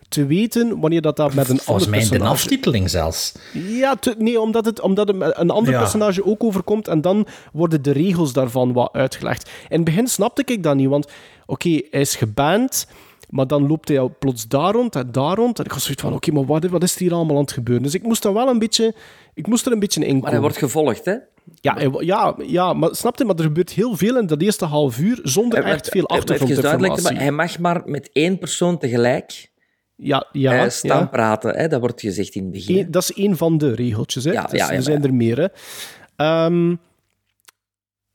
te 0.10 0.26
weten 0.26 0.80
wanneer 0.80 1.02
dat, 1.02 1.16
dat 1.16 1.34
met 1.34 1.50
een 1.50 1.58
Volgens 1.60 1.86
ander 1.86 2.00
mij 2.02 2.18
in 2.18 2.24
de 2.24 2.30
aftiteling 2.30 2.90
zelfs. 2.90 3.32
Ja, 3.54 3.96
te- 3.96 4.16
nee, 4.18 4.42
omdat 4.42 4.66
het, 4.66 4.82
omdat 4.82 5.08
het 5.08 5.18
met 5.18 5.34
een 5.38 5.50
ander 5.50 5.74
Ja. 5.74 5.80
personage 5.80 6.26
ook 6.26 6.44
overkomt 6.44 6.88
en 6.88 7.02
dan 7.02 7.28
worden 7.54 7.82
de 7.82 7.92
regels 7.92 8.34
daarvan 8.34 8.74
wat 8.74 8.94
uitgelegd. 8.94 9.50
In 9.70 9.76
het 9.76 9.84
begin 9.84 10.08
snapte 10.08 10.42
ik 10.46 10.64
dat 10.64 10.76
niet, 10.76 10.88
want 10.90 11.08
oké, 11.46 11.70
hij 11.70 12.02
is 12.02 12.16
geband, 12.16 12.88
maar 13.30 13.48
dan 13.48 13.68
loopt 13.68 13.88
hij 13.88 14.00
al 14.00 14.16
plots 14.20 14.48
daar 14.48 14.74
rond 14.74 14.96
en 14.96 15.12
daar 15.12 15.36
rond. 15.36 15.60
En 15.60 15.66
ik 15.66 15.74
was 15.74 15.84
zoiets 15.84 16.02
van, 16.02 16.14
oké, 16.14 16.32
maar 16.32 16.46
wat, 16.46 16.66
wat 16.66 16.84
is 16.84 16.94
er 16.96 17.00
hier 17.02 17.14
allemaal 17.14 17.36
aan 17.36 17.42
het 17.42 17.52
gebeuren? 17.52 17.84
Dus 17.84 17.94
ik 17.94 18.04
moest 18.04 18.24
daar 18.24 18.34
wel 18.34 18.48
een 18.48 18.60
beetje, 18.60 18.96
ik 19.34 19.48
moest 19.48 19.66
er 19.66 19.72
een 19.72 19.80
beetje 19.80 20.00
in 20.00 20.06
komen. 20.06 20.22
Maar 20.22 20.32
hij 20.32 20.42
wordt 20.42 20.58
gevolgd, 20.58 21.06
hè? 21.06 21.16
Ja, 21.62 21.74
hij 21.74 21.90
ja, 22.00 22.36
ja, 22.46 22.74
maar 22.74 22.96
snap 22.96 23.18
je, 23.18 23.26
maar 23.26 23.36
er 23.36 23.44
gebeurt 23.44 23.70
heel 23.70 23.96
veel 23.98 24.18
in 24.18 24.28
dat 24.28 24.42
eerste 24.42 24.66
half 24.66 25.00
uur 25.00 25.20
zonder 25.24 25.64
echt 25.64 25.90
veel 25.90 26.06
even 26.08 26.08
duidelijk, 26.08 26.12
achtergrondinformatie. 26.12 27.04
maar 27.04 27.22
hij 27.22 27.32
mag 27.32 27.60
maar 27.60 27.82
met 27.86 28.10
één 28.14 28.38
persoon 28.38 28.78
tegelijk 28.78 29.52
Ja, 29.96 30.28
ja, 30.32 30.64
eh, 30.64 30.70
staan 30.70 31.00
ja. 31.00 31.06
praten. 31.06 31.56
Hè? 31.58 31.68
Dat 31.68 31.80
wordt 31.80 32.02
gezegd 32.02 32.36
in 32.36 32.44
het 32.44 32.52
begin. 32.52 32.78
Eén- 32.78 32.92
dat 32.92 33.02
is 33.02 33.14
één 33.14 33.38
van 33.38 33.58
de 33.58 33.74
regeltjes. 33.76 34.24
Hè. 34.24 34.32
Ja, 34.32 34.42
Dus 34.42 34.60
ja, 34.60 34.68
ja, 34.72 34.74
er 34.76 34.84
zijn 34.84 35.04
er 35.04 35.14
meer. 35.14 35.38
Hè. 35.38 35.48
Ehm, 36.16 36.76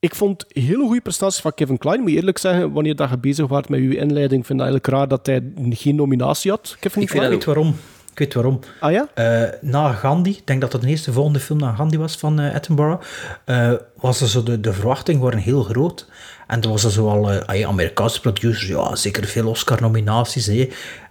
ik 0.01 0.15
vond 0.15 0.45
hele 0.49 0.85
goede 0.85 1.01
prestaties 1.01 1.41
van 1.41 1.55
Kevin 1.55 1.79
Klein. 1.79 2.01
Moet 2.01 2.11
je 2.11 2.17
eerlijk 2.17 2.39
zeggen, 2.39 2.73
wanneer 2.73 2.97
dat 2.97 3.11
je 3.11 3.19
bezig 3.19 3.47
was 3.47 3.67
met 3.67 3.81
uw 3.81 3.93
inleiding, 3.93 4.47
vind 4.47 4.61
ik 4.61 4.65
eigenlijk 4.67 4.87
raar 4.87 5.09
dat 5.09 5.27
hij 5.27 5.53
geen 5.71 5.95
nominatie 5.97 6.51
had. 6.51 6.77
Kevin 6.81 7.03
Ik 7.03 7.09
Kline. 7.09 7.29
weet 7.29 7.45
waarom. 7.45 7.77
Ik 8.13 8.19
weet 8.19 8.35
waarom. 8.35 8.59
Ah 8.81 8.93
ja? 8.93 9.09
Eh, 9.15 9.43
na 9.61 9.93
Gandhi, 9.93 10.31
ik 10.31 10.47
denk 10.47 10.61
dat 10.61 10.73
dat 10.73 10.81
de 10.81 10.87
eerste 10.89 11.13
volgende 11.13 11.41
film 11.41 11.59
na 11.59 11.75
Gandhi 11.75 11.99
was 11.99 12.17
van 12.17 12.41
eh, 12.41 12.55
Attenborough, 12.55 13.03
eh, 13.45 13.73
was 13.95 14.21
er 14.21 14.29
zo 14.29 14.43
de, 14.43 14.61
de 14.61 14.73
verwachtingen 14.73 15.21
waren 15.23 15.39
heel 15.39 15.63
groot. 15.63 16.09
En 16.47 16.61
er 16.63 16.69
was 16.69 16.85
er 16.85 16.91
zoal 16.91 17.31
eh, 17.33 17.41
ah 17.47 17.57
ja, 17.57 17.69
Amerikaanse 17.69 18.21
producers, 18.21 18.69
ja, 18.69 18.97
zeker 18.97 19.25
veel 19.25 19.49
Oscar-nominaties. 19.49 20.47
hè. 20.47 20.69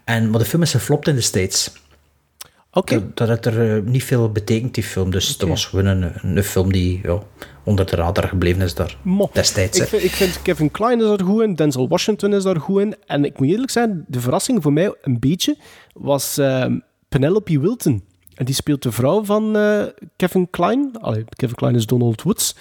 En, 0.08 0.30
maar 0.30 0.40
de 0.40 0.46
film 0.46 0.62
is 0.62 0.72
geflopt 0.72 1.08
in 1.08 1.16
de 1.16 1.22
States. 1.22 1.72
Oké. 2.72 3.12
Dat, 3.14 3.28
dat 3.28 3.46
er 3.46 3.76
eh, 3.76 3.84
niet 3.84 4.04
veel 4.04 4.32
betekent, 4.32 4.74
die 4.74 4.84
film. 4.84 5.12
Dus 5.12 5.38
dat 5.38 5.50
was 5.50 5.66
gewoon 5.66 5.86
een, 5.86 6.12
een 6.22 6.44
film 6.44 6.72
die 6.72 7.00
ja, 7.04 7.20
onder 7.64 7.86
de 7.86 7.96
radar 7.96 8.28
gebleven 8.28 8.62
is 8.62 8.74
daar 8.74 8.98
Mo. 9.02 9.30
destijds. 9.34 9.80
Ik 9.80 9.88
vind, 9.88 10.04
ik 10.04 10.12
vind 10.12 10.42
Kevin 10.42 10.72
Klein 10.72 11.00
is 11.00 11.08
daar 11.08 11.24
goed 11.24 11.42
in, 11.42 11.56
Denzel 11.56 11.88
Washington 11.88 12.34
is 12.34 12.44
daar 12.44 12.60
goed 12.60 12.82
in. 12.82 12.96
En 13.06 13.26
ik 13.26 13.40
moet 13.40 13.48
eerlijk 13.48 13.72
zijn, 13.72 14.06
de 14.08 14.20
verrassing 14.20 14.64
voor 14.64 14.74
mij 14.74 14.96
een 15.02 15.20
beetje 15.20 15.58
was 15.94 16.38
ehm, 16.38 16.80
Penelope 17.10 17.60
Wilton. 17.60 18.04
En 18.36 18.46
die 18.46 18.56
speelt 18.56 18.84
de 18.84 18.92
vrouw 18.92 19.24
van 19.24 19.58
eh, 19.58 19.84
Kevin 20.16 20.50
Klein. 20.50 20.92
Allee, 21.00 21.26
Kevin 21.30 21.56
Klein 21.56 21.76
is 21.76 21.86
Donald 21.86 22.22
Woods. 22.22 22.56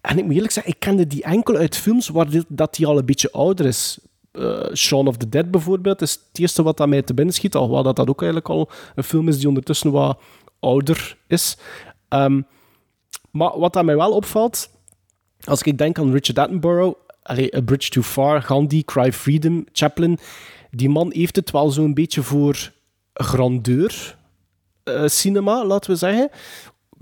En 0.00 0.18
ik 0.18 0.24
moet 0.24 0.34
eerlijk 0.34 0.52
zeggen, 0.52 0.72
ik 0.72 0.80
kende 0.80 1.06
die 1.06 1.22
enkel 1.22 1.56
uit 1.56 1.76
films 1.76 2.08
waar 2.08 2.30
dit, 2.30 2.44
dat 2.48 2.74
die 2.74 2.86
al 2.86 2.98
een 2.98 3.06
beetje 3.06 3.32
ouder 3.32 3.66
is. 3.66 3.98
Eh, 4.34 4.74
Shaun 4.74 5.06
of 5.06 5.16
the 5.16 5.28
Dead 5.28 5.50
bijvoorbeeld 5.50 6.02
is 6.02 6.12
het 6.12 6.40
eerste 6.40 6.62
wat 6.62 6.86
mij 6.86 7.02
te 7.02 7.14
binnen 7.14 7.34
schiet. 7.34 7.54
Alhoewel 7.54 7.82
dat 7.82 7.96
dat 7.96 8.08
ook 8.08 8.22
eigenlijk 8.22 8.50
al 8.50 8.70
een 8.94 9.04
film 9.04 9.28
is 9.28 9.38
die 9.38 9.48
ondertussen 9.48 9.90
wat 9.90 10.20
ouder 10.60 11.16
is. 11.26 11.56
Ehm, 12.08 12.40
maar 13.30 13.58
wat 13.58 13.76
aan 13.76 13.84
mij 13.84 13.96
wel 13.96 14.12
opvalt, 14.12 14.70
als 15.44 15.62
ik 15.62 15.78
denk 15.78 15.98
aan 15.98 16.12
Richard 16.12 16.38
Attenborough, 16.38 16.98
A 17.30 17.60
Bridge 17.64 17.90
Too 17.90 18.02
Far, 18.02 18.42
Gandhi, 18.42 18.84
Cry 18.84 19.12
Freedom, 19.12 19.64
Chaplin, 19.72 20.18
die 20.70 20.88
man 20.88 21.12
heeft 21.12 21.36
het 21.36 21.50
wel 21.50 21.70
zo'n 21.70 21.94
beetje 21.94 22.22
voor 22.22 22.72
grandeur 23.12 24.16
eh, 24.84 25.06
cinema, 25.06 25.64
laten 25.64 25.90
we 25.90 25.96
zeggen. 25.96 26.30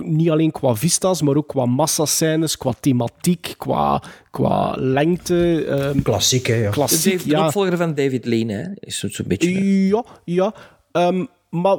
Niet 0.05 0.31
alleen 0.31 0.51
qua 0.51 0.75
vistas, 0.75 1.23
maar 1.23 1.37
ook 1.37 1.49
qua 1.49 1.67
massascènes, 1.67 2.57
qua 2.57 2.73
thematiek, 2.81 3.55
qua, 3.59 4.03
qua 4.31 4.75
lengte. 4.79 5.65
ehm, 5.65 6.03
Klassiek, 6.03 6.47
hè, 6.47 6.55
ja. 6.55 6.71
Klassiek, 6.71 7.19
de, 7.19 7.25
de 7.29 7.31
ja. 7.31 7.47
opvolger 7.47 7.77
van 7.77 7.95
David 7.95 8.25
Lean, 8.27 8.49
hè? 8.49 8.63
Is 8.75 8.99
zo'n 8.99 9.11
zo'n 9.11 9.29
beetje. 9.29 9.87
Ja, 9.87 10.05
ja. 10.25 10.55
Ehm, 10.93 11.25
maar 11.51 11.77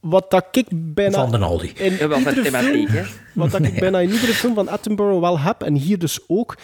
wat 0.00 0.30
dat 0.30 0.46
ik 0.52 0.66
bijna... 0.70 1.18
Van 1.18 1.30
den 1.30 1.42
Aldi. 1.42 1.72
In 1.74 1.92
Ja, 1.92 2.08
wel 2.08 2.20
van 2.20 2.34
iedere 2.34 2.50
thematiek, 2.50 2.88
film- 2.88 3.04
hè? 3.04 3.10
Wat 3.34 3.50
dat 3.50 3.62
ik 3.62 3.80
bijna 3.84 3.98
in 4.00 4.10
iedere 4.10 4.32
film 4.32 4.54
van 4.54 4.68
Attenborough 4.68 5.20
wel 5.20 5.38
heb, 5.38 5.62
en 5.62 5.74
hier 5.74 5.98
dus 5.98 6.18
ook, 6.26 6.56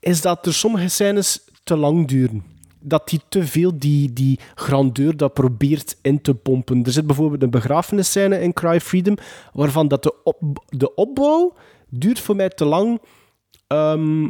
is 0.00 0.20
dat 0.20 0.46
er 0.46 0.54
sommige 0.54 0.88
scènes 0.88 1.44
te 1.64 1.76
lang 1.76 2.08
duren. 2.08 2.44
Dat 2.86 3.08
die 3.08 3.20
te 3.28 3.46
veel 3.46 3.78
die, 3.78 4.12
die 4.12 4.38
grandeur 4.54 5.16
dat 5.16 5.34
probeert 5.34 5.96
in 6.02 6.20
te 6.20 6.34
pompen. 6.34 6.84
Er 6.84 6.92
zit 6.92 7.06
bijvoorbeeld 7.06 7.42
een 7.42 7.50
begrafenisscène 7.50 8.40
in 8.40 8.52
Cry 8.52 8.80
Freedom, 8.80 9.16
waarvan 9.52 9.88
dat 9.88 10.02
de, 10.02 10.14
op, 10.24 10.64
de 10.68 10.94
opbouw 10.94 11.54
duurt 11.88 12.20
voor 12.20 12.36
mij 12.36 12.48
te 12.48 12.64
lang. 12.64 13.00
Ehm, 13.66 14.28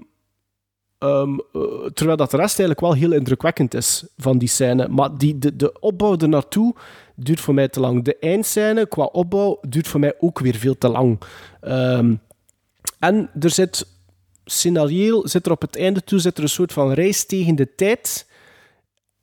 ehm, 0.98 1.38
eh, 1.52 1.62
terwijl 1.94 2.16
dat 2.16 2.30
de 2.30 2.36
rest 2.36 2.58
eigenlijk 2.58 2.80
wel 2.80 2.92
heel 2.92 3.12
indrukwekkend 3.12 3.74
is 3.74 4.06
van 4.16 4.38
die 4.38 4.48
scène. 4.48 4.88
Maar 4.88 5.18
die, 5.18 5.38
de, 5.38 5.56
de 5.56 5.80
opbouw 5.80 6.16
ernaartoe 6.16 6.74
duurt 7.14 7.40
voor 7.40 7.54
mij 7.54 7.68
te 7.68 7.80
lang. 7.80 8.04
De 8.04 8.18
eindscène 8.18 8.86
qua 8.86 9.04
opbouw 9.04 9.58
duurt 9.68 9.88
voor 9.88 10.00
mij 10.00 10.14
ook 10.18 10.38
weer 10.38 10.54
veel 10.54 10.78
te 10.78 10.88
lang. 10.88 11.20
Ehm, 11.60 12.14
en 12.98 13.30
er 13.40 13.50
zit 13.50 13.86
scenarioel, 14.44 15.28
zit 15.28 15.46
er 15.46 15.52
op 15.52 15.60
het 15.60 15.76
einde 15.76 16.04
toe 16.04 16.18
zit 16.18 16.36
er 16.36 16.42
een 16.42 16.48
soort 16.48 16.72
van 16.72 16.92
reis 16.92 17.26
tegen 17.26 17.54
de 17.54 17.74
tijd. 17.74 18.26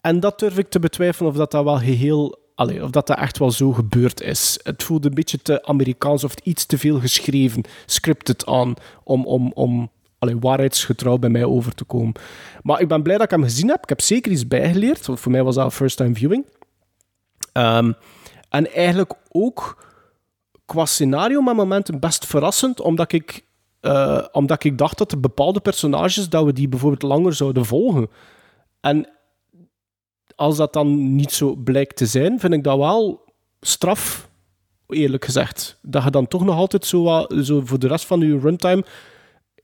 En 0.02 0.20
dat 0.20 0.40
durf 0.40 0.58
ik 0.58 0.70
te 0.70 0.80
betwijfelen 0.80 1.32
of 1.32 1.38
dat, 1.38 1.52
dat 1.52 1.64
wel 1.64 1.78
geheel... 1.78 2.40
Of 2.56 2.90
dat 2.90 3.08
dat 3.08 3.18
echt 3.18 3.38
wel 3.38 3.52
zo 3.52 3.72
gebeurd 3.72 4.22
is. 4.22 4.60
Het 4.64 4.84
voelde 4.84 5.08
een 5.08 5.14
beetje 5.14 5.42
te 5.42 5.64
Amerikaans 5.66 6.24
of 6.24 6.34
iets 6.44 6.66
te 6.66 6.78
veel 6.78 7.00
geschreven, 7.00 7.64
scripted 7.86 8.46
aan, 8.46 8.74
om, 9.04 9.26
om, 9.26 9.52
om 9.54 9.92
allee, 10.22 10.40
waarheidsgetrouw 10.40 11.18
bij 11.18 11.30
mij 11.30 11.46
over 11.46 11.74
te 11.74 11.84
komen. 11.84 12.14
Maar 12.62 12.82
ik 12.82 12.88
ben 12.88 13.04
blij 13.04 13.16
dat 13.16 13.26
ik 13.26 13.32
hem 13.32 13.44
gezien 13.44 13.68
heb. 13.68 13.84
Ik 13.84 13.90
heb 13.90 14.02
zeker 14.02 14.32
iets 14.32 14.48
bijgeleerd, 14.48 15.06
want 15.06 15.20
voor 15.20 15.32
mij 15.32 15.44
was 15.44 15.56
dat 15.56 15.74
first-time 15.74 16.16
viewing. 16.16 16.46
Ehm, 17.52 17.92
en 18.50 18.74
eigenlijk 18.74 19.14
ook 19.30 19.86
qua 20.66 20.86
scenario 20.86 21.42
met 21.42 21.56
momenten 21.56 22.00
best 22.00 22.26
verrassend, 22.26 22.82
omdat 22.82 23.12
ik, 23.12 23.46
eh, 23.80 24.26
omdat 24.32 24.64
ik 24.64 24.78
dacht 24.78 24.98
dat 24.98 25.12
er 25.12 25.20
bepaalde 25.20 25.60
personages, 25.60 26.30
dat 26.30 26.46
we 26.46 26.54
die 26.54 26.70
bijvoorbeeld 26.70 27.02
langer 27.02 27.34
zouden 27.34 27.66
volgen. 27.66 28.10
En 28.82 29.10
als 30.42 30.58
dat 30.58 30.74
dan 30.74 31.16
niet 31.16 31.32
zo 31.32 31.56
blijkt 31.56 31.96
te 31.96 32.06
zijn, 32.06 32.40
vind 32.40 32.54
ik 32.54 32.64
dat 32.64 32.78
wel 32.78 33.34
straf, 33.60 34.30
eerlijk 34.88 35.26
gezegd. 35.26 35.78
Dat 35.82 36.04
je 36.04 36.10
dan 36.10 36.28
toch 36.28 36.46
nog 36.46 36.56
altijd 36.56 36.86
zo, 36.86 37.26
zo 37.42 37.62
voor 37.66 37.80
de 37.80 37.88
rest 37.88 38.06
van 38.06 38.20
je 38.20 38.40
runtime 38.40 38.84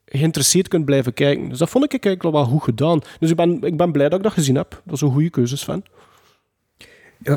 geïnteresseerd 0.05 0.67
kunt 0.67 0.86
blijven 0.86 1.13
kijken. 1.13 1.49
Dus 1.49 1.57
dat 1.57 1.69
vond 1.69 1.84
ik 1.84 1.91
eigenlijk 1.91 2.36
wel 2.36 2.45
goed 2.45 2.63
gedaan. 2.63 3.01
Dus 3.19 3.30
ik 3.30 3.36
ben, 3.36 3.63
ik 3.63 3.78
ben 3.78 3.91
blij 3.91 4.09
dat 4.09 4.17
ik 4.17 4.23
dat 4.23 4.34
gezien 4.34 4.55
heb. 4.55 4.82
Dat 4.86 4.95
is 4.95 5.01
een 5.01 5.11
goede 5.11 5.30
keuze, 5.30 5.57
Sven. 5.57 5.84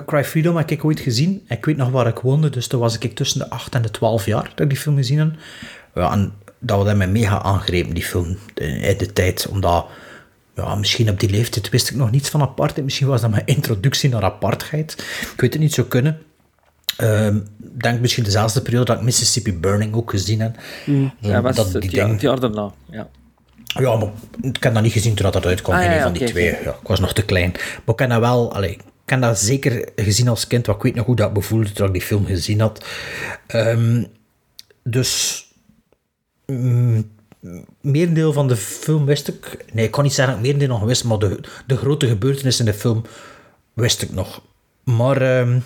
Cry 0.06 0.24
Freedom 0.24 0.56
heb 0.56 0.70
ik 0.70 0.84
ooit 0.84 1.00
gezien. 1.00 1.44
Ik 1.48 1.64
weet 1.64 1.76
nog 1.76 1.90
waar 1.90 2.06
ik 2.06 2.18
woonde, 2.18 2.50
dus 2.50 2.66
toen 2.66 2.80
was 2.80 2.98
ik 2.98 3.14
tussen 3.14 3.38
de 3.38 3.50
8 3.50 3.74
en 3.74 3.82
de 3.82 3.90
12 3.90 4.26
jaar 4.26 4.48
dat 4.48 4.60
ik 4.60 4.68
die 4.68 4.78
film 4.78 4.96
gezien 4.96 5.18
heb. 5.18 5.34
Ja, 5.94 6.12
en 6.12 6.32
dat 6.58 6.86
had 6.86 6.96
mij 6.96 7.08
mega 7.08 7.42
aangrepen, 7.42 7.94
die 7.94 8.04
film, 8.04 8.36
in 8.54 8.98
de 8.98 9.12
tijd. 9.12 9.48
Omdat, 9.50 9.86
ja, 10.60 10.74
misschien 10.74 11.10
op 11.10 11.20
die 11.20 11.30
leeftijd 11.30 11.68
wist 11.68 11.90
ik 11.90 11.96
nog 11.96 12.10
niets 12.10 12.28
van 12.28 12.40
apartheid. 12.40 12.84
Misschien 12.84 13.06
was 13.06 13.20
dat 13.20 13.30
mijn 13.30 13.46
introductie 13.46 14.10
naar 14.10 14.22
apartheid. 14.22 14.92
Ik 15.34 15.40
weet 15.40 15.52
het 15.52 15.62
niet, 15.62 15.74
zo 15.74 15.84
kunnen. 15.84 16.18
Ehm, 16.96 17.36
Ik 17.74 17.82
denk 17.82 18.00
misschien 18.00 18.24
dezelfde 18.24 18.62
periode 18.62 18.84
dat 18.84 18.96
ik 18.96 19.02
Mississippi 19.02 19.52
Burning 19.58 19.94
ook 19.94 20.10
gezien 20.10 20.40
heb. 20.40 20.56
Mm. 20.86 21.12
Zo, 21.22 21.28
Ja, 21.28 21.42
was 21.42 21.56
dat, 21.56 21.72
het 21.72 21.82
die 21.82 21.90
jaar, 21.90 22.08
het 22.08 22.20
jaar 22.20 22.40
daarna. 22.40 22.72
Ja. 22.90 23.08
ja, 23.66 23.96
maar 23.96 24.08
ik 24.42 24.62
heb 24.62 24.74
dat 24.74 24.82
niet 24.82 24.92
gezien 24.92 25.14
toen 25.14 25.30
dat 25.30 25.46
uitkwam. 25.46 25.76
Ah, 25.76 25.84
in 25.84 25.90
ja, 25.90 25.96
een 25.96 26.02
van 26.02 26.12
die 26.12 26.24
twee. 26.26 26.44
Ja, 26.44 26.70
ik 26.70 26.86
was 26.86 27.00
nog 27.00 27.12
te 27.12 27.24
klein. 27.24 27.50
Maar 27.84 27.94
ik 27.94 27.98
heb 27.98 28.08
dat 28.10 28.20
wel... 28.20 28.54
Allee, 28.54 28.70
ik 29.04 29.16
heb 29.16 29.20
dat 29.20 29.38
zeker 29.38 29.88
gezien 29.96 30.28
als 30.28 30.46
kind. 30.46 30.66
Want 30.66 30.78
ik 30.78 30.84
weet 30.84 30.94
nog 30.94 31.06
hoe 31.06 31.16
dat 31.16 31.32
bevoelde 31.32 31.72
toen 31.72 31.86
ik 31.86 31.92
die 31.92 32.02
film 32.02 32.26
gezien 32.26 32.60
had. 32.60 32.84
Ehm, 33.46 34.04
dus... 34.82 35.44
mm, 36.46 37.10
merendeel 37.80 38.32
van 38.32 38.48
de 38.48 38.56
film 38.56 39.04
wist 39.06 39.28
ik... 39.28 39.64
Nee, 39.72 39.84
ik 39.84 39.90
kan 39.90 40.04
niet 40.04 40.12
zeggen 40.14 40.34
dat 40.34 40.44
ik 40.44 40.50
merendeel 40.52 40.76
nog 40.78 40.86
wist. 40.88 41.04
Maar 41.04 41.18
de, 41.18 41.40
de 41.66 41.76
grote 41.76 42.06
gebeurtenissen 42.06 42.66
in 42.66 42.72
de 42.72 42.78
film 42.78 43.02
wist 43.74 44.02
ik 44.02 44.12
nog. 44.12 44.42
Maar... 44.84 45.22
ehm, 45.22 45.58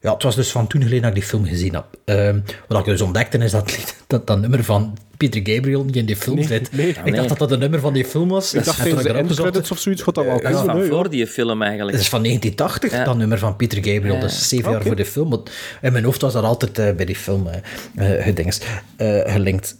ja, 0.00 0.12
het 0.12 0.22
was 0.22 0.34
dus 0.36 0.50
van 0.50 0.66
toen 0.66 0.82
geleden 0.82 1.00
dat 1.00 1.10
ik 1.10 1.16
die 1.16 1.24
film 1.28 1.44
gezien 1.46 1.74
heb. 1.74 1.84
Ehm, 2.04 2.40
wat 2.68 2.78
ik 2.78 2.84
dus 2.84 3.00
ontdekte 3.00 3.38
is 3.38 3.50
dat, 3.50 3.78
dat 4.06 4.26
dat 4.26 4.40
nummer 4.40 4.64
van 4.64 4.98
Peter 5.16 5.40
Gabriel 5.44 5.84
niet 5.84 5.96
in 5.96 6.06
die 6.06 6.16
film 6.16 6.36
Nee, 6.36 6.46
zit. 6.46 6.72
nee. 6.72 6.88
ik 6.88 6.96
Ah, 6.98 7.04
nee. 7.04 7.12
dacht 7.14 7.28
dat 7.28 7.38
dat 7.38 7.50
een 7.50 7.58
nummer 7.58 7.80
van 7.80 7.92
die 7.92 8.04
film 8.04 8.28
was. 8.28 8.52
Ik 8.54 8.64
Dus 8.64 8.66
dacht 8.66 8.82
de 8.82 8.88
erop 8.88 9.00
gezocht. 9.02 9.28
endcredits 9.28 9.70
of 9.70 9.78
zoiets 9.78 10.02
gaat 10.02 10.14
dat 10.14 10.24
wel 10.24 10.40
Dat 10.40 10.50
is 10.52 10.58
van 10.60 10.84
voor 10.84 11.10
die 11.10 11.26
film 11.26 11.62
eigenlijk. 11.62 11.92
Het 11.92 12.00
is 12.00 12.08
van 12.08 12.22
1980, 12.22 12.92
Ja. 12.98 13.04
dat 13.04 13.16
nummer 13.16 13.38
van 13.38 13.56
Peter 13.56 13.76
Gabriel. 13.84 14.14
Ja. 14.14 14.20
Dat 14.20 14.30
is 14.30 14.48
zeven 14.48 14.70
jaar 14.72 14.82
voor 14.82 14.96
de 14.96 15.04
film. 15.06 15.28
Maar 15.28 15.38
in 15.82 15.92
mijn 15.92 16.04
hoofd 16.04 16.20
was 16.20 16.32
dat 16.32 16.44
altijd 16.44 16.78
eh, 16.78 16.92
bij 16.94 17.04
die 17.04 17.16
film 17.16 17.48
gedingst, 17.96 18.66
eh, 18.96 19.20
gelinkt. 19.32 19.76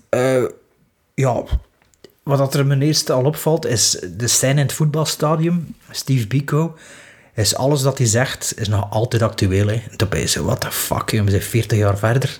Ja, 1.22 1.44
wat 2.22 2.38
dat 2.38 2.54
er 2.54 2.66
mijn 2.66 2.82
eerste 2.82 3.12
al 3.12 3.24
opvalt, 3.24 3.66
is 3.66 3.98
de 4.16 4.28
scène 4.28 4.52
in 4.52 4.66
het 4.66 4.72
voetbalstadion. 4.72 5.74
Steve 5.90 6.26
Biko 6.26 6.74
is 7.34 7.56
alles 7.56 7.82
dat 7.82 7.98
hij 7.98 8.06
zegt, 8.06 8.52
is 8.56 8.68
nog 8.68 8.90
altijd 8.90 9.22
actueel. 9.22 9.66
Hè. 9.66 9.82
En 9.90 9.96
toen 9.96 10.08
ben 10.08 10.20
je 10.20 10.26
zo, 10.26 10.44
what 10.44 10.60
the 10.60 10.70
fuck, 10.70 11.10
we 11.10 11.30
zijn 11.30 11.42
40 11.42 11.78
jaar 11.78 11.98
verder. 11.98 12.38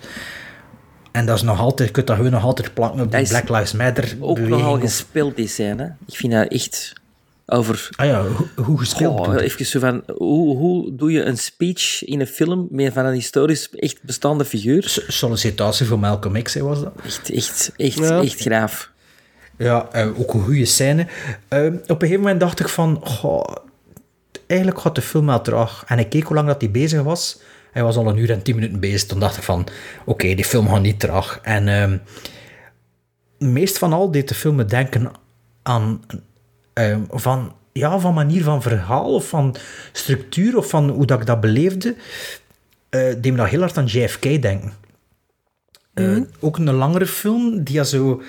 En 1.13 1.27
dat 1.27 1.37
is 1.37 1.43
nog 1.43 1.61
altijd, 1.61 1.89
je 1.89 1.95
kunt 1.95 2.07
dat 2.07 2.17
gewoon 2.17 2.31
nog 2.31 2.45
altijd 2.45 2.75
plakken 2.75 3.01
op 3.01 3.15
is 3.15 3.29
Black 3.29 3.49
Lives 3.49 3.73
Matter 3.73 4.17
Ook 4.21 4.39
nogal 4.39 4.81
gespeeld, 4.81 5.37
die 5.37 5.49
scène. 5.49 5.97
Ik 6.07 6.17
vind 6.17 6.33
dat 6.33 6.49
echt 6.49 6.93
over... 7.47 7.89
Ah 7.97 8.07
ja, 8.07 8.27
hoe, 8.27 8.65
hoe 8.65 8.79
gespeeld 8.79 9.27
Goh, 9.27 9.43
even 9.43 9.67
zo 9.67 9.81
van, 9.81 10.03
hoe, 10.07 10.57
hoe 10.57 10.95
doe 10.95 11.13
je 11.13 11.23
een 11.23 11.39
speech 11.39 12.05
in 12.05 12.21
een 12.21 12.27
film 12.27 12.67
met 12.71 12.93
van 12.93 13.05
een 13.05 13.15
historisch 13.15 13.71
echt 13.71 14.03
bestaande 14.03 14.45
figuur? 14.45 15.03
Sollicitatie 15.07 15.87
voor 15.87 15.99
Malcolm 15.99 16.43
X 16.43 16.55
hè, 16.55 16.63
was 16.63 16.81
dat. 16.81 16.93
Echt, 17.05 17.31
echt, 17.33 17.73
echt, 17.77 17.99
Ja. 17.99 18.23
echt 18.23 18.41
graaf. 18.41 18.91
Ja, 19.59 19.89
eh, 19.93 20.21
ook 20.21 20.35
een 20.35 20.43
goede 20.43 20.65
scène. 20.65 21.07
Eh, 21.49 21.67
op 21.67 21.73
een 21.89 21.97
gegeven 21.99 22.21
moment 22.21 22.41
dacht 22.41 22.61
ik 22.61 22.69
van... 22.69 23.01
Goh, 23.05 23.55
eigenlijk 24.47 24.81
gaat 24.81 24.95
de 24.95 25.03
film 25.03 25.27
wel 25.27 25.41
traag. 25.41 25.85
En 25.87 25.99
ik 25.99 26.09
keek 26.09 26.25
hoe 26.25 26.37
lang 26.37 26.49
dat 26.49 26.61
hij 26.61 26.71
bezig 26.71 27.03
was. 27.03 27.41
Hij 27.73 27.83
was 27.83 27.97
al 27.97 28.09
een 28.09 28.17
uur 28.17 28.31
en 28.31 28.43
tien 28.43 28.55
minuten 28.55 28.81
bezig. 28.81 29.09
Toen 29.09 29.21
dacht 29.21 29.37
ik 29.37 29.43
van... 29.43 29.67
Oké, 30.05 30.35
die 30.35 30.45
film 30.45 30.69
gaat 30.69 30.83
niet 30.83 31.01
traag. 31.01 31.39
En 31.43 31.69
ehm, 31.69 31.99
meest 33.53 33.79
van 33.79 33.93
al 33.93 34.11
deed 34.11 34.29
de 34.29 34.35
film 34.35 34.55
me 34.55 34.65
denken 34.65 35.11
aan... 35.63 36.01
ehm, 36.73 37.01
van, 37.09 37.55
ja, 37.73 37.99
van 37.99 38.15
manier 38.15 38.43
van 38.43 38.63
verhaal 38.63 39.15
of 39.15 39.29
van 39.29 39.57
structuur 39.93 40.57
of 40.57 40.69
van 40.69 40.89
hoe 40.89 41.07
dat 41.07 41.21
ik 41.21 41.27
dat 41.27 41.41
beleefde. 41.41 41.97
eh 42.89 43.01
deed 43.01 43.31
me 43.31 43.37
dat 43.37 43.49
heel 43.49 43.61
hard 43.61 43.79
aan 43.79 43.87
JFK 43.87 44.23
denken. 44.23 44.73
Eh, 45.95 46.21
ook 46.41 46.57
een 46.57 46.73
langere 46.73 47.07
film 47.07 47.63
die 47.63 47.75
ja 47.75 47.85
zo 47.85 48.23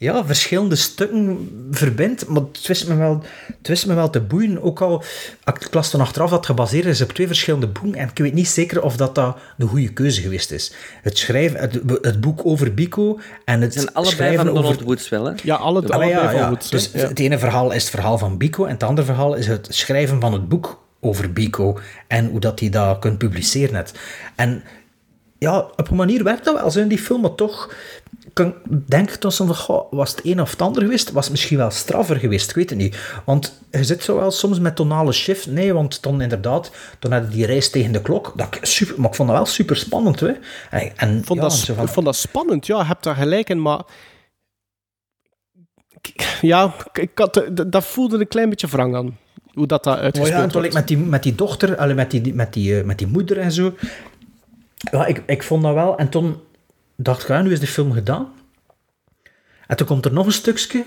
ja, 0.00 0.24
verschillende 0.24 0.76
stukken 0.76 1.48
verbindt, 1.70 2.28
maar 2.28 2.42
het 2.52 2.66
wist 2.66 2.88
me 2.88 2.94
wel, 2.94 3.22
het 3.46 3.68
wist 3.68 3.86
me 3.86 3.94
wel 3.94 4.10
te 4.10 4.20
boeien. 4.20 4.62
Ook 4.62 4.80
al, 4.80 5.02
ik 5.44 5.74
las 5.74 5.90
dan 5.90 6.00
achteraf 6.00 6.30
dat 6.30 6.38
het 6.38 6.46
gebaseerd 6.46 6.84
is 6.84 7.02
op 7.02 7.12
twee 7.12 7.26
verschillende 7.26 7.66
boeken 7.66 8.00
en 8.00 8.08
ik 8.08 8.18
weet 8.18 8.34
niet 8.34 8.48
zeker 8.48 8.82
of 8.82 8.96
dat, 8.96 9.14
dat 9.14 9.38
de 9.56 9.66
goede 9.66 9.92
keuze 9.92 10.20
geweest 10.20 10.50
is. 10.50 10.72
Het, 11.02 11.18
schrijven, 11.18 11.60
het, 11.60 11.80
het 12.02 12.20
boek 12.20 12.40
over 12.44 12.74
Biko 12.74 13.20
en 13.44 13.60
het 13.60 13.72
zijn 13.72 13.92
allebei 13.92 14.14
schrijven 14.14 14.44
van 14.44 14.54
Donald 14.54 14.74
over... 14.74 14.84
Woods 14.84 15.08
wel, 15.08 15.24
hè? 15.24 15.32
Ja, 15.42 15.54
alle, 15.54 15.80
allebei 15.80 16.10
ja, 16.10 16.30
van 16.30 16.40
ja. 16.40 16.48
Woods, 16.48 16.70
Dus 16.70 16.92
het 16.92 17.18
ene 17.18 17.38
verhaal 17.38 17.72
is 17.72 17.82
het 17.82 17.90
verhaal 17.90 18.18
van 18.18 18.38
Biko 18.38 18.64
en 18.64 18.72
het 18.72 18.82
andere 18.82 19.06
verhaal 19.06 19.34
is 19.34 19.46
het 19.46 19.66
schrijven 19.70 20.20
van 20.20 20.32
het 20.32 20.48
boek 20.48 20.82
over 21.00 21.32
Biko 21.32 21.78
en 22.06 22.30
hoe 22.30 22.40
dat 22.40 22.60
hij 22.60 22.68
dat 22.68 22.98
kunt 22.98 23.18
publiceren. 23.18 23.72
Net. 23.72 23.92
En 24.34 24.62
ja, 25.38 25.58
op 25.58 25.90
een 25.90 25.96
manier 25.96 26.24
werkt 26.24 26.44
dat 26.44 26.60
wel 26.60 26.70
zo 26.70 26.80
in 26.80 26.88
die 26.88 26.98
film, 26.98 27.20
maar 27.20 27.34
toch 27.34 27.74
kan, 28.38 28.54
denk 28.86 29.10
ik 29.10 29.32
van, 29.32 29.54
goh, 29.56 29.92
was 29.92 30.10
het 30.10 30.20
een 30.24 30.40
of 30.40 30.50
het 30.50 30.62
ander 30.62 30.82
geweest? 30.82 31.10
Was 31.12 31.22
het 31.24 31.32
misschien 31.32 31.56
wel 31.56 31.70
straffer 31.70 32.16
geweest? 32.16 32.48
Ik 32.50 32.56
weet 32.56 32.70
het 32.70 32.78
niet. 32.78 32.96
Want 33.24 33.60
je 33.70 33.84
zit 33.84 34.02
zo 34.02 34.16
wel 34.16 34.30
soms 34.30 34.58
met 34.60 34.76
tonale 34.76 35.12
shift. 35.12 35.46
Nee, 35.46 35.72
want 35.74 36.02
dan 36.02 36.20
inderdaad, 36.20 36.70
dan 36.98 37.12
had 37.12 37.22
je 37.22 37.28
die 37.28 37.46
reis 37.46 37.70
tegen 37.70 37.92
de 37.92 38.02
klok. 38.02 38.32
Dat, 38.36 38.46
ik- 38.54 38.64
super, 38.64 39.00
maar 39.00 39.08
ik 39.10 39.14
vond 39.16 39.28
dat 39.28 39.36
wel 39.38 39.46
super 39.46 39.76
spannend. 39.76 40.20
Hè? 40.20 40.26
En, 40.70 40.96
en, 40.96 41.18
Ik 41.18 41.24
vond, 41.24 41.40
ja, 41.40 41.48
dat, 41.48 41.58
van- 41.64 41.84
ik 41.84 41.90
vond 41.90 42.06
dat 42.06 42.16
spannend, 42.16 42.66
ja, 42.66 42.78
je 42.78 42.84
hebt 42.84 43.04
daar 43.04 43.14
gelijk 43.14 43.48
in, 43.48 43.62
maar... 43.62 43.82
Ja, 46.40 46.74
ik- 46.92 47.18
had, 47.18 47.34
dat- 47.52 47.84
voelde 47.84 48.18
een 48.20 48.28
klein 48.28 48.48
beetje 48.50 48.66
wrang 48.66 48.96
aan, 48.96 49.18
hoe 49.52 49.66
dat 49.66 49.84
dat 49.84 49.96
Oh 49.96 50.00
uitgespeeld 50.02 50.36
ja, 50.36 50.42
en 50.42 50.50
toen 50.50 50.64
ik 50.64 50.72
met 50.72 50.88
die, 50.88 50.96
met 50.98 51.22
die 51.22 51.34
dochter, 51.34 51.94
met, 51.94 52.10
die, 52.10 52.34
met, 52.34 52.52
die, 52.52 52.78
eh, 52.78 52.84
met 52.84 52.98
die 52.98 53.06
moeder 53.06 53.38
en 53.38 53.52
zo. 53.52 53.74
Ja, 54.76 55.06
ik, 55.06 55.22
ik 55.26 55.42
vond 55.42 55.62
dat 55.62 55.74
wel. 55.74 55.98
En 55.98 56.08
toen 56.08 56.40
dacht 57.02 57.22
ik, 57.22 57.28
ja, 57.28 57.42
nu 57.42 57.52
is 57.52 57.60
de 57.60 57.66
film 57.66 57.92
gedaan. 57.92 58.32
En 59.66 59.76
toen 59.76 59.86
komt 59.86 60.04
er 60.04 60.12
nog 60.12 60.26
een 60.26 60.32
stukje. 60.32 60.84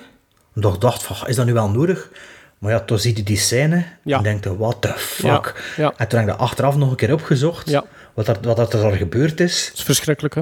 En 0.55 0.61
ik 0.73 0.81
dacht 0.81 1.03
van, 1.03 1.27
is 1.27 1.35
dat 1.35 1.45
nu 1.45 1.53
wel 1.53 1.69
nodig? 1.69 2.09
Maar 2.57 2.71
ja, 2.71 2.79
toen 2.79 2.99
zie 2.99 3.15
je 3.17 3.23
die 3.23 3.37
scène 3.37 3.83
Ja. 4.03 4.17
en 4.17 4.23
denk 4.23 4.43
je, 4.43 4.57
what 4.57 4.81
the 4.81 4.93
fuck? 4.97 5.73
Ja, 5.77 5.83
ja. 5.83 5.93
En 5.97 6.07
toen 6.07 6.19
heb 6.19 6.27
ik 6.29 6.33
dat 6.33 6.43
achteraf 6.47 6.75
nog 6.75 6.89
een 6.89 6.95
keer 6.95 7.13
opgezocht. 7.13 7.69
Ja. 7.69 7.83
Wat, 8.13 8.27
er, 8.27 8.37
wat 8.41 8.73
er 8.73 8.83
al 8.83 8.91
gebeurd 8.95 9.39
is. 9.39 9.65
Dat 9.69 9.77
is 9.77 9.83
verschrikkelijk, 9.83 10.35
hè? 10.35 10.41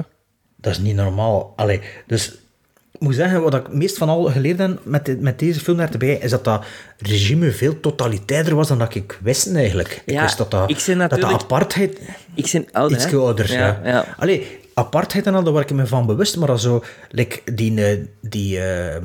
Dat 0.56 0.72
is 0.72 0.78
niet 0.78 0.94
normaal. 0.96 1.52
Allee, 1.56 1.80
dus 2.06 2.28
ik 2.92 3.00
moet 3.00 3.14
zeggen, 3.14 3.42
wat 3.42 3.54
ik 3.54 3.72
meest 3.72 3.98
van 3.98 4.08
al 4.08 4.24
geleerd 4.24 4.58
heb 4.58 4.78
met, 4.84 5.04
de- 5.06 5.16
met 5.16 5.38
deze 5.38 5.60
film 5.60 5.80
erbij, 5.80 6.14
is 6.14 6.30
dat 6.30 6.44
dat 6.44 6.64
regime 6.98 7.50
veel 7.52 7.80
totalitairder 7.80 8.54
was 8.54 8.68
dan 8.68 8.78
dat 8.78 8.94
ik 8.94 9.18
wist 9.22 9.54
eigenlijk. 9.54 10.02
Ik 10.04 10.14
Ja, 10.14 10.22
wist 10.22 10.38
dat 10.38 10.50
dat, 10.50 10.70
ik 10.70 10.98
dat 10.98 11.10
de 11.10 11.26
apartheid 11.26 12.00
Ik 12.34 12.50
ben 12.52 12.68
ouder, 12.72 12.96
iets 12.96 13.10
hè? 13.10 13.16
ouder 13.16 13.52
ja. 13.52 13.58
Ja, 13.84 13.88
ja. 13.90 14.04
Allee, 14.18 14.59
apartheid 14.80 15.26
en 15.26 15.34
al, 15.34 15.42
daar 15.42 15.52
was 15.52 15.62
ik 15.62 15.70
me 15.72 15.86
van 15.86 16.06
bewust, 16.06 16.36
maar 16.36 16.58
zo, 16.58 16.82
like 17.10 17.52
die, 17.54 17.84
eh, 17.84 17.98
die 18.20 18.58
eh, 18.58 18.96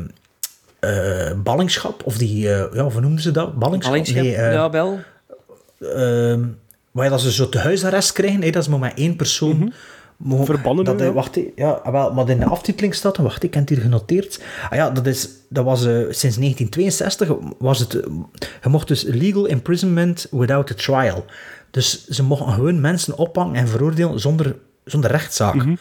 eh, 0.79 1.37
ballingschap, 1.43 2.03
of 2.05 2.17
die, 2.17 2.39
ja, 2.47 2.69
hoe 2.89 3.01
noemden 3.01 3.21
ze 3.21 3.31
dat? 3.31 3.59
Ballingschap? 3.59 3.91
Ballingschap, 3.91 4.23
Nee, 4.23 4.31
ja, 4.31 4.69
wel. 4.69 4.99
ehm, 5.79 6.43
waar 6.91 7.09
dat 7.09 7.21
ze 7.21 7.31
zo 7.31 7.49
te 7.49 7.59
huisarrest 7.59 8.11
krijgen, 8.11 8.41
hè, 8.41 8.49
dat 8.49 8.61
is 8.61 8.69
maar 8.69 8.79
met 8.79 8.93
één 8.97 9.15
persoon. 9.15 9.57
Mhm. 9.57 9.69
Verbannen, 10.45 10.85
dat, 10.85 11.13
Wacht, 11.13 11.39
ja, 11.55 11.81
wel, 11.91 12.13
maar 12.13 12.29
in 12.29 12.39
de 12.39 12.45
aftiteling 12.45 12.93
staat, 12.93 13.17
wacht, 13.17 13.43
ik 13.43 13.53
heb 13.53 13.61
het 13.61 13.69
hier 13.77 13.81
genoteerd. 13.81 14.39
Ah 14.69 14.77
ja, 14.77 14.89
dat, 14.89 15.05
is, 15.05 15.29
dat 15.49 15.65
was 15.65 15.85
eh, 15.85 15.93
sinds 15.93 16.37
1962, 16.37 17.31
was 17.59 17.79
het, 17.79 17.91
je 18.63 18.69
mocht 18.69 18.87
dus 18.87 19.03
legal 19.03 19.45
imprisonment 19.45 20.27
without 20.31 20.71
a 20.71 20.73
trial. 20.73 21.25
Dus 21.71 22.07
ze 22.07 22.23
mochten 22.23 22.53
gewoon 22.53 22.81
mensen 22.81 23.17
ophangen 23.17 23.55
en 23.55 23.67
veroordelen 23.67 24.19
zonder, 24.19 24.55
zonder 24.85 25.11
rechtszaak. 25.11 25.55
Mhm. 25.55 25.75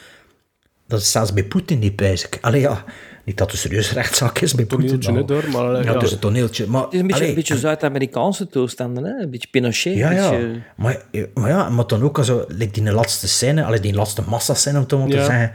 Dat 0.88 1.00
is 1.00 1.10
zelfs 1.10 1.32
bij 1.32 1.44
Poetin 1.44 1.78
niet 1.78 1.96
bezig. 1.96 2.28
Allee 2.40 2.60
ja, 2.60 2.84
niet 3.24 3.36
dat 3.36 3.46
het 3.46 3.56
een 3.56 3.62
serieus 3.62 3.92
rechtszaak 3.92 4.38
is 4.38 4.54
bij 4.54 4.64
Poetin. 4.66 5.00
Toneeltje, 5.00 5.12
nou. 5.12 5.20
hè, 5.42 5.50
door, 5.50 5.50
maar, 5.62 5.74
eh, 5.74 5.84
ja, 5.84 5.88
ja. 5.90 5.94
het 5.94 6.02
is 6.02 6.12
een 6.12 6.18
toneeltje. 6.18 6.66
Maar, 6.66 6.82
Het 6.82 6.92
is 6.92 7.00
een 7.00 7.06
beetje, 7.06 7.20
allee, 7.20 7.28
een 7.28 7.34
beetje 7.38 7.58
Zuid-Amerikaanse 7.58 8.46
toestanden, 8.48 9.04
hè? 9.04 9.22
Een 9.22 9.30
beetje 9.30 9.48
Pinochet. 9.50 9.94
ja, 9.94 10.10
ja. 10.10 10.30
beetje- 10.30 10.60
Maar, 10.76 11.02
maar 11.34 11.50
ja, 11.50 11.68
maar 11.68 11.86
dan 11.86 12.02
ook 12.02 12.18
zo, 12.24 12.44
like 12.48 12.72
die 12.80 12.92
laatste 12.92 13.28
scène, 13.28 13.64
allee, 13.64 13.80
die 13.80 13.94
laatste 13.94 14.22
massascène 14.28 14.76
om 14.76 14.82
het 14.82 14.92
maar 14.92 15.08
te 15.08 15.24
zeggen, 15.24 15.52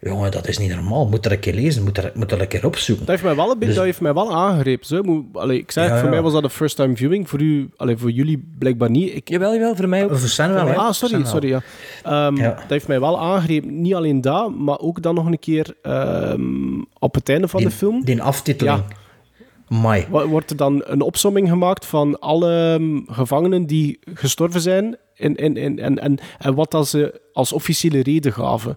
Jongen, 0.00 0.30
dat 0.30 0.48
is 0.48 0.58
niet 0.58 0.74
normaal. 0.74 1.06
Moet 1.08 1.26
er 1.26 1.32
een 1.32 1.38
keer 1.40 1.54
lezen, 1.54 1.82
moet 1.84 1.98
er, 1.98 2.10
moet 2.14 2.32
er 2.32 2.40
een 2.40 2.48
keer 2.48 2.66
opzoeken. 2.66 3.06
Dat 3.06 3.14
heeft 3.14 3.26
mij 3.26 3.36
wel, 3.36 3.44
een 3.50 3.52
beetje, 3.52 3.66
Dus- 3.66 3.74
dat 3.76 3.84
heeft 3.84 4.00
mij 4.00 4.14
wel 4.14 4.34
aangegrepen. 4.36 4.86
Zo. 4.86 5.02
Moet, 5.02 5.24
allee, 5.32 5.58
ik 5.58 5.70
Ja, 5.70 5.88
voor 5.88 6.04
ja. 6.04 6.10
mij 6.10 6.22
was 6.22 6.32
dat 6.32 6.42
een 6.44 6.50
first 6.50 6.76
time 6.76 6.96
viewing. 6.96 7.28
Voor, 7.28 7.40
u, 7.40 7.68
allee, 7.76 7.96
voor 7.96 8.10
jullie 8.10 8.44
blijkbaar 8.58 8.90
niet. 8.90 9.14
Ik, 9.14 9.28
Jawel, 9.28 9.52
jawel, 9.52 9.76
voor 9.76 9.88
mij 9.88 10.04
ook. 10.04 10.16
Voor 10.18 10.46
wel? 10.54 10.72
Ah, 10.74 10.92
sorry, 10.92 11.24
sorry. 11.24 11.48
Ja. 11.48 11.60
Ehm, 12.02 12.36
Ja. 12.36 12.50
Dat 12.54 12.68
heeft 12.68 12.88
mij 12.88 13.00
wel 13.00 13.20
aangegrepen. 13.20 13.80
Niet 13.80 13.94
alleen 13.94 14.20
dat, 14.20 14.54
maar 14.56 14.78
ook 14.78 15.02
dan 15.02 15.14
nog 15.14 15.26
een 15.26 15.38
keer 15.38 15.74
ehm, 15.82 16.80
op 16.98 17.14
het 17.14 17.28
einde 17.28 17.48
van 17.48 17.60
Die, 17.60 17.68
de 17.68 17.74
film. 17.74 18.04
die 18.04 18.22
aftiteling. 18.22 18.76
Ja. 18.88 19.76
Mai. 19.80 20.06
Wordt 20.10 20.50
er 20.50 20.56
dan 20.56 20.82
een 20.84 21.00
opsomming 21.00 21.48
gemaakt 21.48 21.86
van 21.86 22.18
alle 22.18 22.74
ehm, 22.78 23.00
gevangenen 23.06 23.66
die 23.66 23.98
gestorven 24.14 24.60
zijn 24.60 24.96
en, 25.14 25.36
en, 25.36 25.56
en, 25.56 25.78
en, 25.78 25.98
en, 25.98 26.18
en 26.38 26.54
wat 26.54 26.70
dat 26.70 26.88
ze 26.88 27.20
als 27.32 27.52
officiële 27.52 28.02
reden 28.02 28.32
gaven. 28.32 28.76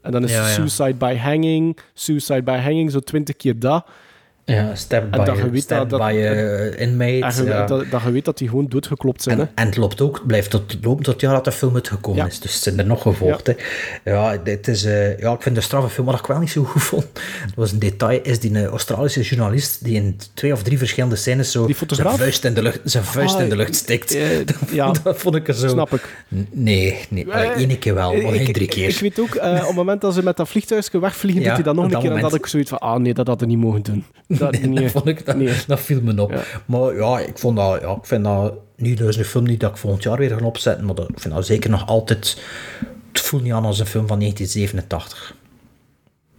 En 0.00 0.10
dan 0.12 0.24
is 0.24 0.30
Ja, 0.32 0.46
suicide 0.46 0.94
by 0.94 1.14
hanging, 1.14 1.78
suicide 1.94 2.42
by 2.42 2.56
hanging, 2.56 2.90
zo 2.90 3.00
twintig 3.00 3.36
keer 3.36 3.58
dat. 3.58 3.86
Ja, 4.44 4.74
step 4.74 5.02
En 5.02 5.10
by, 5.10 5.24
dat 5.24 5.36
je 5.36 5.50
weet 5.50 5.62
step 5.62 5.78
dat- 5.78 5.90
dat- 5.90 6.00
by 6.00 6.12
uh, 6.14 6.80
inmates. 6.80 7.38
En 7.38 7.44
je- 7.44 7.50
ja. 7.50 7.66
dat, 7.66 7.84
dat 7.90 8.02
je 8.02 8.10
weet 8.10 8.24
dat 8.24 8.38
die 8.38 8.48
gewoon 8.48 8.66
doodgeklopt 8.68 9.22
zijn. 9.22 9.38
En, 9.38 9.44
hè. 9.44 9.62
en 9.62 9.66
het 9.66 9.76
loopt 9.76 10.00
ook, 10.00 10.14
het 10.16 10.26
blijft 10.26 10.50
tot, 10.50 10.76
lopen 10.82 11.02
tot 11.04 11.12
het 11.12 11.22
jaar 11.22 11.32
dat 11.34 11.44
de 11.44 11.52
film 11.52 11.74
uitgekomen 11.74 12.20
Ja. 12.20 12.26
is. 12.26 12.40
Dus 12.40 12.52
het 12.54 12.62
zijn 12.62 12.78
er 12.78 12.86
nog 12.86 13.02
gevolgd. 13.02 13.46
Ja, 13.46 13.54
ja, 14.32 14.36
dit 14.44 14.68
is, 14.68 14.84
eh, 14.84 15.18
ja 15.18 15.32
ik 15.32 15.42
vind 15.42 15.54
de 15.54 15.60
straffe 15.60 15.88
film 15.88 16.06
wat 16.06 16.18
ik 16.18 16.26
wel 16.26 16.38
niet 16.38 16.50
zo 16.50 16.64
goed 16.64 16.82
vond. 16.82 17.06
Dat 17.12 17.54
was 17.54 17.72
een 17.72 17.78
detail, 17.78 18.20
is 18.22 18.40
die 18.40 18.54
een 18.54 18.66
Australische 18.66 19.20
journalist 19.22 19.84
die 19.84 19.94
in 19.94 20.18
twee 20.34 20.52
of 20.52 20.62
drie 20.62 20.78
verschillende 20.78 21.16
scènes 21.16 21.50
zo 21.50 21.68
zijn 21.86 22.16
vuist 22.18 22.44
in 22.44 22.54
de 22.54 22.62
lucht, 22.62 22.80
zijn 22.84 23.04
vuist 23.04 23.34
Ah, 23.34 23.40
in 23.42 23.48
de 23.48 23.56
lucht 23.56 23.74
stikt. 23.74 24.14
eh, 24.14 24.22
ja. 24.72 24.92
dat 25.02 25.18
vond 25.18 25.34
ik 25.34 25.48
er 25.48 25.54
zo... 25.54 25.68
Snap 25.68 25.92
ik. 25.94 26.16
Nee, 26.50 26.98
nee. 27.08 27.30
Één 27.30 27.78
keer 27.78 27.94
wel, 27.94 28.12
maar 28.22 28.32
geen 28.32 28.52
drie 28.52 28.68
keer. 28.68 28.88
Ik 28.88 28.98
weet 28.98 29.20
ook, 29.20 29.34
eh, 29.34 29.52
op 29.60 29.66
het 29.66 29.74
moment 29.76 30.00
dat 30.00 30.14
ze 30.14 30.22
met 30.22 30.36
dat 30.36 30.48
vliegtuigje 30.48 31.00
wegvliegen, 31.00 31.42
doet 31.44 31.52
hij 31.52 31.62
dat 31.62 31.74
nog 31.74 31.84
een 31.84 31.90
dat 31.90 32.02
keer. 32.02 32.12
En 32.12 32.20
dat 32.20 32.34
ik 32.34 32.46
zoiets 32.46 32.70
van, 32.70 32.78
ah 32.78 32.96
nee, 33.00 33.14
dat 33.14 33.26
hadden 33.26 33.48
niet 33.48 33.58
mogen 33.58 33.82
doen. 33.82 34.04
Dat, 34.38 34.52
Nee, 34.52 34.66
nee. 34.66 34.82
dat, 34.82 34.90
vond 34.92 35.06
ik, 35.06 35.26
dat, 35.26 35.36
Nee. 35.36 35.54
dat 35.66 35.80
viel 35.80 36.00
me 36.02 36.22
op. 36.22 36.44
Maar 36.66 36.94
ja, 36.96 37.18
ik, 37.20 37.38
vond 37.38 37.56
dat, 37.56 37.80
ja, 37.80 37.90
ik 37.92 38.04
vind 38.06 38.24
dat 38.24 38.54
nu 38.76 38.94
dus 38.94 39.16
een 39.16 39.24
film 39.24 39.44
niet 39.44 39.60
dat 39.60 39.70
ik 39.70 39.76
volgend 39.76 40.02
jaar 40.02 40.18
weer 40.18 40.30
ga 40.38 40.44
opzetten, 40.46 40.84
maar 40.86 40.94
dat, 40.94 41.08
ik 41.08 41.20
vind 41.20 41.34
dat 41.34 41.46
zeker 41.46 41.70
nog 41.70 41.86
altijd... 41.86 42.40
Het 43.12 43.20
voelt 43.20 43.42
niet 43.42 43.52
aan 43.52 43.64
als 43.64 43.78
een 43.78 43.86
film 43.86 44.06
van 44.06 44.18
1987. 44.18 45.34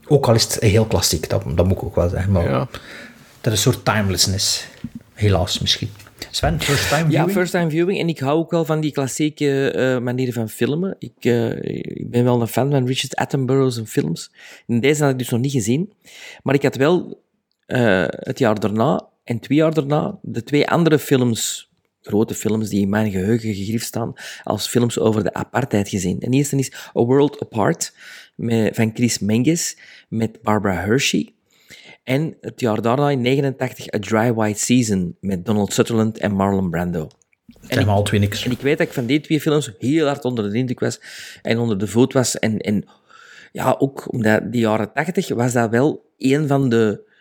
Ook 0.07 0.27
al 0.27 0.33
is 0.33 0.43
het 0.43 0.59
heel 0.59 0.85
klassiek, 0.85 1.29
dat, 1.29 1.43
dat 1.55 1.67
moet 1.67 1.77
ik 1.77 1.83
ook 1.83 1.95
wel 1.95 2.09
zeggen. 2.09 2.31
Maar 2.31 2.49
Ja. 2.49 2.67
dat 3.41 3.53
is 3.53 3.65
een 3.65 3.71
soort 3.73 3.85
timelessness. 3.85 4.67
Helaas 5.13 5.59
misschien. 5.59 5.89
Sven, 6.31 6.61
first 6.61 6.89
time 6.89 7.03
Ja, 7.03 7.09
viewing? 7.09 7.31
first 7.31 7.51
time 7.51 7.69
viewing. 7.69 7.99
En 7.99 8.07
ik 8.07 8.19
hou 8.19 8.37
ook 8.37 8.51
wel 8.51 8.65
van 8.65 8.79
die 8.79 8.91
klassieke 8.91 9.71
eh, 9.71 9.97
manieren 9.99 10.33
van 10.33 10.49
filmen. 10.49 10.95
Ik, 10.99 11.11
eh, 11.19 11.51
ik 11.97 12.09
ben 12.09 12.23
wel 12.23 12.41
een 12.41 12.47
fan 12.47 12.71
van 12.71 12.85
Richard 12.87 13.15
Attenborough's 13.15 13.81
films. 13.85 14.31
En 14.67 14.79
deze 14.79 15.01
had 15.03 15.11
ik 15.11 15.17
dus 15.17 15.29
nog 15.29 15.39
niet 15.39 15.51
gezien. 15.51 15.93
Maar 16.43 16.55
ik 16.55 16.63
had 16.63 16.75
wel 16.75 17.21
eh, 17.74 18.03
het 18.07 18.39
jaar 18.39 18.59
daarna 18.59 19.07
en 19.24 19.39
twee 19.39 19.57
jaar 19.57 19.74
daarna 19.74 20.19
de 20.21 20.43
twee 20.43 20.69
andere 20.69 20.99
films, 20.99 21.71
grote 22.01 22.34
films 22.34 22.69
die 22.69 22.82
in 22.82 22.89
mijn 22.89 23.11
geheugen 23.11 23.53
gegrift 23.53 23.86
staan, 23.86 24.13
als 24.43 24.67
films 24.67 24.99
over 24.99 25.24
de 25.24 25.34
apartheid 25.34 25.89
gezien. 25.89 26.19
En 26.19 26.32
de 26.32 26.38
eerste 26.38 26.55
is 26.55 26.74
A 26.74 27.01
World 27.01 27.41
Apart 27.41 27.93
met, 28.36 28.76
van 28.76 28.91
Chris 28.93 29.19
Menges 29.19 29.78
met 30.09 30.41
Barbara 30.41 30.82
Hershey. 30.82 31.34
En 32.03 32.38
het 32.41 32.59
jaar 32.59 32.82
daarna, 32.82 33.09
in 33.09 33.21
89, 33.21 33.93
A 33.93 33.99
Dry 33.99 34.34
White 34.34 34.59
Season 34.59 35.17
met 35.19 35.45
Donald 35.45 35.74
Sutherland 35.74 36.17
en 36.17 36.32
Marlon 36.32 36.69
Brando. 36.69 37.07
We 37.67 37.86
al 37.86 38.03
twee 38.03 38.19
niks. 38.19 38.45
En 38.45 38.51
ik 38.51 38.61
weet 38.61 38.78
dat 38.78 38.88
ik 38.88 38.93
van 38.93 39.05
die 39.05 39.19
twee 39.19 39.41
films 39.41 39.71
heel 39.80 40.05
hard 40.05 40.26
onder 40.26 40.51
de 40.51 40.57
indruk 40.57 40.80
was 40.80 41.01
en 41.41 41.57
onder 41.57 41.78
de 41.78 41.88
voet 41.88 42.13
was. 42.13 42.39
En, 42.39 42.59
en 42.59 42.86
ja, 43.51 43.76
ook 43.80 44.13
omdat 44.13 44.51
die 44.51 44.61
jaren 44.61 44.93
80 44.93 45.30
was 45.30 45.53
dat 45.53 45.69
wel 45.69 46.11
een 46.17 46.47
van 46.47 46.69
de, 46.69 47.11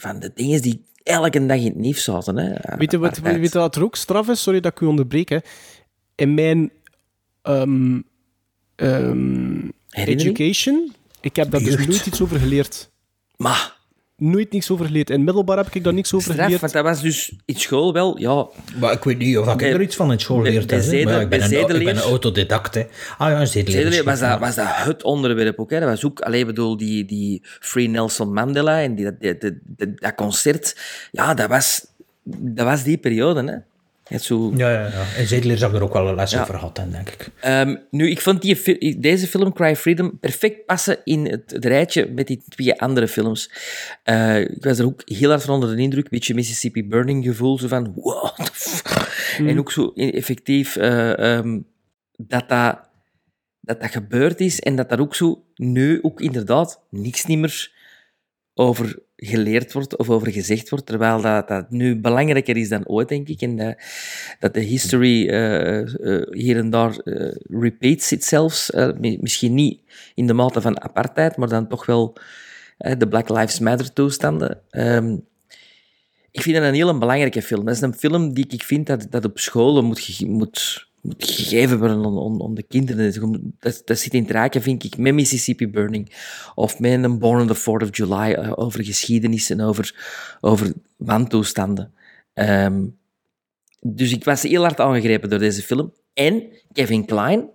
van 0.00 0.18
de 0.18 0.30
dingen 0.34 0.62
die 0.62 0.84
elke 1.02 1.46
dag 1.46 1.56
in 1.56 1.64
het 1.64 1.76
nieuws 1.76 2.04
zaten. 2.04 2.36
Hè. 2.36 2.76
Weet 2.76 2.90
je 2.90 2.98
wat, 2.98 3.18
weet 3.18 3.52
je 3.52 3.58
wat 3.58 3.76
er 3.76 3.82
ook 3.82 3.96
straf 3.96 4.28
is? 4.28 4.42
Sorry 4.42 4.60
dat 4.60 4.72
ik 4.72 4.80
u 4.80 4.86
onderbreek. 4.86 5.28
Hè. 5.28 5.38
In 6.14 6.34
mijn 6.34 6.70
ehm, 7.42 8.00
ehm, 8.76 9.68
education, 9.90 10.92
ik 11.20 11.36
heb 11.36 11.50
daar 11.50 11.62
dus 11.62 11.86
nooit 11.86 12.06
iets 12.06 12.20
over 12.20 12.38
geleerd. 12.38 12.90
Maar, 13.36 13.76
Nooit 14.20 14.52
niks 14.52 14.70
over 14.70 14.86
geleerd. 14.86 15.10
In 15.10 15.24
middelbaar 15.24 15.56
heb 15.56 15.74
ik 15.74 15.84
daar 15.84 15.94
niks 15.94 16.14
over 16.14 16.32
straf, 16.32 16.44
geleerd. 16.44 16.60
want 16.60 16.72
dat 16.72 16.84
was 16.84 17.00
dus 17.00 17.32
in 17.44 17.56
school 17.56 17.92
wel, 17.92 18.18
ja... 18.18 18.46
Maar 18.80 18.92
ik 18.92 19.04
weet 19.04 19.18
niet 19.18 19.38
of 19.38 19.52
ik 19.52 19.62
er 19.62 19.80
iets 19.80 19.96
van 19.96 20.12
in 20.12 20.18
school 20.18 20.44
ja, 20.44 20.60
ik, 20.60 20.66
ben 20.66 20.78
een, 21.42 21.58
ik 21.58 21.84
ben 21.84 21.86
een 21.86 21.98
autodidact. 21.98 22.74
Hè. 22.74 22.86
Ah 23.18 23.30
ja, 23.30 23.40
een 23.40 23.46
zedeleer. 23.46 24.04
Was 24.04 24.20
dat, 24.20 24.40
was 24.40 24.54
dat 24.54 24.66
het 24.68 25.02
onderwerp 25.02 25.58
ook. 25.58 25.70
Hè. 25.70 25.80
Dat 25.80 25.88
was 25.88 26.04
ook, 26.04 26.20
alleen 26.20 26.46
bedoel, 26.46 26.76
die, 26.76 27.04
die 27.04 27.42
Free 27.42 27.88
Nelson 27.88 28.32
Mandela 28.32 28.80
en 28.80 28.94
die, 28.94 29.04
dat, 29.04 29.40
dat, 29.40 29.52
dat, 29.64 29.88
dat 29.94 30.14
concert. 30.14 30.76
Ja, 31.10 31.34
dat 31.34 31.48
was, 31.48 31.86
dat 32.24 32.64
was 32.64 32.82
die 32.82 32.98
periode. 32.98 33.44
Hè. 33.44 33.56
Het 34.08 34.22
zo, 34.22 34.52
Ja, 34.56 34.70
ja, 34.70 34.86
ja. 34.86 35.04
En 35.16 35.26
zedeleer 35.26 35.56
zou 35.56 35.70
ik 35.70 35.76
er 35.76 35.82
ook 35.84 35.92
wel 35.92 36.08
een 36.08 36.14
les 36.14 36.30
Ja. 36.30 36.40
over 36.40 36.54
gehad 36.54 36.76
denk 36.76 37.08
ik. 37.08 37.28
Ehm, 37.40 37.76
nu, 37.90 38.10
ik 38.10 38.20
vond 38.20 38.42
die, 38.42 38.98
deze 38.98 39.26
film, 39.26 39.52
Cry 39.52 39.76
Freedom, 39.76 40.18
perfect 40.18 40.66
passen 40.66 40.98
in 41.04 41.26
het, 41.26 41.50
het 41.50 41.64
rijtje 41.64 42.10
met 42.14 42.26
die 42.26 42.42
twee 42.48 42.80
andere 42.80 43.08
films. 43.08 43.50
Eh, 44.02 44.40
ik 44.40 44.64
was 44.64 44.78
er 44.78 44.84
ook 44.84 45.02
heel 45.04 45.28
hard 45.30 45.42
van 45.42 45.54
onder 45.54 45.76
de 45.76 45.82
indruk. 45.82 46.04
Een 46.04 46.10
beetje 46.10 46.34
Mississippi 46.34 46.84
Burning 46.88 47.24
gevoel. 47.24 47.58
Zo 47.58 47.68
van, 47.68 47.92
what 47.96 48.36
the 48.36 48.50
fuck? 48.52 49.06
En 49.46 49.58
ook 49.58 49.72
zo 49.72 49.92
effectief 49.94 50.76
eh, 50.76 51.36
ehm, 51.36 51.58
dat, 52.16 52.48
dat, 52.48 52.78
dat 53.60 53.80
dat 53.80 53.90
gebeurd 53.90 54.40
is 54.40 54.60
en 54.60 54.76
dat 54.76 54.88
daar 54.88 55.00
ook 55.00 55.14
zo 55.14 55.44
nu 55.54 55.98
ook 56.02 56.20
inderdaad 56.20 56.82
niks 56.90 57.24
niet 57.24 57.38
meer 57.38 57.76
over 58.58 58.98
geleerd 59.16 59.72
wordt 59.72 59.96
of 59.96 60.10
over 60.10 60.30
gezegd 60.32 60.68
wordt, 60.68 60.86
terwijl 60.86 61.20
dat, 61.20 61.48
dat 61.48 61.70
nu 61.70 61.96
belangrijker 62.00 62.56
is 62.56 62.68
dan 62.68 62.86
ooit, 62.86 63.08
denk 63.08 63.28
ik. 63.28 63.40
En 63.40 63.56
dat, 63.56 63.74
dat 64.38 64.54
de 64.54 64.60
history 64.60 65.28
eh, 65.28 65.78
eh, 65.80 66.22
hier 66.30 66.56
en 66.56 66.70
daar 66.70 66.96
eh, 66.98 67.34
repeats 67.60 68.12
itself. 68.12 68.68
mi- 69.00 69.18
misschien 69.20 69.54
niet 69.54 69.80
in 70.14 70.26
de 70.26 70.32
mate 70.32 70.60
van 70.60 70.82
apartheid, 70.82 71.36
maar 71.36 71.48
dan 71.48 71.68
toch 71.68 71.86
wel 71.86 72.16
de 72.98 73.08
Black 73.08 73.28
Lives 73.28 73.58
Matter 73.58 73.92
toestanden. 73.92 74.60
Ehm, 74.70 75.16
ik 76.30 76.42
vind 76.42 76.56
het 76.56 76.64
een 76.64 76.74
heel 76.74 76.98
belangrijke 76.98 77.42
film. 77.42 77.64
Dat 77.64 77.74
is 77.74 77.80
een 77.80 77.94
film 77.94 78.34
die 78.34 78.46
ik 78.48 78.62
vind 78.62 78.86
dat, 78.86 79.06
dat 79.10 79.24
op 79.24 79.38
scholen 79.38 79.84
moet, 79.84 80.20
moet, 80.26 80.87
moet 81.08 81.24
gegeven 81.30 81.78
worden 81.78 82.42
aan 82.42 82.54
de 82.54 82.62
kinderen. 82.62 83.52
Dat, 83.58 83.82
dat 83.84 83.98
zit 83.98 84.14
in 84.14 84.22
het 84.22 84.30
raken, 84.30 84.62
vind 84.62 84.84
ik, 84.84 84.96
met 84.96 85.14
Mississippi 85.14 85.68
Burning. 85.68 86.12
Of 86.54 86.78
met 86.78 87.02
een 87.04 87.18
Born 87.18 87.40
on 87.40 87.46
the 87.46 87.56
4th 87.56 87.82
of 87.88 87.96
July, 87.96 88.32
eh, 88.32 88.52
over 88.54 88.84
geschiedenis 88.84 89.50
en 89.50 89.60
over, 89.60 89.94
over 90.40 90.72
wantoestanden. 90.96 91.92
Ehm, 92.34 92.84
dus 93.80 94.12
ik 94.12 94.24
was 94.24 94.42
heel 94.42 94.62
hard 94.62 94.80
aangegrepen 94.80 95.30
door 95.30 95.38
deze 95.38 95.62
film. 95.62 95.92
En 96.14 96.42
Kevin 96.72 97.04
Klein, 97.04 97.48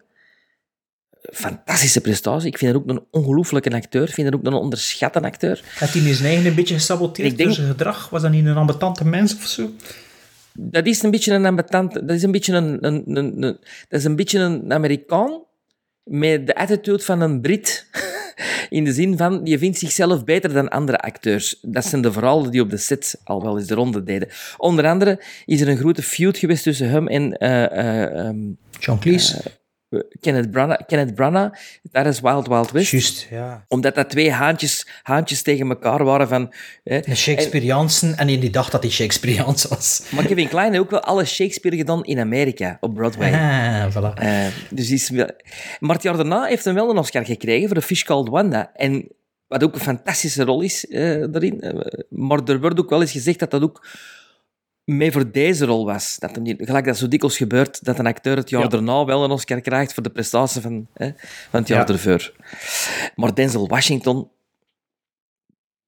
fantastische 1.32 2.02
prestatie. 2.02 2.48
Ik 2.48 2.58
vind 2.58 2.72
hem 2.74 2.82
ook 2.82 2.90
een 2.90 3.06
ongelooflijke 3.12 3.72
acteur. 3.72 4.08
Ik 4.08 4.14
vind 4.14 4.30
hem 4.30 4.40
ook 4.40 4.46
een 4.46 4.54
onderschatte 4.54 5.22
acteur. 5.22 5.64
Had 5.76 5.90
hij 5.90 6.02
in 6.02 6.14
zijn 6.14 6.28
eigen 6.28 6.46
een 6.46 6.56
beetje 6.56 6.74
gesaboteerd 6.74 7.32
Ik 7.32 7.38
denk- 7.38 7.50
door 7.50 7.58
zijn 7.58 7.72
gedrag? 7.72 8.10
Was 8.10 8.22
dat 8.22 8.32
niet 8.32 8.46
een 8.46 8.58
ambetante 8.58 9.06
mens 9.06 9.36
of 9.36 9.46
zo? 9.46 9.70
Dat 10.60 10.86
is 10.86 11.04
een 11.04 11.12
beetje 11.12 11.34
een 11.34 11.46
ambetant... 11.46 11.94
Dat 11.94 12.10
is 12.12 12.24
een 12.24 12.32
beetje 12.32 12.54
een, 12.56 12.86
een, 12.86 13.04
een, 13.06 13.44
een- 13.44 13.58
dat 13.88 14.00
is 14.00 14.04
een 14.06 14.16
beetje 14.16 14.40
een 14.40 14.74
Amerikaan 14.74 15.42
met 16.04 16.48
de 16.48 16.56
attitude 16.56 17.04
van 17.04 17.22
een 17.22 17.42
Brit. 17.42 17.86
In 18.70 18.84
de 18.84 18.94
zin 18.94 19.18
van, 19.18 19.44
die 19.44 19.58
vindt 19.58 19.78
zichzelf 19.78 20.24
beter 20.24 20.54
dan 20.54 20.70
andere 20.70 20.98
acteurs. 21.00 21.60
Dat 21.62 21.86
zijn 21.86 22.02
de 22.02 22.12
verhalen 22.12 22.52
die 22.52 22.62
op 22.62 22.70
de 22.70 22.78
set 22.78 23.22
al 23.24 23.44
wel 23.44 23.58
eens 23.58 23.68
de 23.68 23.74
ronde 23.76 24.04
deden. 24.04 24.28
Onder 24.58 24.86
andere 24.88 25.22
is 25.46 25.62
er 25.62 25.68
een 25.68 25.78
grote 25.78 26.02
feud 26.02 26.38
geweest 26.38 26.64
tussen 26.64 26.90
hem 26.90 27.08
en... 27.08 27.38
eh, 27.38 28.28
ehm, 28.28 28.38
John 28.80 29.00
Cleese. 29.00 29.38
eh, 29.38 29.46
Kenneth 30.20 30.52
Branagh, 30.52 30.86
Kenneth 30.88 31.16
Branagh, 31.16 31.54
dat 31.92 32.06
is 32.06 32.20
Wild 32.20 32.48
Wild 32.48 32.72
West. 32.72 32.92
Juist, 32.92 33.28
ja. 33.30 33.66
Omdat 33.68 33.96
dat 33.96 34.10
twee 34.10 34.32
haantjes, 34.32 34.88
haantjes 35.04 35.42
tegen 35.42 35.70
elkaar 35.70 36.04
waren 36.04 36.28
van... 36.28 36.54
Hè, 36.84 37.08
Een 37.08 37.18
Shakespeareaansen 37.18 38.18
en 38.18 38.30
in 38.30 38.40
die 38.40 38.50
dacht 38.50 38.72
dat 38.72 38.84
hij 38.84 38.92
Shakespeareaans 38.92 39.66
was. 39.66 40.04
Maar 40.12 40.26
Kevin 40.26 40.48
Klein 40.48 40.72
heeft 40.72 40.84
ook 40.84 40.90
wel 40.90 41.04
alle 41.04 41.26
Shakespeare 41.26 41.78
gedaan 41.78 42.04
in 42.04 42.20
Amerika, 42.20 42.78
op 42.80 42.94
Broadway. 42.94 43.34
Ah, 43.34 43.92
voilà. 43.92 44.14
Eh, 44.14 44.48
dus 44.70 44.92
is. 44.92 45.10
Maar 45.80 45.96
het 45.96 46.04
jaar 46.04 46.18
daarna 46.18 46.44
heeft 46.44 46.66
hij 46.66 46.74
wel 46.74 46.90
een 46.90 46.98
Oscar 46.98 47.26
gekregen 47.26 47.68
voor 47.68 47.78
de 47.78 47.82
Fish 47.82 48.04
Called 48.04 48.30
Wanda. 48.30 48.72
En 48.76 49.08
wat 49.48 49.64
ook 49.64 49.74
een 49.74 49.80
fantastische 49.80 50.44
rol 50.44 50.62
is 50.62 50.88
eh, 50.88 51.24
daarin. 51.32 51.62
Eh, 51.62 51.74
maar 52.10 52.40
er 52.44 52.60
wordt 52.60 52.80
ook 52.80 52.90
wel 52.90 53.02
eens 53.02 53.12
gezegd 53.12 53.40
dat 53.40 53.52
dat 53.52 53.62
ook 53.62 53.88
mee 54.86 55.12
voor 55.12 55.32
deze 55.32 55.66
rol 55.66 55.86
was. 55.86 56.16
Dat 56.20 56.36
hem 56.36 56.44
niet, 56.44 56.62
gelijk 56.66 56.86
dat 56.86 56.98
zo 56.98 57.08
dikwijls 57.08 57.38
gebeurt, 57.38 57.86
dat 57.86 58.00
een 58.00 58.06
acteur 58.08 58.36
het 58.38 58.50
jaar 58.50 58.62
Ja. 58.62 58.68
daarna 58.68 59.06
wel 59.06 59.24
een 59.24 59.32
Oscar 59.32 59.62
krijgt 59.62 59.94
voor 59.94 60.04
de 60.04 60.10
prestatie 60.10 60.62
van, 60.62 60.88
hè, 60.94 61.12
van 61.50 61.60
het 61.60 61.68
jaar 61.68 61.88
Ja. 61.88 61.94
ervoor. 61.94 62.34
Maar 63.16 63.36
Denzel 63.36 63.68
Washington... 63.68 64.30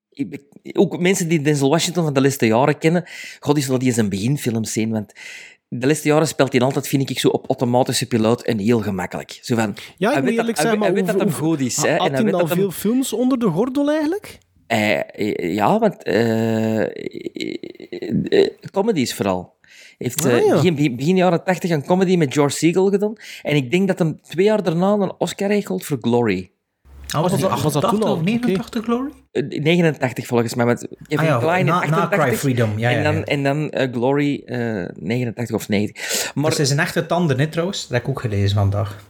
Ik 0.10 0.42
ook 0.74 1.00
mensen 1.00 1.28
die 1.28 1.42
Denzel 1.42 1.70
Washington 1.70 2.04
van 2.04 2.14
de 2.14 2.22
laatste 2.22 2.46
jaren 2.46 2.78
kennen, 2.78 3.04
god 3.40 3.58
is 3.58 3.66
dat 3.68 3.80
die 3.80 3.94
zijn 3.94 4.10
beginfilms 4.10 4.72
zien, 4.72 4.92
want 4.92 5.14
de 5.68 5.88
laatste 5.88 6.08
jaren 6.08 6.28
speelt 6.28 6.52
hij 6.52 6.62
altijd, 6.62 6.88
vind 6.88 7.10
ik, 7.10 7.20
zo 7.20 7.28
op 7.28 7.48
automatische 7.48 8.06
piloot 8.08 8.44
en 8.44 8.58
heel 8.58 8.82
gemakkelijk. 8.82 9.40
Zo 9.42 9.56
van, 9.56 9.76
Ja, 9.98 10.16
ik 10.18 10.24
moet 10.24 10.32
eerlijk 10.32 10.58
dat, 10.58 10.80
hij, 10.80 10.94
weet 10.94 11.06
dat 11.08 11.20
hem 11.20 11.32
goed 11.32 11.60
is. 11.60 11.76
Had 11.76 11.86
hij 12.12 12.24
weet 12.24 12.34
al 12.34 12.48
veel 12.48 12.72
films 12.72 13.14
onder 13.14 13.40
de 13.40 13.48
gordel 13.48 13.90
eigenlijk? 13.92 14.38
Eh, 14.68 14.98
eh, 14.98 15.54
ja, 15.56 15.80
want 15.80 16.04
eh, 16.04 16.82
eh, 16.82 16.90
eh, 18.30 18.50
comedies 18.72 19.14
vooral. 19.14 19.54
Heeft 19.98 20.26
eh, 20.26 20.34
Ah, 20.34 20.46
ja. 20.46 20.54
begin, 20.54 20.96
begin- 20.96 21.16
jaren 21.16 21.44
tachtig 21.44 21.70
een 21.70 21.86
comedy 21.86 22.16
met 22.18 22.34
George 22.34 22.56
Siegel 22.58 22.90
gedaan. 22.90 23.14
En 23.42 23.56
ik 23.56 23.72
denk 23.72 23.88
dat 23.88 24.00
hem 24.00 24.22
twee 24.22 24.46
jaar 24.46 24.64
daarna 24.64 24.92
een 24.94 25.14
Oscar 25.18 25.50
heeft 25.50 25.66
gehaald 25.66 25.86
voor 25.86 25.98
Glory. 26.02 26.50
Ah, 27.10 27.22
was, 27.22 27.32
dat- 27.32 27.40
was 27.62 27.74
dat 27.74 27.84
88 27.84 27.90
toen 27.90 28.04
al? 28.04 28.14
of 28.16 28.22
89 28.24 28.84
Glory? 28.84 29.10
Eh, 29.32 29.44
89 29.64 30.26
volgens 30.26 30.56
mij. 30.56 30.66
Met 30.66 30.88
Kevin 31.08 31.28
Ah 31.32 31.42
ja, 31.42 31.56
in 31.58 31.66
na- 31.66 31.72
na 31.72 31.80
88. 31.82 32.20
Cry 32.28 32.36
Freedom, 32.38 32.78
ja, 32.80 32.90
ja, 32.90 32.98
en 32.98 33.04
dan, 33.04 33.16
ja. 33.16 33.24
En 33.24 33.44
dan 33.44 33.70
eh, 33.70 33.92
Glory 33.92 34.42
eh, 34.46 34.86
89 34.96 35.56
of 35.56 35.70
90. 35.70 36.32
Maar 36.34 36.44
Maar 36.44 36.54
ze 36.54 36.66
zijn 36.66 36.80
echte 36.80 37.06
tanden, 37.06 37.40
hè, 37.40 37.48
trouwens. 37.48 37.82
Dat 37.82 37.92
heb 37.92 38.02
ik 38.02 38.08
ook 38.10 38.20
gelezen 38.22 38.56
vandaag. 38.58 39.04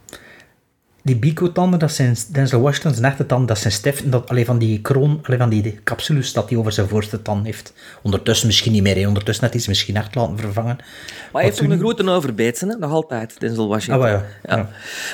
Die 1.06 1.16
bico-tanden, 1.16 1.80
dat 1.80 1.92
zijn 1.92 2.16
Denzel 2.32 2.62
Washington, 2.62 2.94
zijn 2.94 3.06
echte 3.12 3.26
tanden, 3.26 3.48
dat 3.48 3.58
zijn 3.58 3.74
Stef, 3.74 4.10
dat, 4.10 4.30
alleen 4.30 4.46
van 4.46 4.58
die 4.58 4.82
kroon, 4.82 5.20
alleen 5.24 5.40
van 5.40 5.50
die, 5.50 5.62
die 5.62 5.84
capsulus 5.84 6.34
dat 6.34 6.50
hij 6.50 6.58
over 6.58 6.72
zijn 6.72 6.88
voorste 6.88 7.22
tand 7.22 7.46
heeft. 7.46 7.74
Ondertussen 8.04 8.48
misschien 8.48 8.72
niet 8.72 8.82
meer, 8.84 8.96
hè. 8.96 9.08
ondertussen 9.08 9.50
hij 9.50 9.60
ze 9.60 9.70
misschien 9.70 9.96
echt 9.96 10.16
laten 10.16 10.38
vervangen. 10.38 10.76
Maar 10.78 10.86
hij 11.32 11.44
heeft 11.44 11.58
toen- 11.58 11.68
nog 11.68 11.78
een 11.78 11.84
grote 11.84 12.10
overbeetsen, 12.10 12.70
hè? 12.70 12.76
nog 12.78 12.92
altijd, 12.92 13.40
Denzel 13.40 13.68
Washington. 13.68 14.04
Ah, 14.04 14.10
ja. 14.10 14.56
Ja. 14.56 14.70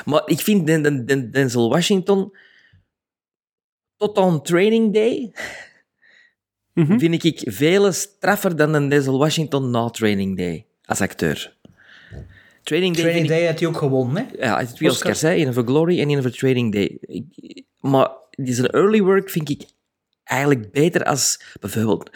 Maar 0.06 0.22
ik 0.26 0.40
vind 0.40 0.68
Den- 0.68 0.82
Den- 0.82 1.06
Den- 1.06 1.32
Denzel 1.32 1.70
Washington 1.70 2.36
tot 3.98 4.18
aan 4.18 4.42
Training 4.42 4.94
Day 4.94 5.34
Mhm. 6.74 7.00
vind 7.00 7.24
ik 7.24 7.42
veel 7.46 7.92
straffer 7.92 8.56
dan 8.56 8.74
een 8.74 8.90
Denzel 8.90 9.18
Washington 9.18 9.70
na 9.70 9.90
Training 9.90 10.38
Day 10.38 10.66
als 10.86 11.02
acteur. 11.02 11.58
Training 12.64 12.96
Day, 13.28 13.46
had 13.46 13.60
hij 13.60 13.68
ook 13.68 13.78
gewonnen, 13.78 14.16
hè? 14.28 14.46
ja, 14.46 14.50
hij 14.52 14.60
heeft 14.60 14.76
twee 14.76 14.90
Oscar. 14.90 15.12
Oscars, 15.12 15.36
hè? 15.36 15.54
voor 15.54 15.66
Glory 15.66 16.00
en 16.02 16.10
een 16.10 16.22
voor 16.22 16.32
Training 16.32 16.74
Day. 16.74 16.98
Ik- 17.02 17.64
maar 17.80 18.10
die 18.32 18.54
zijn 18.54 18.68
early 18.68 19.02
work 19.02 19.30
vind 19.30 19.50
ik 19.50 19.62
eigenlijk 20.24 20.72
beter 20.72 21.04
als 21.04 21.40
bijvoorbeeld... 21.60 22.10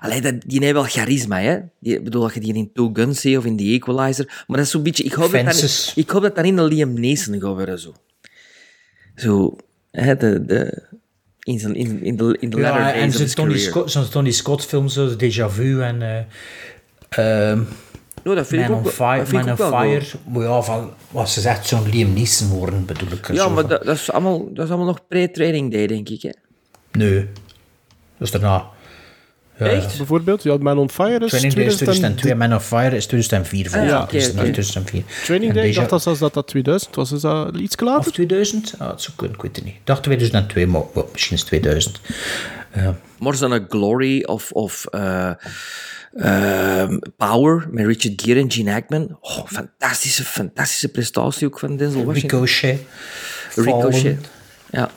Allee, 0.00 0.20
dat, 0.20 0.34
die 0.46 0.60
heeft 0.60 0.72
wel 0.72 0.82
charisma, 0.84 1.40
hè. 1.40 1.58
Die, 1.80 1.94
ik 1.94 2.04
bedoel, 2.04 2.22
dat 2.22 2.34
je 2.34 2.40
die 2.40 2.54
in 2.54 2.70
Two 2.72 2.90
Guns 2.92 3.20
ziet 3.20 3.36
of 3.36 3.44
in 3.44 3.56
The 3.56 3.64
Equalizer. 3.64 4.26
Maar 4.46 4.56
dat 4.56 4.66
is 4.66 4.70
zo'n 4.70 4.82
beetje... 4.82 5.04
Ik 5.04 5.12
hoop, 5.12 5.32
dat 5.32 5.92
ik 5.94 6.10
hoop 6.10 6.22
dat 6.22 6.36
dat 6.36 6.44
in 6.44 6.56
de 6.56 6.62
Liam 6.62 7.00
Neeson 7.00 7.32
gaat 7.40 7.54
worden, 7.54 7.78
zo. 7.78 7.94
Zo, 9.14 9.56
hè, 9.90 10.16
de... 10.16 10.44
de 10.44 10.82
in, 11.42 11.58
zijn, 11.58 11.74
in, 11.74 12.02
in 12.02 12.16
de, 12.16 12.36
in 12.40 12.50
de 12.50 12.56
Ja, 12.56 12.78
days 12.78 12.94
en 12.94 13.06
of 13.08 13.12
zijn 13.12 13.22
his 13.24 13.34
Tony. 13.34 13.58
Scott, 13.58 13.90
zijn 13.90 14.08
Tony 14.08 14.30
Scott 14.30 14.64
films, 14.64 14.92
zoals 14.94 15.12
Déjà 15.12 15.46
Vu 15.54 15.82
en... 15.82 16.02
eh, 16.02 17.50
ehm, 17.50 17.62
Ja, 18.24 18.34
dat 18.34 18.46
vind 18.46 18.62
ik 18.62 18.68
Man 18.68 18.78
ook 18.78 18.84
on 18.84 18.92
wel- 18.96 19.08
Fire. 19.08 19.18
dat 19.18 19.28
vind 19.28 19.40
ik 19.40 19.46
Man 19.58 19.66
on 19.66 19.70
wel 19.70 19.80
Fire. 19.80 20.04
Maar 20.32 20.42
ja, 20.42 20.62
van, 20.62 20.92
wat 21.10 21.28
ze 21.28 21.40
zegt, 21.40 21.66
zo'n 21.66 21.88
Liam 21.90 22.12
Neeson 22.12 22.48
worden, 22.48 22.84
bedoel 22.84 23.08
ik. 23.12 23.32
Ja, 23.32 23.48
maar 23.48 23.66
dat, 23.66 23.84
dat, 23.84 23.96
is 23.96 24.12
allemaal, 24.12 24.52
dat 24.52 24.64
is 24.64 24.70
allemaal 24.70 24.86
nog 24.86 25.06
pre-training 25.08 25.72
day, 25.72 25.86
denk 25.86 26.08
ik, 26.08 26.22
hè. 26.22 26.30
Nee. 26.92 27.18
Dat 28.18 28.26
is 28.26 28.30
daarna. 28.30 28.64
Ja, 29.58 29.66
Echt? 29.66 29.96
Bijvoorbeeld, 29.96 30.42
ja, 30.42 30.56
Man 30.56 30.78
on 30.78 30.90
Fire 30.90 31.24
is 31.24 31.28
Training 31.30 31.54
Day 31.54 31.64
is 31.64 31.74
2000 31.76 32.18
2002, 32.18 32.34
Man 32.34 32.52
on 32.52 32.60
Fire 32.60 32.96
is 32.96 33.06
2004. 33.06 33.70
volgens 33.70 33.90
ja, 33.92 33.96
mij. 33.96 34.06
oké, 34.06 34.16
Het 34.16 34.24
is 34.24 34.30
oké. 34.30 34.40
2004. 34.40 35.02
Training 35.24 35.50
En 35.52 35.56
Day, 35.56 35.68
ik 35.68 35.74
dacht 35.74 35.90
dat 35.90 36.02
zelfs 36.02 36.18
dat 36.18 36.34
dat 36.34 36.46
2000 36.46 36.94
was. 36.94 37.12
Is 37.12 37.20
dat 37.20 37.56
iets 37.56 37.80
later? 37.80 37.98
Of 37.98 38.12
2000? 38.12 38.74
Ah, 38.78 38.88
het 38.90 39.02
zou 39.02 39.16
kunnen, 39.16 39.36
ik 39.36 39.42
weet 39.42 39.56
het 39.56 39.64
niet. 39.64 39.74
Ik 39.74 39.80
dacht 39.84 40.02
2002, 40.02 40.66
maar 40.66 40.82
well, 40.94 41.04
misschien 41.12 41.34
is 41.34 41.40
het 41.40 41.48
2000. 41.48 42.00
Ja. 42.74 42.96
Maar 43.18 43.34
zo'n 43.34 43.66
Glory 43.68 44.22
of, 44.24 44.50
of 44.52 44.86
eh, 44.90 45.30
ehm, 46.14 46.98
Power 47.16 47.66
met 47.70 47.86
Richard 47.86 48.22
Gere 48.22 48.40
en 48.40 48.50
Gene 48.50 48.70
Hackman. 48.70 49.18
Oh, 49.20 49.46
fantastische, 49.46 50.24
fantastische 50.24 50.88
prestatie 50.88 51.46
ook 51.46 51.58
van 51.58 51.76
Denzel 51.76 52.04
Washington. 52.04 52.40
Ricochet. 52.40 52.80
Ricochet. 53.54 54.00
Fallen. 54.00 54.18
Ja. 54.70 54.90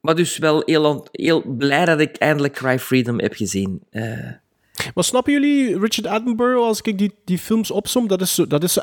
Maar 0.00 0.14
dus 0.14 0.38
wel 0.38 0.62
heel, 0.66 1.06
heel 1.12 1.42
blij 1.46 1.84
dat 1.84 2.00
ik 2.00 2.16
eindelijk 2.16 2.54
Cry 2.54 2.78
Freedom 2.78 3.20
heb 3.20 3.34
gezien. 3.34 3.82
Eh, 3.90 4.02
Maar 4.94 5.04
snappen 5.04 5.32
jullie 5.32 5.78
Richard 5.78 6.06
Attenborough, 6.06 6.66
als 6.66 6.80
ik 6.80 6.98
die, 6.98 7.14
die 7.24 7.38
films 7.38 7.70
opsom, 7.70 8.08
dat, 8.08 8.20
is 8.20 8.34
zo, 8.34 8.46
dat, 8.46 8.62
is 8.62 8.72
zo, 8.72 8.80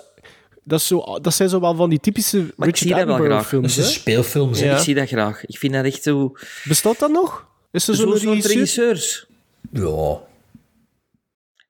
dat, 0.63 0.79
is 0.79 0.87
zo, 0.87 1.19
dat 1.21 1.33
zijn 1.33 1.49
zo 1.49 1.59
wel 1.59 1.75
van 1.75 1.89
die 1.89 1.99
typische 1.99 2.39
ik 2.39 2.53
Richard 2.57 2.77
zie 2.77 2.95
dat. 2.95 3.07
Dat 3.07 3.63
is 3.63 3.77
een 3.77 3.83
hè? 3.83 3.89
speelfilm, 3.89 4.53
zeg. 4.53 4.67
Ja. 4.67 4.77
Ik 4.77 4.83
zie 4.83 4.95
dat 4.95 5.07
graag. 5.07 5.45
Ik 5.45 5.57
vind 5.57 5.73
dat 5.73 5.85
echt 5.85 6.03
zo... 6.03 6.35
Bestaat 6.63 6.99
dat 6.99 7.11
nog? 7.11 7.47
Is 7.71 7.87
er 7.87 7.95
zo'n 7.95 8.13
regisseur? 8.13 8.51
regisseurs. 8.51 9.25
Ja. 9.71 10.19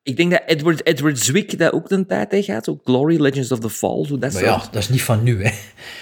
Ik 0.07 0.17
denk 0.17 0.31
dat 0.31 0.41
Edward, 0.45 0.85
Edward 0.85 1.19
Zwick 1.19 1.59
dat 1.59 1.73
ook 1.73 1.91
een 1.91 2.05
tijd 2.05 2.31
heeft 2.31 2.45
gehad. 2.45 2.69
Ook 2.69 2.81
Glory, 2.83 3.21
Legends 3.21 3.51
of 3.51 3.59
the 3.59 3.69
Fall. 3.69 4.05
Zo 4.05 4.09
dat 4.17 4.19
Maar 4.19 4.31
soort. 4.31 4.43
ja, 4.45 4.57
dat 4.71 4.81
is 4.81 4.89
niet 4.89 5.01
van 5.01 5.23
nu, 5.23 5.43
hè. 5.43 5.51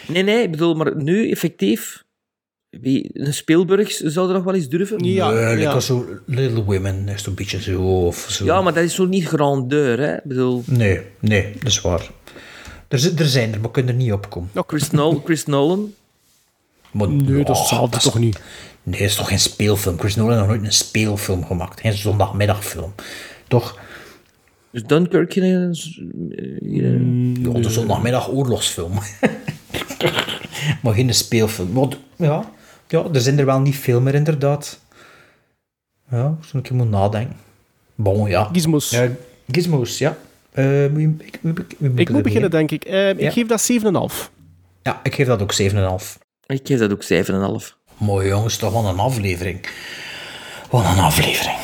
Nee, 0.07 0.23
nee, 0.23 0.43
ik 0.43 0.51
bedoel, 0.51 0.73
maar 0.75 0.95
nu 0.95 1.31
effectief... 1.31 2.03
Wie, 2.69 3.09
een 3.13 3.33
Spielberg 3.33 3.91
zou 3.91 4.27
er 4.27 4.33
nog 4.33 4.43
wel 4.43 4.53
eens 4.53 4.69
durven? 4.69 5.03
Ja, 5.03 5.29
nee, 5.31 5.57
ja. 5.57 5.79
zo 5.79 6.05
Little 6.25 6.63
Women 6.63 7.07
is 7.09 7.25
een 7.25 7.33
beetje 7.33 7.61
zo. 7.61 7.81
Of 8.05 8.27
zo. 8.29 8.45
Ja, 8.45 8.61
maar 8.61 8.73
dat 8.73 8.83
is 8.83 8.95
zo 8.95 9.05
niet 9.05 9.25
grandeur, 9.27 9.99
hè. 9.99 10.13
Ik 10.15 10.23
bedoel, 10.23 10.63
Nee, 10.65 11.01
nee, 11.19 11.53
dat 11.59 11.67
is 11.71 11.81
waar. 11.81 12.09
Er, 12.87 13.11
er 13.19 13.25
zijn 13.25 13.53
er, 13.53 13.59
maar 13.59 13.71
kunnen 13.71 13.91
er 13.95 14.01
niet 14.01 14.11
opkomen. 14.13 14.49
Chris, 14.67 14.91
Nol- 14.91 15.21
Chris 15.25 15.45
Nolan. 15.45 15.93
Maar, 16.91 17.09
Nee, 17.09 17.37
dat 17.37 17.47
ja, 17.47 17.53
is 17.53 17.59
hetzelfde 17.59 17.97
toch 17.97 18.19
niet? 18.19 18.39
Nee, 18.83 18.99
dat 18.99 19.09
is 19.09 19.15
toch 19.15 19.27
geen 19.27 19.39
speelfilm? 19.39 19.99
Chris 19.99 20.15
Nolan 20.15 20.31
heeft 20.35 20.47
nog 20.47 20.55
nooit 20.55 20.67
een 20.67 20.73
speelfilm 20.73 21.45
gemaakt. 21.45 21.79
Geen 21.79 21.93
zondagmiddagfilm. 21.93 22.93
Toch? 23.47 23.79
Dus 24.75 24.83
Dunkirk 24.83 25.33
hier 25.33 25.69
is... 25.69 26.01
hier, 26.59 27.01
Ja, 27.41 27.59
de 27.59 27.69
zondagmiddag 27.69 28.29
oorlogsfilm. 28.29 28.91
maar 30.81 30.93
geen 30.93 31.13
speelfilm. 31.13 31.73
Want, 31.73 31.97
ja, 32.15 32.49
ja, 32.87 33.03
er 33.13 33.21
zijn 33.21 33.39
er 33.39 33.45
wel 33.45 33.59
niet 33.59 33.75
veel 33.75 34.01
meer, 34.01 34.15
inderdaad. 34.15 34.79
Ja, 36.11 36.37
zo'n 36.45 36.61
keer 36.61 36.75
moet 36.75 36.89
nadenken. 36.89 37.35
Bon, 37.95 38.29
ja. 38.29 38.49
Gizmos. 38.51 38.89
Ja, 38.89 39.09
gizmos, 39.51 39.97
ja. 39.97 40.17
Eh, 40.51 40.65
moet 40.91 41.01
je- 41.01 41.13
ik, 41.25 41.39
ik, 41.43 41.59
ik, 41.79 41.99
Ik 41.99 42.09
moet 42.09 42.23
beginnen, 42.23 42.51
denk 42.51 42.71
ik. 42.71 42.83
Eh, 42.83 43.09
ik 43.09 43.19
Ja. 43.19 43.31
geef 43.31 43.47
dat 43.47 43.61
7,5. 43.61 44.31
Ja, 44.83 44.99
ik 45.03 45.15
geef 45.15 45.27
dat 45.27 45.41
ook 45.41 45.53
7,5. 45.53 46.17
Ik 46.45 46.61
geef 46.63 46.79
dat 46.79 46.91
ook 46.91 47.03
7,5. 47.03 47.75
Mooi 47.97 48.27
jongens, 48.27 48.57
toch 48.57 48.71
wel 48.73 48.85
een 48.85 48.99
aflevering. 48.99 49.59
Wat 50.69 50.83
een 50.83 50.99
aflevering. 51.03 51.57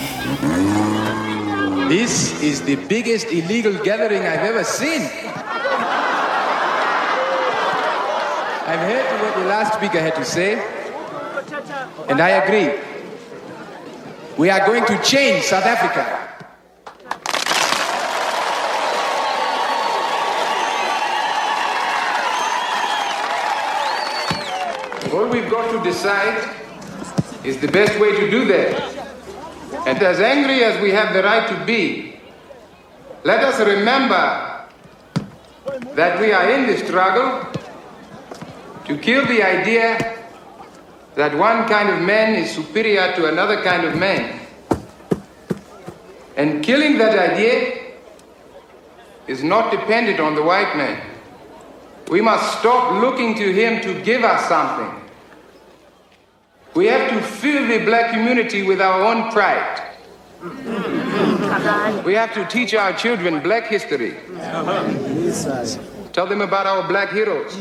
This 1.92 2.42
is 2.42 2.62
the 2.62 2.78
biggest 2.88 3.28
illegal 3.34 3.74
gathering 3.84 4.22
I've 4.22 4.48
ever 4.48 4.64
seen. 4.64 5.02
I've 8.72 8.80
heard 8.80 9.22
what 9.22 9.36
the 9.36 9.44
last 9.44 9.74
speaker 9.74 10.00
had 10.00 10.16
to 10.16 10.24
say, 10.24 10.54
and 12.08 12.22
I 12.22 12.30
agree. 12.30 12.80
We 14.38 14.50
are 14.50 14.66
going 14.66 14.86
to 14.86 15.04
change 15.04 15.44
South 15.44 15.66
Africa. 15.66 16.18
All 25.14 25.28
we've 25.28 25.52
got 25.52 25.70
to 25.74 25.84
decide 25.84 26.56
is 27.44 27.60
the 27.60 27.68
best 27.68 28.00
way 28.00 28.16
to 28.16 28.32
do 28.32 28.46
that. 28.46 29.11
And 29.74 30.02
as 30.04 30.20
angry 30.20 30.64
as 30.64 30.82
we 30.82 30.92
have 30.92 31.14
the 31.14 31.24
right 31.24 31.48
to 31.50 31.66
be, 31.66 32.20
let 33.24 33.44
us 33.44 33.60
remember 33.60 34.68
that 35.96 36.20
we 36.20 36.32
are 36.32 36.50
in 36.52 36.68
the 36.68 36.78
struggle 36.78 37.46
to 38.86 38.98
kill 38.98 39.26
the 39.26 39.44
idea 39.44 40.20
that 41.16 41.38
one 41.38 41.68
kind 41.68 41.90
of 41.90 42.02
man 42.02 42.36
is 42.36 42.52
superior 42.52 43.14
to 43.16 43.28
another 43.28 43.62
kind 43.64 43.86
of 43.86 43.96
man. 43.98 44.40
And 46.36 46.64
killing 46.64 46.98
that 46.98 47.18
idea 47.18 47.94
is 49.28 49.44
not 49.44 49.72
dependent 49.72 50.20
on 50.20 50.36
the 50.36 50.44
white 50.44 50.76
man. 50.76 51.02
We 52.10 52.22
must 52.22 52.60
stop 52.60 53.02
looking 53.02 53.36
to 53.36 53.54
him 53.54 53.82
to 53.82 54.02
give 54.02 54.24
us 54.24 54.48
something. 54.48 55.01
We 56.74 56.86
have 56.88 57.10
to 57.10 57.22
fill 57.22 57.68
the 57.68 57.84
black 57.86 58.12
community 58.12 58.64
with 58.64 58.80
our 58.82 59.02
own 59.02 59.32
pride. 59.32 59.90
We 62.06 62.14
have 62.14 62.34
to 62.34 62.46
teach 62.48 62.74
our 62.74 62.94
children 62.94 63.42
black 63.42 63.68
history. 63.68 64.16
Tell 66.14 66.28
them 66.28 66.42
about 66.42 66.66
our 66.66 66.88
black 66.88 67.12
heroes, 67.12 67.56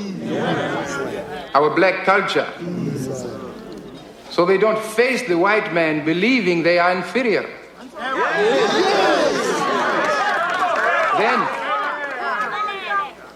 our 1.55 1.75
black 1.75 2.05
culture, 2.05 2.49
so 4.31 4.47
they 4.47 4.59
don't 4.59 4.79
face 4.79 5.27
the 5.29 5.37
white 5.37 5.73
man 5.73 6.05
believing 6.05 6.63
they 6.63 6.79
are 6.79 6.93
inferior. 6.93 7.49
Then 11.19 11.49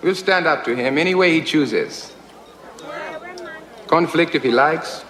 we'll 0.02 0.14
stand 0.14 0.46
up 0.46 0.64
to 0.64 0.74
him 0.74 0.98
any 0.98 1.14
way 1.14 1.32
he 1.32 1.42
chooses. 1.42 2.12
Conflict 3.88 4.34
if 4.34 4.42
he 4.42 4.50
likes, 4.50 5.04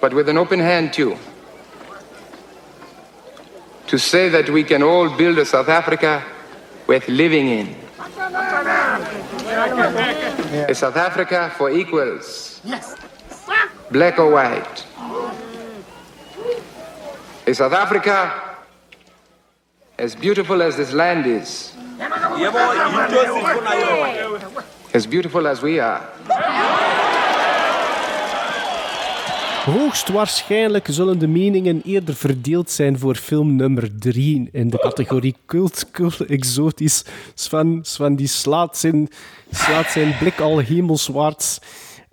but 0.00 0.12
with 0.14 0.28
an 0.28 0.38
open 0.38 0.60
hand 0.60 0.92
too. 0.92 1.16
to 3.86 3.98
say 3.98 4.28
that 4.28 4.50
we 4.50 4.64
can 4.64 4.82
all 4.82 5.08
build 5.16 5.38
a 5.38 5.44
South 5.44 5.68
Africa 5.68 6.24
worth 6.88 7.08
living 7.08 7.48
in. 7.48 7.76
A 10.68 10.74
South 10.74 10.96
Africa 10.96 11.52
for 11.56 11.70
equals, 11.70 12.60
Yes. 12.64 12.96
black 13.92 14.18
or 14.18 14.30
white. 14.32 14.84
A 17.46 17.54
South 17.54 17.72
Africa 17.72 18.56
as 19.98 20.14
beautiful 20.14 20.62
as 20.62 20.76
this 20.76 20.92
land 20.92 21.26
is, 21.26 21.72
as 24.92 25.06
beautiful 25.06 25.46
as 25.46 25.62
we 25.62 25.78
are. 25.78 26.02
Hoogstwaarschijnlijk 29.66 30.86
zullen 30.90 31.18
de 31.18 31.26
meningen 31.26 31.82
eerder 31.84 32.14
verdeeld 32.14 32.70
zijn 32.70 32.98
voor 32.98 33.14
film 33.14 33.56
nummer 33.56 33.98
3 33.98 34.48
in 34.52 34.70
de 34.70 34.78
categorie 34.78 35.34
cult, 35.46 35.90
cult, 35.90 36.20
exotisch. 36.20 37.04
Sven, 37.34 37.78
Sven 37.82 38.16
die 38.16 38.26
slaat 38.26 38.78
zijn, 38.78 39.08
slaat 39.50 39.90
zijn 39.90 40.16
blik 40.18 40.40
al 40.40 40.58
hemelswaarts. 40.58 41.58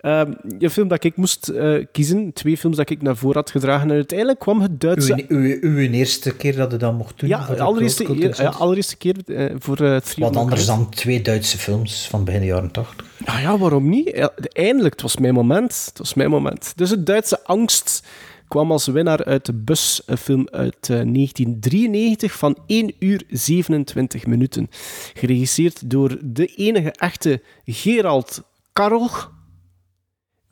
Ehm, 0.04 0.32
een 0.58 0.70
film 0.70 0.88
dat 0.88 1.04
ik 1.04 1.16
moest 1.16 1.48
eh, 1.48 1.84
kiezen, 1.92 2.32
twee 2.32 2.56
films 2.56 2.76
dat 2.76 2.90
ik 2.90 3.02
naar 3.02 3.16
voren 3.16 3.36
had 3.36 3.50
gedragen. 3.50 3.88
En 3.88 3.94
uiteindelijk 3.94 4.38
kwam 4.38 4.60
het 4.60 4.80
Duitse... 4.80 5.24
Uw, 5.28 5.38
uw, 5.38 5.58
uw 5.60 5.90
eerste 5.90 6.36
keer 6.36 6.56
dat 6.56 6.70
je 6.70 6.76
dat 6.76 6.96
mocht 6.96 7.20
doen? 7.20 7.28
Ja, 7.28 7.46
de 7.46 7.62
allereerste, 7.62 8.32
ja, 8.36 8.48
allereerste 8.48 8.96
keer 8.96 9.16
eh, 9.26 9.54
voor 9.58 9.80
uh, 9.80 9.96
Wat 10.16 10.36
anders 10.36 10.66
dan 10.66 10.90
twee 10.90 11.22
Duitse 11.22 11.58
films 11.58 12.08
van 12.08 12.24
begin 12.24 12.44
jaren 12.44 12.70
80. 12.70 13.06
Ah 13.24 13.40
ja, 13.40 13.58
waarom 13.58 13.88
niet? 13.88 14.30
Eindelijk, 14.52 14.92
het 14.92 15.02
was 15.02 15.16
mijn 15.16 15.34
moment. 15.34 15.84
Het 15.88 15.98
was 15.98 16.14
mijn 16.14 16.30
moment. 16.30 16.72
Dus 16.76 16.90
het 16.90 17.06
Duitse 17.06 17.44
Angst 17.44 18.02
kwam 18.48 18.72
als 18.72 18.86
winnaar 18.86 19.24
uit 19.24 19.46
de 19.46 19.52
bus. 19.52 20.02
Een 20.06 20.16
film 20.16 20.48
uit 20.50 20.76
eh, 20.80 20.88
1993 20.88 22.32
van 22.32 22.58
1 22.66 22.94
uur 22.98 23.22
27 23.28 24.26
minuten. 24.26 24.70
Geregisseerd 25.14 25.90
door 25.90 26.18
de 26.22 26.46
enige 26.46 26.90
echte 26.90 27.42
Gerald 27.66 28.42
Karl, 28.72 29.10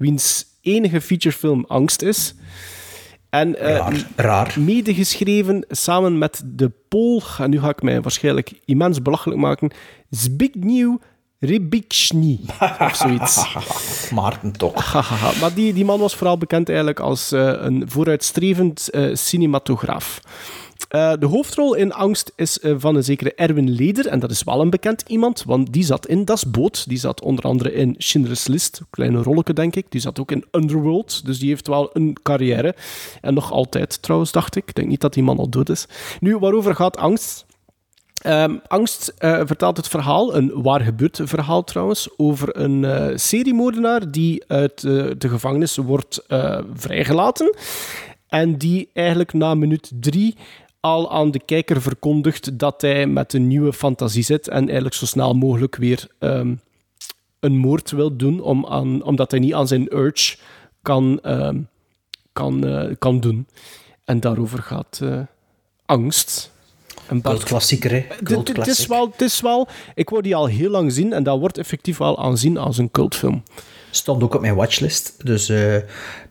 wiens 0.03 0.45
enige 0.61 1.01
featurefilm 1.01 1.65
Angst 1.69 2.03
is. 2.03 2.35
En 3.31 3.59
eh, 3.59 3.77
Raar, 3.77 4.07
raar. 4.17 4.55
medegeschreven 4.61 5.65
samen 5.69 6.19
met 6.19 6.43
de 6.45 6.73
Pool, 6.89 7.23
en 7.39 7.51
nu 7.51 7.61
ga 7.61 7.69
ik 7.69 7.83
mij 7.83 8.01
waarschijnlijk 8.01 8.53
immens 8.65 9.03
belachelijk 9.03 9.41
maken, 9.41 9.71
Zbigniew 10.11 10.97
Rybiczni, 11.39 12.41
of 12.79 12.95
zoiets. 12.95 13.55
Maarten 14.15 14.53
toch. 14.53 14.93
Maar 15.41 15.55
die, 15.55 15.73
die 15.73 15.85
man 15.85 15.99
was 15.99 16.15
vooral 16.17 16.39
bekend 16.39 16.69
eigenlijk 16.69 17.01
als 17.01 17.33
eh, 17.33 17.53
een 17.57 17.85
vooruitstrevend 17.87 18.91
eh, 18.91 19.15
cinematograaf. 19.15 20.21
Eh, 20.93 21.13
de 21.19 21.27
hoofdrol 21.27 21.75
in 21.75 21.93
Angst 21.93 22.33
is 22.37 22.61
eh, 22.61 22.75
van 22.77 22.97
een 22.97 23.05
zekere 23.05 23.35
Erwin 23.35 23.71
Leder. 23.71 24.07
En 24.07 24.19
dat 24.19 24.31
is 24.31 24.43
wel 24.43 24.61
een 24.61 24.71
bekend 24.71 25.05
iemand, 25.07 25.45
want 25.47 25.73
die 25.73 25.85
zat 25.85 26.07
in 26.07 26.25
Das 26.25 26.51
Boot. 26.51 26.89
Die 26.89 26.99
zat 26.99 27.23
onder 27.23 27.45
andere 27.45 27.73
in 27.73 27.95
Schindler's 27.99 28.47
List. 28.47 28.81
Kleine 28.91 29.23
rolletje, 29.23 29.53
denk 29.53 29.77
ik. 29.77 29.87
Die 29.89 30.01
zat 30.01 30.21
ook 30.21 30.31
in 30.31 30.45
Underworld. 30.51 31.27
Dus 31.27 31.39
die 31.39 31.49
heeft 31.49 31.67
wel 31.67 31.91
een 31.93 32.17
carrière. 32.23 32.75
En 33.21 33.35
nog 33.35 33.53
altijd, 33.53 34.03
trouwens, 34.03 34.33
dacht 34.33 34.57
ik. 34.57 34.69
Ik 34.69 34.75
denk 34.75 34.89
niet 34.89 35.01
dat 35.01 35.15
die 35.15 35.23
man 35.23 35.39
al 35.39 35.49
dood 35.49 35.69
is. 35.69 35.87
Nu, 36.21 36.39
waarover 36.39 36.75
gaat 36.75 36.97
Angst? 36.97 37.47
Ehm, 38.23 38.57
Angst 38.67 39.15
eh, 39.19 39.41
vertelt 39.45 39.77
het 39.77 39.89
verhaal, 39.89 40.37
een 40.37 40.63
waar 40.63 40.81
gebeurd 40.81 41.21
verhaal 41.25 41.65
trouwens, 41.65 42.09
over 42.17 42.57
een 42.59 42.85
eh, 42.85 43.17
seriemoordenaar 43.17 44.11
die 44.11 44.45
uit 44.47 44.81
de 44.81 45.29
gevangenis 45.29 45.77
wordt 45.77 46.25
vrijgelaten. 46.75 47.55
En 48.33 48.57
die 48.59 48.91
eigenlijk 48.93 49.33
na 49.33 49.55
minuut 49.55 49.91
drie 49.95 50.37
al 50.83 51.13
aan 51.13 51.31
de 51.31 51.41
kijker 51.45 51.83
verkondigt 51.83 52.59
dat 52.59 52.81
hij 52.81 53.07
met 53.07 53.33
een 53.33 53.47
nieuwe 53.47 53.73
fantasie 53.73 54.23
zit 54.23 54.49
en 54.49 54.65
eigenlijk 54.65 54.95
zo 54.95 55.07
snel 55.07 55.35
mogelijk 55.35 55.77
weer 55.77 56.09
ehm, 56.19 56.55
een 57.41 57.57
moord 57.57 57.91
wil 57.91 58.17
doen, 58.17 58.41
om 58.41 58.67
aan, 58.67 59.03
omdat 59.03 59.31
hij 59.31 59.41
niet 59.41 59.55
aan 59.55 59.67
zijn 59.69 59.97
urge 59.97 60.37
kan, 60.83 61.21
ehm, 61.23 61.61
kan, 62.33 62.67
eh, 62.67 62.95
kan 62.99 63.21
doen. 63.21 63.47
En 64.05 64.21
daarover 64.21 64.59
gaat 64.59 64.99
eh, 65.03 65.21
Angst. 65.87 66.51
Een 67.09 67.23
Cultklassieker, 67.23 67.91
hè? 67.91 67.97
het- 68.09 68.19
het- 68.57 68.67
is, 68.67 68.87
wel, 68.87 69.11
het 69.11 69.21
is 69.21 69.41
wel... 69.41 69.69
Ik 69.95 70.09
word 70.11 70.25
die 70.25 70.37
al 70.37 70.47
heel 70.47 70.71
lang 70.71 70.93
zien 70.93 71.13
en 71.13 71.23
dat 71.23 71.39
wordt 71.39 71.59
effectief 71.59 71.99
wel 71.99 72.19
aanzien 72.19 72.57
als 72.57 72.79
een 72.79 72.91
cultfilm. 72.91 73.43
Stond 73.95 74.23
ook 74.23 74.35
op 74.35 74.41
mijn 74.41 74.55
watchlist. 74.55 75.15
Dus 75.25 75.49
eh, 75.49 75.73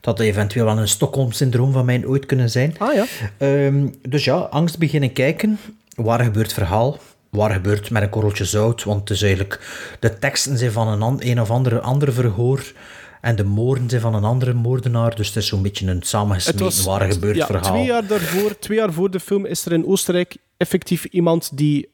dat 0.00 0.18
had 0.18 0.20
eventueel 0.20 0.64
wel 0.64 0.78
een 0.78 0.88
Stockholm-syndroom 0.88 1.72
van 1.72 1.84
mij 1.84 2.06
ooit 2.06 2.26
kunnen 2.26 2.50
zijn. 2.50 2.74
Ah 2.78 2.94
ja. 2.94 3.04
Ehm, 3.38 3.88
dus 4.08 4.24
ja, 4.24 4.34
angst 4.36 4.78
beginnen 4.78 5.12
kijken. 5.12 5.58
Waar 5.94 6.24
gebeurt 6.24 6.52
verhaal? 6.52 6.98
Waar 7.30 7.50
gebeurt 7.50 7.90
met 7.90 8.02
een 8.02 8.08
korreltje 8.08 8.44
zout? 8.44 8.84
Want 8.84 9.00
het 9.00 9.10
is 9.10 9.22
eigenlijk... 9.22 9.60
De 10.00 10.18
teksten 10.18 10.58
zijn 10.58 10.72
van 10.72 11.02
een, 11.02 11.28
een 11.28 11.40
of 11.40 11.50
andere, 11.50 11.80
andere 11.80 12.12
verhoor. 12.12 12.72
En 13.20 13.36
de 13.36 13.44
moorden 13.44 13.90
zijn 13.90 14.00
van 14.00 14.14
een 14.14 14.24
andere 14.24 14.52
moordenaar. 14.52 15.14
Dus 15.14 15.26
het 15.26 15.36
is 15.36 15.46
zo'n 15.46 15.62
beetje 15.62 15.86
een 15.86 16.02
samengesmeten 16.02 16.84
waar 16.84 17.12
gebeurt 17.12 17.36
ja, 17.36 17.46
verhaal. 17.46 17.72
Twee 17.72 17.84
jaar, 17.84 18.06
daarvoor, 18.06 18.58
twee 18.58 18.78
jaar 18.78 18.92
voor 18.92 19.10
de 19.10 19.20
film 19.20 19.46
is 19.46 19.64
er 19.66 19.72
in 19.72 19.86
Oostenrijk 19.86 20.36
effectief 20.56 21.04
iemand 21.04 21.56
die 21.56 21.88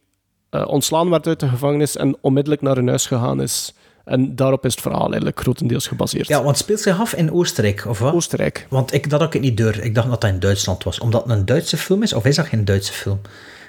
eh, 0.51 0.69
ontslaan 0.69 1.11
werd 1.11 1.27
uit 1.27 1.41
de 1.41 1.49
gevangenis 1.49 1.97
en 1.97 2.17
onmiddellijk 2.21 2.63
naar 2.63 2.79
een 2.79 2.89
huis 2.89 3.07
gegaan 3.07 3.43
is. 3.43 3.75
En 4.09 4.37
daarop 4.37 4.65
is 4.65 4.73
het 4.73 4.83
verhaal 4.83 5.07
eigenlijk 5.07 5.41
grotendeels 5.41 5.87
gebaseerd. 5.87 6.29
Ja, 6.29 6.43
want 6.43 6.57
speelt 6.57 6.81
zich 6.81 7.01
af 7.01 7.15
in 7.15 7.33
Oostenrijk, 7.33 7.87
of 7.87 7.99
wat? 7.99 8.15
Oostenrijk. 8.15 8.67
Want 8.69 8.93
ik, 8.93 9.11
dat 9.11 9.21
had 9.21 9.35
ik 9.35 9.41
niet 9.41 9.57
door. 9.57 9.77
Ik 9.77 9.95
dacht 9.95 10.09
dat 10.09 10.21
dat 10.21 10.31
in 10.31 10.41
Duitsland 10.41 10.85
was. 10.85 10.99
Omdat 10.99 11.23
het 11.23 11.33
een 11.33 11.45
Duitse 11.45 11.77
film 11.77 12.03
is, 12.03 12.13
of 12.13 12.25
is 12.25 12.37
dat 12.37 12.47
geen 12.47 12.65
Duitse 12.65 12.93
film? 12.93 13.21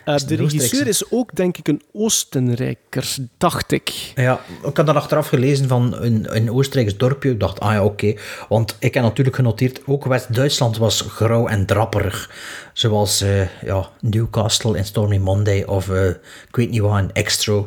Eh, 0.06 0.16
de 0.28 0.38
een 0.38 0.44
regisseur 0.44 0.88
is 0.88 1.12
ook, 1.12 1.36
denk 1.36 1.58
ik, 1.58 1.68
een 1.68 1.82
Oostenrijker, 1.94 3.16
dacht 3.38 3.72
ik. 3.72 4.12
Ja, 4.16 4.40
ik 4.64 4.78
had 4.78 4.86
dat 4.86 4.96
achteraf 4.96 5.28
gelezen 5.28 5.68
van 5.68 5.96
een, 5.96 6.36
een 6.36 6.52
Oostenrijks 6.52 6.98
dorpje. 6.98 7.32
Ik 7.32 7.40
dacht, 7.40 7.60
ah 7.60 7.72
ja, 7.72 7.84
oké. 7.84 8.14
Want 8.50 8.76
ik 8.80 8.94
heb 8.94 9.04
natuurlijk 9.04 9.36
genoteerd, 9.36 9.82
ook 9.86 10.06
West-Duitsland 10.06 10.78
was 10.78 11.02
grauw 11.02 11.48
en 11.48 11.66
drapperig. 11.66 12.30
Zoals 12.74 13.22
eh, 13.22 13.62
ja, 13.64 13.90
Newcastle 14.02 14.78
in 14.78 14.86
Stormy 14.86 15.18
Monday 15.18 15.64
of 15.64 15.90
eh, 15.90 16.08
ik 16.48 16.56
weet 16.56 16.70
niet 16.70 16.82
wat, 16.82 17.00
in 17.00 17.12
Extra. 17.14 17.64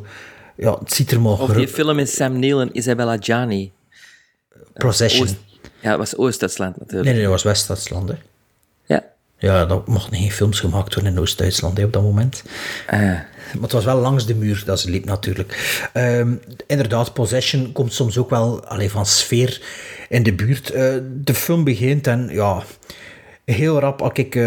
Ja, 0.57 0.79
het 0.79 0.93
ziet 0.93 1.11
er 1.11 1.20
maar 1.20 1.33
Of 1.41 1.51
die 1.51 1.69
film 1.69 1.97
met 1.97 2.11
Sam 2.11 2.39
Neill 2.39 2.61
en 2.61 2.77
Isabella 2.77 3.16
Gianni. 3.20 3.73
Procession. 4.73 5.23
Oost- 5.27 5.37
ja, 5.81 5.91
dat 5.91 5.99
was 5.99 6.16
Oost-Duitsland 6.16 6.79
natuurlijk. 6.79 7.05
Nee, 7.05 7.12
nee, 7.15 7.23
dat 7.23 7.33
was 7.33 7.43
West-Duitsland, 7.43 8.09
hè. 8.09 8.15
Ja. 8.85 9.05
Ja, 9.39 9.69
er 9.69 9.83
mochten 9.87 10.16
geen 10.16 10.31
films 10.33 10.61
gemaakt 10.61 10.95
worden 10.95 11.12
in 11.12 11.19
Oost-Duitsland 11.19 11.85
op 11.85 11.93
dat 11.93 12.03
moment. 12.03 12.43
Maar 12.91 13.29
het 13.61 13.73
was 13.73 13.85
wel 13.85 13.99
langs 13.99 14.27
de 14.27 14.35
muur 14.35 14.62
dat 14.66 14.81
ze 14.81 14.91
liep 14.91 15.05
natuurlijk. 15.05 15.81
Ehm, 15.93 16.35
inderdaad, 16.66 17.12
Possession 17.12 17.73
komt 17.73 17.93
soms 17.93 18.19
ook 18.19 18.31
wel 18.31 18.65
allee, 18.65 18.91
van 18.91 19.07
sfeer 19.07 19.61
in 20.09 20.23
de 20.23 20.33
buurt. 20.33 20.70
Eh, 20.70 20.95
de 21.15 21.35
film 21.35 21.65
begint 21.65 22.07
en 22.07 22.29
ja, 22.31 22.62
heel 23.44 23.81
rap 23.81 24.01
had 24.01 24.19
ik, 24.19 24.35
eh, 24.35 24.43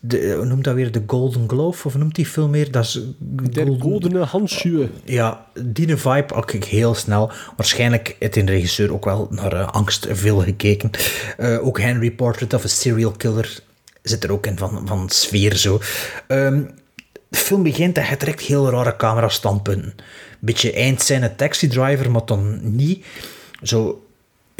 de, 0.00 0.34
hoe 0.36 0.44
noemt 0.44 0.64
dat 0.64 0.74
weer, 0.74 0.92
de 0.92 1.02
Golden 1.06 1.48
Glove? 1.48 1.86
Of 1.86 1.96
noemt 1.96 2.14
die 2.14 2.26
film 2.26 2.50
meer? 2.50 2.70
Dat 2.70 2.84
is 2.84 3.00
De 3.50 3.76
goldene 3.78 4.24
handschuwen. 4.24 4.90
ja, 5.04 5.46
die 5.62 5.96
vibe 5.96 6.34
had 6.34 6.52
ik 6.52 6.64
heel 6.64 6.94
snel. 6.94 7.30
Waarschijnlijk 7.56 8.16
heeft 8.18 8.36
een 8.36 8.46
regisseur 8.46 8.92
ook 8.92 9.04
wel 9.04 9.26
naar 9.30 9.52
eh, 9.52 9.68
angst 9.68 10.06
veel 10.10 10.38
gekeken. 10.38 10.90
Eh, 11.36 11.66
ook 11.66 11.80
Henry 11.80 12.10
Portrait 12.10 12.54
of 12.54 12.64
a 12.64 12.68
Serial 12.68 13.12
Killer 13.12 13.58
zit 14.02 14.24
er 14.24 14.32
ook 14.32 14.46
in 14.46 14.58
van, 14.58 14.82
van 14.86 15.08
sfeer 15.08 15.56
zo. 15.56 15.80
Ehm, 16.26 16.62
de 17.28 17.38
film 17.38 17.62
begint 17.62 17.98
en 17.98 18.04
het 18.04 18.20
direct 18.20 18.40
heel 18.40 18.70
rare 18.70 18.96
camerastandpunten. 18.96 19.94
Beetje 20.38 20.72
eindscène 20.72 21.34
Taxi 21.34 21.68
Driver, 21.68 22.10
maar 22.10 22.26
dan 22.26 22.60
niet. 22.76 23.04
Zo, 23.62 24.02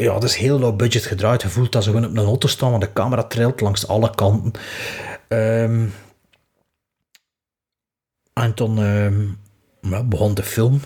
ja, 0.03 0.13
dat 0.13 0.23
is 0.23 0.35
heel 0.35 0.59
low 0.59 0.75
budget 0.75 1.05
gedraaid. 1.05 1.41
Je 1.41 1.49
voelt 1.49 1.71
dat 1.71 1.83
ze 1.83 1.89
gewoon 1.89 2.05
op 2.05 2.17
een 2.17 2.25
auto 2.25 2.47
staan, 2.47 2.69
want 2.69 2.81
de 2.81 2.93
camera 2.93 3.23
trilt 3.23 3.61
langs 3.61 3.87
alle 3.87 4.15
kanten. 4.15 4.51
Ehm, 5.27 5.85
en 8.33 8.53
toen 8.53 8.77
ehm, 8.83 10.09
begon 10.09 10.33
de 10.33 10.43
film. 10.43 10.81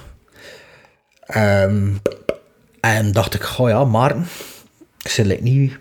Ehm, 1.19 1.94
en 2.80 3.11
dacht 3.11 3.34
ik, 3.34 3.53
oh 3.57 3.69
ja, 3.69 3.84
Maarten, 3.84 4.27
ik 5.03 5.18
like, 5.18 5.44
niet, 5.44 5.77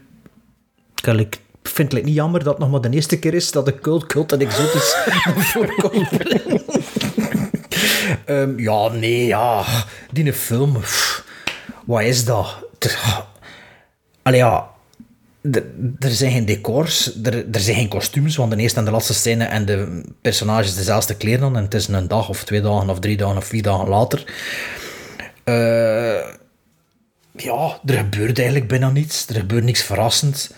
ik, 1.04 1.40
vind 1.62 1.92
het 1.92 2.04
niet 2.04 2.14
jammer 2.14 2.44
dat 2.44 2.52
het 2.52 2.62
nog 2.62 2.70
maar 2.70 2.80
de 2.80 2.96
eerste 2.96 3.18
keer 3.18 3.34
is 3.34 3.50
dat 3.50 3.66
de 3.66 3.78
cult, 3.78 4.06
cult 4.06 4.32
en 4.32 4.40
exotisch 4.40 4.96
naar 5.24 5.44
voren 5.44 5.74
komt. 5.74 6.08
Ehm, 8.24 8.58
ja, 8.58 8.88
nee, 8.88 9.26
ja, 9.26 9.64
die 10.10 10.32
film, 10.32 10.80
pff, 10.80 11.24
wat 11.84 12.02
is 12.02 12.24
dat? 12.24 12.70
Allee, 14.22 14.42
er- 14.42 15.64
zijn 16.10 16.32
geen 16.32 16.44
decors, 16.44 17.22
er, 17.22 17.44
zijn 17.50 17.76
geen 17.76 17.88
kostuums, 17.88 18.36
want 18.36 18.50
de 18.50 18.56
eerste 18.56 18.78
en 18.78 18.84
de 18.84 18.90
laatste 18.90 19.14
scène 19.14 19.44
en 19.44 19.64
de 19.64 20.02
personages 20.20 20.74
dezelfde 20.74 21.14
kleren 21.14 21.44
aan 21.44 21.56
en 21.56 21.62
het 21.62 21.74
is 21.74 21.88
een 21.88 22.08
dag 22.08 22.28
of 22.28 22.44
twee 22.44 22.60
dagen 22.60 22.90
of 22.90 22.98
drie 22.98 23.16
dagen 23.16 23.36
of 23.36 23.44
vier 23.44 23.62
dagen 23.62 23.88
later. 23.88 24.24
Eh, 25.44 26.34
ja, 27.36 27.78
er 27.86 27.94
gebeurt 27.96 28.36
eigenlijk 28.38 28.68
bijna 28.68 28.90
niets. 28.90 29.26
Er 29.28 29.34
gebeurt 29.34 29.64
niks 29.64 29.82
verrassends. 29.82 30.50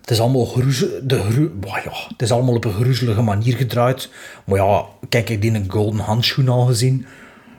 Het 0.00 0.10
is 0.10 0.20
allemaal 0.20 0.44
groezel, 0.44 0.88
de 1.02 1.50
maar 1.60 1.82
ja, 1.84 1.92
het 2.08 2.22
is 2.22 2.30
allemaal 2.30 2.54
op 2.54 2.64
een 2.64 2.72
groezelige 2.72 3.22
manier 3.22 3.56
gedraaid. 3.56 4.08
Maar 4.44 4.58
ja, 4.58 4.84
kijk, 5.08 5.30
ik 5.30 5.42
die 5.42 5.54
een 5.54 5.70
golden 5.70 6.00
handschoen 6.00 6.48
al 6.48 6.64
gezien. 6.66 7.06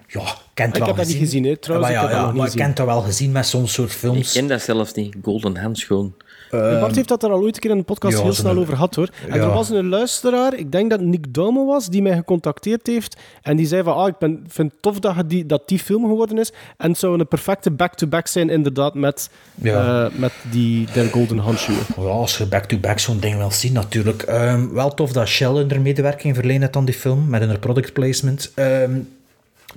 Ja, 0.07 0.21
kent 0.53 0.73
Ik 0.73 0.79
wel 0.79 0.87
heb 0.87 0.97
dat 0.97 1.07
niet 1.07 1.17
gezien, 1.17 1.43
hè, 1.43 1.57
trouwens, 1.57 1.91
Maar 1.91 2.03
ik 2.03 2.03
ja, 2.03 2.07
heb 2.07 2.17
dat 2.17 2.19
ja, 2.19 2.25
nog 2.25 2.33
niet 2.33 2.37
maar 2.41 2.45
ik 2.47 2.51
gezien. 2.51 2.65
kent 2.65 2.77
dat 2.77 2.85
wel 2.95 3.01
gezien 3.01 3.31
met 3.31 3.47
zo'n 3.47 3.67
soort 3.67 3.91
Ik 3.91 3.97
films. 3.97 4.31
ken 4.33 4.47
dat 4.47 4.61
zelfs 4.61 4.93
niet. 4.93 5.15
Golden 5.21 5.57
Handschoen. 5.57 6.13
Bart 6.51 6.95
heeft 6.95 7.07
dat 7.07 7.23
er 7.23 7.29
al 7.31 7.39
ooit 7.41 7.55
een 7.55 7.61
keer 7.61 7.71
in 7.71 7.77
de 7.77 7.83
podcast 7.83 8.17
ja, 8.17 8.23
heel 8.23 8.33
snel 8.33 8.57
over 8.57 8.73
gehad 8.73 8.95
hoor. 8.95 9.09
En 9.29 9.37
ja. 9.37 9.43
er 9.43 9.53
was 9.53 9.69
een 9.69 9.87
luisteraar, 9.89 10.53
ik 10.53 10.71
denk 10.71 10.89
dat 10.89 11.01
Nick 11.01 11.33
Daume 11.33 11.65
was, 11.65 11.87
die 11.87 12.01
mij 12.01 12.15
gecontacteerd 12.15 12.87
heeft. 12.87 13.17
En 13.41 13.57
die 13.57 13.65
zei 13.65 13.83
van, 13.83 13.95
ah, 13.95 14.07
ik 14.07 14.17
ben, 14.17 14.43
vind 14.47 14.71
het 14.71 14.81
tof 14.81 14.99
dat, 14.99 15.15
je 15.15 15.25
die, 15.27 15.45
dat 15.45 15.67
die 15.67 15.79
film 15.79 16.01
geworden 16.05 16.37
is. 16.37 16.51
En 16.77 16.89
het 16.89 16.99
zou 16.99 17.19
een 17.19 17.27
perfecte 17.27 17.71
back-to-back 17.71 18.27
zijn 18.27 18.49
inderdaad 18.49 18.93
met, 18.93 19.29
Ja. 19.55 20.05
eh, 20.05 20.19
met 20.19 20.31
die 20.51 20.87
Der 20.93 21.05
Golden 21.09 21.37
Handschoen. 21.37 21.77
Ja, 21.97 22.03
als 22.03 22.37
je 22.37 22.45
back-to-back 22.45 22.99
zo'n 22.99 23.19
ding 23.19 23.37
wil 23.37 23.51
zien, 23.51 23.73
natuurlijk. 23.73 24.21
Ehm, 24.21 24.69
wel 24.73 24.93
tof 24.93 25.11
dat 25.11 25.27
Shell 25.27 25.47
hun 25.53 25.81
medewerking 25.81 26.35
verleent 26.35 26.61
heeft 26.61 26.75
aan 26.75 26.85
die 26.85 26.95
film, 26.95 27.29
met 27.29 27.41
hun 27.41 27.59
product 27.59 27.93
placement. 27.93 28.51
Ehm, 28.55 28.91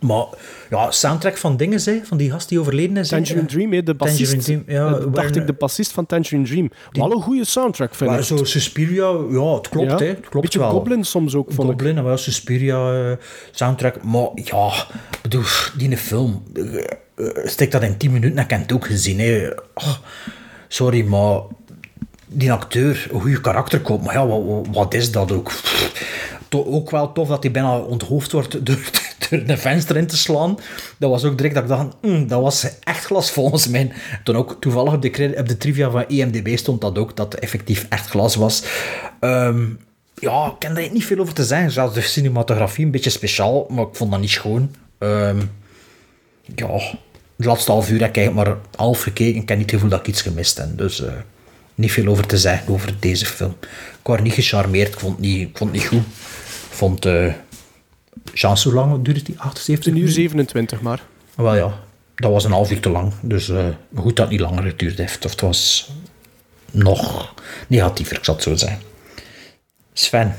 maar 0.01 0.25
ja, 0.71 0.91
soundtrack 0.91 1.37
van 1.37 1.57
dingen, 1.57 1.81
hè, 1.85 2.01
van 2.05 2.17
die 2.17 2.31
gast 2.31 2.49
die 2.49 2.61
overleden 2.61 2.97
is. 2.97 3.09
Tangerine 3.09 3.47
Dream, 3.47 3.73
hè, 3.73 3.83
de 3.83 3.95
bassist. 3.95 4.31
Tangerine 4.31 4.65
Dream, 4.65 4.79
ja, 4.93 4.99
Eh, 4.99 5.05
dacht 5.13 5.37
ik, 5.37 5.47
de 5.47 5.53
bassist 5.53 5.93
van 5.93 6.07
Tangerine 6.07 6.45
Dream. 6.45 6.71
Wel 6.93 7.13
een 7.13 7.23
goede 7.23 7.45
soundtrack, 7.45 7.95
vind 7.95 8.11
Maar 8.11 8.19
ik. 8.19 8.25
zo 8.25 8.45
Suspiria, 8.45 9.09
ja, 9.31 9.55
het 9.55 9.69
klopt, 9.69 9.91
Ja. 9.91 9.97
hè. 9.99 10.07
Het 10.07 10.21
klopt 10.29 10.41
Beetje 10.45 10.59
wel. 10.59 10.71
Goblin 10.71 11.05
soms 11.05 11.35
ook, 11.35 11.47
vond 11.53 11.69
ik. 11.69 11.75
Goblin 11.75 11.97
en 11.97 12.05
wel 12.05 12.17
Suspiria 12.17 12.93
eh, 13.11 13.17
soundtrack. 13.51 14.03
Maar 14.03 14.29
ja, 14.35 14.67
ik 15.11 15.19
bedoel, 15.23 15.43
die 15.77 15.97
film, 15.97 16.43
eh, 16.55 16.77
eh, 17.15 17.47
stik 17.47 17.71
dat 17.71 17.83
in 17.83 17.97
10 17.97 18.13
minuten, 18.13 18.39
ik 18.39 18.51
heb 18.51 18.61
het 18.61 18.73
ook 18.73 18.87
gezien. 18.87 19.19
Hè. 19.19 19.49
Oh, 19.75 19.95
sorry, 20.69 21.05
maar 21.05 21.41
die 22.27 22.53
acteur, 22.53 23.09
een 23.13 23.21
goede 23.21 23.41
karakter 23.41 23.81
koopt, 23.81 24.05
maar 24.05 24.15
ja, 24.15 24.27
wat, 24.73 24.95
is 24.95 25.11
dat 25.13 25.33
ook? 25.33 25.53
To- 26.49 26.65
ook 26.65 26.91
wel 26.91 27.13
tof 27.13 27.29
dat 27.29 27.43
hij 27.43 27.53
bijna 27.53 27.79
onthoofd 27.79 28.33
wordt 28.33 28.67
door, 28.67 28.79
door 29.29 29.41
een 29.47 29.59
venster 29.59 29.97
in 29.97 30.07
te 30.07 30.17
slaan. 30.17 30.59
Dat 30.99 31.11
was 31.11 31.25
ook 31.25 31.37
direct 31.37 31.55
dat 31.55 31.63
ik 31.63 31.69
dacht, 31.71 31.87
"Hmm, 32.01 32.27
dat 32.27 32.43
was 32.43 32.67
echt 32.81 33.05
glas 33.05 33.31
volgens 33.31 33.69
mij. 33.69 33.93
Toen 34.25 34.37
ook 34.37 34.57
toevallig 34.61 34.93
op 34.93 35.03
de, 35.03 35.35
op 35.39 35.49
de 35.49 35.57
trivia 35.57 35.91
van 35.91 36.05
IMDb 36.09 36.57
stond 36.57 36.81
dat 36.81 36.99
ook, 36.99 37.17
dat 37.17 37.35
effectief 37.35 37.87
echt 37.89 38.09
glas 38.09 38.35
was. 38.35 38.63
Ehm, 39.21 39.65
ja, 40.15 40.47
ik 40.47 40.59
kan 40.59 40.75
daar 40.75 40.93
niet 40.93 41.05
veel 41.05 41.19
over 41.19 41.35
te 41.35 41.45
zeggen. 41.45 41.71
Zelfs 41.71 41.95
de 41.95 42.01
cinematografie 42.01 42.85
een 42.85 42.91
beetje 42.91 43.11
speciaal, 43.11 43.67
maar 43.69 43.85
ik 43.85 43.95
vond 43.95 44.11
dat 44.11 44.21
niet 44.21 44.31
schoon. 44.31 44.75
Ehm, 44.99 45.41
ja, 46.55 46.69
het 47.37 47.47
laatste 47.47 47.71
half 47.71 47.91
uur 47.91 48.01
heb 48.01 48.17
ik 48.17 48.33
maar 48.33 48.57
half 48.77 49.03
gekeken. 49.03 49.41
Ik 49.41 49.49
heb 49.49 49.59
niet 49.59 49.67
het 49.67 49.75
gevoel 49.75 49.91
dat 49.91 50.01
ik 50.01 50.07
iets 50.07 50.23
gemist 50.23 50.57
heb. 50.57 50.79
Dus 50.79 51.05
eh, 51.05 51.13
niet 51.75 51.93
veel 51.93 52.07
over 52.07 52.27
te 52.27 52.39
zeggen 52.39 52.73
over 52.73 52.95
deze 52.99 53.27
film. 53.27 53.55
Ik 53.61 54.07
was 54.07 54.21
niet 54.21 54.33
gecharmeerd. 54.33 54.93
Ik 54.93 55.01
vond 55.01 55.17
het 55.17 55.27
niet, 55.27 55.49
ik 55.49 55.57
vond 55.59 55.73
niet 55.73 55.87
goed. 55.87 56.05
Ik 56.69 56.77
vond... 56.77 57.07
eh 57.07 57.33
Chance, 58.35 58.69
hoe 58.69 58.78
lang 58.78 59.05
duurde 59.05 59.23
die? 59.23 59.39
78 59.39 59.87
Een 59.87 59.99
uur 59.99 60.05
minuten? 60.05 60.12
27 60.23 60.81
maar. 60.81 61.03
Wel 61.35 61.57
ja, 61.57 61.81
dat 62.15 62.31
was 62.31 62.45
een 62.45 62.51
half 62.51 62.70
uur 62.70 62.81
te 62.81 62.91
lang. 62.91 63.12
Dus 63.23 63.49
eh, 63.49 63.69
goed 63.95 64.16
dat 64.16 64.19
het 64.19 64.31
niet 64.31 64.41
langer 64.41 64.62
geduurd 64.62 64.99
heeft. 64.99 65.24
Of 65.24 65.31
het 65.31 65.41
was 65.41 65.91
nog 66.70 67.35
negatiever, 67.69 68.16
ik 68.16 68.24
zal 68.24 68.35
het 68.35 68.43
zo 68.43 68.55
zeggen. 68.55 68.81
Sven. 69.93 70.35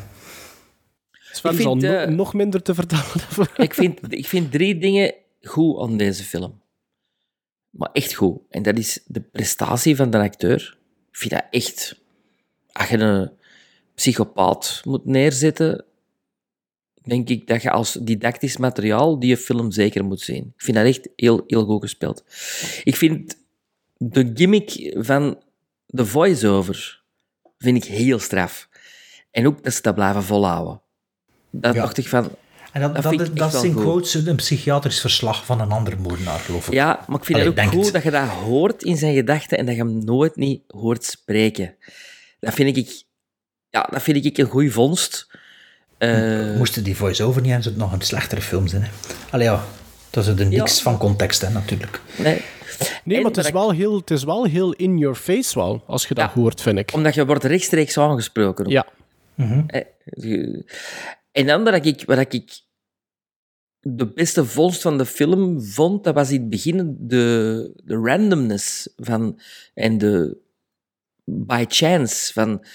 Sven 1.31 1.51
Ik 1.51 1.57
vind, 1.57 1.61
zal 1.61 1.75
no- 1.75 1.97
eh, 1.97 2.07
nog 2.07 2.33
minder 2.33 2.61
te 2.61 2.73
vertellen 2.73 3.05
ik, 3.55 3.73
vind, 3.73 4.13
ik 4.13 4.27
vind 4.27 4.51
drie 4.51 4.77
dingen 4.77 5.13
goed 5.41 5.81
aan 5.81 5.97
deze 5.97 6.23
film. 6.23 6.61
Maar 7.69 7.89
echt 7.93 8.13
goed. 8.13 8.39
En 8.49 8.63
dat 8.63 8.77
is 8.77 8.99
de 9.05 9.21
prestatie 9.21 9.95
van 9.95 10.09
de 10.09 10.17
acteur. 10.17 10.77
Ik 11.11 11.17
vind 11.17 11.31
dat 11.31 11.45
echt... 11.49 11.99
Als 12.71 12.89
je 12.89 12.97
een 12.97 13.31
psychopaat 13.95 14.81
moet 14.83 15.05
neerzetten, 15.05 15.85
denk 17.11 17.29
ik 17.29 17.47
dat 17.47 17.61
je 17.61 17.71
als 17.71 17.93
didactisch 17.93 18.57
materiaal 18.57 19.19
die 19.19 19.37
film 19.37 19.71
zeker 19.71 20.05
moet 20.05 20.21
zien. 20.21 20.43
Ik 20.55 20.61
vind 20.63 20.77
dat 20.77 20.85
echt 20.85 21.09
heel, 21.15 21.43
heel 21.47 21.65
goed 21.65 21.81
gespeeld. 21.81 22.23
Ik 22.83 22.95
vind 22.95 23.37
de 23.97 24.31
gimmick 24.33 24.93
van 24.97 25.39
de 25.85 26.05
voice-over 26.05 27.01
vind 27.57 27.77
ik 27.77 27.83
heel 27.91 28.19
straf. 28.19 28.69
En 29.31 29.47
ook 29.47 29.63
dat 29.63 29.73
ze 29.73 29.81
dat 29.81 29.95
blijven 29.95 30.23
volhouden. 30.23 30.81
Dat 31.49 31.73
Ja. 31.75 31.81
dacht 31.81 31.97
ik 31.97 32.07
van... 32.07 32.29
En 32.71 32.81
dat, 32.81 32.95
dat, 32.95 33.03
dat, 33.17 33.33
wel 33.33 33.47
is 33.47 33.63
in 33.63 33.73
goed. 33.73 33.81
quotes 33.81 34.13
een 34.13 34.35
psychiatrisch 34.35 34.99
verslag 35.01 35.45
van 35.45 35.61
een 35.61 35.71
andere 35.71 35.95
moordenaar, 35.95 36.39
geloof 36.39 36.67
ik. 36.67 36.73
Ja, 36.73 37.03
maar 37.07 37.17
ik 37.19 37.25
vind 37.25 37.39
Allee, 37.39 37.51
het 37.53 37.59
ook 37.65 37.71
goed 37.71 37.83
het. 37.83 37.93
dat 37.93 38.03
je 38.03 38.11
dat 38.11 38.27
hoort 38.27 38.83
in 38.83 38.97
zijn 38.97 39.15
gedachten 39.15 39.57
en 39.57 39.65
dat 39.65 39.75
je 39.75 39.81
hem 39.81 40.03
nooit 40.03 40.35
niet 40.35 40.63
hoort 40.67 41.03
spreken. 41.03 41.75
Dat 42.39 42.53
vind 42.53 42.77
ik, 42.77 43.03
ja, 43.69 43.87
dat 43.91 44.01
vind 44.01 44.25
ik 44.25 44.37
een 44.37 44.45
goede 44.45 44.71
vondst. 44.71 45.27
Eh, 46.01 46.55
Moesten 46.57 46.83
die 46.83 46.95
voice-over 46.95 47.41
niet 47.41 47.51
en 47.51 47.63
zou 47.63 47.75
het 47.75 47.83
nog 47.83 47.93
een 47.93 48.01
slechtere 48.01 48.41
film 48.41 48.67
zijn. 48.67 48.81
Hè? 48.83 48.89
Allee 49.31 49.45
ja, 49.47 49.63
dat 50.09 50.27
is 50.27 50.39
er 50.39 50.45
niks 50.47 50.75
Ja. 50.77 50.81
van 50.83 50.97
context, 50.97 51.41
hè, 51.41 51.49
natuurlijk. 51.49 52.01
nee. 52.17 52.41
Nee, 53.03 53.17
En 53.17 53.23
maar 53.23 53.31
het 53.31 53.45
is, 53.45 53.51
wel 53.51 53.71
heel, 53.71 53.95
het 53.97 54.11
is 54.11 54.23
wel 54.23 54.45
heel 54.45 54.71
in 54.73 54.97
your 54.97 55.15
face 55.15 55.59
wel, 55.59 55.83
als 55.87 56.07
je 56.07 56.13
dat 56.13 56.31
Ja. 56.33 56.41
hoort, 56.41 56.61
vind 56.61 56.77
ik. 56.77 56.93
Omdat 56.93 57.13
je 57.13 57.25
wordt 57.25 57.43
rechtstreeks 57.43 57.97
aangesproken. 57.97 58.69
Ja. 58.69 58.87
Eh, 59.67 59.81
je- 60.03 60.65
En 61.31 61.45
dan 61.45 61.63
wat 61.63 61.85
ik, 61.85 62.03
wat 62.05 62.33
ik 62.33 62.61
de 63.79 64.07
beste 64.13 64.45
vondst 64.45 64.81
van 64.81 64.97
de 64.97 65.05
film 65.05 65.61
vond, 65.63 66.03
dat 66.03 66.13
was 66.13 66.29
in 66.31 66.39
het 66.41 66.49
begin 66.49 66.95
de, 66.99 67.71
de 67.83 67.95
randomness 67.95 68.89
van, 68.95 69.39
en 69.73 69.97
de 69.97 70.37
by 71.23 71.65
chance 71.67 72.33
van 72.33 72.65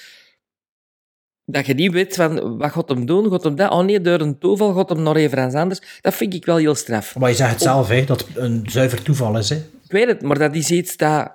dat 1.47 1.67
je 1.67 1.75
niet 1.75 1.93
weet 1.93 2.15
van 2.15 2.59
wat 2.59 2.73
gaat 2.73 2.89
hem 2.89 3.07
doen, 3.07 3.31
gaat 3.31 3.45
hem 3.45 3.55
dat, 3.57 3.71
oh 3.71 3.85
nee, 3.85 4.01
door 4.01 4.21
een 4.21 4.39
toeval 4.39 4.73
gaat 4.75 4.89
hem 4.89 5.03
nog 5.03 5.17
even 5.17 5.39
aan 5.39 5.55
anders. 5.55 5.81
Dat 6.01 6.15
vind 6.15 6.35
ik 6.35 6.45
wel 6.45 6.57
heel 6.57 6.75
straf. 6.75 7.17
Maar 7.19 7.31
je 7.31 7.37
zegt 7.37 7.51
het 7.51 7.63
zelf, 7.63 7.89
hè, 7.89 8.05
dat 8.05 8.21
het 8.27 8.37
een 8.37 8.67
zuiver 8.71 9.03
toeval 9.03 9.39
is. 9.39 9.49
Hè. 9.49 9.57
Ik 9.57 9.91
weet 9.93 10.07
het, 10.07 10.23
maar 10.23 10.39
dat 10.39 10.55
is 10.55 10.71
iets 10.71 10.97
dat, 10.97 11.31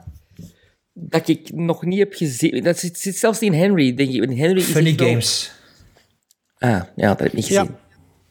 dat 0.94 1.28
ik 1.28 1.52
nog 1.54 1.84
niet 1.84 2.00
heb 2.00 2.14
gezien. 2.14 2.64
Dat 2.64 2.78
zit, 2.80 3.00
zit 3.00 3.18
zelfs 3.18 3.40
in 3.42 3.54
Henry, 3.54 3.94
denk 3.94 4.10
ik. 4.12 4.24
In 4.24 4.38
Henry 4.38 4.60
is 4.60 4.66
Funny 4.66 4.96
wel- 4.96 5.08
Games. 5.08 5.52
Ah, 6.58 6.70
ja, 6.96 7.08
dat 7.08 7.20
heb 7.20 7.28
ik 7.28 7.34
niet 7.34 7.46
gezien. 7.46 7.64
Ja. 7.64 7.80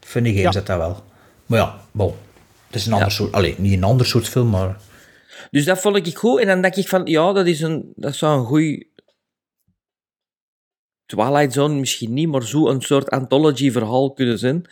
Funny 0.01 0.28
Games 0.28 0.43
Ja. 0.43 0.51
dat 0.51 0.66
dat 0.66 0.77
wel. 0.78 1.02
Maar 1.47 1.59
ja, 1.59 1.81
bon. 1.93 2.12
Het 2.66 2.77
is 2.81 2.86
een 2.86 2.93
ander 2.93 3.11
soort... 3.11 3.32
Allee, 3.32 3.55
niet 3.59 3.73
een 3.73 3.85
ander 3.85 4.07
soort 4.07 4.28
film, 4.28 4.51
maar... 4.51 4.77
Dus 5.51 5.65
dat 5.65 5.81
vond 5.81 6.07
ik 6.07 6.16
goed. 6.16 6.40
En 6.40 6.47
dan 6.47 6.62
dacht 6.62 6.77
ik 6.77 6.89
van, 6.89 7.07
ja, 7.07 7.32
dat, 7.32 7.47
is 7.47 7.61
een, 7.61 7.93
dat 7.97 8.15
zou 8.15 8.39
een 8.39 8.47
goeie... 8.47 8.90
Twilight 11.11 11.53
Zone 11.53 11.74
misschien 11.74 12.15
niet, 12.15 12.28
maar 12.28 12.43
zo 12.43 12.69
een 12.69 12.82
soort 12.82 13.11
anthology-verhaal 13.11 14.11
kunnen 14.12 14.39
zijn 14.39 14.65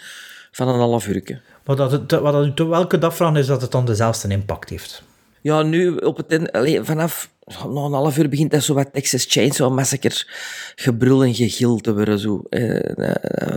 van 0.52 0.68
een 0.68 0.78
half 0.78 1.06
uurtje. 1.08 1.40
Wat 1.64 1.76
dat, 1.76 1.92
het- 1.92 2.10
wat 2.10 2.56
dat 2.56 2.66
welke 2.68 2.98
dag 2.98 3.16
vragen 3.16 3.36
is 3.36 3.46
dat 3.46 3.60
het 3.62 3.70
dan 3.70 3.84
dezelfde 3.84 4.28
impact 4.28 4.68
heeft. 4.70 5.02
Ja, 5.40 5.62
nu 5.62 5.96
op 5.96 6.16
het 6.16 6.52
allee, 6.52 6.82
vanaf 6.82 7.30
na 7.48 7.80
een 7.80 7.92
half 7.92 8.18
uur 8.18 8.28
begint 8.28 8.50
dat 8.50 8.62
zo 8.62 8.74
wat 8.74 8.92
Texas 8.92 9.24
Chainsaw 9.28 9.74
Massacre 9.74 10.24
gebrul 10.74 11.24
en 11.24 11.34
gegil 11.34 11.76
te 11.78 11.94
worden. 11.94 12.18
Zo. 12.18 12.42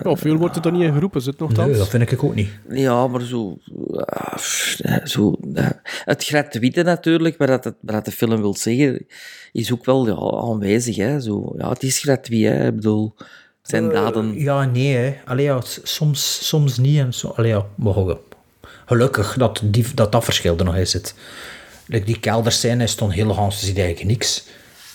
Of 0.03 0.19
veel 0.19 0.35
wordt 0.35 0.55
er 0.55 0.61
dan 0.61 0.73
niet 0.73 0.81
in 0.81 0.93
geroepen, 0.93 1.21
zit 1.21 1.39
nog 1.39 1.55
Nee, 1.55 1.73
dat 1.77 1.87
vind 1.89 2.11
ik 2.11 2.23
ook 2.23 2.35
niet. 2.35 2.49
Ja, 2.69 3.07
maar 3.07 3.21
zo... 3.21 3.57
ah, 3.95 4.37
zo 5.03 5.39
het 6.05 6.23
gratuite 6.25 6.81
natuurlijk, 6.83 7.37
waar 7.37 7.47
dat, 7.47 7.63
het- 7.63 7.75
dat 7.81 8.05
de 8.05 8.11
film 8.11 8.41
wil 8.41 8.55
zeggen, 8.55 9.05
is 9.51 9.71
ook 9.73 9.85
wel 9.85 10.07
ja, 10.07 10.47
aanwezig. 10.47 10.95
Hè? 10.95 11.19
Zo, 11.21 11.53
ja, 11.57 11.69
het 11.69 11.83
is 11.83 11.99
gratuit, 11.99 12.41
hè. 12.43 12.67
Ik 12.67 12.75
bedoel, 12.75 13.13
het 13.17 13.69
zijn 13.69 13.89
daden... 13.89 14.39
Ja, 14.39 14.65
nee, 14.65 14.95
hè. 14.95 15.15
Allee, 15.25 15.45
ja, 15.45 15.59
soms, 15.83 16.47
soms 16.47 16.77
niet. 16.77 16.97
En 16.99 17.13
zo. 17.13 17.27
Allee, 17.27 17.51
ja, 17.51 17.65
maar 17.75 17.93
ge- 17.93 18.17
gelukkig 18.85 19.35
dat, 19.37 19.61
die, 19.63 19.85
dat 19.95 20.11
dat 20.11 20.23
verschil 20.23 20.57
er 20.57 20.65
nog 20.65 20.75
in 20.75 20.87
zit. 20.87 21.15
Like 21.91 22.05
die 22.05 22.19
kelderscène 22.19 22.83
is 22.83 22.95
toen 22.95 23.09
heel 23.09 23.33
Hans 23.33 23.59
ziet 23.59 23.77
eigenlijk 23.77 24.09
niks. 24.09 24.45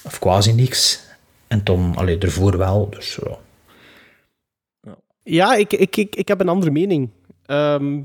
Of 0.02 0.18
quasi 0.18 0.52
niks. 0.52 1.01
En 1.47 1.62
toen, 1.62 1.97
allee, 1.97 2.18
ervoor 2.18 2.59
wel. 2.59 2.90
Dus 2.90 3.18
ja. 3.24 3.39
Ja, 5.23 5.55
ik, 5.55 5.73
ik, 5.73 5.97
ik, 5.97 6.16
ik 6.16 6.28
heb 6.28 6.40
een 6.40 6.48
andere 6.48 6.70
mening. 6.70 7.10
Ehm, 7.47 8.01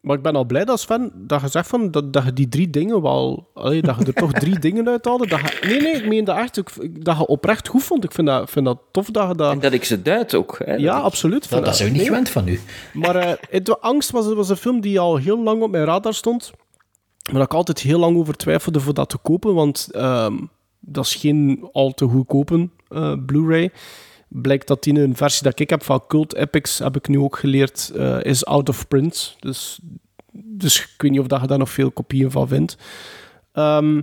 maar 0.00 0.16
ik 0.16 0.22
ben 0.22 0.36
al 0.36 0.44
blij 0.44 0.64
dat 0.64 0.80
Sven 0.80 1.12
dat 1.14 1.40
je 1.40 1.48
zegt 1.48 1.68
van, 1.68 1.90
dat, 1.90 2.12
dat 2.12 2.24
je 2.24 2.32
die 2.32 2.48
drie 2.48 2.70
dingen 2.70 3.02
wel... 3.02 3.50
allee, 3.54 3.82
dat 3.82 3.98
je 3.98 4.04
er 4.04 4.12
toch 4.12 4.32
drie 4.32 4.58
dingen 4.68 4.88
uithaalde. 4.88 5.26
Dat 5.26 5.40
je, 5.40 5.66
nee, 5.66 5.80
nee, 5.80 5.94
ik 5.94 6.06
meen 6.06 6.24
dat 6.24 6.36
echt. 6.36 6.56
Ik, 6.56 7.04
dat 7.04 7.16
je 7.16 7.26
oprecht 7.26 7.68
goed 7.68 7.82
vond. 7.82 8.04
Ik 8.04 8.12
vind 8.12 8.26
dat, 8.26 8.50
vind 8.50 8.64
dat 8.64 8.78
tof 8.90 9.10
dat 9.10 9.28
je 9.28 9.34
dat... 9.34 9.52
En 9.52 9.60
dat 9.60 9.72
ik 9.72 9.84
ze 9.84 10.02
duid 10.02 10.34
ook. 10.34 10.58
Hè? 10.64 10.74
Ja, 10.74 10.94
Dat 10.94 11.04
absoluut. 11.04 11.40
Dat, 11.40 11.48
Vind 11.48 11.64
dat 11.64 11.74
is 11.74 11.82
ook 11.82 11.92
niet 11.92 12.02
gewend 12.02 12.28
van 12.28 12.48
u. 12.48 12.60
Maar 12.92 13.16
eh, 13.16 13.32
het, 13.50 13.80
Angst 13.80 14.10
was, 14.10 14.32
was 14.32 14.48
een 14.48 14.56
film 14.56 14.80
die 14.80 15.00
al 15.00 15.16
heel 15.16 15.42
lang 15.42 15.62
op 15.62 15.70
mijn 15.70 15.84
radar 15.84 16.14
stond. 16.14 16.52
Maar 17.32 17.42
ik 17.42 17.54
altijd 17.54 17.80
heel 17.80 17.98
lang 17.98 18.16
over 18.16 18.36
twijfelde 18.36 18.80
voor 18.80 18.94
dat 18.94 19.08
te 19.08 19.18
kopen. 19.18 19.54
Want 19.54 19.88
ehm, 19.92 20.36
dat 20.80 21.04
is 21.04 21.14
geen 21.14 21.68
al 21.72 21.94
te 21.94 22.04
goedkope 22.04 22.68
eh, 22.88 23.14
Blu-ray. 23.26 23.70
Blijkt 24.28 24.66
dat 24.66 24.82
die 24.82 25.00
een 25.00 25.16
versie 25.16 25.42
dat 25.42 25.60
ik 25.60 25.70
heb 25.70 25.82
van 25.82 26.06
Cult 26.06 26.34
Epics, 26.34 26.78
heb 26.78 26.96
ik 26.96 27.08
nu 27.08 27.18
ook 27.18 27.38
geleerd, 27.38 27.92
eh, 27.96 28.24
is 28.24 28.44
out 28.44 28.68
of 28.68 28.88
print. 28.88 29.36
Dus, 29.40 29.80
dus 30.32 30.80
ik 30.80 31.02
weet 31.02 31.10
niet 31.10 31.20
of 31.20 31.26
dat 31.26 31.40
je 31.40 31.46
daar 31.46 31.58
nog 31.58 31.70
veel 31.70 31.90
kopieën 31.90 32.30
van 32.30 32.48
vindt. 32.48 32.76
Ehm, 33.52 33.98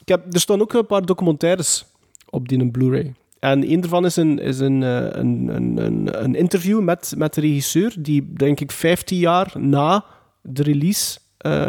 ik 0.00 0.08
heb, 0.08 0.34
er 0.34 0.40
staan 0.40 0.60
ook 0.60 0.72
een 0.72 0.86
paar 0.86 1.06
documentaires 1.06 1.84
op 2.30 2.48
die 2.48 2.70
Blu-ray. 2.70 3.14
En 3.38 3.70
een 3.70 3.80
daarvan 3.80 4.04
is 4.04 4.16
een, 4.16 4.38
is 4.38 4.58
een, 4.58 4.82
eh, 4.82 5.08
een, 5.10 5.48
een, 5.48 5.76
een, 5.76 6.22
een 6.24 6.34
interview 6.34 6.80
met, 6.80 7.14
met 7.16 7.34
de 7.34 7.40
regisseur, 7.40 7.94
die 7.98 8.32
denk 8.32 8.60
ik 8.60 8.70
15 8.70 9.18
jaar 9.18 9.52
na 9.58 10.04
de 10.42 10.62
release 10.62 11.18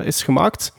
is 0.03 0.23
gemaakt. 0.23 0.73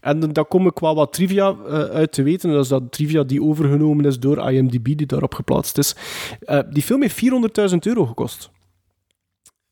En 0.00 0.20
dan 0.20 0.48
kom 0.48 0.66
ik 0.66 0.78
wel 0.78 0.94
wat 0.94 1.12
trivia 1.12 1.56
eh, 1.66 1.72
uit 1.82 2.12
te 2.12 2.22
weten. 2.22 2.50
Dat 2.50 2.62
is 2.62 2.68
dat 2.68 2.92
trivia 2.92 3.22
die 3.22 3.42
overgenomen 3.42 4.04
is 4.04 4.18
door 4.18 4.50
IMDb, 4.50 4.84
die 4.84 5.06
daarop 5.06 5.34
geplaatst 5.34 5.78
is. 5.78 5.94
Eh, 6.40 6.60
die 6.70 6.82
film 6.82 7.02
heeft 7.02 7.24
400.000 7.70 7.76
euro 7.78 8.06
gekost. 8.06 8.50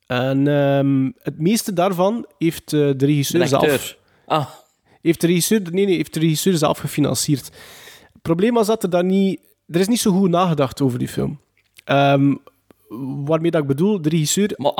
En 0.06 0.46
ehm, 0.46 1.10
het 1.22 1.38
meeste 1.38 1.72
daarvan 1.72 2.26
heeft 2.38 2.72
eh, 2.72 2.90
de 2.96 3.06
regisseur 3.06 3.40
De 3.40 3.46
zelf... 3.46 3.96
Ah. 4.26 4.46
Heeft 5.00 5.20
de 5.20 5.26
regisseur, 5.26 5.62
nee, 5.70 5.86
nee, 5.86 5.96
heeft 5.96 6.14
de 6.14 6.20
regisseur 6.20 6.56
zelf 6.56 6.78
gefinancierd. 6.78 7.44
Het 8.12 8.22
probleem 8.22 8.54
was 8.54 8.66
dat 8.66 8.82
er 8.82 8.90
daar 8.90 9.04
niet... 9.04 9.40
Er 9.66 9.80
is 9.80 9.88
niet 9.88 10.00
zo 10.00 10.12
goed 10.12 10.30
nagedacht 10.30 10.80
over 10.80 10.98
die 10.98 11.08
film. 11.08 11.40
Ehm, 11.84 12.34
waarmee 13.24 13.50
dat 13.50 13.60
ik 13.62 13.66
bedoel, 13.66 14.02
de 14.02 14.08
regisseur... 14.08 14.50
Maar 14.56 14.72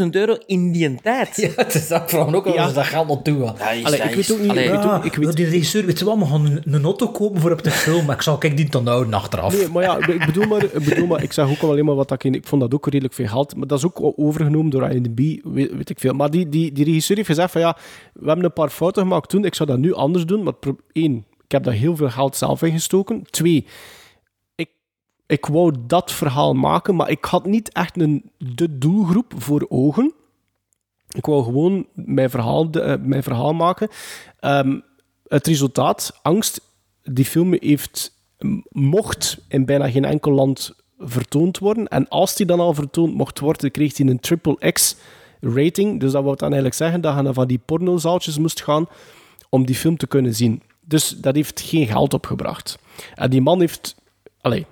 400.000 0.00 0.06
euro 0.10 0.36
in 0.46 0.72
die 0.72 0.94
tijd. 1.02 1.36
Ja, 1.36 1.48
het 1.56 1.74
is 1.74 1.88
dat 1.88 2.10
vooral 2.10 2.34
ook 2.34 2.46
als 2.46 2.74
dat 2.74 2.84
geld 2.84 3.08
naartoe 3.08 3.46
gaat. 3.46 3.58
Ja, 3.58 3.70
is- 3.70 3.84
Allee, 3.84 4.00
ik 4.00 4.14
weet 4.14 4.32
ook 4.32 4.38
niet- 4.40 4.50
allee, 4.50 4.64
ik 4.64 4.70
weet 4.70 4.84
ook- 4.84 5.04
ik 5.04 5.14
weet... 5.14 5.36
Die 5.36 5.44
regisseur, 5.44 5.84
weet 5.86 5.98
je 5.98 6.04
wel, 6.04 6.18
we 6.18 6.26
gaan 6.26 6.46
een, 6.46 6.62
een 6.74 6.84
auto 6.84 7.08
kopen 7.08 7.40
voor 7.40 7.52
op 7.52 7.62
de 7.62 7.70
film, 7.70 8.04
maar 8.06 8.14
ik 8.16 8.22
zal 8.22 8.38
kijk 8.38 8.56
die 8.56 8.68
te 8.68 8.78
houden 8.78 9.14
achteraf. 9.14 9.56
Nee, 9.58 9.68
maar 9.68 9.82
ja, 9.82 9.96
ik 10.06 10.26
bedoel 10.26 10.46
maar, 10.46 10.62
ik 10.64 10.84
bedoel 10.84 11.06
maar, 11.06 11.22
ik 11.22 11.32
zeg 11.32 11.50
ook 11.50 11.60
al 11.62 11.70
alleen 11.70 11.84
maar 11.84 11.94
wat 11.94 12.10
ik 12.10 12.24
ik 12.24 12.46
vond 12.46 12.60
dat 12.60 12.74
ook 12.74 12.84
redelijk 12.84 13.14
veel 13.14 13.26
geld, 13.26 13.56
maar 13.56 13.66
dat 13.66 13.78
is 13.78 13.84
ook 13.84 14.12
overgenomen 14.16 14.70
door 14.70 14.90
IMDb, 14.90 15.18
weet, 15.44 15.72
weet 15.72 15.90
ik 15.90 15.98
veel. 16.00 16.12
Maar 16.12 16.30
die, 16.30 16.48
die, 16.48 16.72
die 16.72 16.84
regisseur 16.84 17.16
heeft 17.16 17.28
gezegd 17.28 17.50
van 17.52 17.60
ja, 17.60 17.76
we 18.12 18.26
hebben 18.26 18.44
een 18.44 18.52
paar 18.52 18.70
fouten 18.70 19.02
gemaakt 19.02 19.28
toen, 19.28 19.44
ik 19.44 19.54
zou 19.54 19.68
dat 19.68 19.78
nu 19.78 19.92
anders 19.94 20.24
doen, 20.26 20.42
maar 20.42 20.52
één, 20.92 21.24
ik 21.44 21.52
heb 21.52 21.64
daar 21.64 21.74
heel 21.74 21.96
veel 21.96 22.10
geld 22.10 22.36
zelf 22.36 22.62
in 22.62 22.72
gestoken. 22.72 23.22
Twee, 23.30 23.66
ik 25.30 25.46
wou 25.46 25.74
dat 25.86 26.12
verhaal 26.12 26.54
maken, 26.54 26.96
maar 26.96 27.10
ik 27.10 27.24
had 27.24 27.46
niet 27.46 27.72
echt 27.72 28.00
een, 28.00 28.30
de 28.38 28.78
doelgroep 28.78 29.32
voor 29.36 29.66
ogen. 29.68 30.12
Ik 31.08 31.26
wou 31.26 31.44
gewoon 31.44 31.86
mijn 31.94 32.30
verhaal, 32.30 32.70
eh, 32.70 32.94
mijn 33.00 33.22
verhaal 33.22 33.52
maken. 33.52 33.88
Ehm, 34.40 34.80
het 35.26 35.46
resultaat, 35.46 36.18
angst, 36.22 36.60
die 37.02 37.24
film 37.24 37.56
heeft, 37.60 38.12
mocht 38.68 39.38
in 39.48 39.64
bijna 39.64 39.90
geen 39.90 40.04
enkel 40.04 40.32
land 40.32 40.74
vertoond 40.98 41.58
worden. 41.58 41.88
En 41.88 42.08
als 42.08 42.36
die 42.36 42.46
dan 42.46 42.60
al 42.60 42.74
vertoond 42.74 43.14
mocht 43.14 43.38
worden, 43.38 43.70
kreeg 43.70 43.96
hij 43.96 44.06
een 44.06 44.20
triple 44.20 44.72
X 44.72 44.96
rating. 45.40 46.00
Dus 46.00 46.12
dat 46.12 46.22
wil 46.22 46.36
dan 46.36 46.42
eigenlijk 46.42 46.74
zeggen 46.74 47.00
dat 47.00 47.16
je 47.16 47.22
naar 47.22 47.32
van 47.32 47.46
die 47.46 47.60
pornozaaltjes 47.64 48.38
moest 48.38 48.62
gaan 48.62 48.88
om 49.48 49.66
die 49.66 49.74
film 49.74 49.96
te 49.96 50.06
kunnen 50.06 50.34
zien. 50.34 50.62
Dus 50.80 51.08
dat 51.08 51.34
heeft 51.34 51.60
geen 51.60 51.86
geld 51.86 52.14
opgebracht. 52.14 52.78
En 53.14 53.30
die 53.30 53.40
man 53.40 53.60
heeft... 53.60 53.94
Allee, 54.40 54.66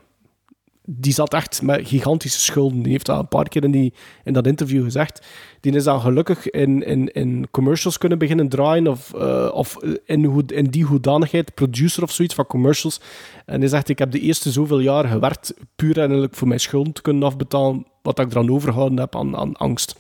die 0.91 1.13
zat 1.13 1.35
echt 1.35 1.63
met 1.63 1.89
gigantische 1.89 2.41
schulden. 2.41 2.83
Die 2.83 2.93
heeft 2.93 3.07
dat 3.07 3.19
een 3.19 3.29
paar 3.29 3.49
keer 3.49 3.65
in, 3.65 3.71
die, 3.71 3.93
in 4.25 4.33
dat 4.33 4.47
interview 4.47 4.85
gezegd. 4.85 5.27
Die 5.61 5.73
is 5.73 5.85
dan 5.85 6.01
gelukkig 6.01 6.51
in, 6.51 6.83
in, 6.83 7.09
in 7.13 7.49
commercials 7.51 7.99
kunnen 7.99 8.19
beginnen 8.19 8.49
draaien. 8.49 8.87
Of, 8.87 9.15
eh, 9.15 9.51
of 9.53 9.77
in, 10.05 10.47
in 10.47 10.65
die 10.65 10.85
hoedanigheid, 10.85 11.55
producer 11.55 12.03
of 12.03 12.11
zoiets 12.11 12.35
van 12.35 12.47
commercials. 12.47 13.01
En 13.45 13.61
hij 13.61 13.69
zegt: 13.69 13.89
Ik 13.89 13.99
heb 13.99 14.11
de 14.11 14.21
eerste 14.21 14.51
zoveel 14.51 14.79
jaar 14.79 15.05
gewerkt. 15.05 15.55
puur 15.77 15.99
en 15.99 16.29
voor 16.31 16.49
mijn 16.49 16.61
schulden 16.61 16.93
te 16.93 17.03
kunnen 17.03 17.23
afbetalen. 17.23 17.87
Wat 18.03 18.19
ik 18.19 18.31
eraan 18.31 18.51
overgehouden 18.51 18.99
heb 18.99 19.17
aan, 19.17 19.37
aan 19.37 19.57
angst. 19.57 19.97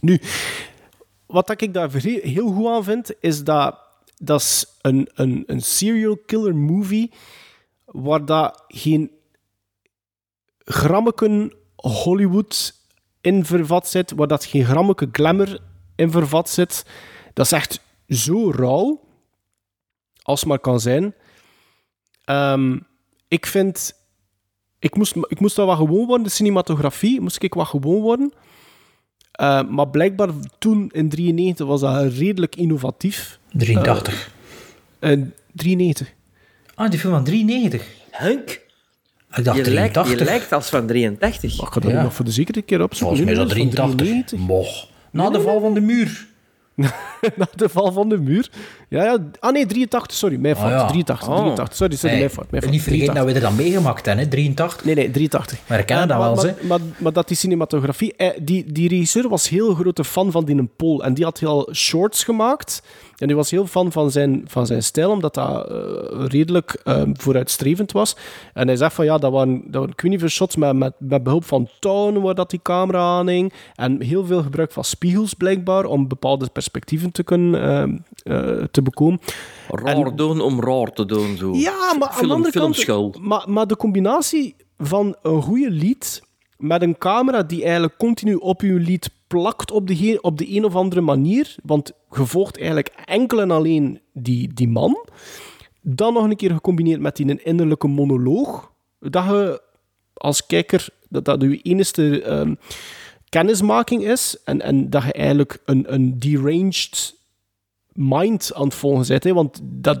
Nu, 0.00 0.20
wat 1.26 1.60
ik 1.60 1.74
daar 1.74 1.92
heel 1.92 2.52
goed 2.52 2.66
aan 2.66 2.84
vind, 2.84 3.14
is 3.20 3.44
dat 3.44 3.78
dat 4.16 4.40
is 4.40 4.66
een, 4.80 5.08
een, 5.14 5.42
een 5.46 5.62
serial 5.62 6.16
killer 6.26 6.56
movie 6.56 7.10
waar 7.84 8.24
dat 8.24 8.64
geen 8.68 9.10
grammeken 10.68 11.52
Hollywood 11.76 12.74
in 13.20 13.44
vervat 13.44 13.88
zit, 13.88 14.12
waar 14.16 14.26
dat 14.26 14.44
geen 14.44 14.64
grammeke 14.64 15.08
glamour 15.12 15.58
in 15.96 16.10
vervat 16.10 16.50
zit. 16.50 16.84
Dat 17.32 17.46
is 17.46 17.52
echt 17.52 17.80
zo 18.08 18.50
rauw 18.50 19.00
als 20.22 20.44
maar 20.44 20.58
kan 20.58 20.80
zijn. 20.80 21.14
Ehm, 22.24 22.78
ik 23.28 23.46
vind... 23.46 23.96
Ik 24.80 24.96
moest, 24.96 25.14
ik 25.28 25.40
moest 25.40 25.56
dat 25.56 25.66
wat 25.66 25.76
gewoon 25.76 26.06
worden, 26.06 26.26
de 26.26 26.32
cinematografie 26.32 27.20
moest 27.20 27.42
ik 27.42 27.54
wat 27.54 27.66
gewoon 27.66 28.00
worden. 28.00 28.32
Eh, 29.32 29.68
maar 29.68 29.88
blijkbaar 29.88 30.28
toen 30.58 30.90
in 30.92 31.08
93 31.08 31.66
was 31.66 31.80
dat 31.80 32.12
redelijk 32.12 32.56
innovatief. 32.56 33.38
83. 33.52 34.30
Eh, 34.98 35.12
eh, 35.12 35.20
93. 35.52 36.12
Ah, 36.74 36.90
die 36.90 36.98
film 36.98 37.12
van 37.12 37.24
93. 37.24 37.86
Hunk? 38.10 38.66
Ik 39.36 39.44
dacht 39.44 39.56
je, 39.56 39.70
lijkt, 39.70 39.92
83. 39.94 40.18
je 40.18 40.24
lijkt 40.24 40.52
als 40.52 40.68
van 40.68 40.86
83. 40.86 41.60
Ik 41.60 41.68
ga 41.68 41.80
dat 41.80 41.90
Ja. 41.90 42.02
nog 42.02 42.14
voor 42.14 42.24
de 42.24 42.30
zekerheid 42.30 42.66
keer 42.66 42.82
opzoeken. 42.82 43.16
Volgens 43.16 43.36
mij 43.36 43.46
dat 43.46 43.54
nee, 43.56 43.66
is 43.66 43.74
van 43.74 43.96
83. 43.96 44.38
Moch. 44.38 44.88
Na 45.10 45.30
de 45.30 45.40
val 45.40 45.60
van 45.60 45.74
de 45.74 45.80
muur. 45.80 46.26
Na 46.74 47.48
de 47.54 47.68
val 47.68 47.92
van 47.92 48.08
de 48.08 48.18
muur. 48.18 48.50
Ja, 48.88 49.04
ja. 49.04 49.18
Ah 49.40 49.52
nee, 49.52 49.66
83, 49.66 50.16
sorry. 50.16 50.36
Mijn 50.36 50.56
fout. 50.56 50.72
Ah, 50.72 50.78
ja. 50.78 50.86
83, 50.86 51.28
Oh. 51.28 51.36
83. 51.36 51.76
Sorry, 51.76 51.96
sorry, 51.96 52.10
Hey, 52.10 52.18
mijn 52.18 52.30
fout. 52.34 52.50
Mijn 52.50 52.62
fout. 52.62 52.74
niet 52.74 52.82
vergeten 52.82 53.14
dat 53.14 53.24
83. 53.24 53.42
we 53.42 53.46
er 53.48 53.56
dan 53.56 53.64
meegemaakt 53.66 54.06
hebben, 54.06 54.24
hè? 54.24 54.30
83. 54.30 54.84
Nee, 54.84 54.94
nee, 54.94 55.10
83. 55.10 55.58
Maar 55.66 55.76
herkennen 55.76 56.08
Eh, 56.08 56.16
dat 56.16 56.26
wel, 56.26 56.34
maar, 56.34 56.54
maar, 56.62 56.78
maar, 56.80 56.88
maar 56.98 57.12
dat 57.12 57.28
die 57.28 57.36
cinematografie... 57.36 58.14
eh, 58.16 58.28
die, 58.42 58.72
die 58.72 58.88
regisseur 58.88 59.28
was 59.28 59.48
heel 59.48 59.74
grote 59.74 60.04
fan 60.04 60.30
van 60.30 60.44
die 60.44 60.64
Paul. 60.76 61.04
En 61.04 61.14
die 61.14 61.24
had 61.24 61.38
heel 61.38 61.68
shorts 61.74 62.24
gemaakt. 62.24 62.82
En 63.16 63.26
die 63.26 63.36
was 63.36 63.50
heel 63.50 63.66
fan 63.66 63.92
van 63.92 64.10
zijn, 64.10 64.42
van 64.46 64.66
zijn 64.66 64.82
stijl, 64.82 65.10
omdat 65.10 65.34
dat 65.34 65.70
eh, 65.70 66.24
redelijk 66.26 66.80
eh, 66.84 67.02
vooruitstrevend 67.12 67.92
was. 67.92 68.16
En 68.54 68.66
hij 68.66 68.76
zegt 68.76 68.94
van, 68.94 69.04
ja, 69.04 69.18
dat 69.18 69.32
waren, 69.32 69.62
dat 69.64 69.74
waren 69.74 69.90
ik 69.90 70.00
weet 70.00 70.10
niet 70.10 70.20
veel 70.20 70.28
shots 70.28 70.56
met, 70.56 70.76
met, 70.76 70.92
met 70.98 71.22
behulp 71.22 71.44
van 71.44 71.68
touwen 71.78 72.20
waar 72.22 72.34
dat 72.34 72.50
die 72.50 72.60
camera 72.62 72.98
aan 73.18 73.28
hing. 73.28 73.52
En 73.74 74.02
heel 74.02 74.24
veel 74.24 74.42
gebruik 74.42 74.72
van 74.72 74.84
spiegels, 74.84 75.34
blijkbaar, 75.34 75.84
om 75.84 76.08
bepaalde 76.08 76.48
perspectieven 76.52 77.10
te 77.12 77.22
kunnen 77.22 78.04
eh, 78.22 78.62
te 78.78 78.90
bekomen. 78.90 79.20
Raar 79.68 80.16
doen 80.16 80.40
om 80.40 80.60
raar 80.60 80.92
te 80.92 81.04
doen. 81.04 81.36
Zo. 81.36 81.54
Ja, 81.54 81.94
maar 81.98 82.08
aan 82.08 82.28
de 82.28 82.34
andere 82.34 82.82
kant... 82.84 83.18
Maar, 83.20 83.44
maar 83.50 83.66
de 83.66 83.76
combinatie 83.76 84.56
van 84.78 85.16
een 85.22 85.42
goede 85.42 85.70
lied 85.70 86.22
met 86.56 86.82
een 86.82 86.98
camera 86.98 87.42
die 87.42 87.62
eigenlijk 87.62 87.96
continu 87.96 88.34
op 88.34 88.60
je 88.60 88.72
lied 88.72 89.10
plakt 89.26 89.70
op 89.70 89.86
de, 89.86 90.18
op 90.20 90.38
de 90.38 90.54
een 90.56 90.64
of 90.64 90.74
andere 90.74 91.00
manier, 91.00 91.56
want 91.62 91.92
je 92.10 92.26
volgt 92.26 92.58
eigenlijk 92.58 92.92
enkel 93.04 93.40
en 93.40 93.50
alleen 93.50 94.00
die, 94.12 94.54
die 94.54 94.68
man, 94.68 95.06
dan 95.80 96.12
nog 96.12 96.24
een 96.24 96.36
keer 96.36 96.50
gecombineerd 96.52 97.00
met 97.00 97.16
die 97.16 97.42
innerlijke 97.42 97.88
monoloog, 97.88 98.72
dat 99.00 99.24
je 99.24 99.62
als 100.14 100.46
kijker, 100.46 100.88
dat 101.08 101.24
dat 101.24 101.42
je 101.42 101.62
enige 101.62 102.22
ehm, 102.22 102.54
kennismaking 103.28 104.04
is 104.04 104.36
en, 104.44 104.60
en 104.60 104.90
dat 104.90 105.02
je 105.02 105.12
eigenlijk 105.12 105.58
een, 105.64 105.92
een 105.94 106.18
deranged 106.18 107.17
mind 107.98 108.54
aan 108.54 108.64
het 108.64 108.74
volgen 108.74 109.06
bent. 109.08 109.24
Hè? 109.24 109.32
Want 109.32 109.60
dat, 109.62 110.00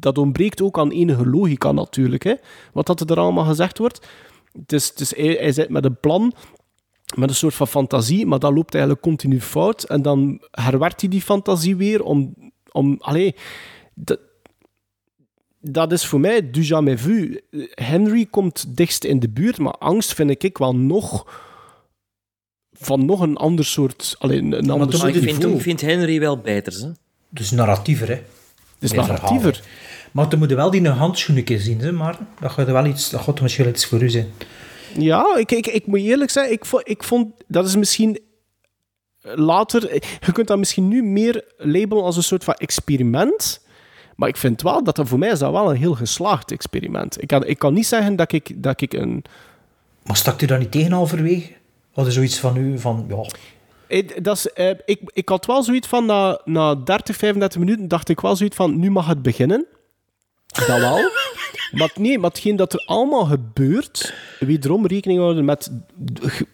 dat 0.00 0.18
ontbreekt 0.18 0.62
ook 0.62 0.78
aan 0.78 0.90
enige 0.90 1.26
logica 1.26 1.72
natuurlijk. 1.72 2.22
Hè? 2.22 2.34
Wat 2.72 2.86
dat 2.86 3.10
er 3.10 3.18
allemaal 3.18 3.44
gezegd 3.44 3.78
wordt. 3.78 4.06
Het 4.52 4.72
is, 4.72 4.88
het 4.88 5.00
is, 5.00 5.16
hij, 5.16 5.36
hij 5.40 5.52
zit 5.52 5.68
met 5.68 5.84
een 5.84 6.00
plan, 6.00 6.32
met 7.14 7.28
een 7.28 7.34
soort 7.34 7.54
van 7.54 7.68
fantasie, 7.68 8.26
maar 8.26 8.38
dat 8.38 8.52
loopt 8.52 8.74
eigenlijk 8.74 9.04
continu 9.04 9.40
fout. 9.40 9.82
En 9.82 10.02
dan 10.02 10.40
herwerkt 10.50 11.00
hij 11.00 11.10
die 11.10 11.20
fantasie 11.20 11.76
weer 11.76 12.02
om... 12.02 12.34
om 12.72 12.96
allee, 12.98 13.34
dat, 13.94 14.18
dat 15.60 15.92
is 15.92 16.06
voor 16.06 16.20
mij 16.20 16.50
du 16.50 16.62
jamais 16.62 17.00
vu. 17.00 17.40
Henry 17.70 18.26
komt 18.30 18.76
dichtst 18.76 19.04
in 19.04 19.20
de 19.20 19.28
buurt, 19.28 19.58
maar 19.58 19.74
angst 19.78 20.14
vind 20.14 20.42
ik 20.42 20.58
wel 20.58 20.76
nog... 20.76 21.44
Van 22.78 23.04
nog 23.04 23.20
een 23.20 23.36
ander 23.36 23.64
soort... 23.64 24.16
Allee, 24.18 24.38
een 24.38 24.52
ander 24.54 24.76
Maar 24.76 24.92
soort 24.92 25.14
ik 25.14 25.34
vind, 25.34 25.62
vind 25.62 25.80
Henry 25.80 26.20
wel 26.20 26.38
beter. 26.38 26.72
Hè? 26.72 26.90
Dus 27.28 27.50
narratiever, 27.50 28.08
hè? 28.08 28.22
Meer 28.78 28.94
narratiever. 28.94 29.62
Maar 30.12 30.28
dan 30.28 30.38
moet 30.38 30.48
je 30.48 30.54
wel 30.54 30.70
die 30.70 30.88
handschoenen 30.88 31.60
zien, 31.60 31.80
hè, 31.80 31.92
maar 31.92 32.18
dat 32.40 32.50
gaat 32.50 32.66
wel 32.66 32.86
iets, 32.86 33.10
dat 33.10 33.20
gaat 33.20 33.40
misschien 33.40 33.68
iets 33.68 33.86
voor 33.86 34.02
u 34.02 34.10
zijn. 34.10 34.32
Ja, 34.98 35.36
ik, 35.36 35.52
ik, 35.52 35.66
ik 35.66 35.86
moet 35.86 36.00
eerlijk 36.00 36.30
zeggen, 36.30 36.52
ik 36.52 36.64
vond, 36.64 36.88
ik 36.88 37.02
vond 37.02 37.32
dat 37.46 37.66
is 37.66 37.76
misschien 37.76 38.20
later. 39.34 39.92
Je 40.20 40.32
kunt 40.32 40.46
dat 40.46 40.58
misschien 40.58 40.88
nu 40.88 41.02
meer 41.02 41.44
labelen 41.56 42.04
als 42.04 42.16
een 42.16 42.22
soort 42.22 42.44
van 42.44 42.54
experiment. 42.54 43.64
Maar 44.16 44.28
ik 44.28 44.36
vind 44.36 44.62
wel 44.62 44.84
dat 44.84 44.96
dat 44.96 45.08
voor 45.08 45.18
mij 45.18 45.30
is 45.30 45.38
dat 45.38 45.52
wel 45.52 45.70
een 45.70 45.76
heel 45.76 45.94
geslaagd 45.94 46.50
experiment. 46.50 47.22
Ik 47.22 47.28
kan, 47.28 47.44
ik 47.44 47.58
kan 47.58 47.74
niet 47.74 47.86
zeggen 47.86 48.16
dat 48.16 48.32
ik, 48.32 48.62
dat 48.62 48.80
ik 48.80 48.92
een. 48.92 49.24
Maar 50.02 50.16
stak 50.16 50.42
u 50.42 50.46
daar 50.46 50.58
niet 50.58 50.70
tegen 50.70 50.92
halverwege? 50.92 51.52
Er 51.94 52.12
zoiets 52.12 52.38
van 52.38 52.56
u 52.56 52.78
van, 52.78 53.04
ja... 53.08 53.26
Eh, 53.88 54.08
Dat 54.22 54.36
is, 54.36 54.52
eh, 54.52 54.70
ik, 54.84 55.00
ik 55.12 55.28
had 55.28 55.46
wel 55.46 55.62
zoiets 55.62 55.88
van, 55.88 56.06
na, 56.06 56.40
na 56.44 56.74
30, 56.74 57.16
35 57.16 57.60
minuten 57.60 57.88
dacht 57.88 58.08
ik 58.08 58.20
wel 58.20 58.36
zoiets 58.36 58.56
van, 58.56 58.78
nu 58.78 58.90
mag 58.90 59.06
het 59.06 59.22
beginnen. 59.22 59.66
Dat 60.46 60.66
wel. 60.66 60.98
maar 61.78 61.92
nee, 61.94 62.18
maar 62.18 62.30
hetgeen 62.30 62.56
dat 62.56 62.72
er 62.72 62.84
allemaal 62.86 63.24
gebeurt, 63.24 64.14
wederom 64.40 64.86
rekening 64.86 65.20
houden 65.20 65.44
met, 65.44 65.70
je, 66.26 66.46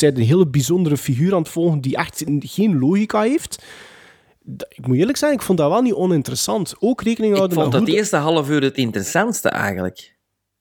bent 0.00 0.02
een 0.18 0.24
hele 0.24 0.46
bijzondere 0.46 0.96
figuur 0.96 1.32
aan 1.34 1.38
het 1.42 1.48
volgen 1.48 1.80
die 1.80 1.96
echt 1.96 2.24
geen 2.38 2.78
logica 2.78 3.20
heeft. 3.20 3.62
Dat- 4.42 4.72
Ik 4.76 4.86
moet 4.86 4.96
eerlijk 4.96 5.18
zijn, 5.18 5.32
ik 5.32 5.42
vond 5.42 5.58
dat 5.58 5.70
wel 5.70 5.82
niet 5.82 5.92
oninteressant. 5.94 6.74
Ook 6.78 7.02
rekening 7.02 7.32
Ik 7.32 7.36
houden 7.38 7.56
vond 7.58 7.70
met 7.70 7.80
het 7.80 7.88
hoe... 7.88 7.98
eerste 7.98 8.16
half 8.16 8.48
uur 8.50 8.62
het 8.62 8.76
interessantste 8.76 9.48
eigenlijk. 9.48 10.16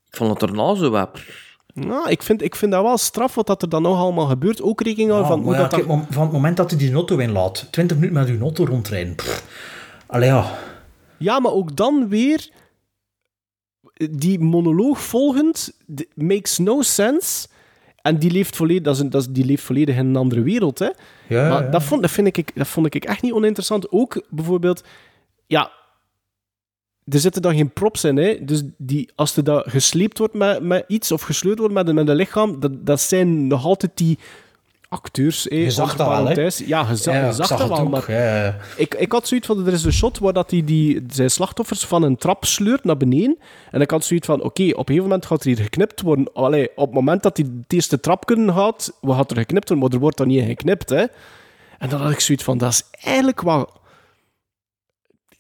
vond 0.10 0.34
het 0.42 0.50
erna 0.50 0.76
zo 0.76 0.90
wat... 0.90 1.20
Nou, 1.76 2.10
ik 2.10 2.24
vind, 2.24 2.42
ik 2.42 2.56
vind 2.56 2.72
dat 2.72 2.84
wel 2.84 2.98
straf 2.98 3.36
wat 3.36 3.48
dat 3.48 3.62
er 3.62 3.70
dan 3.70 3.82
nog 3.82 3.98
allemaal 3.98 4.26
gebeurt. 4.26 4.62
Ook 4.62 4.82
rekening 4.82 5.10
houden 5.10 5.32
van 5.32 5.42
hoe 5.42 5.54
ja, 5.54 5.60
dat 5.60 5.70
kijk, 5.70 5.88
dan... 5.88 6.06
van 6.10 6.24
het 6.24 6.32
moment 6.32 6.58
dat 6.58 6.70
hij 6.70 6.80
die 6.80 6.94
auto 6.94 7.18
inlaat, 7.18 7.68
20 7.72 7.98
minuten 7.98 8.20
met 8.20 8.30
uw 8.30 8.42
auto 8.42 8.66
rondrijden. 8.66 9.16
Pff. 9.16 9.46
Allee 10.06 10.30
ja. 10.30 10.58
Ja, 11.18 11.40
maar 11.40 11.52
ook 11.52 11.76
dan 11.76 12.08
weer... 12.08 12.50
Die 14.12 14.40
monoloog 14.40 15.02
volgend 15.02 15.74
makes 16.14 16.58
no 16.58 16.82
sense. 16.82 17.48
En 18.02 18.18
die 18.18 18.32
leeft 18.32 18.56
volledig, 18.56 18.84
dat 18.84 18.96
is 18.96 19.02
een, 19.02 19.10
dat 19.10 19.22
is, 19.22 19.28
die 19.28 19.46
leeft 19.46 19.64
volledig 19.64 19.96
in 19.96 20.06
een 20.06 20.16
andere 20.16 20.42
wereld. 20.42 20.80
Hè? 20.80 20.90
Ja, 21.28 21.50
maar. 21.50 21.72
Dat, 21.72 21.84
vond, 21.84 22.02
dat, 22.02 22.12
vind 22.12 22.38
ik, 22.38 22.52
dat 22.56 22.68
vond 22.68 22.96
ik 22.96 23.06
echt 23.06 23.22
niet 23.22 23.34
oninteressant. 23.34 23.92
Ook 23.92 24.26
bijvoorbeeld... 24.30 24.84
Ja, 25.48 25.72
er 27.10 27.20
zitten 27.20 27.42
dan 27.42 27.56
geen 27.56 27.74
props 27.74 28.04
in. 28.04 28.18
Hè? 28.18 28.38
Dus 28.46 28.64
die, 28.78 29.10
als 29.16 29.38
er 29.38 29.44
dat 29.44 29.64
gesleept 29.68 30.18
wordt 30.18 30.34
met, 30.34 30.64
met 30.64 30.84
iets 30.88 31.12
of 31.12 31.22
gesleurd 31.22 31.60
wordt 31.60 31.74
met, 31.74 31.88
een- 31.88 31.96
met 31.96 32.08
een 32.08 32.16
lichaam, 32.16 32.60
dat, 32.60 32.86
dat 32.86 33.02
zijn 33.02 33.48
nog 33.48 33.66
altijd 33.66 33.92
die 33.96 34.20
acteurs. 34.90 35.44
Hè, 35.50 35.56
Je 35.56 35.72
zag 35.72 35.92
onder 35.92 35.98
dat 35.98 36.08
wel, 36.08 36.16
hè? 36.18 36.22
parenthèse. 36.34 36.68
Ja, 36.68 36.86
je, 36.90 36.96
za- 36.96 37.12
Ja, 37.14 37.22
je 37.22 37.28
ik 37.28 37.34
zag 37.34 37.48
zag 37.48 37.60
dat 37.60 37.68
wel. 37.68 37.80
ook, 37.80 37.90
Maar 37.90 38.12
ja, 38.12 38.58
ik, 38.78 38.94
ik 38.96 39.12
had 39.12 39.28
zoiets 39.28 39.48
van, 39.48 39.66
er 39.68 39.74
is 39.74 39.84
een 39.84 39.92
shot 39.94 40.20
waar 40.20 40.34
dat 40.34 40.50
die, 40.50 40.64
die 40.64 41.06
zijn 41.10 41.30
slachtoffers 41.32 41.86
van 41.86 42.04
een 42.04 42.18
trap 42.18 42.46
sleurt 42.46 42.84
naar 42.84 42.98
beneden. 42.98 43.38
En 43.72 43.82
ik 43.82 43.92
had 43.92 44.06
zoiets 44.06 44.26
van, 44.28 44.42
oké, 44.42 44.64
op 44.64 44.70
een 44.70 44.76
gegeven 44.86 45.04
moment 45.04 45.26
gaat 45.26 45.40
er 45.44 45.48
hier 45.48 45.58
geknipt 45.64 46.02
worden. 46.02 46.34
Allee, 46.34 46.70
op 46.76 46.86
het 46.86 46.96
moment 46.96 47.24
dat 47.24 47.38
hij 47.38 47.46
de 47.68 47.76
eerste 47.76 48.00
trap 48.00 48.26
kunnen 48.26 48.54
gaat, 48.56 48.92
gaat 49.02 49.32
er 49.32 49.38
geknipt 49.38 49.68
worden, 49.70 49.86
maar 49.86 49.94
er 49.94 50.00
wordt 50.02 50.18
dan 50.18 50.28
niet 50.28 50.46
geknipt, 50.46 50.90
hè. 50.90 51.06
En 51.80 51.90
dan 51.90 52.02
had 52.02 52.12
ik 52.12 52.20
zoiets 52.20 52.44
van, 52.44 52.58
dat 52.58 52.72
is 52.72 52.84
eigenlijk 53.02 53.42
wel... 53.42 53.70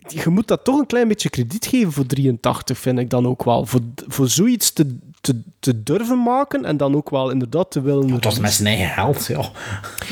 Je 0.07 0.29
moet 0.29 0.47
dat 0.47 0.63
toch 0.63 0.79
een 0.79 0.85
klein 0.85 1.07
beetje 1.07 1.29
krediet 1.29 1.65
geven 1.65 1.91
voor 1.91 2.05
83, 2.05 2.77
vind 2.77 2.99
ik 2.99 3.09
dan 3.09 3.27
ook 3.27 3.43
wel. 3.43 3.65
Voor, 3.65 3.79
voor 4.07 4.27
zoiets 4.27 4.71
te, 4.71 4.97
te, 5.21 5.41
te 5.59 5.83
durven 5.83 6.23
maken 6.23 6.65
en 6.65 6.77
dan 6.77 6.95
ook 6.95 7.09
wel 7.09 7.29
inderdaad 7.29 7.71
te 7.71 7.81
willen... 7.81 8.11
Het 8.11 8.23
was 8.23 8.39
met 8.39 8.53
zijn 8.53 8.67
eigen 8.67 8.89
geld, 8.89 9.25
ja. 9.25 9.49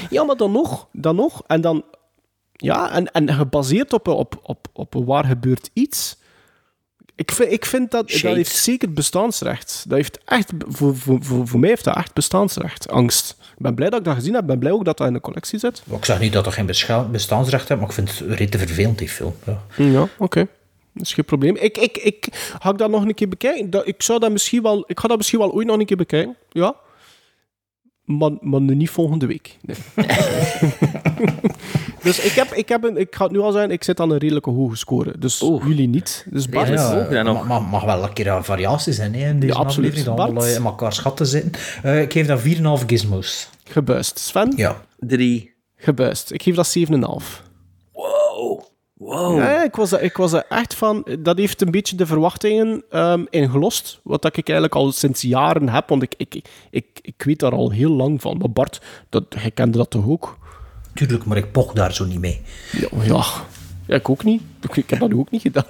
Ja, 0.09 0.23
maar 0.23 0.37
dan 0.37 0.51
nog. 0.51 0.87
Dan 0.91 1.15
nog. 1.15 1.43
En 1.47 1.61
dan... 1.61 1.83
Ja, 2.51 2.91
en, 2.91 3.11
en 3.11 3.33
gebaseerd 3.33 3.93
op, 3.93 4.07
op, 4.07 4.39
op, 4.43 4.67
op 4.73 4.93
een 4.93 5.05
waar 5.05 5.25
gebeurt 5.25 5.69
iets. 5.73 6.17
Ik 7.15 7.31
vind, 7.31 7.51
ik 7.51 7.65
vind 7.65 7.91
dat... 7.91 8.09
Dat 8.09 8.21
heeft 8.21 8.55
zeker 8.55 8.93
bestaansrecht. 8.93 9.85
Dat 9.87 9.97
heeft 9.97 10.19
echt... 10.25 10.51
Voor, 10.67 10.97
voor, 10.97 11.23
voor, 11.23 11.47
voor 11.47 11.59
mij 11.59 11.69
heeft 11.69 11.83
dat 11.83 11.95
echt 11.95 12.13
bestaansrecht. 12.13 12.89
Angst. 12.89 13.35
Ik 13.39 13.63
ben 13.63 13.75
blij 13.75 13.89
dat 13.89 13.99
ik 13.99 14.05
dat 14.05 14.15
gezien 14.15 14.33
heb. 14.33 14.41
Ik 14.41 14.47
ben 14.47 14.59
blij 14.59 14.71
ook 14.71 14.85
dat 14.85 14.97
dat 14.97 15.07
in 15.07 15.13
de 15.13 15.19
collectie 15.19 15.59
zit. 15.59 15.83
Ik 15.97 16.05
zeg 16.05 16.19
niet 16.19 16.33
dat 16.33 16.45
er 16.45 16.51
geen 16.51 16.65
bestaansrecht 17.11 17.67
heeft, 17.67 17.81
maar 17.81 17.89
ik 17.89 17.95
vind 17.95 18.09
het 18.09 18.19
redelijk 18.19 18.57
vervelend, 18.67 18.97
die 18.97 19.09
film. 19.09 19.35
Ja. 19.45 19.61
Ja, 19.75 20.07
oké. 20.17 20.47
Dat 20.93 21.05
is 21.05 21.13
geen 21.13 21.25
probleem. 21.25 21.55
Ik, 21.55 21.77
ik, 21.77 21.97
ik 21.97 22.27
ga 22.59 22.69
ik 22.69 22.77
dat 22.77 22.89
nog 22.89 23.05
een 23.05 23.13
keer 23.13 23.29
bekijken. 23.29 23.69
Dat, 23.69 23.87
ik, 23.87 24.01
zou 24.01 24.19
dat 24.19 24.31
misschien 24.31 24.61
wel, 24.61 24.83
ik 24.87 24.99
ga 24.99 25.07
dat 25.07 25.17
misschien 25.17 25.39
wel 25.39 25.53
ooit 25.53 25.67
nog 25.67 25.79
een 25.79 25.85
keer 25.85 25.97
bekijken. 25.97 26.35
Ja. 26.51 26.75
Maar, 28.03 28.31
maar 28.41 28.61
niet 28.61 28.89
volgende 28.89 29.25
week. 29.25 29.57
Nee. 29.61 29.75
dus 32.03 32.19
ik, 32.19 32.31
heb, 32.31 32.51
ik, 32.53 32.69
heb 32.69 32.83
een, 32.83 32.97
ik 32.97 33.15
ga 33.15 33.23
het 33.23 33.31
nu 33.33 33.39
al 33.39 33.51
zeggen, 33.51 33.71
ik 33.71 33.83
zit 33.83 33.99
aan 33.99 34.09
een 34.11 34.17
redelijke 34.17 34.49
hoge 34.49 34.75
score. 34.75 35.13
Dus 35.19 35.39
jullie 35.65 35.87
niet. 35.87 36.25
Dus 36.29 36.49
Bart, 36.49 36.67
Ja, 37.09 37.23
mag, 37.23 37.47
mag, 37.47 37.65
mag 37.69 37.83
wel 37.83 38.03
een 38.03 38.13
keer 38.13 38.27
een 38.27 38.43
variatie 38.43 38.93
zijn 38.93 39.13
hè, 39.15 39.29
in 39.29 39.39
deze 39.39 39.53
Ja, 39.53 39.59
absoluut. 39.59 40.15
Bart? 40.15 40.43
in 40.45 40.63
elkaar 40.63 40.93
schatten 40.93 41.25
zitten. 41.25 41.51
Eh, 41.83 42.01
ik 42.01 42.11
geef 42.13 42.27
dat 42.27 42.41
4,5 42.41 42.85
gizmos. 42.85 43.49
gebuist. 43.63 44.19
Sven? 44.19 44.53
Ja. 44.55 44.81
Drie. 44.99 45.53
Gebuist. 45.75 46.31
Ik 46.31 46.43
geef 46.43 46.55
dat 46.55 46.67
7,5. 46.77 47.43
Wow. 47.93 48.61
Wow. 48.93 49.37
Ja, 49.37 49.63
ik 49.63 49.75
was, 49.75 49.91
er- 49.91 50.01
ik 50.01 50.17
was 50.17 50.31
er 50.33 50.45
echt 50.49 50.73
van. 50.75 51.05
Dat 51.19 51.37
heeft 51.37 51.61
een 51.61 51.71
beetje 51.71 51.95
de 51.95 52.05
verwachtingen 52.05 52.83
ehm, 52.89 53.23
ingelost. 53.29 53.99
Wat 54.03 54.21
dat 54.21 54.37
ik 54.37 54.47
eigenlijk 54.49 54.77
al 54.77 54.91
sinds 54.91 55.21
jaren 55.21 55.69
heb. 55.69 55.89
Want 55.89 56.03
ik, 56.03 56.13
ik, 56.17 56.41
ik, 56.69 56.85
ik 57.01 57.21
weet 57.23 57.39
daar 57.39 57.51
al 57.51 57.71
heel 57.71 57.91
lang 57.91 58.21
van. 58.21 58.37
Maar 58.37 58.51
Bart, 58.51 58.81
dat, 59.09 59.23
jij 59.29 59.51
kende 59.51 59.77
dat 59.77 59.89
toch 59.89 60.07
ook? 60.07 60.37
Tuurlijk, 60.93 61.25
maar 61.25 61.37
ik 61.37 61.51
poch 61.51 61.73
daar 61.73 61.93
zo 61.93 62.05
niet 62.05 62.19
mee. 62.19 62.41
Ja, 62.71 62.87
ja. 63.03 63.95
Ik 63.95 64.09
ook 64.09 64.23
niet. 64.23 64.41
Ik, 64.73 64.89
heb 64.89 64.99
dat 64.99 65.13
ook 65.13 65.31
niet 65.31 65.41
gedaan. 65.41 65.65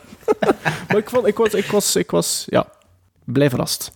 maar 0.87 0.97
ik, 0.97 1.09
vond, 1.09 1.27
ik, 1.27 1.37
was, 1.37 1.53
ik, 1.53 1.65
was, 1.65 1.95
ik 1.95 2.11
was, 2.11 2.45
ja, 2.49 2.67
blij 3.23 3.49
verrast. 3.49 3.91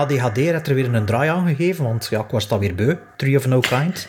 ADHD 0.00 0.36
heeft 0.36 0.68
er 0.68 0.74
weer 0.74 0.94
een 0.94 1.04
draai 1.04 1.30
aan 1.30 1.46
gegeven, 1.46 1.84
want 1.84 2.06
ja, 2.10 2.20
ik 2.20 2.30
was 2.30 2.48
dat 2.48 2.58
weer 2.58 2.74
beu. 2.74 2.94
Tree 3.16 3.36
of 3.36 3.46
No 3.46 3.60
Kind. 3.60 4.08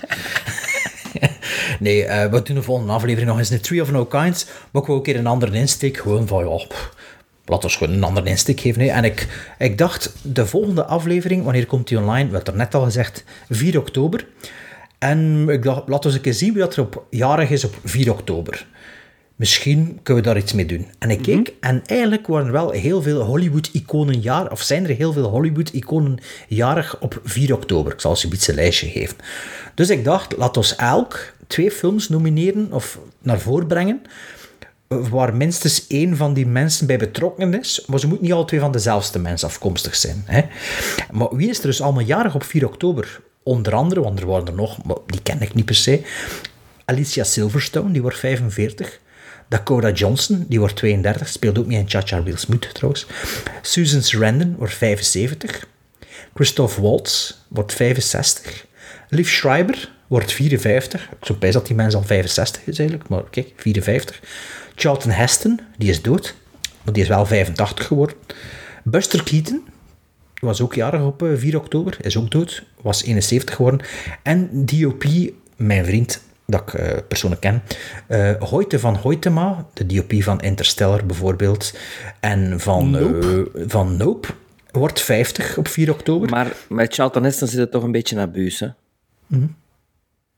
nee, 1.80 2.06
eh, 2.06 2.32
we 2.32 2.42
doen 2.42 2.56
de 2.56 2.64
volgende 2.64 2.94
aflevering 2.94 3.30
nog 3.30 3.38
eens 3.38 3.50
een 3.50 3.62
Tree 3.62 3.82
of 3.82 3.92
No 3.92 4.06
Kinds. 4.06 4.46
Maar 4.46 4.82
ik 4.82 4.88
wil 4.88 4.96
ook 4.96 5.08
een 5.08 5.14
keer 5.14 5.16
een 5.16 5.28
andere 5.28 5.58
insteek. 5.58 5.98
Gewoon 5.98 6.28
van, 6.28 6.48
ja, 6.48 6.66
pff, 6.68 6.94
laat 7.46 7.64
ons 7.64 7.76
gewoon 7.76 7.94
een 7.94 8.04
andere 8.04 8.30
insteek 8.30 8.60
geven. 8.60 8.82
hè. 8.82 8.88
En 8.88 9.04
ik, 9.04 9.28
ik 9.58 9.78
dacht, 9.78 10.14
de 10.22 10.46
volgende 10.46 10.86
aflevering, 10.86 11.44
wanneer 11.44 11.66
komt 11.66 11.88
die 11.88 11.98
online? 11.98 12.30
We 12.30 12.36
hadden 12.36 12.54
er 12.54 12.60
net 12.60 12.76
al 12.76 12.84
gezegd, 12.84 13.24
4 13.50 13.80
oktober. 13.80 14.28
En 15.00 15.50
ik 15.50 15.64
dacht, 15.64 15.88
laten 15.88 16.00
we 16.00 16.06
eens 16.06 16.16
een 16.16 16.22
keer 16.22 16.34
zien 16.34 16.54
wie 16.54 16.62
dat 16.62 16.76
er 16.76 16.84
op 16.84 17.06
jarig 17.10 17.50
is 17.50 17.64
op 17.64 17.76
4 17.84 18.12
oktober. 18.12 18.66
Misschien 19.42 20.00
kunnen 20.04 20.24
we 20.24 20.30
daar 20.30 20.40
iets 20.40 20.54
mee 20.54 20.66
doen. 20.66 20.88
En 21.00 21.10
ik 21.10 21.22
keek, 21.22 21.54
en 21.60 21.82
eigenlijk 21.86 22.28
waren 22.28 22.46
er 22.46 22.52
wel 22.52 22.72
heel 22.72 23.02
veel 23.02 23.22
Hollywood-iconen 23.22 24.20
jaar, 24.20 24.52
of 24.52 24.62
zijn 24.62 24.84
er 24.84 24.96
heel 24.96 25.14
veel 25.14 25.24
Hollywood-iconen 25.24 26.20
jarig 26.48 27.00
op 27.00 27.20
4 27.24 27.54
oktober. 27.54 27.94
Ik 27.94 28.00
zal 28.00 28.16
ze 28.16 28.28
een 28.48 28.56
lijstje 28.56 28.90
geven. 28.90 29.16
Dus 29.76 29.90
ik 29.90 30.04
dacht, 30.04 30.38
laat 30.38 30.58
ons 30.58 30.76
elk 30.76 31.34
twee 31.48 31.72
films 31.72 32.10
nomineren 32.10 32.72
of 32.72 33.00
naar 33.22 33.40
voren 33.40 33.68
brengen, 33.68 34.02
waar 34.88 35.36
minstens 35.36 35.88
één 35.88 36.18
van 36.18 36.34
die 36.34 36.48
mensen 36.48 36.88
bij 36.88 36.98
betrokken 36.98 37.60
is, 37.60 37.84
maar 37.88 38.00
ze 38.00 38.08
moeten 38.08 38.26
niet 38.26 38.36
alle 38.36 38.46
twee 38.46 38.60
van 38.60 38.72
dezelfde 38.72 39.20
mensen 39.20 39.48
afkomstig 39.48 39.96
zijn. 39.96 40.24
Hè? 40.26 40.42
Maar 41.12 41.36
wie 41.36 41.50
is 41.50 41.60
er 41.60 41.66
dus 41.66 41.82
allemaal 41.82 42.04
jarig 42.04 42.36
op 42.36 42.44
4 42.44 42.66
oktober? 42.66 43.22
Onder 43.44 43.74
andere, 43.76 44.02
want 44.02 44.20
er 44.20 44.28
waren 44.28 44.48
er 44.48 44.54
nog, 44.54 44.84
maar 44.84 44.98
die 45.06 45.22
ken 45.22 45.42
ik 45.42 45.54
niet 45.54 45.66
per 45.66 45.76
se. 45.76 46.02
Alicia 46.86 47.24
Silverstone, 47.24 47.92
die 47.92 48.02
wordt 48.02 48.18
45. 48.18 49.00
Dakota 49.52 49.92
Johnson, 49.92 50.46
die 50.48 50.60
wordt 50.60 50.76
32, 50.76 51.28
speelt 51.28 51.60
ook 51.60 51.66
mee 51.66 51.78
in 51.78 51.90
Cha-Cha 51.90 52.20
Real 52.20 52.38
Smooth 52.38 52.74
trouwens. 52.74 53.06
Susan 53.62 54.02
Sarandon 54.02 54.56
wordt 54.58 54.74
75. 54.74 55.68
Christoph 56.34 56.76
Waltz 56.76 57.34
wordt 57.48 57.74
65. 57.74 58.66
Liv 59.10 59.30
Schreiber 59.30 59.92
wordt 60.08 60.32
54. 60.32 61.02
Ik 61.04 61.26
zou 61.26 61.40
bijna 61.40 61.56
dat 61.56 61.68
die 61.68 61.76
mens 61.76 61.96
al 61.96 62.04
65 62.04 62.66
is 62.66 62.80
eigenlijk, 62.80 63.10
maar 63.10 63.24
kijk, 63.30 63.54
54. 63.56 64.20
Charlton 64.76 65.12
Heston, 65.12 65.60
die 65.78 65.90
is 65.90 66.02
dood, 66.02 66.36
maar 66.84 66.94
die 66.94 67.04
is 67.04 67.10
wel 67.10 67.26
85 67.26 67.88
geworden. 67.88 68.16
Buster 68.84 69.24
Keaton, 69.24 69.62
was 70.40 70.62
ook 70.62 70.74
jarig 70.74 71.02
op 71.02 71.24
eh, 71.24 71.30
4 71.36 71.58
oktober, 71.58 71.98
is 72.02 72.18
ook 72.18 72.32
dood, 72.32 72.64
was 72.82 73.04
71 73.04 73.56
geworden. 73.56 73.82
En 74.24 74.66
DOP, 74.66 75.06
mijn 75.56 75.86
vriend 75.86 76.22
dat 76.52 76.62
ik 76.62 76.74
eh, 76.74 76.98
persoonlijk 77.08 77.42
ken. 77.42 77.62
Eh 78.08 78.32
Hoyte 78.40 78.80
van 78.80 78.96
Hoytema, 78.96 79.66
de 79.74 79.86
DOP 79.86 80.14
van 80.24 80.40
Interstellar 80.42 81.06
bijvoorbeeld. 81.06 81.74
En 82.20 82.60
van 82.60 82.90
Nope, 82.90 83.52
van 83.68 83.98
Nope 83.98 84.28
wordt 84.72 85.02
50 85.02 85.58
op 85.58 85.68
4 85.68 85.92
oktober. 85.92 86.30
Maar 86.30 86.56
met 86.70 86.94
Charlton 86.94 87.24
Heston 87.24 87.48
zit 87.48 87.60
het 87.60 87.72
toch 87.72 87.84
een 87.84 87.92
beetje 87.92 88.16
naar 88.16 88.32
buus, 88.32 88.60
hè? 88.60 88.68
Mhm. 89.28 89.46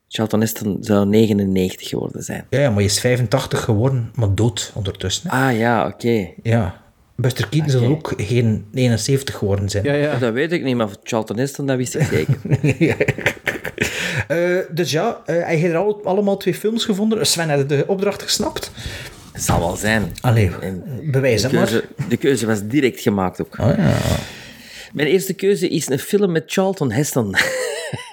Charlton 0.08 0.40
Heston 0.40 0.78
zou 0.80 1.06
99 1.08 1.88
geworden 1.88 2.24
zijn. 2.24 2.46
Ja, 2.50 2.60
ja, 2.60 2.70
maar 2.70 2.80
je 2.82 2.88
is 2.88 3.00
85 3.00 3.64
geworden, 3.64 4.12
maar 4.16 4.36
dood 4.36 4.72
ondertussen. 4.76 5.30
hè. 5.30 5.48
Ah 5.48 5.58
ja, 5.58 5.88
oké. 5.88 6.28
Ja. 6.44 6.82
Buster 7.16 7.48
Keaton 7.50 7.70
zal 7.70 7.82
Oké. 7.82 7.92
ook 7.92 8.14
geen 8.18 8.66
71 8.74 9.38
geworden 9.38 9.70
zijn. 9.70 9.84
Ja, 9.84 9.94
ja. 9.94 10.18
Dat 10.18 10.34
weet 10.34 10.52
ik 10.52 10.64
niet, 10.64 10.76
maar 10.76 10.90
Charlton 11.04 11.38
Heston, 11.38 11.66
dat 11.66 11.78
wist 11.78 11.96
ik 11.96 12.02
zeker. 12.04 12.38
Eh, 14.28 14.38
dus 14.72 14.92
ja, 14.92 15.22
eh, 15.26 15.36
hij 15.44 15.56
heeft 15.56 15.74
er 15.74 15.80
al, 15.80 16.02
allemaal 16.04 16.38
twee 16.38 16.54
films 16.56 16.86
gevonden. 16.86 17.26
Sven, 17.26 17.50
had 17.50 17.70
de 17.70 17.84
opdracht 17.88 18.22
gesnapt? 18.22 18.72
Het 19.32 19.44
zal 19.44 19.60
wel 19.60 19.76
zijn. 19.76 20.12
Allee, 20.22 20.52
bewijs 21.12 21.42
de 21.42 21.48
het 21.48 21.56
maar. 21.56 21.68
keuze, 21.68 21.86
de 22.10 22.18
keuze 22.18 22.46
was 22.46 22.64
direct 22.64 23.00
gemaakt 23.02 23.42
ook. 23.42 23.58
Oh, 23.60 23.78
ja. 23.78 23.96
Mijn 24.94 25.08
eerste 25.08 25.34
keuze 25.34 25.68
is 25.70 25.90
een 25.90 26.00
film 26.00 26.32
met 26.32 26.44
Charlton 26.46 26.92
Heston. 26.92 27.36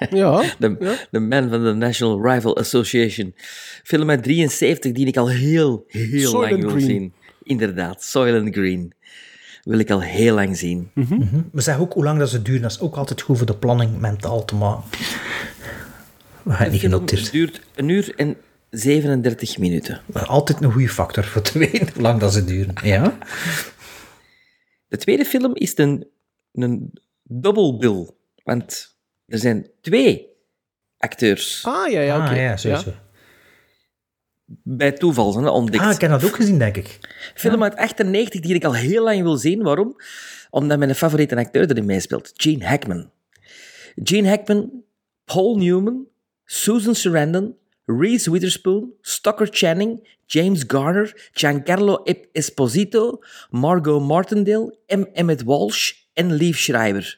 Ja. 0.09 0.43
De, 0.59 0.97
de 1.11 1.19
man 1.19 1.49
van 1.49 1.63
de 1.63 1.73
National 1.73 2.27
Rifle 2.33 2.53
Association. 2.55 3.33
Film 3.83 4.09
uit 4.09 4.23
73 4.23 4.91
die 4.91 5.07
ik 5.07 5.17
al 5.17 5.29
heel, 5.29 5.83
heel 5.87 6.29
Soylent 6.29 6.51
lang 6.51 6.61
wil 6.61 6.71
Green. 6.71 6.85
zien. 6.85 7.13
Inderdaad, 7.43 8.03
Soylent 8.03 8.55
Green. 8.55 8.93
Wil 9.63 9.79
ik 9.79 9.89
al 9.89 10.01
heel 10.01 10.33
lang 10.35 10.57
zien. 10.57 10.89
Mhm. 10.93 11.21
We 11.51 11.61
zeggen 11.61 11.83
ook 11.83 11.93
hoe 11.93 12.03
lang 12.03 12.19
dat 12.19 12.29
ze 12.29 12.41
duren. 12.41 12.61
Dat 12.61 12.71
is 12.71 12.79
ook 12.79 12.95
altijd 12.95 13.21
goed 13.21 13.37
voor 13.37 13.45
de 13.47 13.55
planning 13.55 13.99
mentaal 13.99 14.45
te 14.45 14.55
maken. 14.55 14.83
We 16.43 16.53
gaan 16.53 16.71
niet 16.71 16.79
genoteerd. 16.79 17.31
duurt 17.31 17.61
een 17.75 17.89
uur 17.89 18.13
en 18.15 18.37
37 18.69 19.57
minuten. 19.57 20.01
Altijd 20.13 20.61
een 20.61 20.71
goede 20.71 20.89
factor 20.89 21.23
voor 21.23 21.41
te 21.41 21.59
weten 21.69 21.93
hoe 21.93 22.01
lang 22.01 22.19
dat 22.19 22.33
ze 22.33 22.45
duren. 22.45 22.73
Ja? 22.83 23.17
De 24.87 24.97
tweede 24.97 25.25
film 25.25 25.55
is 25.55 25.77
een, 25.77 26.07
een 26.51 26.93
double 27.23 27.77
bill. 27.77 28.09
Want 28.43 28.97
er 29.25 29.37
zijn 29.37 29.69
twee 29.81 30.27
acteurs 30.97 31.65
Ah, 31.65 31.91
ja, 31.91 32.01
ja, 32.01 32.15
oké. 32.17 32.29
Ah, 32.29 32.35
ja, 32.35 32.57
sowieso. 32.57 32.93
bij 34.63 34.91
toeval 34.91 35.31
zijn 35.31 35.47
ontdekt. 35.47 35.83
Ah, 35.83 35.91
ik 35.91 36.01
heb 36.01 36.09
dat 36.09 36.23
ook 36.25 36.35
gezien, 36.35 36.57
denk 36.59 36.77
ik. 36.77 36.99
Film 37.35 37.63
uit 37.63 37.75
98 37.75 38.41
die 38.41 38.55
ik 38.55 38.63
al 38.63 38.75
heel 38.75 39.03
lang 39.03 39.21
wil 39.21 39.37
zien. 39.37 39.61
Waarom? 39.63 39.95
Omdat 40.49 40.77
mijn 40.77 40.95
favoriete 40.95 41.35
acteur 41.35 41.69
erin 41.69 41.85
meespeelt. 41.85 42.31
Gene 42.33 42.65
Hackman. 42.65 43.11
Gene 44.03 44.29
Hackman, 44.29 44.83
Paul 45.25 45.57
Newman, 45.57 46.07
Susan 46.53 46.93
Sarandon, 46.95 47.55
Reese 47.85 48.29
Witherspoon, 48.29 48.91
Stocker 49.01 49.47
Channing, 49.49 50.01
James 50.27 50.63
Garner, 50.67 51.13
Giancarlo 51.33 52.03
Esposito, 52.33 53.19
Margot 53.51 54.01
Martindale, 54.01 54.75
M. 54.87 55.03
Emmett 55.13 55.43
Walsh 55.43 55.93
en 56.13 56.33
Liev 56.33 56.57
Schreiber. 56.57 57.17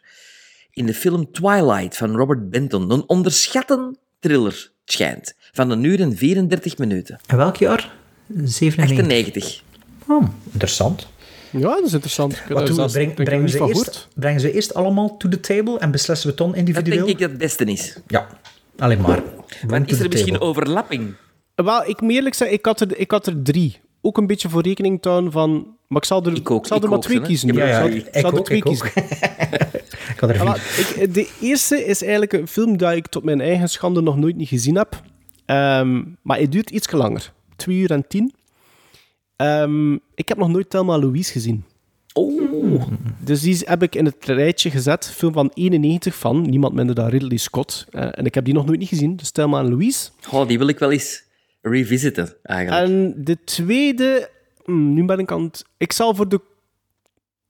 In 0.74 0.86
de 0.86 0.94
film 0.94 1.32
Twilight 1.32 1.98
van 1.98 2.16
Robert 2.16 2.50
Benton. 2.50 2.92
Een 2.92 3.04
onderschatte 3.10 3.96
thriller, 4.20 4.72
het 4.86 4.94
schijnt. 4.94 5.36
Van 5.52 5.70
een 5.70 5.84
uur 5.84 6.00
en 6.02 6.18
34 6.18 6.78
minuten. 6.78 7.20
En 7.26 7.38
welk 7.38 7.56
jaar? 7.56 7.92
97. 8.44 8.98
98. 8.98 9.64
Oh, 10.08 10.24
interessant. 10.52 11.08
Ja, 11.52 11.60
dat 11.76 11.84
is 11.86 11.94
interessant. 11.94 12.42
Wat 12.50 12.68
doen 12.68 12.76
we? 12.76 12.92
Breng- 12.92 13.14
brengen, 13.16 13.50
ze 13.50 13.66
eerst, 13.68 14.08
brengen 14.16 14.42
ze 14.42 14.52
eerst 14.52 14.74
allemaal 14.74 15.18
to 15.18 15.30
the 15.30 15.40
table 15.40 15.80
en 15.80 15.92
beslissen 15.92 16.26
we 16.28 16.34
het 16.34 16.38
dan 16.38 16.50
Dat 16.50 16.58
individueel? 16.58 16.98
denk 17.06 17.10
ik 17.10 17.20
dat 17.20 17.30
het 17.30 17.40
beste 17.40 17.66
is. 17.66 17.98
Ja, 18.08 18.28
alleen 18.84 19.02
maar. 19.02 19.24
Want 19.68 19.92
is 19.92 20.00
er 20.00 20.10
misschien 20.10 20.34
table. 20.34 20.48
overlapping? 20.48 21.14
Wel, 21.56 21.88
ik 21.88 22.02
moet 22.02 22.12
eerlijk 22.12 22.36
zeggen, 22.36 22.58
ik 22.58 22.66
had, 22.66 22.82
er, 22.82 22.98
ik 22.98 23.12
had 23.12 23.28
er 23.28 23.42
drie. 23.42 23.80
Ook 24.02 24.18
een 24.18 24.28
beetje 24.28 24.50
voor 24.50 24.62
rekening 24.62 25.04
houden 25.04 25.32
van... 25.32 25.78
Maar 25.88 26.02
ik 26.02 26.08
zal 26.08 26.26
er, 26.26 26.36
Ik 26.36 26.52
ook, 26.52 26.68
zal 26.68 26.82
er 26.82 26.90
maar 26.90 27.00
twee 27.00 27.22
kiezen. 27.22 27.50
Ik 27.50 27.58
er 27.58 27.74
zal- 27.74 27.88
ik 27.88 28.08
er 28.14 28.38
ook, 28.38 28.46
twee 28.46 28.62
kiezen. 28.62 28.86
Ik 30.14 30.20
had 30.20 30.30
er 30.30 30.36
vier. 30.36 31.02
ik, 31.04 31.14
de 31.14 31.30
eerste 31.42 31.86
is 31.86 32.02
eigenlijk 32.02 32.34
een 32.34 32.48
film 32.48 32.78
dat 32.78 32.94
ik 32.94 33.08
tot 33.08 33.24
mijn 33.24 33.42
eigen 33.42 33.70
schande 33.70 34.02
nog 34.02 34.18
nooit 34.18 34.36
niet 34.36 34.48
gezien 34.48 34.76
heb. 34.76 35.02
Ehm, 35.46 36.04
maar 36.22 36.40
het 36.40 36.52
duurt 36.52 36.70
iets 36.70 36.92
langer. 36.92 37.34
Twee 37.56 37.78
uur 37.78 37.92
en 37.92 38.08
tien. 38.08 38.34
Ehm, 39.36 39.94
ik 39.94 40.28
heb 40.28 40.38
nog 40.38 40.50
nooit 40.50 40.70
Thelma 40.70 40.98
Louise 41.00 41.32
gezien. 41.32 41.64
Oh. 42.14 42.82
Dus 43.20 43.42
die 43.42 43.62
heb 43.66 43.84
ik 43.84 43.96
in 43.96 44.06
het 44.06 44.26
rijtje 44.26 44.70
gezet. 44.70 45.12
Film 45.12 45.34
van 45.34 45.52
91 45.54 46.16
van 46.16 46.50
niemand 46.50 46.74
minder 46.74 46.96
dan 46.96 47.08
Ridley 47.08 47.38
Scott. 47.38 47.86
Eh, 47.92 48.08
en 48.12 48.26
ik 48.26 48.36
heb 48.36 48.46
die 48.46 48.54
nog 48.54 48.66
nooit 48.66 48.80
niet 48.80 48.88
gezien. 48.88 49.16
Dus 49.16 49.32
Thelma 49.32 49.60
en 49.60 49.70
Louise. 49.70 50.10
Oh, 50.32 50.48
die 50.48 50.58
wil 50.58 50.68
ik 50.68 50.80
wel 50.80 50.92
eens 50.92 51.24
revisiten, 51.62 52.36
eigenlijk. 52.44 52.88
En 52.88 53.14
de 53.24 53.38
tweede... 53.44 54.30
hmm, 54.64 54.94
nu 54.94 55.06
ben 55.06 55.20
ik 55.20 55.32
aan 55.32 55.44
het... 55.44 55.66
Ik 55.78 55.92
zal 55.92 56.16
voor 56.16 56.30
de... 56.30 56.42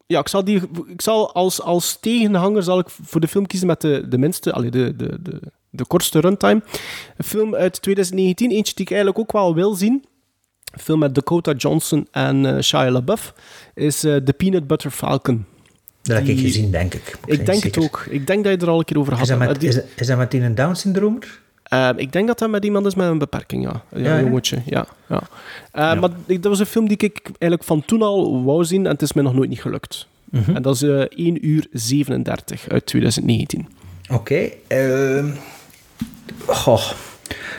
Ja, 0.05 0.19
ik 0.19 0.27
zal, 0.27 0.43
die, 0.43 0.61
ik 0.87 1.01
zal 1.01 1.33
als, 1.33 1.61
als 1.61 1.99
tegenhanger 1.99 2.63
zal 2.63 2.79
ik 2.79 2.89
voor 2.89 3.21
de 3.21 3.27
film 3.27 3.47
kiezen 3.47 3.67
met 3.67 3.81
de, 3.81 4.05
de 4.07 4.17
minste... 4.17 4.53
Allee, 4.53 4.71
de, 4.71 4.95
de, 4.95 5.21
de, 5.21 5.41
de 5.69 5.85
kortste 5.85 6.19
runtime. 6.19 6.63
Een 7.17 7.25
film 7.25 7.55
uit 7.55 7.81
2019. 7.81 8.51
Eentje 8.51 8.73
die 8.75 8.85
ik 8.85 8.91
eigenlijk 8.91 9.19
ook 9.19 9.31
wel 9.31 9.55
wil 9.55 9.73
zien. 9.73 10.05
Film 10.79 10.99
met 10.99 11.15
Dakota 11.15 11.51
Johnson 11.57 12.07
en 12.11 12.45
eh 12.45 12.61
Shia 12.61 12.91
LaBeouf. 12.91 13.33
Is 13.73 14.03
eh 14.03 14.15
The 14.15 14.33
Peanut 14.33 14.67
Butter 14.67 14.91
Falcon. 14.91 15.45
Dat 16.01 16.17
heb 16.17 16.27
ik 16.27 16.39
gezien, 16.39 16.71
denk 16.71 16.93
ik. 16.93 17.17
Ik 17.25 17.45
denk 17.45 17.63
het 17.63 17.77
ook. 17.77 18.05
Ik 18.09 18.27
denk 18.27 18.43
dat 18.43 18.53
je 18.53 18.65
er 18.65 18.71
al 18.71 18.79
een 18.79 18.85
keer 18.85 18.99
over 18.99 19.13
had. 19.13 19.21
Is 19.21 19.27
dat 19.27 19.41
Eh, 19.41 19.47
met, 19.47 19.59
die- 19.59 19.69
is, 19.69 19.79
is 19.95 20.07
dat 20.07 20.17
met 20.17 20.33
een 20.33 20.55
Down-syndroom? 20.55 21.19
eh, 21.63 21.89
ik 21.95 22.11
denk 22.11 22.27
dat 22.27 22.39
dat 22.39 22.49
met 22.49 22.65
iemand 22.65 22.85
is 22.85 22.95
met 22.95 23.07
een 23.07 23.17
beperking, 23.17 23.63
ja. 23.63 23.83
Ja, 23.95 24.19
jongetje, 24.19 24.61
ja. 24.65 24.85
ja. 25.09 25.21
Eh, 25.71 25.99
Maar 25.99 26.09
dat 26.27 26.43
was 26.43 26.59
een 26.59 26.65
film 26.65 26.87
die 26.87 26.97
ik 26.97 27.21
eigenlijk 27.25 27.63
van 27.63 27.85
toen 27.85 28.01
al 28.01 28.43
wou 28.43 28.63
zien 28.65 28.85
en 28.85 28.91
het 28.91 29.01
is 29.01 29.13
mij 29.13 29.23
nog 29.23 29.33
nooit 29.33 29.49
niet 29.49 29.61
gelukt. 29.61 30.07
Mhm. 30.29 30.55
En 30.55 30.61
dat 30.61 30.75
is 30.75 30.81
eh 30.81 30.99
1 31.09 31.47
uur 31.47 31.67
37 31.71 32.67
uit 32.69 32.85
2019. 32.85 33.67
Oké. 34.11 34.49
ehm 34.67 35.29
goh. 36.45 36.91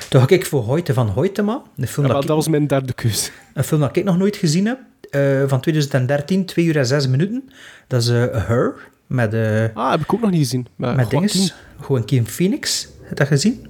Toen 0.09 0.21
ga 0.21 0.29
ik 0.29 0.47
voor 0.47 0.63
Hoyte 0.63 0.95
van 0.95 1.09
Hoytema. 1.09 1.63
Een 1.77 1.87
film, 1.89 2.07
Ja, 2.07 2.13
dat, 2.13 2.21
maar 2.21 2.27
dat 2.29 2.37
was 2.37 2.49
mijn 2.49 2.67
derde 2.67 2.93
keuze. 2.93 3.31
een 3.55 3.65
film 3.65 3.81
dat 3.81 3.97
ik 3.97 4.05
nog 4.05 4.19
nooit 4.19 4.37
gezien 4.37 4.67
heb. 4.67 4.79
eh, 5.11 5.43
van 5.47 5.61
2013, 5.61 6.45
2 6.47 6.65
uur 6.65 6.77
en 6.77 6.87
6 6.87 7.09
minuten. 7.09 7.51
Dat 7.89 8.03
is 8.03 8.09
eh, 8.09 8.47
Her. 8.47 8.75
Met, 9.07 9.35
eh 9.35 9.65
Ah, 9.75 9.91
heb 9.91 10.01
ik 10.01 10.15
ook 10.15 10.21
nog 10.21 10.31
niet 10.31 10.41
gezien. 10.41 10.67
Met, 10.77 10.97
met 10.97 11.11
dinges. 11.11 11.55
Joaquin 11.89 12.27
Phoenix. 12.27 12.89
Heb 13.01 13.09
je 13.09 13.15
dat 13.15 13.27
gezien? 13.27 13.67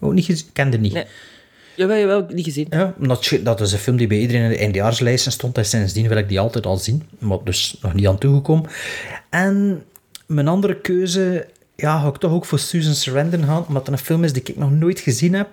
Ook 0.00 0.12
niet 0.12 0.24
gezien? 0.24 0.46
Kende 0.52 0.78
niet. 0.78 0.92
Nee. 0.92 1.04
Jawel, 1.76 1.96
jawel, 1.98 2.26
niet 2.32 2.44
gezien. 2.44 2.66
Ja, 2.70 2.94
omdat, 3.00 3.38
dat 3.42 3.60
is 3.60 3.72
een 3.72 3.78
film 3.78 3.96
die 3.96 4.06
bij 4.06 4.18
iedereen 4.18 4.42
in 4.42 4.48
de 4.50 4.56
eindejaarslijsten 4.58 5.32
stond. 5.32 5.58
En 5.58 5.64
sindsdien 5.64 6.08
wil 6.08 6.16
ik 6.16 6.28
die 6.28 6.40
altijd 6.40 6.66
al 6.66 6.76
zien. 6.76 7.02
Maar 7.18 7.38
dus 7.44 7.78
nog 7.82 7.94
niet 7.94 8.06
aan 8.06 8.18
toegekomen. 8.18 8.70
En 9.30 9.82
mijn 10.26 10.48
andere 10.48 10.80
keuze... 10.80 11.46
Ja, 11.82 12.00
ga 12.00 12.08
ik 12.08 12.16
toch 12.16 12.32
ook 12.32 12.44
voor 12.44 12.58
Susan 12.58 12.94
Sarandon 12.94 13.44
gaan. 13.44 13.64
Omdat 13.68 13.86
het 13.86 13.98
een 13.98 14.04
film 14.04 14.24
is 14.24 14.32
die 14.32 14.42
ik 14.42 14.56
nog 14.56 14.70
nooit 14.70 15.00
gezien 15.00 15.34
heb. 15.34 15.48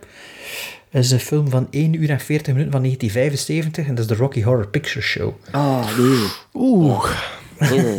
Het 0.90 1.04
is 1.04 1.12
een 1.12 1.20
film 1.20 1.50
van 1.50 1.68
1 1.70 1.94
uur 1.94 2.10
en 2.10 2.20
40 2.20 2.48
minuten 2.54 2.72
van 2.72 2.82
1975. 2.82 3.88
En 3.88 3.96
dat 3.96 4.04
is 4.04 4.10
de 4.18 4.24
Rocky 4.24 4.44
Horror 4.44 4.68
Picture 4.68 5.02
Show. 5.02 5.34
Ah, 5.52 5.98
nee. 5.98 6.28
Oeh. 6.54 7.06
Oh. 7.62 7.98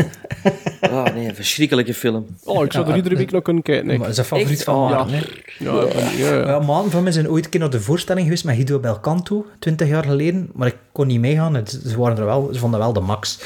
Ah, 0.80 1.14
nee, 1.14 1.28
een 1.28 1.34
verschrikkelijke 1.34 1.94
film. 1.94 2.26
Oh, 2.44 2.64
ik 2.64 2.72
zou 2.72 2.88
er 2.90 2.96
iedere 2.96 3.16
week 3.16 3.30
nog 3.30 3.42
kunnen 3.42 3.62
kijken. 3.62 3.86
Nee. 3.86 3.96
Maar 3.98 4.06
dat 4.06 4.14
is 4.14 4.20
een 4.20 4.28
favoriet 4.28 4.52
Echt? 4.56 4.62
van 4.64 4.74
Oh, 4.74 4.90
Maarten, 4.90 5.22
ja. 5.58 5.72
Ja, 6.18 6.34
ja, 6.34 6.34
ja. 6.62 6.88
Van 6.88 7.02
mij 7.02 7.12
zijn 7.12 7.28
ooit 7.30 7.44
een 7.44 7.50
keer 7.50 7.60
naar 7.60 7.70
de 7.70 7.80
voorstelling 7.80 8.24
geweest 8.24 8.44
met 8.44 8.54
Guido 8.54 8.78
Belcanto, 8.78 9.46
20 9.58 9.88
jaar 9.88 10.04
geleden. 10.04 10.50
Maar 10.54 10.66
ik 10.68 10.76
kon 10.92 11.06
niet 11.06 11.20
meegaan. 11.20 11.54
Het- 11.54 11.80
Ze, 11.86 11.98
waren 11.98 12.18
er 12.18 12.24
wel, 12.24 12.48
ze 12.52 12.58
vonden 12.58 12.80
wel 12.80 12.92
de 12.92 13.00
max. 13.00 13.38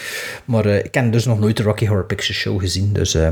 Maar 0.45 0.65
eh, 0.67 0.85
ik 0.85 0.95
heb 0.95 1.13
dus 1.13 1.25
nog 1.25 1.39
nooit 1.41 1.57
de 1.57 1.63
Rocky 1.63 1.87
Horror 1.87 2.07
Picture 2.07 2.33
Show 2.33 2.61
gezien. 2.61 2.93
Dus 2.93 3.15
eh, 3.15 3.29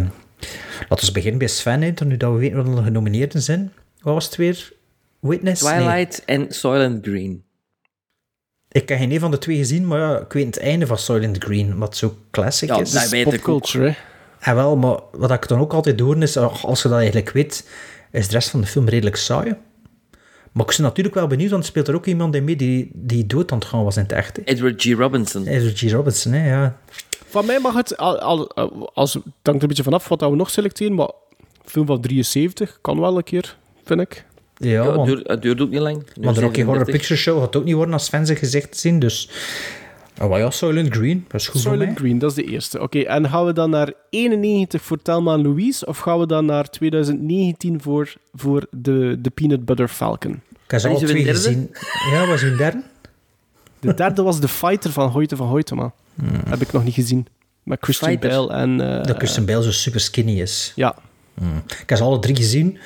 laten 0.89 1.07
we 1.07 1.13
beginnen 1.13 1.39
bij 1.39 1.49
Sven. 1.49 1.83
Hè, 1.83 1.93
nu 2.05 2.17
dat 2.17 2.33
we 2.33 2.39
weten 2.39 2.65
wat 2.65 2.79
er 2.79 2.85
genomineerden 2.85 3.43
zijn. 3.43 3.73
Wat 4.01 4.15
was 4.15 4.25
het 4.27 4.37
weer? 4.37 4.73
Witness? 5.21 5.63
Nee. 5.63 5.73
Twilight 5.75 6.25
en 6.25 6.47
Soylent 6.49 7.07
Green. 7.07 7.43
Ik 8.71 8.89
heb 8.89 8.99
geen 8.99 9.13
een 9.13 9.21
van 9.21 9.31
de 9.31 9.39
twee 9.39 9.57
gezien, 9.57 9.87
maar 9.87 9.99
ja, 9.99 10.19
ik 10.19 10.33
weet 10.33 10.47
het 10.47 10.59
einde 10.59 10.87
van 10.87 10.99
Soylent 10.99 11.45
Green, 11.45 11.79
wat 11.79 11.97
zo 11.97 12.17
classic 12.31 12.69
Ja, 12.69 12.81
is. 12.81 12.91
dat. 12.91 13.23
Popculture, 13.25 13.87
hè. 13.89 13.95
En 14.51 14.55
wel, 14.55 14.77
maar 14.77 14.99
wat 15.13 15.31
ik 15.31 15.49
dan 15.49 15.59
ook 15.61 15.73
altijd 15.73 15.99
doe, 15.99 16.17
is 16.17 16.37
ach, 16.37 16.65
als 16.67 16.83
je 16.83 16.89
dat 16.89 16.99
eigenlijk 16.99 17.31
weet, 17.31 17.69
is 18.13 18.27
de 18.27 18.33
rest 18.33 18.49
van 18.51 18.61
de 18.61 18.67
film 18.67 18.89
redelijk 18.89 19.17
saai. 19.17 19.57
Maar 20.53 20.67
ik 20.69 20.77
ben 20.77 20.85
natuurlijk 20.87 21.15
wel 21.15 21.27
benieuwd, 21.27 21.51
want 21.51 21.63
er 21.63 21.69
speelt 21.69 21.89
er 21.89 21.95
ook 21.95 22.07
iemand 22.07 22.35
in 22.35 22.45
mee 22.45 22.57
die, 22.57 22.91
die 22.95 23.27
dood 23.27 23.53
aan 23.53 23.59
het 23.59 23.67
gaan 23.67 23.85
was 23.85 23.97
in 23.97 24.03
het 24.03 24.13
echt. 24.13 24.37
hè. 24.37 24.43
Edward 24.43 24.83
G. 24.83 24.93
Robinson. 24.97 25.47
Edward 25.47 25.79
G. 25.79 25.91
Robinson, 25.93 26.33
hè, 26.33 26.49
ja. 26.51 26.79
Van 27.29 27.47
mij 27.47 27.59
mag 27.61 27.75
het, 27.75 27.97
al, 27.97 28.19
al, 28.19 28.51
als, 28.95 29.15
het 29.15 29.23
hangt 29.25 29.47
er 29.57 29.63
een 29.63 29.69
beetje 29.69 29.83
vanaf 29.83 30.09
wat 30.09 30.21
we 30.21 30.37
nog 30.37 30.51
selecteren, 30.51 30.95
maar 30.95 31.11
film 31.65 31.87
van 31.87 32.01
73 32.01 32.79
kan 32.81 33.01
wel 33.01 33.17
een 33.17 33.25
keer, 33.25 33.57
vind 33.85 34.01
ik. 34.01 34.25
Ja, 34.57 34.71
Ja, 34.71 34.93
het, 34.93 35.05
duurt, 35.05 35.29
het 35.29 35.43
duurt 35.43 35.61
ook 35.61 35.71
niet 35.71 35.81
lang. 35.81 36.07
want 36.21 36.35
de 36.37 36.43
Rocky 36.43 36.63
Horror 36.63 36.85
37. 36.85 36.95
Picture 36.95 37.21
Show 37.21 37.41
gaat 37.41 37.57
ook 37.57 37.65
niet 37.65 37.75
worden 37.75 37.93
als 37.95 38.05
Sven 38.05 38.27
zijn 38.27 38.39
gezicht 38.39 38.77
zien, 38.77 38.99
dus... 38.99 39.31
Oh, 40.21 40.29
maar 40.29 40.39
ja, 40.39 40.51
Silent 40.51 40.95
Green, 40.95 41.25
dat 41.29 41.41
is 41.41 41.49
goed 41.49 41.63
voor 41.63 41.71
mij. 41.71 41.79
Soylent 41.79 41.99
Green, 41.99 42.19
dat 42.19 42.31
is 42.31 42.37
de 42.37 42.45
eerste. 42.45 42.81
Oké, 42.81 43.01
en 43.01 43.29
gaan 43.29 43.47
we 43.47 43.53
dan 43.53 43.71
naar 43.71 43.93
91 44.11 44.83
voor 44.83 45.03
Thelma 45.03 45.33
en 45.35 45.43
Louise, 45.43 45.87
of 45.87 45.99
gaan 45.99 46.19
we 46.19 46.27
dan 46.27 46.45
naar 46.45 46.71
2019 46.71 47.81
voor, 47.81 48.13
voor 48.35 48.67
de, 48.71 49.17
de 49.21 49.31
Peanut 49.31 49.65
Butter 49.65 49.89
Falcon? 49.89 50.41
Ik 50.65 50.71
heb 50.71 50.81
ze 50.81 50.89
uw 50.89 50.97
twee 50.97 51.25
derde? 51.25 51.31
gezien. 51.31 51.71
Ja, 52.11 52.27
wat 52.27 52.35
is 52.35 52.43
uw 52.43 52.57
derde? 52.57 52.83
De 53.81 53.95
derde 53.95 54.23
was 54.23 54.41
The 54.41 54.49
Fighter 54.49 54.91
van 54.93 55.09
Hoyte 55.09 55.37
van 55.37 55.47
Hoytema. 55.47 55.93
Heb 56.49 56.61
ik 56.61 56.73
nog 56.73 56.85
niet 56.85 56.95
gezien. 56.95 57.27
Met 57.63 57.79
Christian 57.81 58.11
Fighter. 58.11 58.31
Bale 58.31 58.53
en... 58.53 58.81
eh, 58.81 59.05
Dat 59.07 59.17
Christian 59.17 59.45
Bale 59.47 59.63
zo 59.63 59.71
super 59.73 60.01
skinny 60.01 60.41
is. 60.41 60.73
Ja. 60.77 60.95
Hmm. 61.35 61.63
Ik 61.81 61.89
heb 61.89 61.99
ze 61.99 62.05
alle 62.05 62.19
drie 62.19 62.37
gezien. 62.37 62.79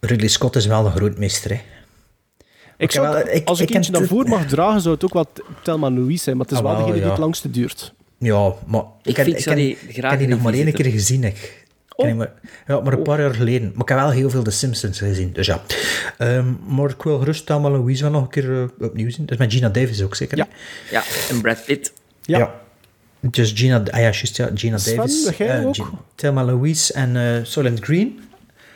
Ridley 0.00 0.28
Scott 0.28 0.56
is 0.56 0.66
wel 0.66 0.86
een 0.86 0.92
grootmeester, 0.92 1.50
hè. 1.50 1.60
Ik 2.78 2.90
zou, 2.92 3.06
heb 3.16 3.24
wel- 3.26 3.34
ik- 3.34 3.48
als 3.48 3.60
ik, 3.60 3.68
ik 3.68 3.74
eentje 3.74 3.92
naar 3.92 4.06
voren 4.06 4.28
mag 4.28 4.46
dragen, 4.46 4.80
zou 4.80 4.94
het 4.94 5.04
ook 5.04 5.12
wel 5.12 5.26
Telma 5.62 5.90
Louise 5.90 6.22
zijn. 6.22 6.36
Maar 6.36 6.46
het 6.46 6.54
is 6.54 6.60
Ah, 6.60 6.64
wel 6.70 6.76
degene 6.76 7.00
die 7.00 7.10
het 7.10 7.18
langste 7.18 7.50
duurt. 7.50 7.94
Ja, 8.18 8.52
maar 8.66 8.82
ik, 9.02 9.16
heb, 9.16 9.24
vind 9.26 9.46
ik, 9.46 9.54
die 9.54 9.78
ik 9.86 9.94
graag 9.98 10.10
heb 10.10 10.18
die 10.20 10.28
nog 10.28 10.42
maar 10.42 10.52
één 10.52 10.72
keer 10.72 10.84
gezien. 10.90 11.24
Ik. 11.24 11.64
Die 11.96 12.14
maar, 12.14 12.32
ja, 12.66 12.80
maar 12.80 12.92
een 12.92 13.02
paar 13.02 13.20
jaar 13.20 13.34
geleden. 13.34 13.70
Maar 13.74 13.82
ik 13.82 13.88
heb 13.88 13.98
wel 13.98 14.10
heel 14.10 14.30
veel 14.30 14.42
The 14.42 14.50
Simpsons 14.50 14.98
gezien. 14.98 15.32
Dus 15.32 15.46
ja. 15.46 15.62
Ehm, 16.18 16.52
maar 16.68 16.90
ik 16.90 17.02
wil 17.02 17.18
gerust 17.18 17.46
Thelma 17.46 17.70
Louise 17.70 18.02
wel 18.02 18.12
nog 18.12 18.22
een 18.22 18.28
keer 18.28 18.62
eh, 18.62 18.86
opnieuw 18.86 19.10
zien. 19.10 19.26
Dat 19.26 19.30
is 19.30 19.36
met 19.44 19.52
Gina 19.52 19.68
Davis 19.68 20.02
ook 20.02 20.14
zeker. 20.14 20.36
Ja. 20.36 20.48
Ja, 20.90 21.02
en 21.30 21.40
Brad 21.40 21.64
Pitt. 21.64 21.92
Ja. 22.26 22.54
Dus 23.20 23.52
Gina, 23.52 23.78
ah 23.78 23.86
ja, 23.86 23.98
juist, 24.00 24.36
ja, 24.36 24.50
Gina 24.54 24.78
Sven, 24.78 24.96
Davis. 24.96 25.26
ook? 25.28 25.34
Gina- 25.74 25.88
Thelma 26.14 26.44
Louise 26.44 26.92
en 26.92 27.16
eh 27.16 27.44
Soylent 27.44 27.80
Green. 27.80 28.20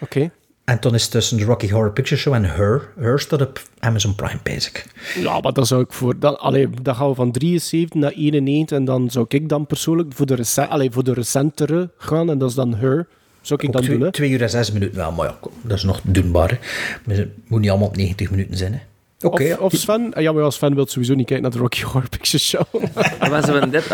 Oké. 0.01 0.31
En 0.65 0.79
toen 0.79 0.95
is 0.95 1.09
tussen 1.09 1.37
de 1.37 1.45
Rocky 1.45 1.71
Horror 1.71 1.93
Picture 1.93 2.21
Show 2.21 2.35
en 2.35 2.45
Her. 2.45 2.89
Her 2.99 3.21
staat 3.21 3.41
op 3.43 3.63
Amazon 3.79 4.15
Prime, 4.15 4.39
basic. 4.43 4.85
Ja, 5.15 5.41
maar 5.41 5.53
dan 5.53 5.67
zou 5.67 5.83
ik 5.83 5.93
voor... 5.93 6.19
Dan, 6.19 6.39
allee, 6.41 6.69
dan 6.83 6.95
gaan 6.95 7.09
we 7.09 7.15
van 7.15 7.33
73 7.33 8.01
naar 8.01 8.11
91 8.13 8.79
en 8.79 8.85
dan 8.85 9.11
zou 9.11 9.25
ik 9.29 9.49
dan 9.49 9.67
persoonlijk 9.67 10.13
voor 10.13 10.27
de, 10.27 10.67
allee, 10.69 10.91
voor 10.91 11.05
de 11.05 11.13
recentere 11.13 11.91
gaan 11.99 12.31
en 12.31 12.39
dat 12.39 12.49
is 12.49 12.55
dan 12.55 12.75
Her. 12.75 13.07
Zou 13.41 13.61
ik 13.61 13.67
Ook 13.67 13.73
dan 13.73 13.83
twee, 13.83 13.97
doen, 13.97 14.07
hè? 14.07 14.13
twee 14.13 14.31
uur 14.31 14.43
en 14.43 14.51
zes 14.51 14.73
minuten 14.73 14.97
wel, 14.97 15.13
maar 15.13 15.27
ja, 15.27 15.37
dat 15.63 15.77
is 15.77 15.83
nog 15.85 16.01
doenbaar. 16.05 16.49
Hè. 16.51 16.57
Maar 17.05 17.17
Het 17.17 17.29
moet 17.47 17.61
niet 17.61 17.71
allemaal 17.71 17.89
op 17.89 17.97
90 17.97 18.31
minuten 18.31 18.57
zijn. 18.57 18.73
Hè. 18.73 18.81
Oké, 19.23 19.53
Of, 19.53 19.59
of 19.59 19.73
Sven... 19.73 20.15
ah, 20.15 20.23
Ja, 20.23 20.33
maar 20.33 20.43
als 20.43 20.55
Sven 20.55 20.75
wil 20.75 20.87
sowieso 20.87 21.15
niet 21.15 21.27
kijken 21.27 21.43
naar 21.43 21.53
de 21.53 21.59
Rocky 21.59 21.83
Horror 21.83 22.09
Picture 22.09 22.39
Show. 22.39 22.63
Wat 23.19 23.29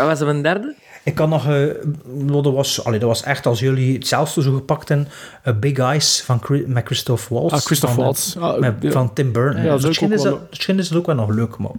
was 0.05 0.21
er 0.21 0.27
een 0.27 0.41
derde? 0.41 0.75
Er? 1.07 1.13
Ik 1.13 1.15
kan 1.15 1.29
nog, 1.29 1.47
eh, 1.47 1.63
wel, 2.27 2.41
dat, 2.41 2.53
was, 2.53 2.83
allee, 2.83 2.99
dat 2.99 3.07
was 3.09 3.23
echt 3.23 3.45
als 3.45 3.59
jullie 3.59 3.93
hetzelfde 3.93 4.41
zo 4.41 4.53
gepakt 4.55 4.89
hebben, 4.89 5.07
eh, 5.43 5.53
Big 5.53 5.77
Eyes 5.77 6.21
van, 6.25 6.41
met 6.67 6.85
Christoph 6.85 7.27
Waltz. 7.27 7.53
Ah, 7.53 7.59
Christoph 7.59 7.93
van, 7.93 7.99
eh, 7.99 8.05
Waltz. 8.05 8.35
Ah, 8.37 8.59
met, 8.59 8.73
ja. 8.79 8.91
Van 8.91 9.13
Tim 9.13 9.31
Burton. 9.31 9.61
Ja, 9.63 9.67
dat 9.69 9.77
is 9.77 9.81
ook 9.83 9.87
misschien, 9.87 10.11
is 10.11 10.23
wel 10.23 10.31
dat, 10.31 10.41
misschien 10.49 10.79
is 10.79 10.89
het 10.89 10.97
ook 10.97 11.05
wel 11.05 11.15
nog 11.15 11.29
leuk, 11.29 11.57
maar... 11.57 11.71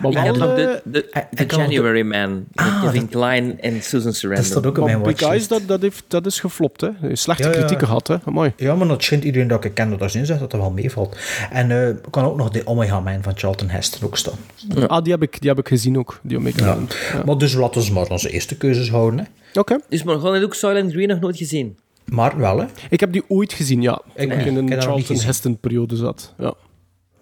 Maar 0.00 0.10
Ik 0.26 0.36
nog 0.36 0.54
de, 0.54 0.80
de, 0.84 1.26
ik 1.30 1.48
de 1.48 1.56
January 1.56 2.02
Man. 2.02 2.30
Met 2.52 2.66
Ah, 2.66 2.82
Kevin 2.82 3.00
dat- 3.00 3.10
Klein 3.10 3.60
en 3.60 3.82
Susan 3.82 4.12
Sarandon. 4.12 4.42
dat 4.44 4.52
staat 4.52 4.66
ook 4.66 4.76
maar 4.78 4.86
mijn 4.86 5.02
Big. 5.02 5.20
Eyes, 5.22 5.48
dat, 5.48 5.62
dat, 5.66 5.80
heeft, 5.80 6.04
dat 6.08 6.26
is 6.26 6.40
geflopt, 6.40 6.80
hè? 6.80 6.88
Slechte 7.16 7.42
Ja, 7.42 7.50
kritieken 7.50 7.86
gehad, 7.86 8.06
hè? 8.08 8.16
Mooi. 8.24 8.52
Ja, 8.56 8.74
maar 8.74 8.88
dat 8.88 9.02
schijnt 9.02 9.24
iedereen 9.24 9.48
dat 9.48 9.64
ik 9.64 9.74
ken 9.74 9.90
dat 9.90 10.00
erin 10.00 10.26
zegt 10.26 10.40
dat 10.40 10.50
dat 10.50 10.60
wel 10.60 10.70
meevalt. 10.70 11.16
En 11.50 11.70
eh, 11.70 11.88
ik 11.88 11.96
kan 12.10 12.24
ook 12.24 12.36
nog 12.36 12.50
de 12.50 12.66
Omega 12.66 13.00
Man 13.00 13.22
van 13.22 13.32
Charlton 13.36 13.68
Heston 13.68 14.06
ook 14.06 14.16
staan. 14.16 14.38
Ah, 14.86 15.02
die 15.02 15.12
heb, 15.12 15.22
ik, 15.22 15.40
die 15.40 15.48
heb 15.50 15.58
ik 15.58 15.68
gezien 15.68 15.98
ook, 15.98 16.20
die 16.22 16.36
Omega 16.36 16.64
Ja. 16.64 16.74
Man. 16.74 16.88
Ja. 17.12 17.22
Maar 17.24 17.38
dus 17.38 17.54
laten 17.54 17.82
we 17.82 17.92
maar 17.92 18.06
onze 18.08 18.30
eerste 18.30 18.56
keuzes 18.68 18.90
houden. 18.90 19.18
Hè. 19.18 19.60
Oké. 19.60 19.78
Dus 19.88 20.02
maar 20.02 20.14
gewoon 20.14 20.42
ook 20.42 20.54
Silent 20.54 20.92
Green 20.92 21.08
nog 21.08 21.20
nooit 21.20 21.36
gezien. 21.36 21.78
Maar 22.04 22.38
wel, 22.38 22.58
hè. 22.58 22.66
Ik 22.90 23.00
heb 23.00 23.12
die 23.12 23.24
ooit 23.28 23.52
gezien, 23.52 23.82
ja. 23.82 24.00
Ik 24.14 24.32
ik 24.32 24.46
in 24.46 24.56
Ik 24.56 24.70
een 24.70 24.82
Charlton 24.82 25.04
gezien. 25.04 25.26
Heston-periode 25.26 25.96
zat. 25.96 26.34
Ja. 26.38 26.54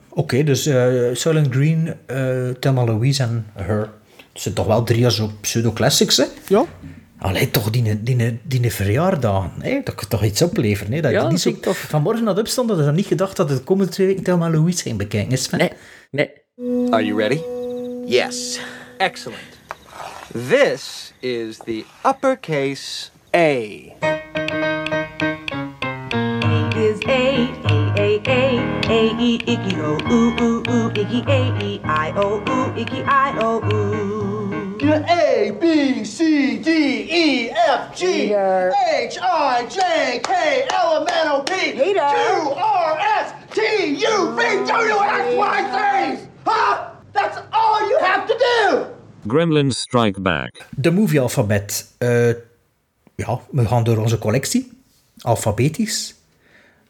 Oké, 0.08 0.44
dus 0.44 0.66
eh 0.66 0.92
Silent 1.12 1.54
Green, 1.54 1.94
eh 2.06 2.48
Thelma 2.48 2.84
Louise 2.84 3.22
en 3.22 3.46
Her. 3.54 3.78
Dat 4.32 4.42
zijn 4.42 4.54
toch 4.54 4.66
wel 4.66 4.82
drie 4.82 5.00
jaar 5.00 5.12
zo 5.12 5.30
pseudo-classics, 5.40 6.16
hè? 6.16 6.24
Ja. 6.48 6.64
Allee, 7.18 7.50
toch 7.50 7.70
die, 7.70 8.02
die, 8.02 8.38
die 8.44 8.72
verjaardagen, 8.72 9.50
hè? 9.60 9.80
Dat 9.84 9.94
kan 9.94 10.08
toch 10.08 10.24
iets 10.24 10.42
opleveren, 10.42 10.92
hè? 10.92 11.00
Dat 11.00 11.10
Ja, 11.10 11.20
dat 11.20 11.30
niet 11.30 11.40
zo, 11.40 11.48
ik 11.48 11.62
tof. 11.62 11.78
Vanmorgen 11.78 12.26
had 12.26 12.38
opstand 12.38 12.68
dat 12.68 12.78
dan 12.78 12.94
niet 12.94 13.06
gedacht 13.06 13.36
dat 13.36 13.48
het 13.48 13.58
de 13.58 13.64
komende 13.64 13.92
twee 13.92 14.06
weken 14.06 14.22
Thelma 14.22 14.50
Louise 14.50 14.82
ging 14.82 14.98
bekijken 14.98 15.32
is. 15.32 15.50
Nee, 15.50 15.70
nee. 16.10 16.30
Are 16.90 17.04
you 17.04 17.18
ready? 17.18 17.40
Yes. 18.06 18.60
Excellent. 18.98 19.55
This 20.36 21.14
is 21.22 21.60
the 21.60 21.86
uppercase 22.04 23.10
A. 23.32 23.96
A 24.02 24.18
is 26.76 27.00
A, 27.06 27.48
A, 27.64 27.94
A, 27.96 28.20
A, 28.26 28.60
A, 28.86 29.16
E, 29.18 29.36
Icky, 29.46 29.76
O, 29.80 29.98
Ooh, 30.12 30.36
Ooh, 30.38 30.62
Ooh, 30.68 30.90
Icky, 30.90 31.24
A, 31.26 31.58
E, 31.64 31.80
I, 31.84 32.12
O, 32.16 32.44
Ooh, 32.50 32.78
Icky, 32.78 33.02
I, 33.04 33.34
O, 33.40 33.64
Ooh. 33.72 34.76
A, 35.08 35.56
B, 35.58 36.04
C, 36.04 36.58
D, 36.58 36.68
E, 37.10 37.50
F, 37.52 37.96
G, 37.96 38.34
H, 38.34 39.18
I, 39.22 39.66
J, 39.70 40.20
K, 40.22 40.68
L, 40.70 40.98
M, 40.98 41.06
N, 41.12 41.28
O, 41.28 41.42
P, 41.44 41.72
Q, 41.72 41.98
R, 41.98 42.98
S, 42.98 43.32
T, 43.54 43.62
U, 43.86 44.32
V, 44.36 44.66
W, 44.66 44.98
X, 45.00 45.34
Y, 45.34 46.16
Z. 46.18 46.28
Huh? 46.44 46.90
That's 47.14 47.38
all 47.54 47.88
you 47.88 47.98
have 48.00 48.28
to 48.28 48.36
do. 48.38 48.95
Gremlins 49.26 49.78
Strike 49.78 50.20
Back. 50.20 50.66
De 50.76 50.90
movie 50.90 51.20
alfabet. 51.20 51.92
eh, 51.98 52.28
ja, 53.14 53.40
we 53.50 53.66
gaan 53.66 53.84
door 53.84 53.96
onze 53.96 54.18
collectie, 54.18 54.72
alfabetisch. 55.18 56.14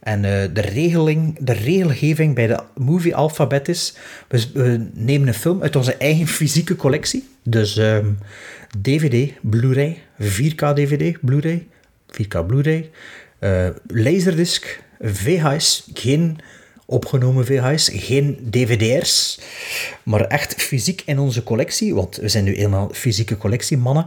En 0.01 0.25
eh, 0.25 0.49
de, 0.55 0.61
regeling, 0.61 1.37
de 1.39 1.53
regelgeving 1.53 2.35
bij 2.35 2.47
de 2.47 2.61
movie 2.75 3.15
alfabet 3.15 3.69
is... 3.69 3.97
We, 4.29 4.89
nemen 4.93 5.29
een 5.29 5.35
film 5.35 5.63
uit 5.63 5.77
onze 5.77 5.95
eigen 5.95 6.27
fysieke 6.27 6.77
collectie. 6.77 7.29
Dus 7.43 7.77
ehm, 7.77 8.07
DVD, 8.83 9.33
Blu-ray, 9.43 9.99
4K-DVD, 10.23 11.21
Blu-ray, 11.21 11.67
4K 12.11 12.47
Blu-ray, 12.47 12.91
eh, 13.39 13.69
Laserdisc, 13.87 14.81
VHS, 15.01 15.91
geen 15.95 16.39
opgenomen 16.87 17.47
VHS, 17.47 17.91
geen 17.93 18.39
DVD'ers, 18.51 19.41
maar 20.03 20.21
echt 20.21 20.55
fysiek 20.55 21.03
in 21.05 21.19
onze 21.19 21.43
collectie, 21.43 21.95
want 21.95 22.17
we 22.17 22.29
zijn 22.29 22.45
nu 22.45 22.55
eenmaal 22.55 22.89
fysieke 22.93 23.37
collectiemannen. 23.37 24.07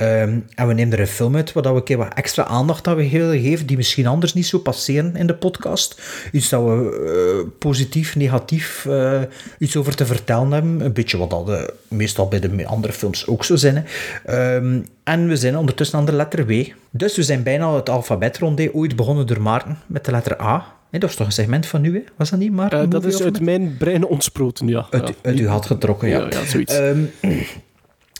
Ehm, 0.00 0.38
en 0.54 0.66
we 0.66 0.74
nemen 0.74 0.92
er 0.92 1.00
een 1.00 1.06
film 1.06 1.36
uit 1.36 1.52
waar 1.52 1.62
we 1.62 1.68
een 1.68 1.82
keer 1.84 1.96
wat 1.96 2.14
extra 2.14 2.44
aandacht 2.44 2.86
aan 2.86 3.08
geven, 3.08 3.66
die 3.66 3.76
misschien 3.76 4.06
anders 4.06 4.34
niet 4.34 4.46
zo 4.46 4.58
passeren 4.58 5.16
in 5.16 5.26
de 5.26 5.34
podcast. 5.34 6.02
Iets 6.32 6.48
dat 6.48 6.64
we 6.64 7.42
eh, 7.42 7.48
positief, 7.58 8.16
negatief 8.16 8.86
eh, 8.86 9.20
iets 9.58 9.76
over 9.76 9.94
te 9.94 10.06
vertellen 10.06 10.52
hebben. 10.52 10.80
Een 10.80 10.92
beetje 10.92 11.18
wat 11.18 11.30
dat 11.30 11.50
eh, 11.50 11.62
meestal 11.88 12.28
bij 12.28 12.40
de 12.40 12.66
andere 12.66 12.92
films 12.92 13.26
ook 13.26 13.44
zo 13.44 13.56
zijn. 13.56 13.86
Ehm, 14.24 14.80
en 15.04 15.28
we 15.28 15.36
zijn 15.36 15.56
ondertussen 15.56 15.98
aan 15.98 16.06
de 16.06 16.12
letter 16.12 16.46
W. 16.46 16.64
Dus 16.90 17.16
we 17.16 17.22
zijn 17.22 17.42
bijna 17.42 17.74
het 17.74 17.88
alfabet. 17.88 18.38
Ooit 18.72 18.96
begonnen 18.96 19.26
door 19.26 19.40
Maarten 19.40 19.78
met 19.86 20.04
de 20.04 20.10
letter 20.10 20.40
A. 20.40 20.79
Nee, 20.90 21.00
dat 21.00 21.10
is 21.10 21.16
toch 21.16 21.26
een 21.26 21.32
segment 21.32 21.66
van 21.66 21.84
u, 21.84 21.94
hè? 21.94 22.02
Was 22.16 22.30
dat 22.30 22.38
niet, 22.38 22.52
Maarten? 22.52 22.80
Eh, 22.80 22.90
dat 22.90 23.04
is 23.04 23.22
uit 23.22 23.40
mijn 23.40 23.76
brein 23.76 24.06
ontsproten, 24.06 24.68
ja. 24.68 24.86
Uit, 24.90 25.08
ja. 25.08 25.14
uit 25.22 25.38
uw 25.38 25.46
had 25.46 25.66
getrokken, 25.66 26.08
ja. 26.08 26.18
Ja, 26.18 26.26
ja, 26.30 26.44
zoiets. 26.44 26.74
Ehm, 26.74 27.04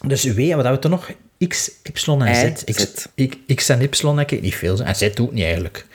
dus 0.07 0.25
W, 0.25 0.39
en 0.39 0.57
wat 0.57 0.65
hebben 0.65 0.73
we 0.73 0.79
toen 0.79 0.91
nog? 0.91 1.11
X, 1.49 1.71
Y 1.83 2.11
en 2.11 2.35
Z. 2.57 2.65
X. 2.65 3.07
X, 3.15 3.37
X 3.55 3.69
en 3.69 3.81
Y 3.81 4.17
heb 4.17 4.31
ik 4.31 4.41
niet 4.43 4.55
veel. 4.55 4.81
En 4.81 4.95
Z 4.97 5.11
ook 5.21 5.33
niet 5.33 5.45
eigenlijk. 5.45 5.87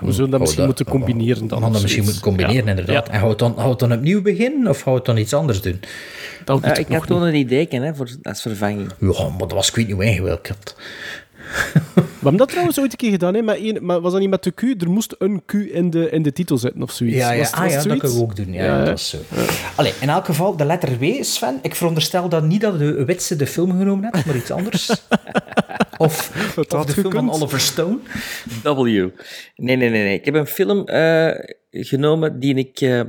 We 0.00 0.12
zullen 0.12 0.30
dat 0.30 0.40
misschien 0.40 0.64
moeten 0.64 0.86
combineren 0.86 1.48
dan. 1.48 1.64
We 1.64 1.70
dat 1.70 1.82
misschien 1.82 2.04
moeten 2.04 2.22
combineren, 2.22 2.64
Ja. 2.64 2.70
inderdaad. 2.70 3.06
Ja. 3.06 3.12
En 3.12 3.20
gaan 3.20 3.28
we, 3.28 3.36
dan, 3.36 3.54
gaan 3.56 3.68
we 3.68 3.76
dan 3.76 3.92
opnieuw 3.92 4.22
beginnen, 4.22 4.68
of 4.68 4.80
gaan 4.80 4.94
we 4.94 5.00
dan 5.02 5.16
iets 5.16 5.34
anders 5.34 5.60
doen? 5.60 5.80
Dat 6.44 6.78
ik 6.78 6.88
nog 6.88 6.98
had 6.98 7.06
toen 7.06 7.18
niet. 7.18 7.28
een 7.28 7.34
idee 7.34 7.66
hè, 7.70 7.94
voor, 7.94 8.08
als 8.22 8.42
vervanging. 8.42 8.90
Ja, 9.00 9.28
maar 9.28 9.38
dat 9.38 9.52
was 9.52 9.68
ik 9.68 9.74
weet 9.74 9.86
niet 9.86 9.94
hoe 9.94 10.04
ingewikkeld. 10.04 10.76
We 11.94 12.24
hebben 12.24 12.36
dat 12.36 12.48
trouwens 12.48 12.80
ooit 12.80 12.92
een 12.92 12.98
keer 12.98 13.10
gedaan, 13.10 13.34
hè? 13.34 13.42
Met 13.42 13.56
één, 13.56 13.84
maar 13.84 14.00
was 14.00 14.12
dat 14.12 14.20
niet 14.20 14.30
met 14.30 14.42
de 14.42 14.50
Q? 14.50 14.62
Er 14.62 14.90
moest 14.90 15.14
een 15.18 15.42
Q 15.46 15.52
in 15.52 15.90
de, 15.90 16.10
in 16.10 16.22
de 16.22 16.32
titel 16.32 16.58
zitten 16.58 16.82
of 16.82 16.90
zoiets. 16.90 17.16
Ja, 17.16 17.30
ja, 17.30 17.38
Was 17.38 17.52
ah, 17.52 17.60
was 17.60 17.72
ja 17.72 17.82
dat 17.82 17.98
kunnen 17.98 18.16
we 18.16 18.22
ook 18.22 18.36
doen. 18.36 18.52
Ja, 18.52 18.84
dat 18.84 18.98
is 18.98 19.08
zo. 19.08 19.18
Allee, 19.74 19.92
in 20.00 20.08
elk 20.08 20.24
geval, 20.24 20.56
de 20.56 20.64
letter 20.64 20.98
W, 20.98 21.22
Sven. 21.22 21.58
Ik 21.62 21.74
veronderstel 21.74 22.28
dat 22.28 22.44
niet 22.44 22.60
dat 22.60 22.78
de 22.78 23.04
Witse 23.04 23.36
de 23.36 23.46
film 23.46 23.78
genomen 23.78 24.04
hebt, 24.04 24.26
maar 24.26 24.36
iets 24.36 24.50
anders. 24.50 24.90
of, 25.96 26.32
of 26.56 26.70
had 26.72 26.86
de 26.86 26.92
film 26.92 27.12
van. 27.12 27.30
Oliver 27.30 27.60
Stone. 27.60 27.98
W. 28.62 28.76
Nee, 28.76 29.10
nee, 29.56 29.76
nee, 29.76 29.90
nee. 29.90 30.14
Ik 30.14 30.24
heb 30.24 30.34
een 30.34 30.46
film 30.46 30.86
eh, 30.86 31.30
genomen 31.70 32.40
die 32.40 32.54
ik, 32.54 32.80
eh, 32.80 33.00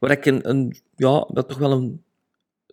waar 0.00 0.10
ik 0.10 0.26
een, 0.26 0.48
een, 0.48 0.76
ja, 0.96 1.28
dat 1.32 1.48
toch 1.48 1.58
wel 1.58 1.72
een 1.72 2.04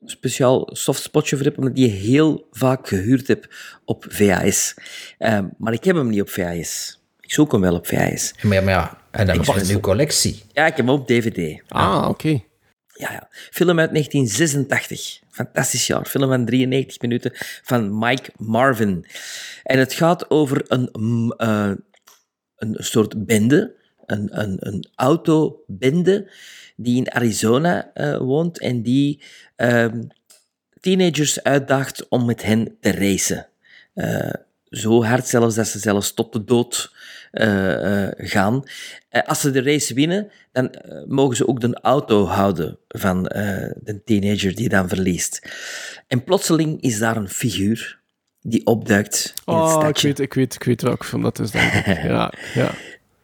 speciaal 0.05 0.69
softspotje 0.71 1.35
voor 1.35 1.45
heb, 1.45 1.57
omdat 1.57 1.71
ik 1.71 1.77
die 1.77 1.89
heel 1.89 2.47
vaak 2.51 2.87
gehuurd 2.87 3.27
heb 3.27 3.47
op 3.85 4.05
VHS. 4.09 4.73
Eh, 5.17 5.39
maar 5.57 5.73
ik 5.73 5.83
heb 5.83 5.95
hem 5.95 6.09
niet 6.09 6.21
op 6.21 6.29
VHS. 6.29 7.01
Ik 7.19 7.33
zoek 7.33 7.51
hem 7.51 7.61
wel 7.61 7.75
op 7.75 7.87
VHS. 7.87 8.33
Maar 8.41 8.53
ja, 8.53 8.61
maar 8.61 8.73
ja 8.73 9.03
en 9.13 9.27
dan 9.27 9.39
is 9.39 9.47
een 9.47 9.65
nieuwe 9.65 9.81
collectie. 9.81 10.43
Ja, 10.51 10.65
ik 10.65 10.75
heb 10.75 10.85
hem 10.85 10.95
op 10.95 11.07
DVD. 11.07 11.61
Ah, 11.67 12.05
oké. 12.09 12.29
Ja, 12.93 13.11
ja. 13.11 13.27
Film 13.31 13.79
uit 13.79 13.91
1986. 13.91 15.19
Fantastisch 15.29 15.87
jaar. 15.87 16.05
Film 16.05 16.29
van 16.29 16.45
93 16.45 17.01
minuten 17.01 17.31
van 17.63 17.97
Mike 17.97 18.31
Marvin. 18.37 19.05
En 19.63 19.79
het 19.79 19.93
gaat 19.93 20.29
over 20.29 20.63
een, 20.67 20.89
mm, 20.91 21.31
eh, 21.31 21.71
een 22.55 22.75
soort 22.77 23.25
bende, 23.25 23.75
een, 24.05 24.39
een, 24.41 24.57
een 24.59 24.87
autobende, 24.95 26.31
die 26.75 26.97
in 26.97 27.11
Arizona 27.11 27.91
eh, 27.93 28.17
woont 28.17 28.59
en 28.59 28.81
die 28.81 29.21
ehm, 29.55 30.01
teenagers 30.79 31.43
uitdaagt 31.43 32.07
om 32.07 32.25
met 32.25 32.43
hen 32.43 32.77
te 32.79 32.91
racen. 32.91 33.47
Eh, 33.93 34.33
zo 34.69 35.03
hard 35.03 35.27
zelfs 35.27 35.55
dat 35.55 35.67
ze 35.67 35.79
zelfs 35.79 36.13
tot 36.13 36.33
de 36.33 36.43
dood 36.43 36.91
eh, 37.31 38.07
gaan. 38.17 38.63
Als 39.25 39.39
ze 39.41 39.51
de 39.51 39.61
race 39.61 39.93
winnen, 39.93 40.31
dan 40.51 40.75
mogen 41.07 41.35
ze 41.35 41.47
ook 41.47 41.61
de 41.61 41.79
auto 41.81 42.25
houden 42.25 42.77
van 42.87 43.23
de 43.23 44.01
teenager 44.05 44.55
die 44.55 44.69
dan 44.69 44.87
verliest. 44.89 45.41
En 46.07 46.23
plotseling 46.23 46.81
is 46.81 46.99
daar 46.99 47.17
een 47.17 47.29
figuur 47.29 47.99
die 48.41 48.65
opduikt 48.65 49.33
in 49.45 49.53
het 49.53 49.63
Oh, 49.63 49.73
ik 49.73 49.81
stadje. 49.81 50.07
weet, 50.07 50.19
ik, 50.19 50.33
weet, 50.33 50.53
ik 50.53 50.63
weet 50.63 50.81
welke 50.81 51.05
film 51.05 51.21
dat 51.21 51.39
is, 51.39 51.51
denk 51.51 51.73
ik. 51.73 51.85
Ja, 52.03 52.33
ja. 52.53 52.71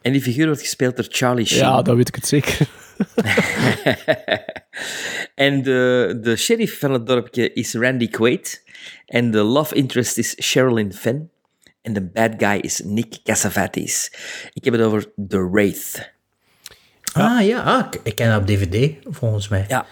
En 0.01 0.11
die 0.11 0.21
figuur 0.21 0.45
wordt 0.45 0.61
gespeeld 0.61 0.95
door 0.95 1.05
Charlie 1.09 1.45
Sheen. 1.45 1.59
ja, 1.59 1.81
dat 1.81 1.95
weet 1.95 2.07
ik 2.07 2.15
het 2.15 2.27
zeker. 2.27 2.67
En 5.35 5.61
de, 5.63 6.17
de 6.21 6.35
sheriff 6.35 6.79
van 6.79 6.91
het 6.93 7.05
dorpje 7.07 7.53
is 7.53 7.73
Randy 7.73 8.07
Quaid. 8.09 8.63
En 9.05 9.31
de 9.31 9.37
love 9.41 9.75
interest 9.75 10.17
is 10.17 10.35
Sherilyn 10.43 10.93
Fenn. 10.93 11.29
En 11.81 11.93
de 11.93 12.01
bad 12.01 12.31
guy 12.37 12.57
is 12.61 12.81
Nick 12.83 13.19
Cassavetes. 13.23 14.11
Ik 14.53 14.63
heb 14.63 14.73
het 14.73 14.83
over 14.83 15.05
The 15.27 15.49
Wraith. 15.49 16.11
Ah 17.13 17.45
ja, 17.45 17.61
ah, 17.61 17.85
ik- 17.91 17.99
ik 18.03 18.15
ken 18.15 18.29
dat 18.29 18.39
op 18.41 18.47
DVD, 18.47 18.93
volgens 19.03 19.47
mij. 19.47 19.65
Ja. 19.67 19.85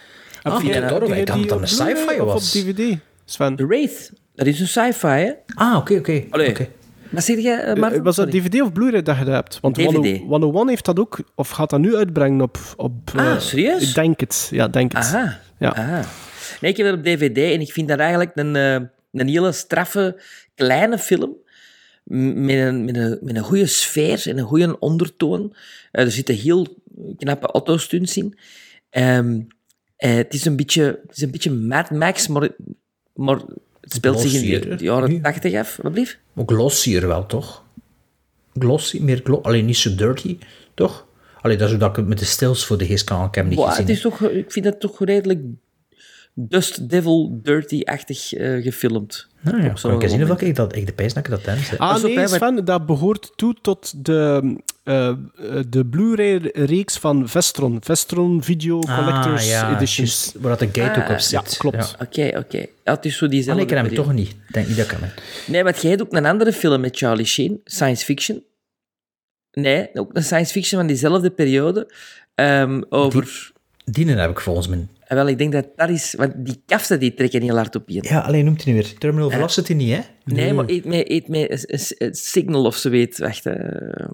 Ah, 0.44 0.54
Heb 0.64 0.74
je 0.74 0.80
daarom, 0.82 1.12
ik 1.14 1.26
dacht 1.26 1.50
dat 1.50 1.60
het 1.60 1.62
een 1.62 1.76
sci-fi 1.76 2.20
of 2.20 2.26
was. 2.34 2.56
op 2.56 2.62
DVD, 2.76 2.98
Sven? 3.26 3.56
The 3.56 3.68
Wraith, 3.68 4.12
dat 4.36 4.48
is 4.48 4.60
een 4.60 4.68
sci-fi, 4.68 5.08
hè? 5.08 5.32
Ah, 5.56 5.76
oké, 5.78 5.94
oké. 5.96 6.24
Allee. 6.30 6.50
oké. 6.50 6.68
Wat 7.10 7.24
zeg 7.24 7.40
jij, 7.40 7.64
eh, 7.64 7.76
Maarten? 7.76 8.00
Eh, 8.00 8.04
was 8.04 8.16
dat. 8.16 8.32
DVD 8.32 8.62
of 8.62 8.72
Blu-ray 8.72 9.02
dat 9.02 9.18
je 9.18 9.24
dat 9.24 9.34
hebt? 9.34 9.60
Want 9.60 9.76
DVD. 9.76 10.20
101 10.20 10.68
heeft 10.68 10.86
dat 10.86 11.00
ook, 11.00 11.20
of 11.36 11.50
gaat 11.50 11.70
dat 11.70 11.80
nu 11.80 11.96
uitbrengen 11.96 12.42
op... 12.42 12.58
op 12.76 13.12
Ah, 13.16 13.32
eh, 13.32 13.40
serieus? 13.40 13.90
Ik 13.90 13.96
denk 13.96 14.20
het, 14.20 14.48
ja, 14.52 14.68
denk 14.68 14.92
het. 14.92 15.04
Aha. 15.04 15.40
Ja. 15.60 15.74
Aha. 15.74 16.06
Nee, 16.62 16.72
ik 16.72 16.78
heb 16.78 16.86
dat 16.86 16.98
op 16.98 17.04
DVD 17.04 17.38
en 17.38 17.62
ik 17.62 17.72
vind 17.72 17.88
dat 17.88 18.00
eigenlijk 18.00 18.32
een, 18.34 18.56
een 18.56 19.28
hele 19.28 19.52
straffe, 19.52 20.22
kleine 20.56 20.98
film. 20.98 21.36
Met 22.04 22.56
een, 22.56 22.86
met, 22.86 22.96
een, 22.96 23.18
met 23.22 23.36
een 23.36 23.44
goede 23.44 23.66
sfeer 23.66 24.30
en 24.30 24.38
een 24.38 24.46
goede 24.46 24.80
ondertoon. 24.80 25.56
Er 25.92 26.12
zitten 26.12 26.36
heel 26.36 26.68
knappe 27.18 27.48
autostunts 27.48 28.18
in. 28.18 28.38
Ehm, 28.90 29.40
eh, 29.98 30.16
het, 30.16 30.34
is 30.34 30.46
een 30.46 30.56
beetje, 30.56 30.84
het 31.08 31.16
is 31.16 31.22
een 31.22 31.32
beetje 31.32 31.52
Mad 31.52 31.92
Max, 31.92 32.28
maar, 32.28 32.50
maar 33.14 33.42
het 33.88 33.96
speelt 33.96 34.20
zich 34.20 34.34
in 34.34 34.78
de, 34.78 34.84
jaren 34.84 35.10
nu. 35.10 35.22
80 35.22 35.54
af. 35.54 35.80
Wat 35.82 35.92
blieft? 35.92 36.18
Maar 36.34 36.46
glossier 36.48 37.08
wel, 37.08 37.26
toch? 37.26 37.64
Glossy, 38.60 39.00
meer 39.00 39.22
glo 39.24 39.42
Alleen 39.42 39.66
niet 39.66 39.78
zo 39.78 39.96
dirty, 39.96 40.38
toch? 40.74 41.08
Allee, 41.42 41.58
dat 41.58 41.66
is 41.66 41.72
hoe 41.72 41.80
dat 41.80 41.98
ik 41.98 42.06
met 42.06 42.20
de 42.20 42.26
stils 42.26 42.66
voor 42.66 42.78
de 42.78 42.86
geest 42.86 43.04
kan. 43.04 43.26
Ik 43.26 43.36
heb 43.36 43.46
hem 43.46 43.48
niet 43.48 43.64
gezien. 43.64 43.82
het 43.82 43.90
is 43.90 44.02
toch, 44.02 44.22
ik 44.22 44.52
vind 44.52 44.66
het 44.66 44.80
toch 44.80 45.00
redelijk 45.00 45.40
Dust 46.40 46.90
Devil 46.90 47.40
Dirty-achtig 47.44 48.34
eh, 48.34 48.64
gefilmd. 48.64 49.28
Nou 49.42 49.58
ja, 49.58 49.64
ik 49.64 50.02
eens 50.04 50.12
zien 50.12 50.32
of 50.32 50.42
ik 50.42 50.56
dat, 50.56 50.76
ik 50.76 50.86
de 50.86 50.94
pijs 50.94 51.14
dat 51.14 51.24
ik 51.26 51.30
dat 51.32 51.44
ten 51.44 51.58
zet. 51.64 51.80
Ah, 51.80 52.04
nee, 52.04 52.28
Sven, 52.28 52.66
dat 52.66 52.86
behoort 52.86 53.32
toe 53.36 53.56
tot 53.62 54.06
de, 54.06 54.56
eh, 54.84 55.08
eh, 55.08 55.16
de 55.70 55.86
Blu-ray-reeks 55.86 56.98
van 56.98 57.30
Vestron. 57.30 57.78
Vestron 57.82 58.44
Video 58.44 58.80
Collectors 58.80 59.42
ah, 59.44 59.48
ja, 59.50 59.76
Editions. 59.76 60.34
waar 60.40 60.58
dat 60.58 60.74
de 60.74 60.82
gate 60.82 61.00
ook 61.00 61.06
Ah, 61.06 61.12
op 61.12 61.18
Ja, 61.18 61.20
zit. 61.20 61.58
klopt. 61.58 61.96
Oké, 62.02 62.32
oké. 62.38 62.66
Ja, 62.84 62.94
het 62.94 63.06
is 63.06 63.18
zo 63.18 63.26
Ah, 63.26 63.32
diezelfde 63.32 63.64
nee, 63.64 63.72
ik 63.72 63.78
ken 63.78 63.86
hem 63.86 63.96
toch 64.06 64.14
niet. 64.14 64.30
Ik 64.30 64.54
denk 64.54 64.68
niet 64.68 64.78
dat 64.78 64.86
ik 64.86 64.92
hem 64.92 65.02
heb. 65.02 65.22
Nee, 65.48 65.64
want 65.64 65.82
jij 65.82 65.90
hebt 65.90 66.02
ook 66.02 66.14
een 66.14 66.26
andere 66.26 66.54
film 66.54 66.82
met 66.82 66.98
Charlie 66.98 67.26
Sheen, 67.26 67.62
science 67.64 68.06
fiction. 68.06 68.44
Nee, 69.52 69.90
ook 69.94 70.16
een 70.16 70.24
science 70.24 70.52
fiction 70.52 70.80
van 70.80 70.88
diezelfde 70.88 71.30
periode. 71.30 71.92
ehm, 72.36 72.82
over... 72.90 73.52
Die 73.86 74.06
heb 74.10 74.30
ik 74.30 74.40
volgens 74.40 74.68
mij. 74.68 74.88
En 75.08 75.16
wel, 75.16 75.28
ik 75.28 75.38
denk 75.38 75.52
dat 75.52 75.68
dat 75.76 75.90
is... 75.90 76.14
Want 76.14 76.34
die 76.46 76.62
kaften 76.66 77.00
die 77.00 77.14
trekken 77.14 77.42
heel 77.42 77.56
hard 77.56 77.76
op 77.76 77.90
je. 77.90 78.04
Ja, 78.10 78.20
alleen 78.20 78.46
noemt 78.46 78.64
hij 78.64 78.74
niet 78.74 78.84
meer. 78.84 78.98
Terminal 78.98 79.30
Velocity 79.30 79.74
niet, 79.74 79.92
hè? 79.96 80.02
Nee, 80.24 80.54
maar 80.54 80.66
eet 80.68 80.86
met, 80.86 81.10
eet 81.10 81.28
met 81.28 81.64
een- 81.98 82.16
Signal 82.16 82.66
of 82.66 82.76
zo 82.76 82.90
weet. 82.90 83.18
Wacht, 83.18 83.46
eh, 83.46 84.06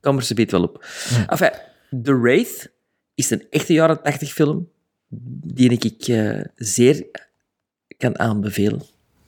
kom 0.00 0.16
er 0.16 0.22
ze 0.22 0.34
beet 0.34 0.50
wel 0.50 0.62
op. 0.62 0.84
Enfin, 1.26 1.50
The 2.02 2.20
Wraith 2.20 2.70
is 3.14 3.30
een 3.30 3.46
echte 3.50 3.72
jaren 3.72 4.02
80 4.02 4.32
film 4.32 4.68
die 5.46 5.70
ik 5.70 6.08
eh, 6.08 6.40
zeer 6.54 7.06
kan 7.96 8.18
aanbevelen. 8.18 8.82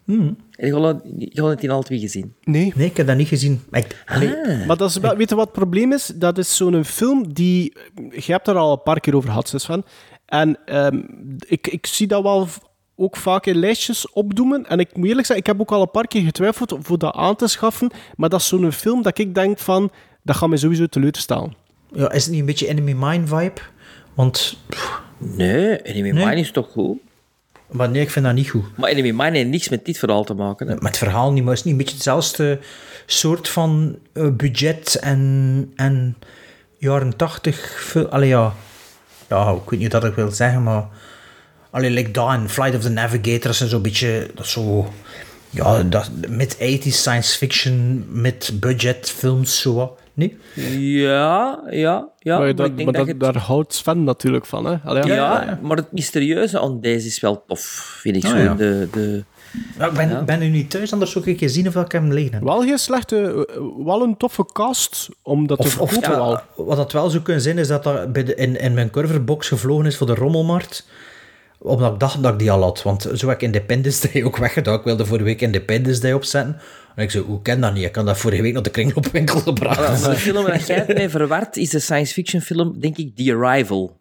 Hmm. 0.04 0.36
En 0.56 0.66
je 0.66 1.40
had 1.40 1.50
het 1.50 1.62
in 1.62 1.70
alle 1.70 1.82
twee 1.84 1.98
gezien. 1.98 2.34
Nee. 2.44 2.72
Nee, 2.76 2.86
ik 2.88 2.96
heb 2.96 3.06
dat 3.06 3.16
niet 3.16 3.28
gezien. 3.28 3.60
Maar 3.70 3.80
ik, 3.80 4.02
Ah. 4.06 4.66
Maar 4.66 4.76
dat 4.76 4.90
is, 4.90 4.96
wel- 4.96 5.16
weet 5.16 5.28
je 5.28 5.34
wat 5.34 5.44
het 5.46 5.54
probleem 5.54 5.92
is? 5.92 6.06
Dat 6.14 6.38
is 6.38 6.56
zo'n 6.56 6.84
film 6.84 7.32
die... 7.32 7.76
Je 8.10 8.32
hebt 8.32 8.48
er 8.48 8.54
al 8.56 8.72
een 8.72 8.82
paar 8.82 9.00
keer 9.00 9.16
over 9.16 9.28
gehad, 9.28 9.54
van. 9.56 9.84
En 10.30 10.58
ehm, 10.64 11.00
ik, 11.38 11.66
ik 11.66 11.86
zie 11.86 12.06
dat 12.06 12.22
wel 12.22 12.48
ook 12.96 13.16
vaak 13.16 13.46
in 13.46 13.56
lijstjes 13.56 14.10
opdoemen. 14.12 14.66
En 14.66 14.78
ik 14.78 14.96
moet 14.96 15.06
eerlijk 15.06 15.26
zeggen, 15.26 15.46
ik 15.46 15.46
heb 15.46 15.60
ook 15.60 15.72
al 15.72 15.80
een 15.82 15.90
paar 15.90 16.06
keer 16.06 16.22
getwijfeld 16.22 16.76
voor 16.80 16.98
dat 16.98 17.14
aan 17.14 17.36
te 17.36 17.46
schaffen. 17.46 17.90
Maar 18.16 18.28
dat 18.28 18.40
is 18.40 18.46
zo'n 18.46 18.72
film 18.72 19.02
dat 19.02 19.18
ik 19.18 19.34
denk 19.34 19.58
van... 19.58 19.90
Dat 20.22 20.36
gaat 20.36 20.48
mij 20.48 20.58
sowieso 20.58 20.86
teleurstellen. 20.86 21.54
ja, 21.92 22.12
is 22.12 22.22
het 22.22 22.30
niet 22.30 22.40
een 22.40 22.46
beetje 22.46 22.68
Enemy 22.68 22.92
Mine 22.92 23.26
vibe? 23.26 23.60
Want, 24.14 24.56
Nee, 25.18 25.82
Enemy 25.82 26.10
Nee. 26.10 26.26
Mine 26.26 26.40
is 26.40 26.50
toch 26.50 26.70
goed? 26.70 26.98
maar 27.70 27.90
nee, 27.90 28.02
ik 28.02 28.10
vind 28.10 28.24
dat 28.24 28.34
niet 28.34 28.50
goed. 28.50 28.76
Maar 28.76 28.90
Enemy 28.90 29.10
Mine 29.10 29.36
heeft 29.36 29.48
niks 29.48 29.68
met 29.68 29.84
dit 29.84 29.98
verhaal 29.98 30.24
te 30.24 30.34
maken. 30.34 30.68
Hè? 30.68 30.74
Met 30.74 30.82
het 30.82 30.98
verhaal 30.98 31.32
niet, 31.32 31.42
maar 31.42 31.54
het 31.54 31.58
is 31.58 31.64
niet 31.64 31.74
een 31.74 31.80
beetje 31.80 31.94
hetzelfde 31.94 32.58
soort 33.06 33.48
van 33.48 33.98
eh, 34.12 34.28
budget 34.30 34.94
en, 34.94 35.72
en 35.76 36.16
jaren 36.78 37.16
tachtig. 37.16 37.96
Allee, 38.10 38.28
ja. 38.28 38.54
Ja, 39.30 39.50
ik 39.64 39.70
weet 39.70 39.80
niet 39.80 39.92
wat 39.92 40.04
ik 40.04 40.14
wil 40.14 40.30
zeggen, 40.30 40.62
maar... 40.62 40.84
Allee, 41.70 41.90
like 41.90 42.10
dat 42.10 42.30
en 42.32 42.48
Flight 42.48 42.74
of 42.76 42.82
the 42.82 42.88
Navigator, 42.90 43.40
dat 43.42 43.54
zijn 43.56 43.68
zo'n 43.68 43.82
beetje... 43.82 44.30
Dat 44.34 44.46
zo... 44.46 44.92
Ja, 45.52 45.82
dat, 45.82 46.10
met 46.28 46.54
80s 46.56 46.80
science 46.88 47.36
fiction, 47.38 48.04
met 48.08 48.50
budget 48.60 49.10
films, 49.10 49.60
zo. 49.60 49.96
Nee? 50.14 50.38
Ja, 50.78 51.62
ja, 51.70 52.08
ja. 52.18 52.38
maar 52.38 52.46
maar 52.46 52.54
dat, 52.54 52.66
ik 52.66 52.76
denk 52.76 52.76
maar 52.76 52.84
dat 52.84 52.94
dat- 52.94 53.06
het- 53.06 53.20
daar 53.34 53.42
houdt 53.42 53.74
Sven 53.74 54.04
natuurlijk 54.04 54.46
van. 54.46 54.64
Hè? 54.64 54.76
Allee, 54.84 55.04
ja, 55.06 55.14
ja. 55.14 55.58
maar 55.62 55.76
het 55.76 55.92
mysterieuze 55.92 56.60
aan 56.60 56.80
deze 56.80 57.06
is 57.06 57.20
wel 57.20 57.44
tof, 57.46 57.60
vind 58.00 58.16
ik 58.16 58.24
Ah, 58.24 58.30
zo. 58.30 58.36
ja. 58.36 58.54
De, 58.54 58.88
de, 58.92 59.24
Ja, 59.78 59.86
ik 59.86 59.92
ben, 59.92 60.08
Ja. 60.08 60.22
ben 60.22 60.38
nu 60.38 60.48
niet 60.48 60.70
thuis, 60.70 60.92
anders 60.92 61.10
zoek 61.12 61.26
ik 61.26 61.40
eens 61.40 61.52
zien 61.52 61.66
of 61.68 61.74
ik 61.76 61.92
hem 61.92 62.12
liggen 62.12 62.32
heb. 62.34 62.42
Wel 62.42 62.60
geen 62.62 62.78
slechte... 62.78 63.48
Wel 63.84 64.02
een 64.02 64.16
toffe 64.16 64.44
cast 64.52 65.08
om 65.22 65.46
dat 65.46 65.60
te 65.60 65.66
Of, 65.66 65.78
of 65.80 66.06
wel. 66.06 66.40
wat 66.56 66.76
dat 66.76 66.92
wel 66.92 67.10
zou 67.10 67.22
kunnen 67.22 67.42
zijn, 67.42 67.58
is 67.58 67.68
dat 67.68 67.82
dat 67.82 68.12
bij 68.12 68.24
de, 68.24 68.34
in, 68.34 68.56
in 68.60 68.74
mijn 68.74 68.90
curverbox 68.90 69.48
gevlogen 69.48 69.86
is 69.86 69.96
voor 69.96 70.06
de 70.06 70.14
rommelmarkt. 70.14 70.86
Omdat 71.58 71.92
ik 71.92 71.98
dacht 72.00 72.22
dat 72.22 72.32
ik 72.32 72.38
die 72.38 72.50
al 72.50 72.62
had. 72.62 72.82
Want 72.82 73.08
zo 73.14 73.26
heb 73.28 73.36
ik 73.36 73.42
Independence 73.42 74.08
Day 74.12 74.22
ook 74.24 74.36
weggedaan. 74.36 74.74
Ik 74.78 74.84
wilde 74.84 75.06
vorige 75.06 75.24
week 75.24 75.40
Independence 75.40 76.00
Day 76.00 76.12
opzetten. 76.12 76.56
En 76.96 77.02
ik 77.02 77.10
zei, 77.10 77.24
hoe 77.24 77.42
ken 77.42 77.60
dat 77.60 77.74
niet? 77.74 77.84
Ik 77.84 77.92
kan 77.92 78.04
dat 78.06 78.18
vorige 78.18 78.42
week 78.42 78.52
naar 78.52 78.62
de 78.62 78.70
kringloopwinkel 78.70 79.40
gebracht. 79.40 80.02
maar 80.02 80.10
de 80.10 80.16
film 80.16 80.44
waar 80.44 80.60
jij 80.66 80.76
het 80.76 80.94
mee 80.96 81.08
verward 81.08 81.56
is 81.56 81.70
de 81.70 81.78
science 81.78 82.12
fiction 82.12 82.40
film, 82.42 82.80
denk 82.80 82.96
ik, 82.96 83.16
The 83.16 83.34
Arrival. 83.36 83.99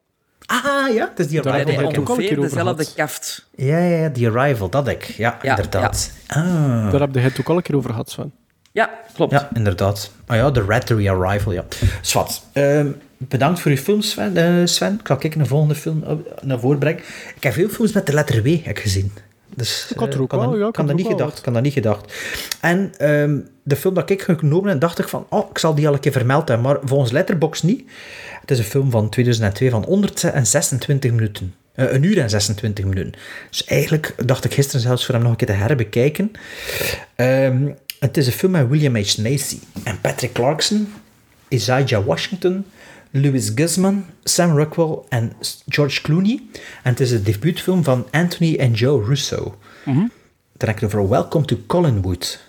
Ah 0.51 0.93
ja, 0.93 1.09
het 1.09 1.19
is 1.19 1.27
die 1.27 1.41
Daar 1.41 1.53
Arrival. 1.53 1.57
heb 1.57 1.59
ik 1.59 1.65
Die 1.67 1.77
ook 1.77 1.85
al 1.95 2.01
een 2.01 2.07
ongeveer 2.09 2.27
keer 2.27 2.37
over 2.45 2.57
dezelfde 2.57 2.85
kaft. 2.95 3.45
Ja, 3.55 3.77
ja, 3.77 3.97
ja, 3.97 4.09
die 4.09 4.29
Arrival, 4.29 4.69
dat 4.69 4.87
ik. 4.87 5.03
Ja, 5.03 5.37
Ja, 5.41 5.49
inderdaad. 5.49 6.11
Ah. 6.27 6.91
Daar 6.91 6.99
heb 6.99 7.13
je 7.13 7.19
het 7.19 7.39
ook 7.39 7.49
al 7.49 7.55
een 7.55 7.61
keer 7.61 7.75
over 7.75 7.89
gehad, 7.89 8.09
Sven. 8.09 8.31
Ja, 8.71 8.89
klopt. 9.13 9.31
Ja, 9.31 9.49
inderdaad. 9.53 10.11
Ah 10.27 10.35
ja, 10.37 10.51
The 10.51 10.63
Rattery 10.67 11.07
Arrival, 11.09 11.53
ja. 11.53 11.63
Swat. 12.01 12.43
Ehm, 12.53 12.87
bedankt 13.17 13.59
voor 13.59 13.71
uw 13.71 13.77
film, 13.77 14.01
Sven. 14.01 14.37
eh, 14.37 14.65
Sven. 14.65 14.93
Ik 14.99 15.07
zal 15.07 15.15
kijken 15.17 15.39
een 15.39 15.47
volgende 15.47 15.75
film 15.75 16.03
eh, 16.03 16.13
naar 16.41 16.59
voren 16.59 16.79
brengen. 16.79 16.99
Ik 17.35 17.43
heb 17.43 17.53
veel 17.53 17.69
films 17.69 17.91
met 17.91 18.05
de 18.05 18.13
letter 18.13 18.43
W 18.43 18.45
heb 18.47 18.65
ik 18.77 18.79
gezien. 18.79 19.11
Dus, 19.55 19.87
Ik 19.89 19.97
had 19.97 20.07
er 20.07 20.13
eh, 20.15 20.21
ook 20.21 20.29
kan 20.29 20.39
wel, 20.39 20.49
dat- 20.49 20.59
ja, 20.59 20.67
ik 20.67 20.73
kan 20.73 20.85
had 20.87 20.95
dat 20.97 21.05
niet 21.05 21.15
gedacht. 21.17 21.41
Kan 21.41 21.53
dat 21.53 21.61
niet 21.63 21.73
gedacht. 21.73 22.13
En 22.61 22.91
ehm, 22.97 23.37
de 23.63 23.75
film 23.75 23.93
dat 23.93 24.09
ik 24.09 24.21
genomen 24.21 24.69
heb, 24.69 24.79
dacht 24.79 24.99
ik 24.99 25.07
van, 25.07 25.25
oh, 25.29 25.49
ik 25.49 25.57
zal 25.57 25.75
die 25.75 25.87
al 25.87 25.93
een 25.93 25.99
keer 25.99 26.11
vermeld 26.11 26.47
hebben. 26.47 26.67
Maar 26.67 26.77
volgens 26.83 27.11
Letterboxd 27.11 27.63
niet. 27.63 27.89
Het 28.49 28.57
is 28.57 28.63
een 28.63 28.69
film 28.71 28.91
van 28.91 29.09
2002 29.09 29.69
van 29.69 29.83
126 29.83 31.11
minuten. 31.11 31.55
Eh, 31.73 31.91
een 31.93 32.03
uur 32.03 32.17
en 32.19 32.29
26 32.29 32.85
minuten. 32.85 33.13
Dus 33.49 33.65
eigenlijk 33.65 34.13
dacht 34.25 34.45
ik 34.45 34.53
gisteren 34.53 34.81
zelfs 34.81 35.05
voor 35.05 35.13
hem 35.13 35.23
nog 35.23 35.31
een 35.31 35.37
keer 35.37 35.47
te 35.47 35.53
herbekijken. 35.53 36.31
Ehm, 37.15 37.67
het 37.99 38.17
is 38.17 38.25
een 38.27 38.31
film 38.33 38.51
met 38.51 38.67
William 38.67 38.95
H. 38.95 39.17
Macy 39.17 39.59
en 39.83 40.01
Patrick 40.01 40.33
Clarkson, 40.33 40.87
Isaiah 41.47 42.05
Washington, 42.05 42.65
Louis 43.11 43.51
Guzman, 43.55 44.05
Sam 44.23 44.57
Rockwell 44.57 44.97
en 45.09 45.33
George 45.67 46.01
Clooney. 46.01 46.41
En 46.83 46.91
het 46.91 46.99
is 46.99 47.11
een 47.11 47.23
debuutfilm 47.23 47.83
van 47.83 48.07
Anthony 48.11 48.55
en 48.55 48.71
Joe 48.73 49.05
Russo. 49.05 49.57
Dan 50.57 50.67
heb 50.69 50.69
ik 50.69 50.75
het 50.79 50.83
over 50.95 51.09
Welcome 51.09 51.45
to 51.45 51.57
Collinwood. 51.67 52.39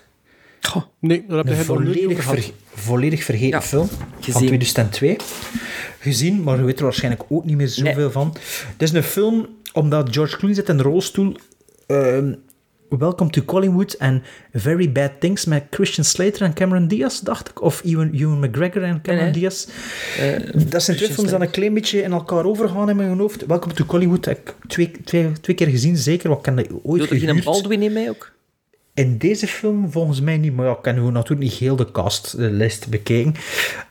Nee, 0.99 1.25
daar 1.27 1.37
heb 1.37 1.45
nooit 1.47 1.65
volledig, 1.65 2.23
ver- 2.23 2.51
volledig 2.73 3.23
vergeten 3.23 3.49
Ja, 3.59 3.61
film 3.61 3.87
van 3.87 4.07
gezien. 4.19 4.47
2002. 4.47 5.17
Gezien, 6.01 6.43
maar 6.43 6.57
je 6.57 6.63
weet 6.63 6.77
er 6.77 6.83
waarschijnlijk 6.83 7.23
ook 7.29 7.45
niet 7.45 7.57
meer 7.57 7.67
zoveel 7.67 8.11
van. 8.11 8.35
Het 8.71 8.81
is 8.81 8.91
een 8.91 9.03
film 9.03 9.47
omdat 9.73 10.07
George 10.13 10.37
Clooney 10.37 10.55
zit 10.55 10.69
in 10.69 10.77
een 10.77 10.83
rolstoel. 10.83 11.35
ehm, 11.87 12.33
Welcome 12.99 13.29
to 13.29 13.41
Collingwood 13.41 13.93
en 13.93 14.23
Very 14.53 14.91
Bad 14.91 15.11
Things 15.19 15.45
met 15.45 15.63
Christian 15.69 16.05
Slater 16.05 16.41
en 16.41 16.53
Cameron 16.53 16.87
Diaz, 16.87 17.19
dacht 17.19 17.49
ik. 17.49 17.61
Of 17.61 17.81
Ewan, 17.83 18.11
Ewan 18.13 18.39
McGregor 18.39 18.83
en 18.83 19.01
Cameron 19.01 19.25
Nee. 19.25 19.33
Diaz. 19.33 19.67
dat 20.69 20.83
zijn 20.83 20.97
twee 20.97 21.09
films 21.09 21.29
die 21.29 21.39
een 21.39 21.49
klein 21.49 21.73
beetje 21.73 22.01
in 22.01 22.11
elkaar 22.11 22.45
overgaan 22.45 22.89
in 22.89 22.95
mijn 22.95 23.17
hoofd. 23.17 23.45
Welcome 23.45 23.73
to 23.73 23.85
Collingwood 23.85 24.25
heb 24.25 24.37
ik 24.37 24.55
twee, 24.67 24.91
twee, 25.03 25.31
twee 25.41 25.55
keer 25.55 25.67
gezien, 25.67 25.97
zeker. 25.97 26.29
Want 26.29 26.47
ik 26.47 26.53
ken 26.53 26.63
dat 26.63 26.79
ooit 26.83 27.01
Doet 27.01 27.11
er 27.11 27.17
geen. 27.17 27.43
Baldwin 27.43 27.81
in 27.81 27.93
mee 27.93 28.09
ook? 28.09 28.31
In 28.93 29.17
deze 29.17 29.47
film 29.47 29.91
volgens 29.91 30.21
mij 30.21 30.37
niet, 30.37 30.55
maar 30.55 30.65
ja, 30.65 30.77
ik 30.81 30.95
nu 30.95 31.11
natuurlijk 31.11 31.49
niet 31.49 31.59
heel 31.59 31.75
de 31.75 31.91
castlijst 31.91 32.89
bekeken. 32.89 33.35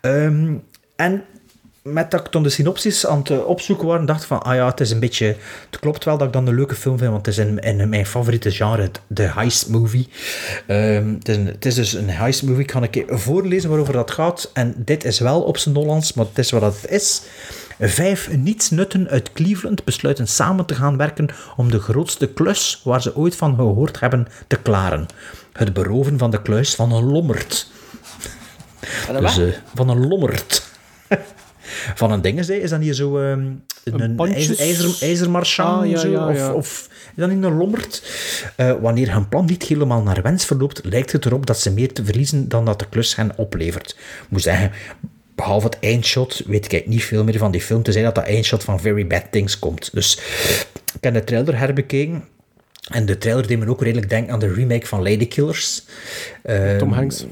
Ehm, 0.00 0.54
en 0.96 1.24
met 1.82 2.10
dat 2.10 2.26
ik 2.26 2.32
dan 2.32 2.42
de 2.42 2.48
synopsis 2.48 3.06
aan 3.06 3.18
het 3.18 3.30
eh, 3.30 3.46
opzoeken 3.46 3.86
was, 3.86 4.06
dacht 4.06 4.20
ik 4.20 4.26
van, 4.26 4.42
ah 4.42 4.54
ja, 4.54 4.66
het 4.66 4.80
is 4.80 4.90
een 4.90 5.00
beetje... 5.00 5.36
Het 5.70 5.80
klopt 5.80 6.04
wel 6.04 6.18
dat 6.18 6.26
ik 6.26 6.32
dan 6.32 6.46
een 6.46 6.54
leuke 6.54 6.74
film 6.74 6.98
vind, 6.98 7.10
want 7.10 7.26
het 7.26 7.38
is 7.38 7.44
in, 7.46 7.58
in 7.58 7.88
mijn 7.88 8.06
favoriete 8.06 8.50
genre, 8.50 8.90
de 9.06 9.22
heist 9.22 9.68
movie. 9.68 10.08
Ehm, 10.66 11.08
het, 11.14 11.28
is 11.28 11.36
een- 11.36 11.46
het 11.46 11.66
is 11.66 11.74
dus 11.74 11.92
een 11.92 12.10
heist 12.10 12.42
movie. 12.42 12.62
Ik 12.62 12.70
ga 12.70 12.82
een 12.82 12.90
keer 12.90 13.18
voorlezen 13.18 13.68
waarover 13.68 13.92
dat 13.94 14.10
gaat. 14.10 14.50
En 14.52 14.74
dit 14.76 15.04
is 15.04 15.18
wel 15.18 15.42
op 15.42 15.56
zijn 15.58 15.74
Hollands, 15.74 16.12
maar 16.12 16.24
het 16.26 16.38
is 16.38 16.50
wat 16.50 16.62
het 16.62 16.90
is. 16.90 17.22
Vijf 17.78 18.30
nietsnutten 18.36 19.08
uit 19.08 19.32
Cleveland 19.32 19.84
besluiten 19.84 20.26
samen 20.28 20.66
te 20.66 20.74
gaan 20.74 20.96
werken 20.96 21.28
om 21.56 21.70
de 21.70 21.78
grootste 21.80 22.26
klus 22.26 22.80
waar 22.84 23.02
ze 23.02 23.16
ooit 23.16 23.36
van 23.36 23.54
gehoord 23.54 24.00
hebben 24.00 24.26
te 24.46 24.56
klaren. 24.56 25.06
Het 25.52 25.72
beroven 25.72 26.18
van 26.18 26.30
de 26.30 26.42
kluis 26.42 26.74
van 26.74 26.92
een 26.92 27.04
lommerd. 27.04 27.70
Van 28.80 29.16
een 29.16 29.22
Dus, 29.22 29.38
eh, 29.38 29.44
van 29.74 29.88
een 29.88 30.08
lommerd. 30.08 30.68
Van 31.94 32.12
een 32.12 32.20
ding, 32.20 32.38
is 32.38 32.70
dat 32.70 32.80
niet 32.80 32.96
zo... 32.96 33.18
ehm, 33.18 33.40
een, 33.84 34.18
ijzer, 34.18 34.60
Ah, 35.82 35.90
ja, 35.90 36.06
ja, 36.06 36.28
of, 36.28 36.54
of 36.54 36.88
is 36.90 37.16
dat 37.16 37.30
niet 37.30 37.44
een 37.44 37.56
lommerd? 37.56 38.02
Eh, 38.56 38.72
wanneer 38.80 39.12
hun 39.12 39.28
plan 39.28 39.44
niet 39.44 39.62
helemaal 39.62 40.02
naar 40.02 40.22
wens 40.22 40.44
verloopt, 40.44 40.80
lijkt 40.84 41.12
het 41.12 41.24
erop 41.24 41.46
dat 41.46 41.60
ze 41.60 41.72
meer 41.72 41.92
te 41.92 42.04
verliezen 42.04 42.48
dan 42.48 42.64
dat 42.64 42.78
de 42.78 42.86
klus 42.88 43.16
hen 43.16 43.32
oplevert. 43.36 43.96
Moet 44.28 44.42
zeggen, 44.42 44.72
behalve 45.34 45.66
het 45.66 45.78
eindshot, 45.80 46.42
weet 46.46 46.72
ik 46.72 46.86
niet 46.86 47.04
veel 47.04 47.24
meer 47.24 47.38
van 47.38 47.50
die 47.50 47.60
film, 47.60 47.82
te 47.82 47.92
zijn 47.92 48.04
dat 48.04 48.14
dat 48.14 48.24
eindshot 48.24 48.64
van 48.64 48.80
Very 48.80 49.06
Bad 49.06 49.24
Things 49.30 49.58
komt. 49.58 49.90
Dus 49.92 50.18
ik 50.94 51.04
heb 51.04 51.14
de 51.14 51.24
trailer 51.24 51.58
herbekeken. 51.58 52.24
En 52.90 53.06
de 53.06 53.18
trailer 53.18 53.46
deed 53.46 53.58
me 53.58 53.68
ook 53.68 53.82
redelijk 53.82 54.08
denken 54.08 54.32
aan 54.32 54.38
de 54.38 54.52
remake 54.52 54.86
van 54.86 55.02
Lady 55.02 55.28
Killers. 55.28 55.84
Ehm, 56.42 56.78
Tom 56.78 56.92
Hanks. 56.92 57.26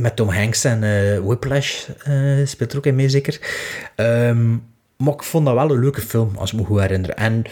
Met 0.00 0.16
Tom 0.16 0.28
Hanks 0.28 0.64
en 0.64 0.82
eh, 0.82 1.18
Whiplash 1.18 1.88
eh, 2.04 2.14
speelt 2.44 2.72
er 2.72 2.78
ook 2.78 2.86
in 2.86 2.94
mee, 2.94 3.08
zeker. 3.08 3.40
Ehm, 3.94 4.50
maar 4.96 5.14
ik 5.14 5.22
vond 5.22 5.46
dat 5.46 5.54
wel 5.54 5.70
een 5.70 5.80
leuke 5.80 6.00
film, 6.00 6.36
als 6.36 6.52
ik 6.52 6.58
me 6.58 6.64
goed 6.64 6.80
herinner. 6.80 7.10
En 7.10 7.42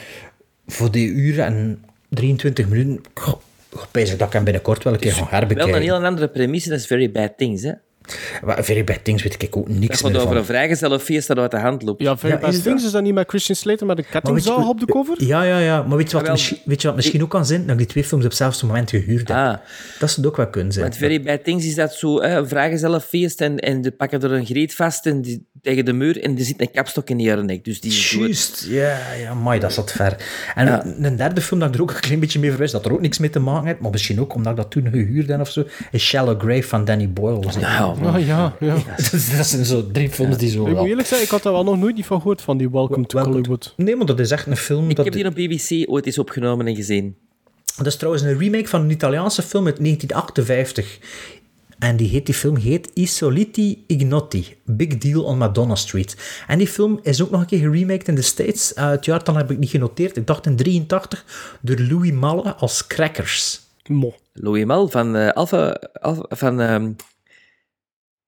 voor 0.66 0.90
die 0.90 1.08
uren 1.08 1.44
en 1.44 1.84
23 2.08 2.68
minuten, 2.68 3.00
goh, 3.14 3.34
goh, 3.70 3.84
pijs 3.90 4.12
ik 4.12 4.18
dat 4.18 4.26
ik 4.26 4.32
hem 4.32 4.44
binnenkort 4.44 4.84
wel 4.84 4.92
een 4.92 4.98
keer 4.98 5.12
gaan 5.12 5.28
Wel 5.30 5.38
herbekijken. 5.38 5.74
een 5.74 5.82
heel 5.82 6.04
andere 6.04 6.28
premisse, 6.28 6.68
dat 6.68 6.78
is 6.78 6.86
Very 6.86 7.10
Bad 7.10 7.32
Things, 7.36 7.62
hè? 7.62 7.72
Maar 8.44 8.64
Very 8.64 8.84
Bad 8.84 8.98
Things 9.04 9.22
weet 9.22 9.42
ik 9.42 9.56
ook 9.56 9.68
niks 9.68 10.02
meer 10.02 10.14
over 10.16 10.28
van. 10.28 10.36
een 10.36 10.44
vrijgezellenfeest 10.44 11.28
dat 11.28 11.38
uit 11.38 11.50
de 11.50 11.58
hand 11.58 11.82
loopt. 11.82 12.02
Ja, 12.02 12.16
Very 12.16 12.32
Ja, 12.32 12.38
Bad 12.40 12.50
Things, 12.50 12.64
dat? 12.64 12.82
is 12.84 12.90
dat 12.90 13.02
niet 13.02 13.14
met 13.14 13.28
Christian 13.28 13.56
Slater 13.56 13.86
met 13.86 13.98
een 13.98 14.04
Maar 14.12 14.20
kettingzaag 14.22 14.56
wat- 14.56 14.68
op 14.68 14.80
de 14.80 14.86
cover? 14.86 15.24
Ja, 15.24 15.42
ja, 15.42 15.58
ja. 15.58 15.82
Maar 15.82 15.96
weet 15.96 16.10
je 16.10 16.16
wat, 16.16 16.22
wel, 16.26 16.32
misschien, 16.32 16.58
weet 16.64 16.80
je 16.80 16.86
wat 16.86 16.96
misschien 16.96 17.22
ook 17.22 17.30
kan 17.30 17.46
zijn? 17.46 17.60
Dat 17.62 17.70
ik 17.70 17.78
die 17.78 17.86
twee 17.86 18.04
films 18.04 18.24
op 18.24 18.30
hetzelfde 18.30 18.66
moment 18.66 18.90
gehuurd 18.90 19.28
heb. 19.28 19.36
Ah. 19.36 19.56
Dat 19.98 20.10
zou 20.10 20.16
het 20.16 20.26
ook 20.26 20.36
wel 20.36 20.48
kunnen 20.48 20.72
zijn. 20.72 20.84
Met 20.86 20.96
Very 20.96 21.22
Bad 21.22 21.44
Things 21.44 21.64
is 21.66 21.74
dat 21.74 21.92
zo, 21.94 22.22
hè, 22.22 22.36
een 22.38 22.48
vrijgezellenfeest 22.48 23.40
en, 23.40 23.58
en 23.58 23.80
die 23.82 23.90
pakken 23.90 24.22
er 24.22 24.32
een 24.32 24.46
greet 24.46 24.74
vast 24.74 25.06
en 25.06 25.22
die, 25.22 25.46
tegen 25.62 25.84
de 25.84 25.92
muur 25.92 26.22
en 26.22 26.38
er 26.38 26.44
zit 26.44 26.60
een 26.60 26.70
kapstok 26.70 27.10
in 27.10 27.16
die 27.16 27.32
nek. 27.36 27.64
Dus 27.64 27.80
die 27.80 28.18
Juist, 28.18 28.66
ja, 28.68 28.98
ja, 29.20 29.34
maar 29.34 29.60
dat 29.60 29.72
zat 29.72 29.92
ver. 29.92 30.16
En 30.54 30.66
Ja. 30.66 30.84
een 31.00 31.16
derde 31.16 31.40
film 31.40 31.60
dat 31.60 31.68
ik 31.68 31.74
er 31.74 31.82
ook 31.82 31.90
een 31.90 32.00
klein 32.00 32.20
beetje 32.20 32.38
mee 32.38 32.50
verwist, 32.50 32.72
dat 32.72 32.84
er 32.84 32.92
ook 32.92 33.00
niks 33.00 33.18
mee 33.18 33.30
te 33.30 33.38
maken 33.38 33.66
heeft, 33.66 33.80
maar 33.80 33.90
misschien 33.90 34.20
ook 34.20 34.34
omdat 34.34 34.50
ik 34.52 34.58
dat 34.58 34.70
toen 34.70 34.88
gehuurd 34.90 35.28
heb 35.28 35.40
of 35.40 35.50
zo, 35.50 35.64
is 35.90 36.02
Shallow 36.06 36.40
Grave 36.40 36.62
van 36.62 36.84
Danny 36.84 37.08
Boyle. 37.10 37.38
Nou, 37.60 37.93
Ah, 38.02 38.26
ja, 38.26 38.56
ja. 38.60 38.74
dat 39.36 39.46
zijn 39.46 39.64
zo 39.64 39.90
drie 39.92 40.10
films 40.10 40.36
die 40.36 40.50
zo... 40.50 40.66
Ik 40.66 40.72
moet 40.72 40.82
ja. 40.82 40.88
eerlijk 40.88 41.08
zeggen, 41.08 41.26
ik 41.26 41.32
had 41.32 41.42
daar 41.42 41.52
wel 41.52 41.64
nog 41.64 41.78
nooit 41.78 41.96
niet 41.96 42.06
van 42.06 42.20
gehoord, 42.20 42.42
van 42.42 42.56
die 42.56 42.70
Welcome 42.70 43.06
to. 43.06 43.18
Hollywood. 43.18 43.74
Nee, 43.76 43.96
maar 43.96 44.06
dat 44.06 44.20
is 44.20 44.30
echt 44.30 44.46
een 44.46 44.56
film... 44.56 44.90
Ik 44.90 44.96
dat, 44.96 45.04
heb 45.04 45.14
die 45.14 45.26
op 45.26 45.34
BBC 45.34 45.90
ooit 45.90 46.06
eens 46.06 46.18
opgenomen 46.18 46.66
en 46.66 46.76
gezien. 46.76 47.16
dat 47.76 47.86
is 47.86 47.96
trouwens 47.96 48.24
een 48.24 48.38
remake 48.38 48.68
van 48.68 48.80
een 48.80 48.90
Italiaanse 48.90 49.42
film 49.42 49.66
uit 49.66 49.76
1958. 49.76 50.98
En 51.78 51.96
die, 51.96 52.08
heet, 52.08 52.26
die 52.26 52.34
film 52.34 52.56
heet 52.56 52.90
I 52.94 53.06
Soliti 53.06 53.84
Ignoti, 53.86 54.56
Big 54.64 54.98
Deal 54.98 55.24
on 55.24 55.38
Madonna 55.38 55.74
Street. 55.74 56.16
En 56.46 56.58
die 56.58 56.68
film 56.68 56.98
is 57.02 57.22
ook 57.22 57.30
nog 57.30 57.40
een 57.40 57.46
keer 57.46 57.58
geremaked 57.58 58.08
in 58.08 58.14
de 58.14 58.22
States. 58.22 58.74
Eh, 58.74 58.88
het 58.88 59.04
jaartal 59.04 59.34
heb 59.34 59.50
ik 59.50 59.58
niet 59.58 59.70
genoteerd. 59.70 60.16
Ik 60.16 60.26
dacht 60.26 60.46
in 60.46 60.56
83 60.56 61.24
door 61.60 61.78
Louis 61.78 62.12
Malle 62.12 62.54
als 62.54 62.86
Crackers. 62.86 63.60
Mo. 63.86 64.14
Louis 64.32 64.64
Mal 64.64 64.88
van 64.88 65.16
eh, 65.16 65.28
Alpha, 65.28 65.80
Alpha 65.92 66.24
van 66.28 66.60
ehm, 66.60 66.92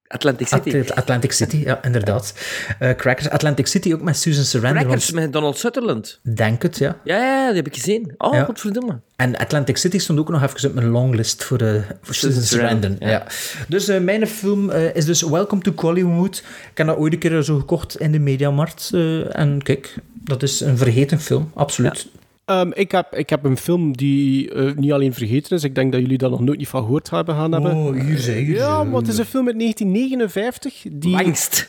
Atlantic 0.09 0.47
City. 0.49 0.79
At- 0.79 0.95
Atlantic 0.95 1.33
City, 1.33 1.57
ja, 1.57 1.83
inderdaad. 1.83 2.35
Eh, 2.79 2.91
Crackers, 2.91 3.29
Atlantic 3.31 3.67
City 3.67 3.93
ook 3.93 4.01
met 4.03 4.17
Susan 4.17 4.45
Sarandon. 4.45 4.83
Crackers 4.83 5.11
want- 5.11 5.23
met 5.25 5.33
Donald 5.33 5.59
Sutherland. 5.59 6.21
Denk 6.23 6.63
het, 6.63 6.79
ja. 6.79 6.97
Ja, 7.05 7.17
ja, 7.17 7.23
ja, 7.43 7.47
die 7.47 7.57
heb 7.57 7.67
ik 7.67 7.75
gezien. 7.75 8.15
Oh, 8.19 8.35
Ja. 8.35 8.45
godverdomme. 8.45 9.01
En 9.17 9.37
Atlantic 9.37 9.77
City 9.77 9.99
stond 9.99 10.19
ook 10.19 10.29
nog 10.29 10.43
even 10.43 10.69
op 10.69 10.75
mijn 10.75 10.87
longlist 10.89 11.45
voor, 11.45 11.59
de 11.59 11.83
voor 12.03 12.15
Susan 12.15 12.43
Sarandon. 12.43 12.97
Ja. 12.99 13.27
Dus 13.69 13.89
eh, 13.89 14.01
mijn 14.01 14.27
film 14.27 14.71
eh, 14.71 14.95
is 14.95 15.05
dus 15.05 15.23
Welcome 15.23 15.63
to 15.63 15.73
Hollywood. 15.77 16.37
Ik 16.71 16.79
heb 16.79 16.87
dat 16.87 16.97
ooit 16.97 17.13
een 17.13 17.19
keer 17.19 17.43
zo 17.43 17.59
gekocht 17.59 18.01
in 18.01 18.13
de 18.13 18.19
Mediamarkt. 18.19 18.91
eh, 18.95 19.39
en 19.39 19.63
kijk, 19.63 19.95
dat 20.25 20.43
is 20.43 20.61
een 20.61 20.77
vergeten 20.79 21.21
film, 21.21 21.51
absoluut. 21.55 22.07
Ehm, 22.47 22.71
ik, 22.75 22.91
heb, 22.91 23.15
ik 23.15 23.31
heb 23.31 23.45
een 23.45 23.57
film 23.57 23.97
die 23.97 24.53
eh, 24.53 24.75
niet 24.75 24.93
alleen 24.93 25.15
vergeten 25.15 25.57
is. 25.57 25.65
Ik 25.65 25.75
denk 25.75 25.93
dat 25.93 26.01
jullie 26.01 26.19
daar 26.19 26.31
nog 26.31 26.41
nooit 26.41 26.59
niet 26.59 26.69
van 26.69 26.83
gehoord 26.83 27.11
hebben 27.11 27.35
gaan 27.35 27.53
hebben. 27.53 27.75
Oh, 27.75 28.01
hier 28.01 28.19
zijn, 28.19 28.45
hier 28.45 28.57
Ja, 28.57 28.85
maar 28.85 29.01
het 29.01 29.09
is 29.09 29.19
een 29.19 29.25
film 29.25 29.47
uit 29.47 29.59
1959. 29.59 30.85
Die... 30.93 31.17
Angst. 31.17 31.69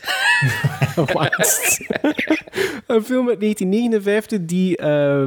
Een 2.86 3.04
film 3.04 3.28
uit 3.28 3.40
1959 3.40 4.38
die 4.44 4.76
eh, 4.76 5.24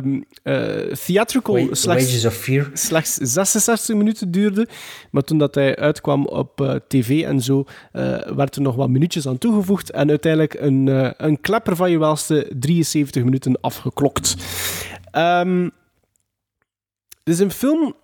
theatrical 1.06 1.68
slechts, 1.72 1.86
Wages 1.86 2.26
of 2.26 2.34
Fear. 2.34 2.70
slechts 2.74 3.16
66 3.16 3.96
minuten 3.96 4.32
duurde. 4.32 4.68
Maar 5.12 5.24
toen 5.24 5.38
dat 5.38 5.56
hij 5.56 5.76
uitkwam 5.76 6.26
op 6.26 6.62
eh, 6.62 6.76
tv 6.88 7.24
en 7.24 7.42
zo, 7.42 7.66
werd 8.36 8.56
er 8.56 8.62
nog 8.62 8.76
wat 8.76 8.90
minuutjes 8.90 9.28
aan 9.28 9.38
toegevoegd. 9.38 9.92
En 9.92 10.10
uiteindelijk 10.10 10.54
een, 10.54 11.14
een 11.26 11.42
klepper 11.42 11.76
van 11.76 11.92
je 11.92 12.00
welste 12.00 12.52
73 12.60 13.24
minuten 13.24 13.62
afgeklokt. 13.62 14.36
Dit 17.24 17.34
is 17.34 17.40
een 17.40 17.52
film... 17.52 17.96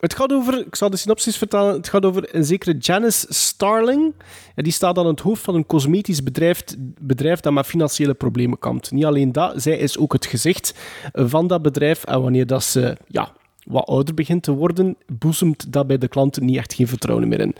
Het 0.00 0.14
gaat 0.14 0.32
over, 0.32 0.66
ik 0.66 0.74
zal 0.74 0.90
de 0.90 0.96
synopsis 0.96 1.36
vertalen, 1.36 1.74
het 1.74 1.88
gaat 1.88 2.04
over 2.04 2.34
een 2.34 2.44
zekere 2.44 2.76
Janice 2.78 3.26
Starling. 3.28 4.14
En 4.54 4.64
die 4.64 4.72
staat 4.72 4.98
aan 4.98 5.06
het 5.06 5.20
hoofd 5.20 5.42
van 5.42 5.54
een 5.54 5.66
cosmetisch 5.66 6.22
bedrijf, 6.22 6.62
bedrijf 7.00 7.40
dat 7.40 7.52
met 7.52 7.66
financiële 7.66 8.14
problemen 8.14 8.58
kampt. 8.58 8.90
Niet 8.90 9.04
alleen 9.04 9.32
dat, 9.32 9.62
zij 9.62 9.76
is 9.76 9.98
ook 9.98 10.12
het 10.12 10.26
gezicht 10.26 10.74
van 11.12 11.46
dat 11.46 11.62
bedrijf. 11.62 12.04
En 12.04 12.22
wanneer 12.22 12.46
dat 12.46 12.62
ze 12.62 12.96
ja, 13.06 13.32
wat 13.64 13.86
ouder 13.86 14.14
begint 14.14 14.42
te 14.42 14.52
worden, 14.52 14.96
boezemt 15.06 15.72
dat 15.72 15.86
bij 15.86 15.98
de 15.98 16.08
klanten 16.08 16.44
niet 16.44 16.56
echt 16.56 16.74
geen 16.74 16.88
vertrouwen 16.88 17.28
meer 17.28 17.40
in. 17.40 17.54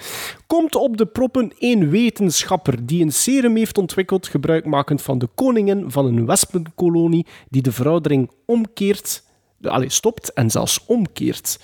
Komt 0.46 0.74
op 0.74 0.96
de 0.96 1.06
proppen 1.06 1.52
een 1.58 1.90
wetenschapper 1.90 2.86
die 2.86 3.02
een 3.02 3.12
serum 3.12 3.56
heeft 3.56 3.78
ontwikkeld, 3.78 4.28
gebruikmakend 4.28 5.02
van 5.02 5.18
de 5.18 5.28
koningin 5.34 5.90
van 5.90 6.06
een 6.06 6.26
wespenkolonie, 6.26 7.26
die 7.48 7.62
de 7.62 7.72
veroudering 7.72 8.30
omkeert, 8.46 9.22
allee, 9.62 9.90
stopt 9.90 10.32
en 10.32 10.50
zelfs 10.50 10.84
omkeert. 10.86 11.58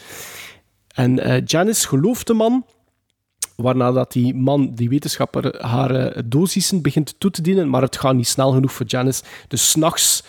En 0.94 1.18
eh, 1.18 1.42
Janice 1.44 1.88
gelooft 1.88 2.26
de 2.26 2.34
man, 2.34 2.64
waarna 3.56 3.92
dat 3.92 4.12
die 4.12 4.34
man, 4.34 4.74
die 4.74 4.88
wetenschapper, 4.88 5.64
haar 5.66 5.90
eh, 5.90 6.22
dosissen 6.24 6.82
begint 6.82 7.14
toe 7.20 7.30
te 7.30 7.42
dienen, 7.42 7.68
maar 7.68 7.82
het 7.82 7.96
gaat 7.96 8.14
niet 8.14 8.28
snel 8.28 8.52
genoeg 8.52 8.72
voor 8.72 8.86
Janice. 8.86 9.22
Dus 9.48 9.70
s'nachts 9.70 10.24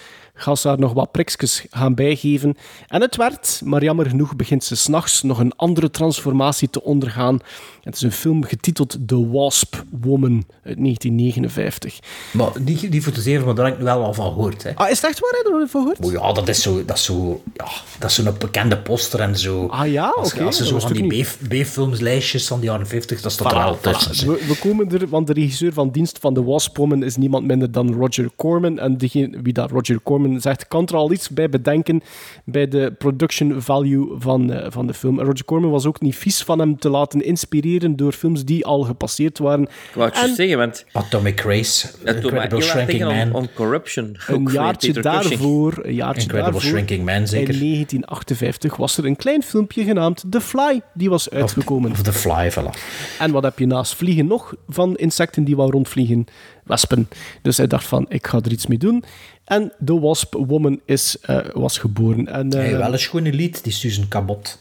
ze 0.56 0.68
haar 0.68 0.80
nog 0.80 0.94
wat 0.94 1.12
prikjes 1.12 1.66
gaan 1.70 1.96
bijgeven. 1.96 2.56
En 2.88 3.02
het 3.02 3.16
werd, 3.16 3.62
maar 3.64 3.84
jammer 3.84 4.06
genoeg 4.10 4.36
begint 4.36 4.64
ze 4.64 4.76
s'nachts 4.76 5.22
nog 5.24 5.40
een 5.40 5.54
andere 5.56 5.90
transformatie 5.90 6.70
te 6.70 6.84
ondergaan. 6.84 7.40
Het 7.84 7.96
is 7.96 8.02
een 8.02 8.12
film 8.12 8.44
getiteld 8.44 8.98
The 9.06 9.30
Wasp 9.30 9.76
Woman 10.02 10.44
uit 10.64 10.78
1959. 10.78 12.00
Maar 12.32 12.50
die, 12.62 12.90
die 12.90 13.02
foto's 13.02 13.26
even, 13.26 13.46
maar 13.46 13.56
daar 13.56 13.66
heb 13.66 13.74
ik 13.74 13.80
nu 13.80 13.86
wel 13.86 14.04
al 14.04 14.14
van 14.14 14.26
gehoord. 14.34 14.64
Hè. 14.64 14.76
Ah, 14.76 14.90
is 14.90 15.02
het 15.02 15.10
echt 15.10 15.20
waar? 15.20 15.32
Heb 15.32 15.46
je 15.46 15.54
er 15.54 15.60
nog 15.60 15.70
van 15.70 15.82
gehoord? 15.82 16.06
Oh 16.06 16.12
ja, 16.12 16.34
dat 16.34 16.48
is 16.48 16.62
zo, 16.62 16.86
dat 16.86 16.98
is 16.98 17.04
zo, 17.04 17.42
ja, 17.54 17.68
dat 18.00 18.10
is 18.10 18.16
zo'n 18.16 18.36
bekende 18.40 18.78
poster 18.78 19.20
en 19.20 19.38
zo. 19.38 19.66
Ah 19.68 19.92
ja, 19.92 20.14
Als, 20.18 20.34
oké. 20.34 20.44
als 20.44 20.56
ze 20.58 20.62
dat 20.64 20.82
zo 20.82 20.88
van 20.88 20.94
die 20.94 21.26
B-filmslijstjes 21.48 22.48
van 22.48 22.60
de 22.60 22.66
jaren 22.66 22.88
50, 22.88 23.22
dat 23.22 23.32
staat 23.32 23.52
er 23.52 23.58
Voilà, 23.58 23.82
wel 23.82 23.94
tussen. 23.94 24.28
We, 24.28 24.46
we 24.48 24.58
komen 24.60 24.92
er, 24.92 25.08
want 25.08 25.28
de 25.28 25.34
regisseur 25.34 25.74
van 25.74 25.90
dienst 25.90 26.18
van 26.20 26.34
de 26.34 26.44
Wasp 26.44 26.78
Woman 26.78 27.04
is 27.04 27.16
niemand 27.16 27.46
minder 27.46 27.72
dan 27.72 27.94
Roger 27.94 28.30
Corman. 28.36 28.80
En 28.80 28.98
degene, 28.98 29.42
wie 29.42 29.54
dat 29.54 29.72
Roger 29.72 30.00
Corman 30.04 30.27
zegt, 30.42 30.68
kan 30.68 30.86
er 30.88 30.96
al 30.96 31.12
iets 31.12 31.30
bij 31.30 31.50
bedenken 31.50 32.02
bij 32.46 32.68
de 32.68 32.94
production 32.98 33.62
value 33.62 34.08
van, 34.20 34.52
eh, 34.54 34.72
van 34.72 34.88
de 34.88 34.94
film. 34.94 35.20
Roger 35.20 35.46
Corman 35.46 35.70
was 35.72 35.86
ook 35.86 36.02
niet 36.02 36.16
vies 36.16 36.44
van 36.44 36.60
hem 36.60 36.80
te 36.80 36.90
laten 36.90 37.22
inspireren 37.24 37.96
door 37.96 38.12
films 38.12 38.46
die 38.46 38.66
al 38.66 38.82
gepasseerd 38.82 39.38
waren. 39.38 39.64
Ik 39.64 39.70
wou 39.94 40.06
het 40.06 40.16
En- 40.16 40.22
juist 40.22 40.36
zeggen, 40.36 40.58
want 40.58 40.86
Atomic 40.92 41.40
Race, 41.40 41.88
Incredible 42.06 42.62
Shrinking 42.62 43.04
Man. 43.04 43.28
on, 43.28 43.34
on 43.34 43.48
Corruption. 43.54 44.18
Een 44.28 44.48
jaartje 44.52 44.94
daarvoor, 44.94 45.80
een 45.82 45.94
jaartje 45.94 46.22
Incredible 46.22 46.52
daarvoor, 46.52 46.62
Shrinking 46.62 47.06
Man, 47.06 47.28
zeker. 47.28 47.54
in 47.54 47.60
1958 47.60 48.76
was 48.76 48.98
er 48.98 49.06
een 49.06 49.16
klein 49.16 49.44
filmpje 49.44 49.84
genaamd 49.84 50.24
The 50.30 50.42
Fly, 50.42 50.82
die 50.94 51.10
was 51.10 51.30
uitgekomen. 51.30 51.92
Of 51.92 52.02
The 52.02 52.14
Fly, 52.14 52.52
voilà. 52.52 52.80
En 53.20 53.32
wat 53.32 53.44
heb 53.44 53.60
je 53.60 53.66
naast 53.66 53.96
vliegen 53.96 54.28
nog 54.28 54.56
van 54.68 54.96
insecten 54.96 55.44
die 55.44 55.56
wou 55.56 55.72
rondvliegen? 55.72 56.26
Wespen. 56.68 57.10
Dus 57.42 57.58
hij 57.58 57.68
dacht 57.68 57.86
van, 57.86 58.06
ik 58.10 58.28
ga 58.28 58.38
er 58.44 58.52
iets 58.52 58.68
mee 58.68 58.78
doen. 58.78 59.04
En 59.46 59.74
The 59.86 60.00
Wasp 60.00 60.34
Woman 60.48 60.80
is, 60.86 61.18
eh, 61.22 61.38
was 61.54 61.78
geboren. 61.78 62.28
En, 62.28 62.54
Hey, 62.56 62.78
wel 62.78 62.94
een 62.94 63.00
schone 63.00 63.34
lied, 63.34 63.64
die 63.64 63.74
Susan 63.74 64.08
Cabot. 64.08 64.60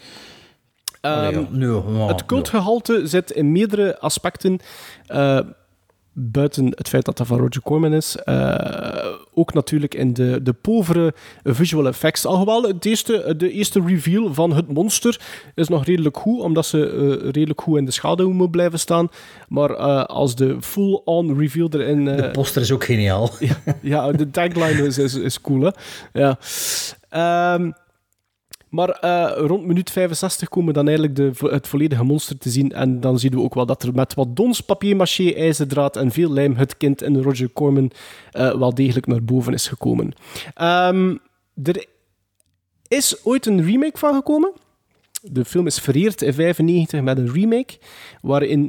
Allee, 1.01 1.33
ja. 1.33 1.47
Nee, 1.51 1.69
ja, 1.69 2.07
het 2.07 2.27
cultgehalte 2.27 3.07
zit 3.07 3.31
in 3.31 3.53
meerdere 3.53 3.99
aspecten. 3.99 4.59
eh, 5.07 5.41
buiten 6.19 6.67
het 6.75 6.89
feit 6.89 7.05
dat 7.05 7.17
dat 7.17 7.27
van 7.27 7.39
Roger 7.39 7.63
Corman 7.63 7.93
is. 7.93 8.17
eh, 8.17 9.07
ook 9.35 9.55
natuurlijk 9.55 9.95
in 9.95 10.13
de, 10.13 10.41
de 10.43 10.53
povere 10.53 11.15
visual 11.45 11.87
effects. 11.87 12.27
Alhoewel 12.27 12.63
het 12.63 12.85
eerste, 12.85 13.35
de 13.37 13.51
eerste 13.51 13.83
reveal 13.87 14.35
van 14.35 14.55
het 14.55 14.73
monster 14.73 15.21
is 15.55 15.69
nog 15.69 15.85
redelijk 15.85 16.17
goed, 16.17 16.41
omdat 16.41 16.67
ze 16.67 16.91
eh, 16.91 17.31
redelijk 17.31 17.61
goed 17.61 17.79
in 17.79 17.85
de 17.85 17.91
schaduw 17.91 18.31
moet 18.33 18.51
blijven 18.51 18.79
staan. 18.79 19.09
Maar 19.49 19.71
eh, 19.71 20.05
als 20.05 20.35
de 20.35 20.57
full-on 20.61 21.39
reveal 21.39 21.69
erin... 21.71 22.05
De 22.05 22.31
poster 22.31 22.63
is 22.63 22.73
ook 22.73 22.85
geniaal. 22.85 23.31
ja, 23.83 24.13
de 24.13 24.31
tagline 24.31 24.87
is, 24.87 24.99
is, 24.99 25.15
is 25.15 25.41
cool, 25.41 25.61
hè. 25.61 25.71
Ja. 26.13 26.39
Ehm, 27.09 27.71
maar 28.69 28.89
eh, 28.89 29.47
rond 29.47 29.67
minuut 29.67 29.91
65 29.91 30.49
komen 30.49 30.69
we 30.69 30.75
dan 30.75 30.89
eigenlijk 30.89 31.17
de, 31.17 31.49
het 31.51 31.69
volledige 31.69 32.05
monster 32.05 32.39
te 32.39 32.51
zien. 32.51 32.73
En 32.73 33.01
dan 33.01 33.19
zien 33.19 33.31
we 33.31 33.41
ook 33.41 33.55
wel 33.55 33.67
dat 33.67 33.83
er 33.83 33.95
met 33.95 34.15
wat 34.15 34.37
dons, 34.37 34.61
papier-maché, 34.61 35.33
ijzerdraad 35.33 35.97
en 35.97 36.11
veel 36.11 36.33
lijm 36.33 36.57
het 36.57 36.77
kind 36.77 37.03
in 37.03 37.23
Roger 37.23 37.53
Corman 37.53 37.91
eh, 38.31 38.59
wel 38.59 38.75
degelijk 38.75 39.07
naar 39.07 39.25
boven 39.25 39.53
is 39.53 39.69
gekomen. 39.69 40.13
Ehm, 40.55 41.17
er 41.63 41.87
is 42.89 43.25
ooit 43.25 43.47
een 43.47 43.65
remake 43.65 43.99
van 43.99 44.15
gekomen. 44.15 44.53
De 45.23 45.45
film 45.45 45.67
is 45.67 45.79
vereerd 45.79 46.23
in 46.23 46.33
1995 46.37 47.03
met 47.03 47.19
een 47.19 47.33
remake, 47.33 47.79
waarin 48.23 48.67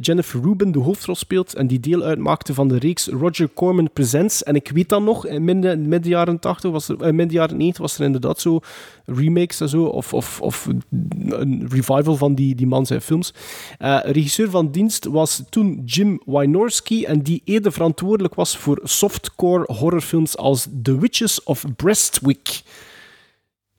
Jennifer 0.00 0.40
Rubin 0.40 0.72
de 0.72 0.78
hoofdrol 0.78 1.14
speelt 1.14 1.54
en 1.54 1.66
die 1.66 1.80
deel 1.80 2.02
uitmaakte 2.02 2.54
van 2.54 2.68
de 2.68 2.78
reeks 2.78 3.06
Roger 3.06 3.48
Corman 3.54 3.90
Presents. 3.92 4.42
En 4.42 4.54
ik 4.54 4.68
weet 4.68 4.88
dan 4.88 5.04
nog, 5.04 5.26
in 5.26 5.44
midden, 5.44 5.88
midden 5.88 6.10
jaren 6.10 6.38
80, 6.38 6.70
was 6.70 6.88
er, 6.88 7.00
eh, 7.00 7.12
midden 7.12 7.36
jaren 7.36 7.56
90 7.56 7.82
was 7.82 7.98
er 7.98 8.04
inderdaad 8.04 8.40
zo 8.40 8.60
remakes 9.04 9.60
en 9.60 9.68
zo, 9.68 9.84
of, 9.84 10.14
of, 10.14 10.40
of 10.40 10.68
een 11.28 11.66
revival 11.68 12.16
van 12.16 12.34
die, 12.34 12.54
die 12.54 12.66
man 12.66 12.86
zijn 12.86 13.00
films. 13.00 13.34
Eh, 13.78 13.98
regisseur 14.02 14.50
van 14.50 14.70
dienst 14.70 15.04
was 15.04 15.42
toen 15.50 15.82
Jim 15.84 16.20
Wynorski 16.24 17.04
en 17.04 17.22
die 17.22 17.42
eerder 17.44 17.72
verantwoordelijk 17.72 18.34
was 18.34 18.56
voor 18.56 18.80
softcore 18.82 19.72
horrorfilms 19.72 20.36
als 20.36 20.66
The 20.82 20.98
Witches 20.98 21.42
of 21.42 21.64
Brestwick. 21.76 22.62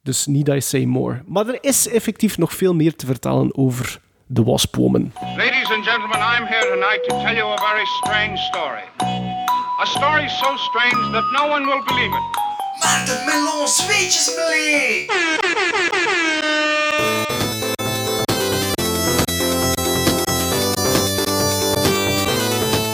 Dus 0.10 0.26
need 0.26 0.50
I 0.50 0.60
say 0.60 0.86
more. 0.86 1.22
Maar 1.26 1.48
er 1.48 1.58
is 1.62 1.88
effectief 1.88 2.38
nog 2.38 2.54
veel 2.54 2.74
meer 2.74 2.96
te 2.96 3.06
vertellen 3.06 3.58
over 3.58 4.00
The 4.34 4.44
Wasp 4.44 4.76
Woman. 4.76 5.14
Ladies 5.38 5.72
and 5.72 5.86
gentlemen, 5.86 6.18
I'm 6.18 6.46
here 6.46 6.68
tonight 6.74 7.04
to 7.08 7.16
tell 7.24 7.36
you 7.36 7.54
a 7.54 7.58
very 7.58 7.86
strange 7.86 8.40
story. 8.40 8.84
A 9.82 9.86
story 9.86 10.30
so 10.30 10.56
strange 10.58 11.12
that 11.12 11.24
no 11.32 11.48
one 11.48 11.66
will 11.66 11.84
believe 11.86 12.14
it. 12.20 12.26
Maarten 12.84 13.26
Melon 13.26 13.68
zweetjes 13.68 14.36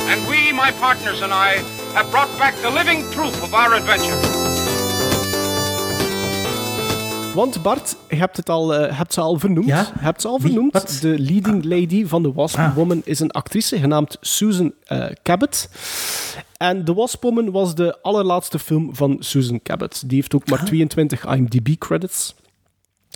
And 0.10 0.28
we, 0.28 0.52
my 0.52 0.72
partners 0.80 1.22
and 1.22 1.34
I, 1.34 1.64
have 1.94 2.12
brought 2.12 2.38
back 2.38 2.56
the 2.62 2.70
living 2.70 3.04
proof 3.12 3.42
of 3.44 3.54
our 3.54 3.74
adventure. 3.74 4.45
Want 7.36 7.62
Bart, 7.62 7.96
je 8.10 8.16
hebt, 8.16 8.38
het 8.38 8.50
al, 8.50 8.76
eh, 8.76 8.98
hebt 8.98 9.14
ze 9.14 9.22
al 9.22 9.40
vernoemd. 9.40 9.92
Hebt 10.00 10.22
ze 10.22 10.28
al 10.28 10.40
vernoemd. 10.40 11.02
De 11.02 11.20
leading 11.20 11.64
lady 11.64 12.06
van 12.06 12.24
The 12.24 12.34
Wasp 12.34 12.60
Woman 12.76 13.02
is 13.06 13.20
een 13.20 13.32
actrice 13.32 13.80
genaamd 13.80 14.18
Susan 14.22 14.74
eh, 14.84 15.06
Cabot. 15.24 15.70
En 16.58 16.84
The 16.84 16.94
Wasp 16.94 17.24
Woman 17.24 17.52
was 17.52 17.76
de 17.76 18.02
allerlaatste 18.02 18.60
film 18.60 18.96
van 18.96 19.18
Susan 19.20 19.62
Cabot. 19.62 20.10
Die 20.10 20.18
heeft 20.18 20.36
ook 20.36 20.50
maar 20.50 20.66
22 20.66 21.26
IMDb-credits. 21.26 22.36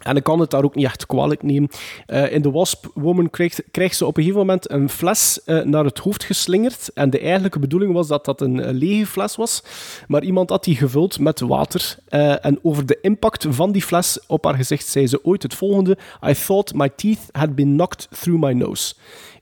En 0.04 0.16
ik 0.16 0.24
kan 0.24 0.40
het 0.40 0.50
daar 0.50 0.64
ook 0.64 0.76
niet 0.76 0.86
echt 0.86 1.06
kwalijk 1.06 1.44
nemen. 1.44 1.70
Eh, 2.06 2.32
in 2.32 2.42
The 2.42 2.52
Wasp 2.52 2.86
Woman 2.94 3.30
krijgt, 3.30 3.64
krijgt 3.72 3.96
ze 3.96 4.06
op 4.06 4.18
een 4.18 4.24
gegeven 4.24 4.46
moment 4.46 4.72
een 4.72 4.90
fles 4.90 5.44
eh, 5.46 5.62
naar 5.62 5.86
het 5.86 5.98
hoofd 5.98 6.24
geslingerd. 6.24 6.94
En 6.94 7.10
de 7.10 7.20
eigenlijke 7.20 7.60
bedoeling 7.60 7.94
was 7.94 8.08
dat 8.08 8.26
dat 8.26 8.42
een 8.42 8.62
eh, 8.62 8.74
lege 8.74 9.06
fles 9.06 9.36
was. 9.36 9.64
Maar 10.08 10.24
iemand 10.24 10.50
had 10.50 10.64
die 10.64 10.76
gevuld 10.76 11.20
met 11.20 11.40
water. 11.40 11.98
En 12.42 12.60
over 12.62 12.86
de 12.86 12.98
impact 13.02 13.46
van 13.50 13.72
die 13.72 13.82
fles 13.82 14.20
op 14.28 14.44
haar 14.44 14.56
gezicht 14.56 14.88
zei 14.88 15.08
ze 15.08 15.26
ooit 15.26 15.44
het 15.44 15.54
volgende. 15.54 15.98
I 16.28 16.34
thought 16.34 16.74
my 16.74 16.90
teeth 16.96 17.20
had 17.32 17.56
been 17.56 17.74
knocked 17.74 18.08
through 18.12 18.42
my 18.42 18.54
nose. 18.54 18.94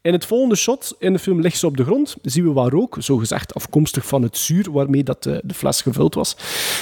In 0.08 0.14
het 0.14 0.26
volgende 0.26 0.56
shot 0.56 0.96
in 1.00 1.14
de 1.14 1.20
film 1.20 1.42
ligt 1.42 1.58
ze 1.58 1.66
op 1.66 1.78
de 1.78 1.84
grond. 1.84 2.16
Zien 2.22 2.44
we 2.44 2.52
waar 2.52 2.70
rook, 2.70 2.96
zogezegd 3.00 3.54
afkomstig 3.54 4.06
van 4.06 4.22
het 4.22 4.38
zuur 4.38 4.72
waarmee 4.72 5.04
dat 5.04 5.24
de, 5.24 5.42
de 5.44 5.54
fles 5.54 5.82
gevuld 5.82 6.16
was. 6.16 6.38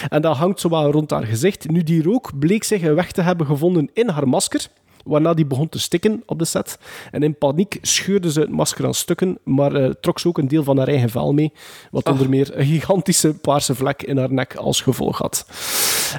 En 0.10 0.22
dat 0.22 0.36
hangt 0.36 0.60
zo 0.60 0.70
wat 0.70 0.94
rond 0.94 1.10
haar 1.10 1.26
gezicht. 1.26 1.70
Nu, 1.70 1.84
die 1.84 2.04
rook 2.04 2.40
bleek 2.40 2.64
zich 2.64 2.82
een 2.82 2.96
weg 2.96 3.12
te 3.12 3.22
hebben 3.22 3.46
gevonden 3.46 3.90
in 3.94 4.10
haar 4.10 4.28
masker. 4.28 4.68
Waarna 5.04 5.34
die 5.34 5.46
begon 5.46 5.70
te 5.70 5.80
stikken 5.80 6.24
op 6.26 6.40
de 6.40 6.46
set. 6.46 6.78
En 7.12 7.24
in 7.24 7.38
paniek 7.38 7.78
scheurde 7.82 8.32
ze 8.32 8.40
het 8.40 8.50
masker 8.50 8.86
aan 8.86 8.94
stukken, 8.94 9.38
maar 9.44 9.76
eh, 9.76 9.90
trok 9.90 10.20
ze 10.20 10.28
ook 10.28 10.38
een 10.38 10.48
deel 10.48 10.64
van 10.64 10.78
haar 10.78 10.88
eigen 10.88 11.10
vel 11.10 11.34
mee. 11.34 11.54
Wat 11.92 12.10
onder 12.10 12.30
meer 12.30 12.58
een 12.58 12.66
gigantische 12.66 13.34
paarse 13.34 13.76
vlek 13.76 14.04
in 14.04 14.18
haar 14.18 14.34
nek 14.34 14.56
als 14.56 14.82
gevolg 14.82 15.18
had. 15.18 15.46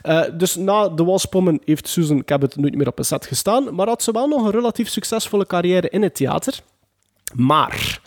Eh, 0.03 0.23
dus 0.39 0.57
na 0.57 0.89
de 0.89 1.05
Walspommen 1.05 1.61
heeft 1.65 1.89
Susan 1.89 2.25
Cabot 2.25 2.57
nooit 2.57 2.75
meer 2.75 2.89
op 2.89 2.99
een 2.99 3.05
set 3.05 3.27
gestaan, 3.27 3.75
maar 3.75 3.87
had 3.87 4.03
ze 4.03 4.13
wel 4.13 4.29
nog 4.29 4.45
een 4.45 4.51
relatief 4.51 4.89
succesvolle 4.89 5.47
carrière 5.47 5.89
in 5.89 6.03
het 6.03 6.15
theater. 6.15 6.63
Maar 7.35 8.01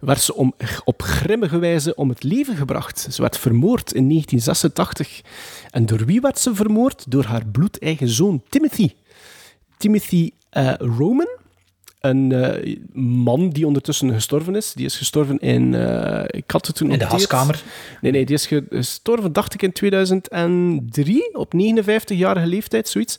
werd 0.00 0.20
ze 0.20 0.34
om, 0.34 0.54
op 0.84 1.02
grimmige 1.02 1.58
wijze 1.58 1.94
om 1.94 2.08
het 2.08 2.22
leven 2.22 2.56
gebracht. 2.56 3.06
Ze 3.10 3.22
werd 3.22 3.38
vermoord 3.38 3.92
in 3.92 4.08
1986. 4.08 5.20
En 5.70 5.86
door 5.86 6.04
wie 6.04 6.20
werd 6.20 6.38
ze 6.38 6.54
vermoord? 6.54 7.04
Door 7.08 7.24
haar 7.24 7.46
bloedeigen 7.46 8.08
zoon 8.08 8.42
Timothy. 8.48 8.90
Timothy 9.76 10.30
eh, 10.50 10.74
Roman, 10.78 11.28
een 12.08 12.32
eh, 12.32 12.76
man 13.02 13.48
die 13.50 13.66
ondertussen 13.66 14.12
gestorven 14.12 14.54
is. 14.54 14.72
Die 14.72 14.84
is 14.86 14.96
gestorven 14.96 15.38
in... 15.38 15.74
eh, 15.74 16.22
ik 16.26 16.50
had 16.50 16.66
het 16.66 16.76
toen 16.76 16.90
In 16.90 16.98
de 16.98 17.04
noteerd. 17.04 17.30
haskamer? 17.30 17.62
Nee, 18.00 18.12
nee, 18.12 18.24
die 18.26 18.34
is 18.34 18.46
ge- 18.46 18.66
gestorven, 18.70 19.32
dacht 19.32 19.54
ik, 19.54 19.62
in 19.62 19.72
2003, 19.72 21.28
op 21.36 21.52
59-jarige 21.56 22.46
leeftijd, 22.46 22.88
zoiets. 22.88 23.18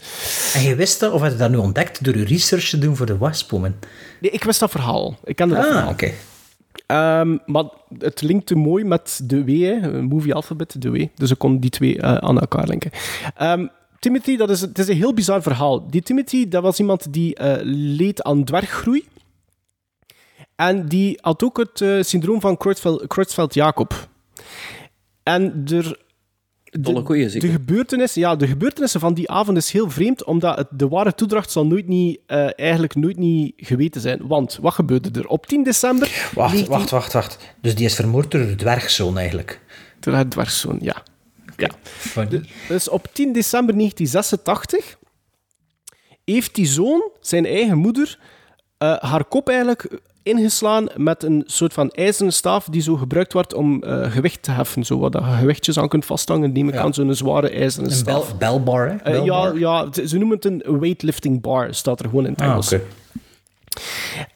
En 0.53 0.61
je 0.61 0.76
wist 0.76 0.99
dat, 0.99 1.11
of 1.14 1.22
had 1.22 1.31
je 1.31 1.38
dat 1.38 1.49
nu 1.49 1.57
ontdekt 1.57 2.03
door 2.03 2.18
je 2.18 2.26
research 2.26 2.69
te 2.69 2.77
doen 2.77 2.95
voor 2.95 3.05
de 3.05 3.18
Waspwoman? 3.18 3.73
Nee, 4.22 4.31
ik 4.31 4.43
wist 4.43 4.59
dat 4.59 4.72
verhaal. 4.72 5.18
Ik 5.23 5.35
kende 5.35 5.55
dat 5.55 5.64
Ah, 5.65 5.72
verhaal. 5.72 5.89
oké. 5.91 6.11
Ehm, 6.85 7.38
maar 7.45 7.64
het 7.99 8.22
linkte 8.22 8.55
mooi 8.55 8.84
met 8.84 9.19
de 9.23 9.43
W, 9.43 9.49
hè, 9.64 10.01
movie 10.01 10.34
alphabet, 10.34 10.76
de 10.81 10.89
W. 10.89 11.05
Dus 11.15 11.31
ik 11.31 11.38
kon 11.38 11.59
die 11.59 11.69
twee 11.69 12.01
eh, 12.01 12.15
aan 12.15 12.39
elkaar 12.39 12.68
linken. 12.68 12.91
Ehm, 13.35 13.68
Timothy, 13.99 14.38
dat 14.38 14.49
is, 14.49 14.61
het 14.61 14.80
is 14.80 14.88
een 14.88 14.95
heel 14.95 15.14
bizar 15.14 15.41
verhaal. 15.41 15.88
Die 15.90 16.02
Timothy, 16.02 16.48
dat 16.48 16.64
was 16.64 16.80
iemand 16.80 17.14
die 17.14 17.36
eh, 17.36 17.60
leed 17.64 18.24
aan 18.24 18.44
dwerggroei. 18.44 19.06
En 20.56 20.88
die 20.88 21.18
had 21.22 21.44
ook 21.44 21.57
het 21.57 21.82
eh, 21.82 22.02
syndroom 22.02 22.41
van 22.41 22.57
Creutzfeldt-Jacob. 23.07 24.07
En 25.24 25.64
er... 25.72 26.06
Koeien, 27.03 27.32
De, 27.32 27.40
de, 27.40 27.48
gebeurtenissen, 27.48 28.22
ja, 28.22 28.36
de 28.36 28.48
gebeurtenissen 28.48 28.99
van 28.99 29.14
die 29.14 29.30
avond 29.30 29.57
is 29.57 29.72
heel 29.72 29.90
vreemd, 29.90 30.24
omdat 30.24 30.57
het, 30.57 30.68
de 30.72 30.88
ware 30.88 31.14
toedracht 31.14 31.52
zal 31.52 31.65
nooit 31.65 31.88
niet, 31.88 32.19
eh, 32.26 32.49
eigenlijk 32.56 32.95
nooit 32.95 33.18
niet 33.18 33.53
geweten 33.57 34.02
zijn. 34.02 34.28
Want, 34.28 34.57
wat 34.61 34.74
gebeurde 34.74 35.19
er? 35.19 35.28
Op 35.28 35.45
10 35.45 35.64
december... 35.64 36.30
Wacht, 36.36 36.53
19 36.53 36.78
wacht, 36.78 36.90
wacht, 36.90 37.14
wacht. 37.14 37.38
Dus 37.61 37.76
die 37.76 37.86
is 37.86 37.95
vermoord 37.95 38.32
door 38.32 38.45
de 38.45 38.56
dwergzoon 38.56 39.18
eigenlijk. 39.18 39.61
Door 39.99 40.14
haar 40.14 40.28
dwergzoon, 40.28 40.78
ja. 40.82 41.03
Ja. 41.58 41.70
Dus 42.68 42.90
op 42.90 43.08
10 43.14 43.34
december 43.34 43.76
1986 43.76 44.98
heeft 46.26 46.56
die 46.56 46.66
zoon, 46.66 47.10
zijn 47.22 47.46
eigen 47.46 47.78
moeder, 47.78 48.20
eh, 48.78 48.98
haar 48.98 49.26
kop 49.26 49.50
eigenlijk 49.50 50.00
ingeslaan 50.24 50.88
met 50.96 51.24
een 51.24 51.44
soort 51.46 51.74
van 51.74 51.90
ijzeren 51.90 52.34
staaf 52.34 52.66
die 52.66 52.82
zo 52.82 52.96
gebruikt 52.96 53.34
wordt 53.34 53.54
om 53.54 53.84
eh, 53.84 54.12
gewicht 54.12 54.44
te 54.44 54.52
heffen. 54.52 54.84
Zo 54.86 54.98
wat 55.00 55.14
je 55.14 55.22
gewichtjes 55.22 55.78
aan 55.80 55.88
kunt 55.88 56.06
vasthangen, 56.06 56.52
neem 56.52 56.68
ik 56.70 56.76
aan 56.76 56.94
zo'n 56.94 57.14
zware 57.16 57.50
ijzeren 57.50 57.90
Een 57.90 57.96
staaf. 57.96 58.38
bel, 58.38 58.38
belbar, 58.38 58.90
hè? 58.90 58.96
Eh, 58.96 59.14
ja, 59.26 59.42
Belbar. 59.42 59.58
ja, 59.60 59.88
ze 59.94 60.08
ze 60.08 60.18
noemen 60.18 60.36
het 60.36 60.46
een 60.46 60.80
weightlifting 60.80 61.42
bar, 61.42 61.74
staat 61.74 62.00
er 62.00 62.06
gewoon 62.10 62.26
in 62.26 62.32
het 62.32 62.42
Ah, 62.42 62.48
Engels. 62.48 62.74
oké. 62.74 62.84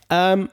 Ehm, 0.08 0.46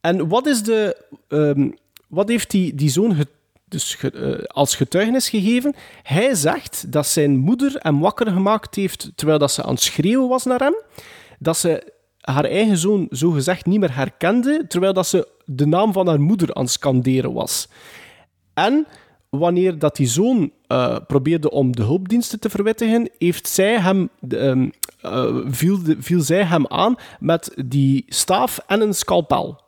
en 0.00 0.28
wat 0.28 0.46
is 0.46 0.62
de... 0.62 0.96
ehm, 1.28 1.70
wat 2.08 2.28
heeft 2.28 2.50
die, 2.50 2.74
die 2.74 2.88
zoon 2.90 3.14
ge- 3.14 3.26
dus 3.70 3.98
eh, 3.98 4.32
als 4.46 4.74
getuigenis 4.74 5.28
gegeven? 5.28 5.74
Hij 6.02 6.34
zegt 6.34 6.92
dat 6.92 7.06
zijn 7.06 7.38
moeder 7.38 7.76
hem 7.78 8.00
wakker 8.00 8.30
gemaakt 8.30 8.74
heeft 8.74 9.12
terwijl 9.14 9.38
dat 9.38 9.52
ze 9.52 9.62
aan 9.62 9.74
het 9.74 9.82
schreeuwen 9.82 10.28
was 10.28 10.44
naar 10.44 10.60
hem. 10.60 10.74
Dat 11.38 11.56
ze 11.56 11.92
haar 12.20 12.44
eigen 12.44 12.76
zoon 12.76 13.06
zogezegd 13.10 13.66
niet 13.66 13.80
meer 13.80 13.94
herkende, 13.94 14.64
terwijl 14.68 14.92
dat 14.92 15.06
ze 15.06 15.28
de 15.44 15.66
naam 15.66 15.92
van 15.92 16.06
haar 16.06 16.20
moeder 16.20 16.54
aan 16.54 16.62
het 16.62 16.72
scanderen 16.72 17.32
was. 17.32 17.68
En 18.54 18.86
wanneer 19.30 19.78
dat 19.78 19.96
die 19.96 20.06
zoon 20.06 20.52
eh, 20.66 20.96
probeerde 21.06 21.50
om 21.50 21.76
de 21.76 21.82
hulpdiensten 21.82 22.40
te 22.40 22.50
verwittigen, 22.50 23.10
heeft 23.18 23.48
zij 23.48 23.78
hem, 23.80 24.08
ehm, 24.28 24.68
eh, 25.00 25.36
viel, 25.46 25.78
viel 25.98 26.20
zij 26.20 26.44
hem 26.44 26.66
aan 26.66 26.94
met 27.20 27.52
die 27.66 28.04
staaf 28.08 28.58
en 28.66 28.80
een 28.80 28.94
scalpel. 28.94 29.60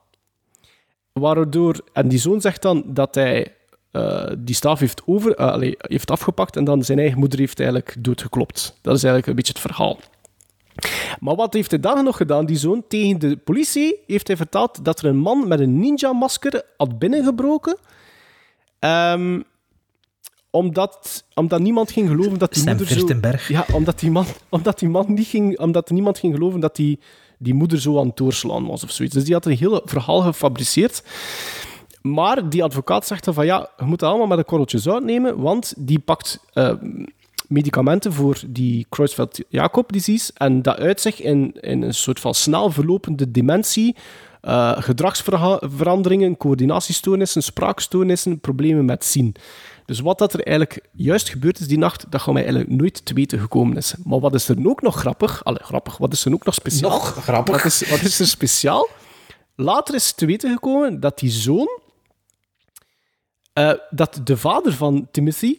Waardoor, 1.13 1.81
en 1.93 2.09
die 2.09 2.19
zoon 2.19 2.41
zegt 2.41 2.63
dan 2.63 2.85
dat 2.87 3.15
hij 3.15 3.55
eh, 3.93 4.31
die 4.39 4.55
staaf 4.55 4.79
heeft, 4.79 5.03
over, 5.07 5.35
eh, 5.35 5.47
allee, 5.47 5.75
heeft 5.79 6.11
afgepakt 6.11 6.57
en 6.57 6.65
dan 6.65 6.83
zijn 6.83 6.99
eigen 6.99 7.19
moeder 7.19 7.39
heeft 7.39 7.61
eigenlijk 7.61 7.95
doodgeklopt. 7.99 8.79
Dat 8.81 8.97
is 8.97 9.03
eigenlijk 9.03 9.27
een 9.27 9.35
beetje 9.35 9.53
het 9.53 9.63
verhaal. 9.63 9.99
Maar 11.21 11.35
wat 11.35 11.53
heeft 11.53 11.71
hij 11.71 11.81
dan 11.81 12.05
nog 12.05 12.17
gedaan, 12.17 12.47
die 12.47 12.57
zoon? 12.57 12.85
Tegen 12.89 13.19
de 13.19 13.37
politie 13.37 13.99
heeft 14.07 14.27
hij 14.27 14.37
verteld 14.37 14.85
dat 14.85 15.01
er 15.01 15.07
een 15.07 15.17
man 15.17 15.49
met 15.49 15.61
een 15.61 15.79
ninja-masker 15.79 16.63
had 16.77 16.99
binnengebroken. 16.99 17.77
Ehm, 18.79 19.41
omdat, 20.51 21.25
omdat 21.35 21.61
niemand 21.61 21.91
ging 21.91 22.09
geloven 22.09 22.39
dat 22.39 22.53
die 22.53 22.63
Sam 22.63 22.77
moeder 22.77 23.39
zo... 23.41 23.53
Ja, 23.53 23.67
omdat 23.73 23.99
die 23.99 24.11
man, 24.11 24.27
omdat 24.49 24.79
die 24.79 24.89
man 24.89 25.05
niet 25.09 25.27
ging... 25.27 25.59
Omdat 25.59 25.91
niemand 25.91 26.19
ging 26.19 26.35
geloven 26.35 26.61
dat 26.61 26.77
die, 26.77 27.01
die 27.39 27.55
moeder 27.55 27.81
zo 27.81 27.99
aan 27.99 28.07
het 28.07 28.17
doorslaan 28.17 28.67
was 28.67 28.85
of 28.85 28.91
zoiets. 28.91 29.15
Dus 29.15 29.25
die 29.25 29.35
had 29.35 29.47
een 29.47 29.57
hele 29.57 29.83
verhaal 29.85 30.21
gefabriceerd. 30.21 31.03
Maar 32.03 32.49
die 32.49 32.65
advocaat 32.65 33.07
zegt 33.07 33.25
dan 33.25 33.35
van 33.35 33.47
ja, 33.47 33.69
je 33.77 33.85
moet 33.85 34.01
het 34.01 34.09
allemaal 34.09 34.27
met 34.27 34.39
een 34.39 34.45
korreltje 34.45 34.79
zout 34.79 35.05
nemen, 35.05 35.41
want 35.41 35.75
die 35.77 35.99
pakt 35.99 36.39
eh, 36.53 36.73
medicamenten 37.49 38.13
voor 38.13 38.41
die 38.47 38.87
Creutzfeldt-Jakob-disease 38.89 40.33
en 40.35 40.63
dat 40.63 40.77
uit 40.77 41.01
zich 41.01 41.21
in, 41.21 41.57
in 41.61 41.83
een 41.83 41.95
soort 41.95 42.21
van 42.21 42.35
snel 42.35 42.71
verlopende 42.71 43.31
dementie, 43.31 43.97
eh, 44.41 44.73
gedragsveranderingen, 44.77 46.37
coördinatiestoornissen, 46.37 47.43
spraakstoornissen, 47.43 48.41
problemen 48.41 48.85
met 48.85 49.05
zien. 49.05 49.35
Dus 49.87 50.01
wat 50.01 50.19
dat 50.19 50.33
er 50.33 50.43
eigenlijk 50.43 50.81
juist 50.93 51.29
gebeurd 51.29 51.61
is 51.61 51.69
die 51.69 51.79
nacht, 51.79 52.07
dat 52.11 52.21
gaan 52.21 52.35
wij 52.35 52.43
eigenlijk 52.43 52.73
nooit 52.73 53.05
te 53.05 53.15
weten 53.15 53.39
gekomen 53.39 53.77
is. 53.77 53.95
Maar 54.05 54.21
wat 54.21 54.35
is 54.35 54.49
er 54.49 54.69
ook 54.69 54.83
nog 54.83 54.97
grappig? 54.97 55.45
Allee, 55.45 55.63
grappig. 55.63 55.97
Wat 55.97 56.13
is 56.13 56.25
er 56.25 56.33
ook 56.33 56.45
nog 56.45 56.55
speciaal? 56.55 56.91
Nog 56.91 57.23
grappig. 57.23 57.57
Wat 57.57 57.65
is, 57.65 57.89
wat 57.91 58.01
is 58.01 58.21
er 58.21 58.27
speciaal? 58.27 58.89
Later 59.57 59.95
is 59.95 60.13
te 60.13 60.27
weten 60.27 60.53
gekomen 60.53 61.01
dat 61.01 61.19
die 61.19 61.31
zoon, 61.31 61.81
eh, 63.53 63.73
dat 63.91 64.21
de 64.25 64.37
vader 64.37 64.73
van 64.73 65.09
Timothy, 65.11 65.59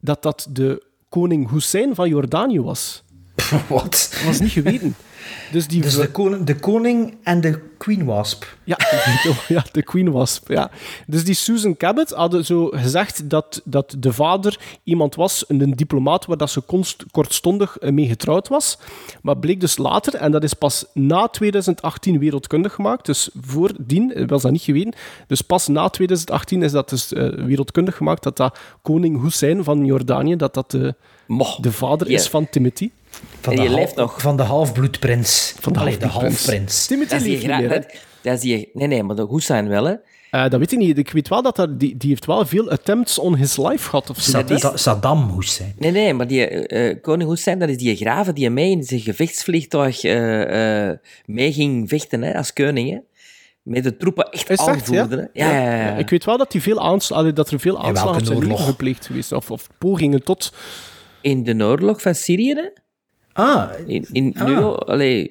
dat 0.00 0.22
dat 0.22 0.46
de 0.50 0.86
koning 1.08 1.50
Hussein 1.50 1.94
van 1.94 2.08
Jordanië 2.08 2.60
was. 2.60 3.02
Wat? 3.68 4.08
Dat 4.12 4.22
was 4.24 4.40
niet 4.40 4.50
geweten. 4.50 4.94
Dus, 5.52 5.68
die 5.68 5.80
Dus 5.82 5.96
de 5.96 6.10
koning, 6.10 6.44
de 6.44 6.54
koning 6.56 7.16
en 7.22 7.40
de 7.40 7.60
Queen 7.78 8.04
Wasp. 8.04 8.44
Ja, 8.64 8.78
ja, 9.48 9.64
de 9.72 9.82
Queen 9.82 10.10
Wasp. 10.10 10.48
Ja. 10.48 10.70
Dus 11.06 11.24
die 11.24 11.34
Susan 11.34 11.76
Cabot 11.76 12.10
hadden 12.10 12.44
zo 12.44 12.66
gezegd 12.66 13.30
dat, 13.30 13.60
dat 13.64 13.94
de 13.98 14.12
vader 14.12 14.60
iemand 14.84 15.14
was, 15.14 15.44
een 15.48 15.70
diplomaat, 15.76 16.26
waar 16.26 16.36
dat 16.36 16.50
ze 16.50 16.60
konst, 16.60 17.04
kortstondig 17.10 17.78
eh, 17.78 17.92
mee 17.92 18.06
getrouwd 18.06 18.48
was. 18.48 18.78
Maar 19.22 19.36
bleek 19.36 19.60
dus 19.60 19.76
later, 19.76 20.14
en 20.14 20.32
dat 20.32 20.42
is 20.42 20.54
pas 20.54 20.84
na 20.94 21.28
2018 21.28 22.18
wereldkundig 22.18 22.72
gemaakt, 22.72 23.06
dus 23.06 23.30
voordien 23.40 24.26
was 24.26 24.42
dat 24.42 24.52
niet 24.52 24.62
geweten. 24.62 24.94
Dus 25.26 25.40
pas 25.40 25.68
na 25.68 25.88
2018 25.88 26.62
is 26.62 26.72
dat 26.72 26.88
dus 26.88 27.12
eh, 27.12 27.28
wereldkundig 27.28 27.96
gemaakt, 27.96 28.22
dat 28.22 28.36
dat 28.36 28.58
koning 28.82 29.22
Hussein 29.22 29.64
van 29.64 29.84
Jordanië, 29.84 30.36
dat 30.36 30.54
dat 30.54 30.70
de, 30.70 30.94
de 31.60 31.72
vader 31.72 32.08
is 32.10 32.28
van 32.28 32.48
Timothy. 32.50 32.90
Van 33.40 33.52
En 33.52 33.58
hal- 33.66 33.74
leeft 33.74 33.94
nog. 33.96 34.20
van 34.20 34.36
de 34.36 34.42
halfbloedprins. 34.42 35.54
Van 35.60 35.72
de 35.72 35.78
Allee, 35.78 35.96
de 35.96 36.06
halfprins. 36.06 36.86
Timothy 36.86 37.10
Dat 37.10 37.18
is 37.18 37.24
die 37.26 37.32
leeft 37.32 37.42
niet 37.46 37.52
gra- 37.54 37.60
meer, 37.60 37.70
hè? 37.70 37.80
dat, 37.80 37.94
dat 38.22 38.34
is 38.34 38.40
die, 38.40 38.70
nee, 38.72 38.86
nee, 38.86 39.02
maar 39.02 39.16
de 39.16 39.26
Hussein 39.30 39.68
wel, 39.68 39.84
hè. 39.84 39.94
Eh, 40.30 40.42
dat 40.50 40.58
weet 40.58 40.72
ik 40.72 40.78
niet. 40.78 40.98
Ik 40.98 41.10
weet 41.10 41.28
wel 41.28 41.42
dat 41.42 41.58
er, 41.58 41.78
die, 41.78 41.96
die 41.96 42.08
heeft 42.08 42.26
wel 42.26 42.46
veel 42.46 42.70
attempts 42.70 43.18
on 43.18 43.36
his 43.36 43.56
life 43.56 43.88
gehad. 43.88 44.10
Of 44.10 44.20
zo. 44.20 44.42
Is- 44.46 44.70
Saddam 44.74 45.32
Hussein. 45.36 45.74
Nee, 45.78 45.90
nee, 45.90 46.14
maar 46.14 46.26
die 46.26 46.46
eh, 46.46 46.96
koning 47.02 47.30
Hussein, 47.30 47.58
dat 47.58 47.68
is 47.68 47.76
die 47.76 47.96
graven 47.96 48.34
die 48.34 48.50
mee 48.50 48.70
in 48.70 48.82
zijn 48.84 49.00
gevechtsvliegtuig 49.00 50.02
eh, 50.04 50.88
eh, 50.88 50.96
mee 51.24 51.52
ging 51.52 51.88
vechten 51.88 52.22
hè, 52.22 52.36
als 52.36 52.52
koning. 52.52 52.90
Hè. 52.90 52.98
Met 53.62 53.82
de 53.82 53.96
troepen 53.96 54.24
echt 54.30 54.50
Is 54.50 54.58
aanvoerden. 54.58 55.30
Ja, 55.32 55.50
ja, 55.50 55.62
ja, 55.62 55.76
ja. 55.86 55.96
Ik 55.96 56.10
weet 56.10 56.24
wel 56.24 56.38
dat, 56.38 56.52
die 56.52 56.62
veel 56.62 56.80
aansla- 56.80 57.16
allee, 57.16 57.32
dat 57.32 57.50
er 57.50 57.60
veel 57.60 57.82
aanslagen 57.84 58.26
zijn 58.26 58.58
gepleegd 58.58 59.06
geweest 59.06 59.32
Of, 59.32 59.50
of 59.50 59.66
pogingen 59.78 60.22
tot... 60.22 60.52
In 61.20 61.42
de 61.44 61.64
oorlog 61.64 62.02
van 62.02 62.14
Syrië, 62.14 62.54
hè. 62.54 62.68
Ah, 63.38 63.70
In, 63.86 64.04
in, 64.12 64.32
Ah. 64.36 64.44
nu, 64.46 64.54
al- 64.56 64.82
allee, 64.88 65.30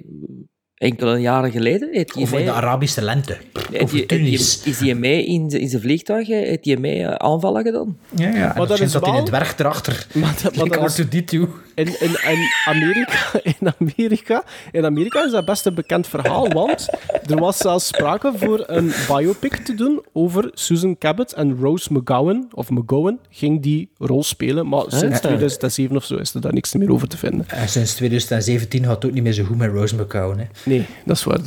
enkele 0.77 1.17
jaren 1.17 1.51
geleden, 1.51 1.89
heeft 1.91 2.13
hij 2.13 2.23
of 2.23 2.33
in 2.33 2.45
de 2.45 2.51
Arabische 2.51 3.01
lente. 3.01 3.37
in 3.71 4.07
Tunis. 4.07 4.61
Is 4.63 4.79
hij 4.79 4.93
mee 4.95 5.25
in 5.25 5.49
zijn 5.49 5.81
vliegtuig, 5.81 6.27
hè, 6.27 6.35
heeft 6.35 6.65
hij 6.65 6.77
mee 6.77 7.03
eh, 7.03 7.13
aanvallen 7.15 7.63
gedaan? 7.63 7.97
Ja, 8.15 8.27
ja. 8.35 8.53
Maar 8.57 8.67
dat 8.67 8.79
is 8.79 8.91
dat 8.91 9.07
in 9.07 9.13
een 9.13 9.25
dwerg 9.25 9.57
erachter. 9.57 10.05
Maar 10.13 10.35
dat, 10.43 10.55
maar 10.55 10.67
dat 10.79 10.97
is, 10.99 11.05
R2D2. 11.05 11.29
in, 11.29 11.49
in, 11.75 12.17
in, 12.29 12.47
Amerika, 12.65 13.17
in, 13.59 13.73
Amerika, 13.79 14.43
in 14.71 14.85
Amerika 14.85 15.25
is 15.25 15.31
dat 15.31 15.45
best 15.45 15.65
een 15.65 15.73
bekend 15.73 16.07
verhaal, 16.07 16.47
want 16.49 16.87
er 17.29 17.39
was 17.39 17.57
zelfs 17.57 17.87
sprake 17.87 18.31
voor 18.35 18.63
een 18.67 18.91
biopic 19.07 19.55
te 19.55 19.73
doen 19.75 20.01
over 20.13 20.49
Susan 20.53 20.97
Cabot 20.97 21.33
en 21.33 21.57
Rose 21.61 21.93
McGowan, 21.93 22.47
of 22.53 22.69
McGowan, 22.69 23.19
ging 23.29 23.61
die 23.61 23.89
rol 23.97 24.23
spelen, 24.23 24.67
maar 24.67 24.83
sinds 24.87 25.15
Ah. 25.17 25.23
2007 25.23 25.95
of 25.95 26.05
zo 26.05 26.15
is 26.15 26.33
er 26.33 26.41
daar 26.41 26.53
niks 26.53 26.73
meer 26.73 26.91
over 26.91 27.07
te 27.07 27.17
vinden. 27.17 27.45
En 27.49 27.69
sinds 27.69 27.93
2017 27.95 28.83
gaat 28.83 28.95
het 28.95 29.05
ook 29.05 29.11
niet 29.11 29.23
meer 29.23 29.33
zo 29.33 29.43
goed 29.43 29.57
met 29.57 29.71
Rose 29.71 29.95
McGowan. 29.95 30.37
Hè. 30.39 30.45
Nee, 30.68 30.85
dat 31.06 31.18
is 31.18 31.23
waar. 31.23 31.39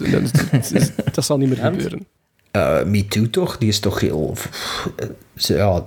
Dat, 1.13 1.25
zal 1.25 1.39
niet 1.39 1.49
meer 1.49 1.59
gebeuren. 1.59 2.07
Eh, 2.51 2.83
Me 2.85 3.07
Too 3.07 3.31
toch? 3.31 3.59
Die 3.59 3.69
is 3.69 3.79
toch 3.81 4.01
heel... 4.01 4.35
eh, 4.97 5.07
Ja, 5.35 5.85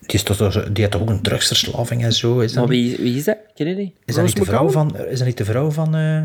die, 0.00 0.14
is 0.14 0.22
toch, 0.22 0.36
die 0.52 0.70
heeft 0.74 0.90
toch 0.90 1.00
ook 1.00 1.10
een 1.10 1.22
drugsverslaving 1.22 2.02
en 2.04 2.12
zo? 2.12 2.38
Is 2.40 2.52
dat, 2.52 2.62
Maar 2.62 2.72
wie, 2.72 2.96
wie 2.96 3.16
is 3.16 3.24
dat? 3.24 3.36
Ken 3.54 3.68
je 3.68 3.74
die? 3.74 3.94
is 4.04 4.14
dat 4.14 4.24
niet 4.24 4.36
de 4.36 4.44
vrouw 4.44 4.70
van... 4.70 4.96
Is 4.96 5.18
dat 5.18 5.26
niet 5.26 5.36
de 5.38 5.44
vrouw 5.44 5.70
van... 5.70 5.94
eh, 5.94 6.22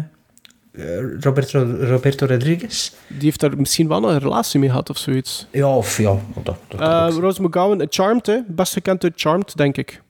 Roberto, 1.20 1.76
Roberto 1.80 2.26
Rodriguez? 2.26 2.92
Die 3.08 3.22
heeft 3.22 3.40
daar 3.40 3.58
misschien 3.58 3.88
wel 3.88 4.12
een 4.12 4.20
relatie 4.20 4.60
mee 4.60 4.70
gehad 4.70 4.90
of 4.90 4.98
zoiets. 4.98 5.48
Ja, 5.52 5.76
of 5.78 5.98
ja... 5.98 6.18
Dat, 6.44 6.58
dat 6.68 6.80
Eh. 6.80 7.16
Rose 7.20 7.42
McGowan, 7.42 7.86
Charmed, 7.90 8.26
hè? 8.26 8.40
best 8.48 8.74
gekend 8.74 9.04
uit 9.04 9.14
Charmed, 9.16 9.58
denk 9.58 9.78
ik. 9.78 10.02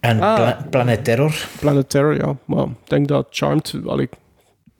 en 0.00 0.20
ah. 0.20 0.34
Pla- 0.34 0.66
Planet 0.70 1.04
Terror. 1.04 1.46
Planet 1.60 1.90
Terror, 1.90 2.16
ja. 2.16 2.36
Maar 2.44 2.64
ik 2.64 2.88
denk 2.88 3.08
dat 3.08 3.26
Charmed, 3.30 3.74
allee, 3.86 4.08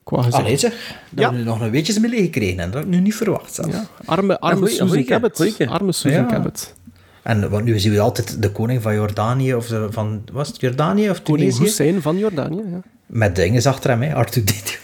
qua 0.05 0.23
gezicht... 0.23 0.43
Allee 0.43 0.57
zeg, 0.57 0.71
daar 0.71 0.99
Ja. 1.15 1.23
hebben 1.23 1.39
we 1.45 1.51
nog 1.51 1.61
een 1.61 1.71
weetjes 1.71 1.99
mee 1.99 2.11
gekregen. 2.23 2.59
En 2.59 2.65
dat 2.71 2.75
had 2.75 2.83
ik 2.83 2.89
nu 2.89 3.01
niet 3.01 3.15
verwacht. 3.15 3.55
zelf. 3.55 3.73
Ja, 3.73 3.87
arme, 4.05 4.41
arme 4.41 4.57
goeie- 4.59 4.71
Susan 4.73 4.89
goeie, 4.89 5.05
Cabot. 5.05 5.37
goeie. 5.37 5.69
Arme 5.69 5.93
Susan. 5.93 6.29
Cabot. 6.29 6.75
En 7.23 7.51
want 7.51 7.65
nu 7.65 7.79
zien 7.79 7.93
we 7.93 8.01
altijd 8.01 8.43
de 8.43 8.51
koning 8.53 8.83
van 8.83 8.95
Jordanië, 8.95 9.55
of 9.55 9.67
de- 9.67 9.87
van, 9.91 10.25
was 10.33 10.49
het 10.49 10.61
Jordanië 10.61 11.11
of 11.11 11.23
Koning 11.23 11.41
Tunesië? 11.53 11.63
Hussein 11.63 12.03
van 12.03 12.19
Jordanië, 12.19 12.57
ja. 12.71 12.81
Met 13.07 13.37
dingen 13.37 13.65
achter 13.65 13.91
hem, 13.91 14.03
hè, 14.03 14.25
R2D2. 14.25 14.81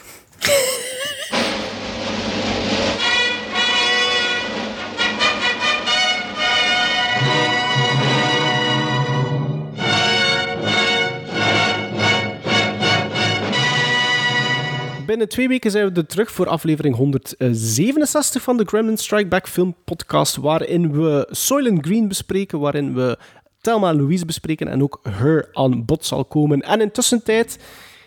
Binnen 15.09 15.29
twee 15.29 15.49
weken 15.49 15.71
zijn 15.71 15.93
we 15.93 16.01
er 16.01 16.07
terug 16.07 16.31
voor 16.31 16.49
aflevering 16.49 16.97
167 16.97 18.43
van 18.43 18.57
de 18.57 18.65
Gremlin 18.65 18.97
Strike 18.97 19.29
Back 19.29 19.49
Film 19.49 19.75
Podcast, 19.85 20.37
waarin 20.37 20.93
we 20.93 21.29
Soylent 21.31 21.87
Green 21.87 22.09
bespreken, 22.09 22.61
waarin 22.61 22.95
we 22.95 23.19
Thelma 23.61 23.95
Louise 23.95 24.27
bespreken 24.27 24.69
en 24.69 24.83
ook 24.83 25.01
Her 25.03 25.49
aan 25.53 25.85
bod 25.85 26.05
zal 26.05 26.25
komen. 26.25 26.61
En 26.61 26.81
intussen 26.81 27.23
tijd 27.23 27.59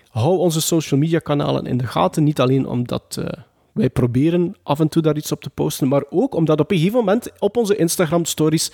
hou 0.10 0.38
onze 0.38 0.62
social 0.62 1.00
media 1.00 1.20
kanalen 1.20 1.66
in 1.66 1.78
de 1.78 1.88
gaten, 1.88 2.24
niet 2.24 2.40
alleen 2.40 2.68
omdat 2.68 3.18
eh, 3.20 3.26
wij 3.72 3.90
proberen 3.90 4.56
af 4.64 4.80
en 4.80 4.90
toe 4.90 5.02
daar 5.02 5.18
iets 5.18 5.32
op 5.32 5.42
te 5.42 5.50
posten, 5.50 5.88
maar 5.88 6.04
ook 6.10 6.36
omdat 6.36 6.60
op 6.60 6.72
een 6.72 6.78
gegeven 6.78 7.00
moment 7.00 7.32
op 7.40 7.58
onze 7.58 7.76
Instagram 7.76 8.26
stories 8.26 8.72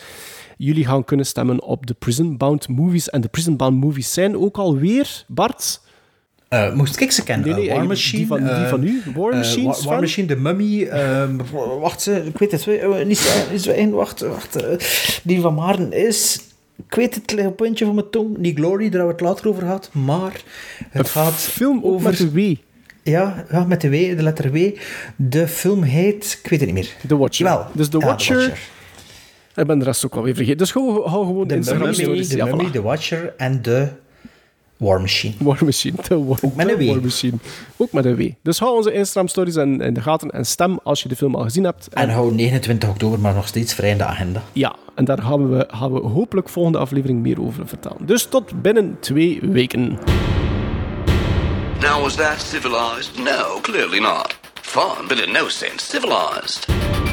jullie 0.58 0.86
gaan 0.86 1.04
kunnen 1.04 1.26
stemmen 1.26 1.64
op 1.64 1.86
de 1.86 1.94
Prison 1.94 2.38
Bound 2.38 2.68
Movies. 2.68 3.10
En 3.10 3.22
de 3.22 3.28
Prison 3.28 3.56
Bound 3.56 3.80
Movies 3.80 4.14
zijn 4.14 4.38
ook 4.38 4.58
alweer, 4.58 5.26
Bart... 5.28 5.86
Eh, 6.50 6.74
moest 6.74 7.00
ik 7.00 7.12
ze 7.12 7.24
kennen? 7.24 7.46
Nee, 7.48 7.56
nee, 7.56 7.70
Eh, 7.70 7.76
War 7.76 7.88
eigenlijk 7.88 8.00
Machine. 8.00 8.18
die 8.18 8.28
van- 8.28 8.56
die 8.56 8.66
eh, 8.66 8.70
van 8.70 8.84
u, 8.84 9.02
War 9.16 9.36
Machine, 9.36 9.68
War? 9.68 9.84
War 9.84 10.00
Machine, 10.00 10.28
The 10.28 10.36
Mummy. 10.36 10.84
ehm, 10.84 11.36
wacht, 11.82 12.08
ik 12.08 12.38
weet 12.38 12.52
het. 12.52 13.06
Niet 13.08 13.62
zo 13.62 13.72
één, 13.72 13.92
wacht, 13.92 14.20
wacht. 14.20 14.58
die 15.24 15.42
van 15.42 15.54
Maarten 15.54 15.92
is... 15.94 16.42
Ik 16.90 16.96
weet 16.96 17.16
het, 17.16 17.32
ligt 17.32 17.48
op 17.48 17.58
het 17.58 17.66
puntje 17.68 17.86
van 17.86 17.96
mijn 17.96 18.10
tong. 18.10 18.36
Die 18.40 18.56
Glory, 18.56 18.90
daar 18.90 19.00
hebben 19.00 19.08
we 19.08 19.12
het 19.12 19.22
later 19.22 19.48
over 19.48 19.62
gehad. 19.62 19.90
Maar 19.94 20.42
het 20.90 21.10
gaat 21.10 21.34
film 21.34 21.80
over... 21.84 22.10
met 22.10 22.18
de 22.18 22.32
W. 22.32 22.56
Ja, 23.04 23.46
ja, 23.52 23.64
met 23.64 23.82
de 23.82 23.90
W, 23.90 23.94
de 24.18 24.24
letter 24.24 24.52
W. 24.52 24.70
De 25.16 25.48
film 25.48 25.84
heet... 25.84 26.40
Ik 26.44 26.50
weet 26.50 26.60
het 26.60 26.74
niet 26.74 26.78
meer. 26.84 26.90
The 27.08 27.18
Watcher. 27.18 27.46
Jawel. 27.46 27.66
Dus 27.74 27.90
The 27.90 28.00
Ja, 28.00 28.06
Watcher... 28.06 28.60
Ik 29.56 29.68
ben 29.68 29.80
de 29.80 29.86
rest 29.86 30.06
ook 30.06 30.16
alweer 30.16 30.36
vergeten. 30.36 30.58
Dus 30.58 30.72
hou, 30.74 31.08
hou 31.08 31.26
gewoon 31.26 31.48
De 31.48 31.56
Instagram 31.56 31.88
Mummy, 31.88 32.04
stories. 32.04 32.28
de, 32.30 32.44
Mummy. 32.44 32.70
The 32.72 32.82
Watcher 32.82 33.34
en 33.38 33.62
de 33.62 33.88
War 34.78 35.02
Machine. 35.02 35.34
War 35.40 35.58
Machine. 35.66 35.96
De 36.08 36.24
War, 36.24 36.38
Ook 36.42 36.56
met 36.56 36.70
een 36.70 36.78
W. 36.78 36.88
War 36.88 37.02
Machine. 37.02 37.38
Ook 37.78 37.92
met 37.92 38.06
een 38.06 38.16
W. 38.16 38.30
Dus 38.44 38.60
hou 38.60 38.76
onze 38.76 38.94
Instagram 38.94 39.28
stories 39.28 39.56
in, 39.56 39.82
in 39.82 39.94
de 39.94 40.02
gaten 40.02 40.30
en 40.30 40.46
stem 40.46 40.80
als 40.84 41.04
je 41.04 41.10
de 41.10 41.16
film 41.16 41.36
al 41.36 41.44
gezien 41.44 41.64
hebt. 41.64 41.88
En 41.94 42.10
hou 42.10 42.34
29 42.34 42.90
oktober 42.90 43.20
maar 43.20 43.34
nog 43.34 43.48
steeds 43.48 43.74
vrij 43.74 43.90
in 43.90 43.98
de 43.98 44.06
agenda. 44.06 44.44
Ja, 44.54 44.76
en 44.96 45.06
daar 45.06 45.22
gaan 45.22 45.50
we, 45.50 45.68
gaan 45.72 45.94
we 45.94 46.00
hopelijk 46.00 46.50
volgende 46.50 46.78
aflevering 46.78 47.22
meer 47.22 47.42
over 47.42 47.68
vertellen. 47.68 48.06
Dus 48.06 48.26
tot 48.26 48.62
binnen 48.62 48.98
twee 49.00 49.40
weken. 49.42 49.98
Now, 51.82 52.02
was 52.02 52.16
that 52.16 52.42
civilized? 52.42 53.18
No, 53.18 53.60
clearly 53.62 54.00
not. 54.00 54.36
Fun, 54.62 55.08
but 55.08 55.20
in 55.20 55.32
no 55.32 55.48
sense 55.48 55.86
civilized. 55.86 57.07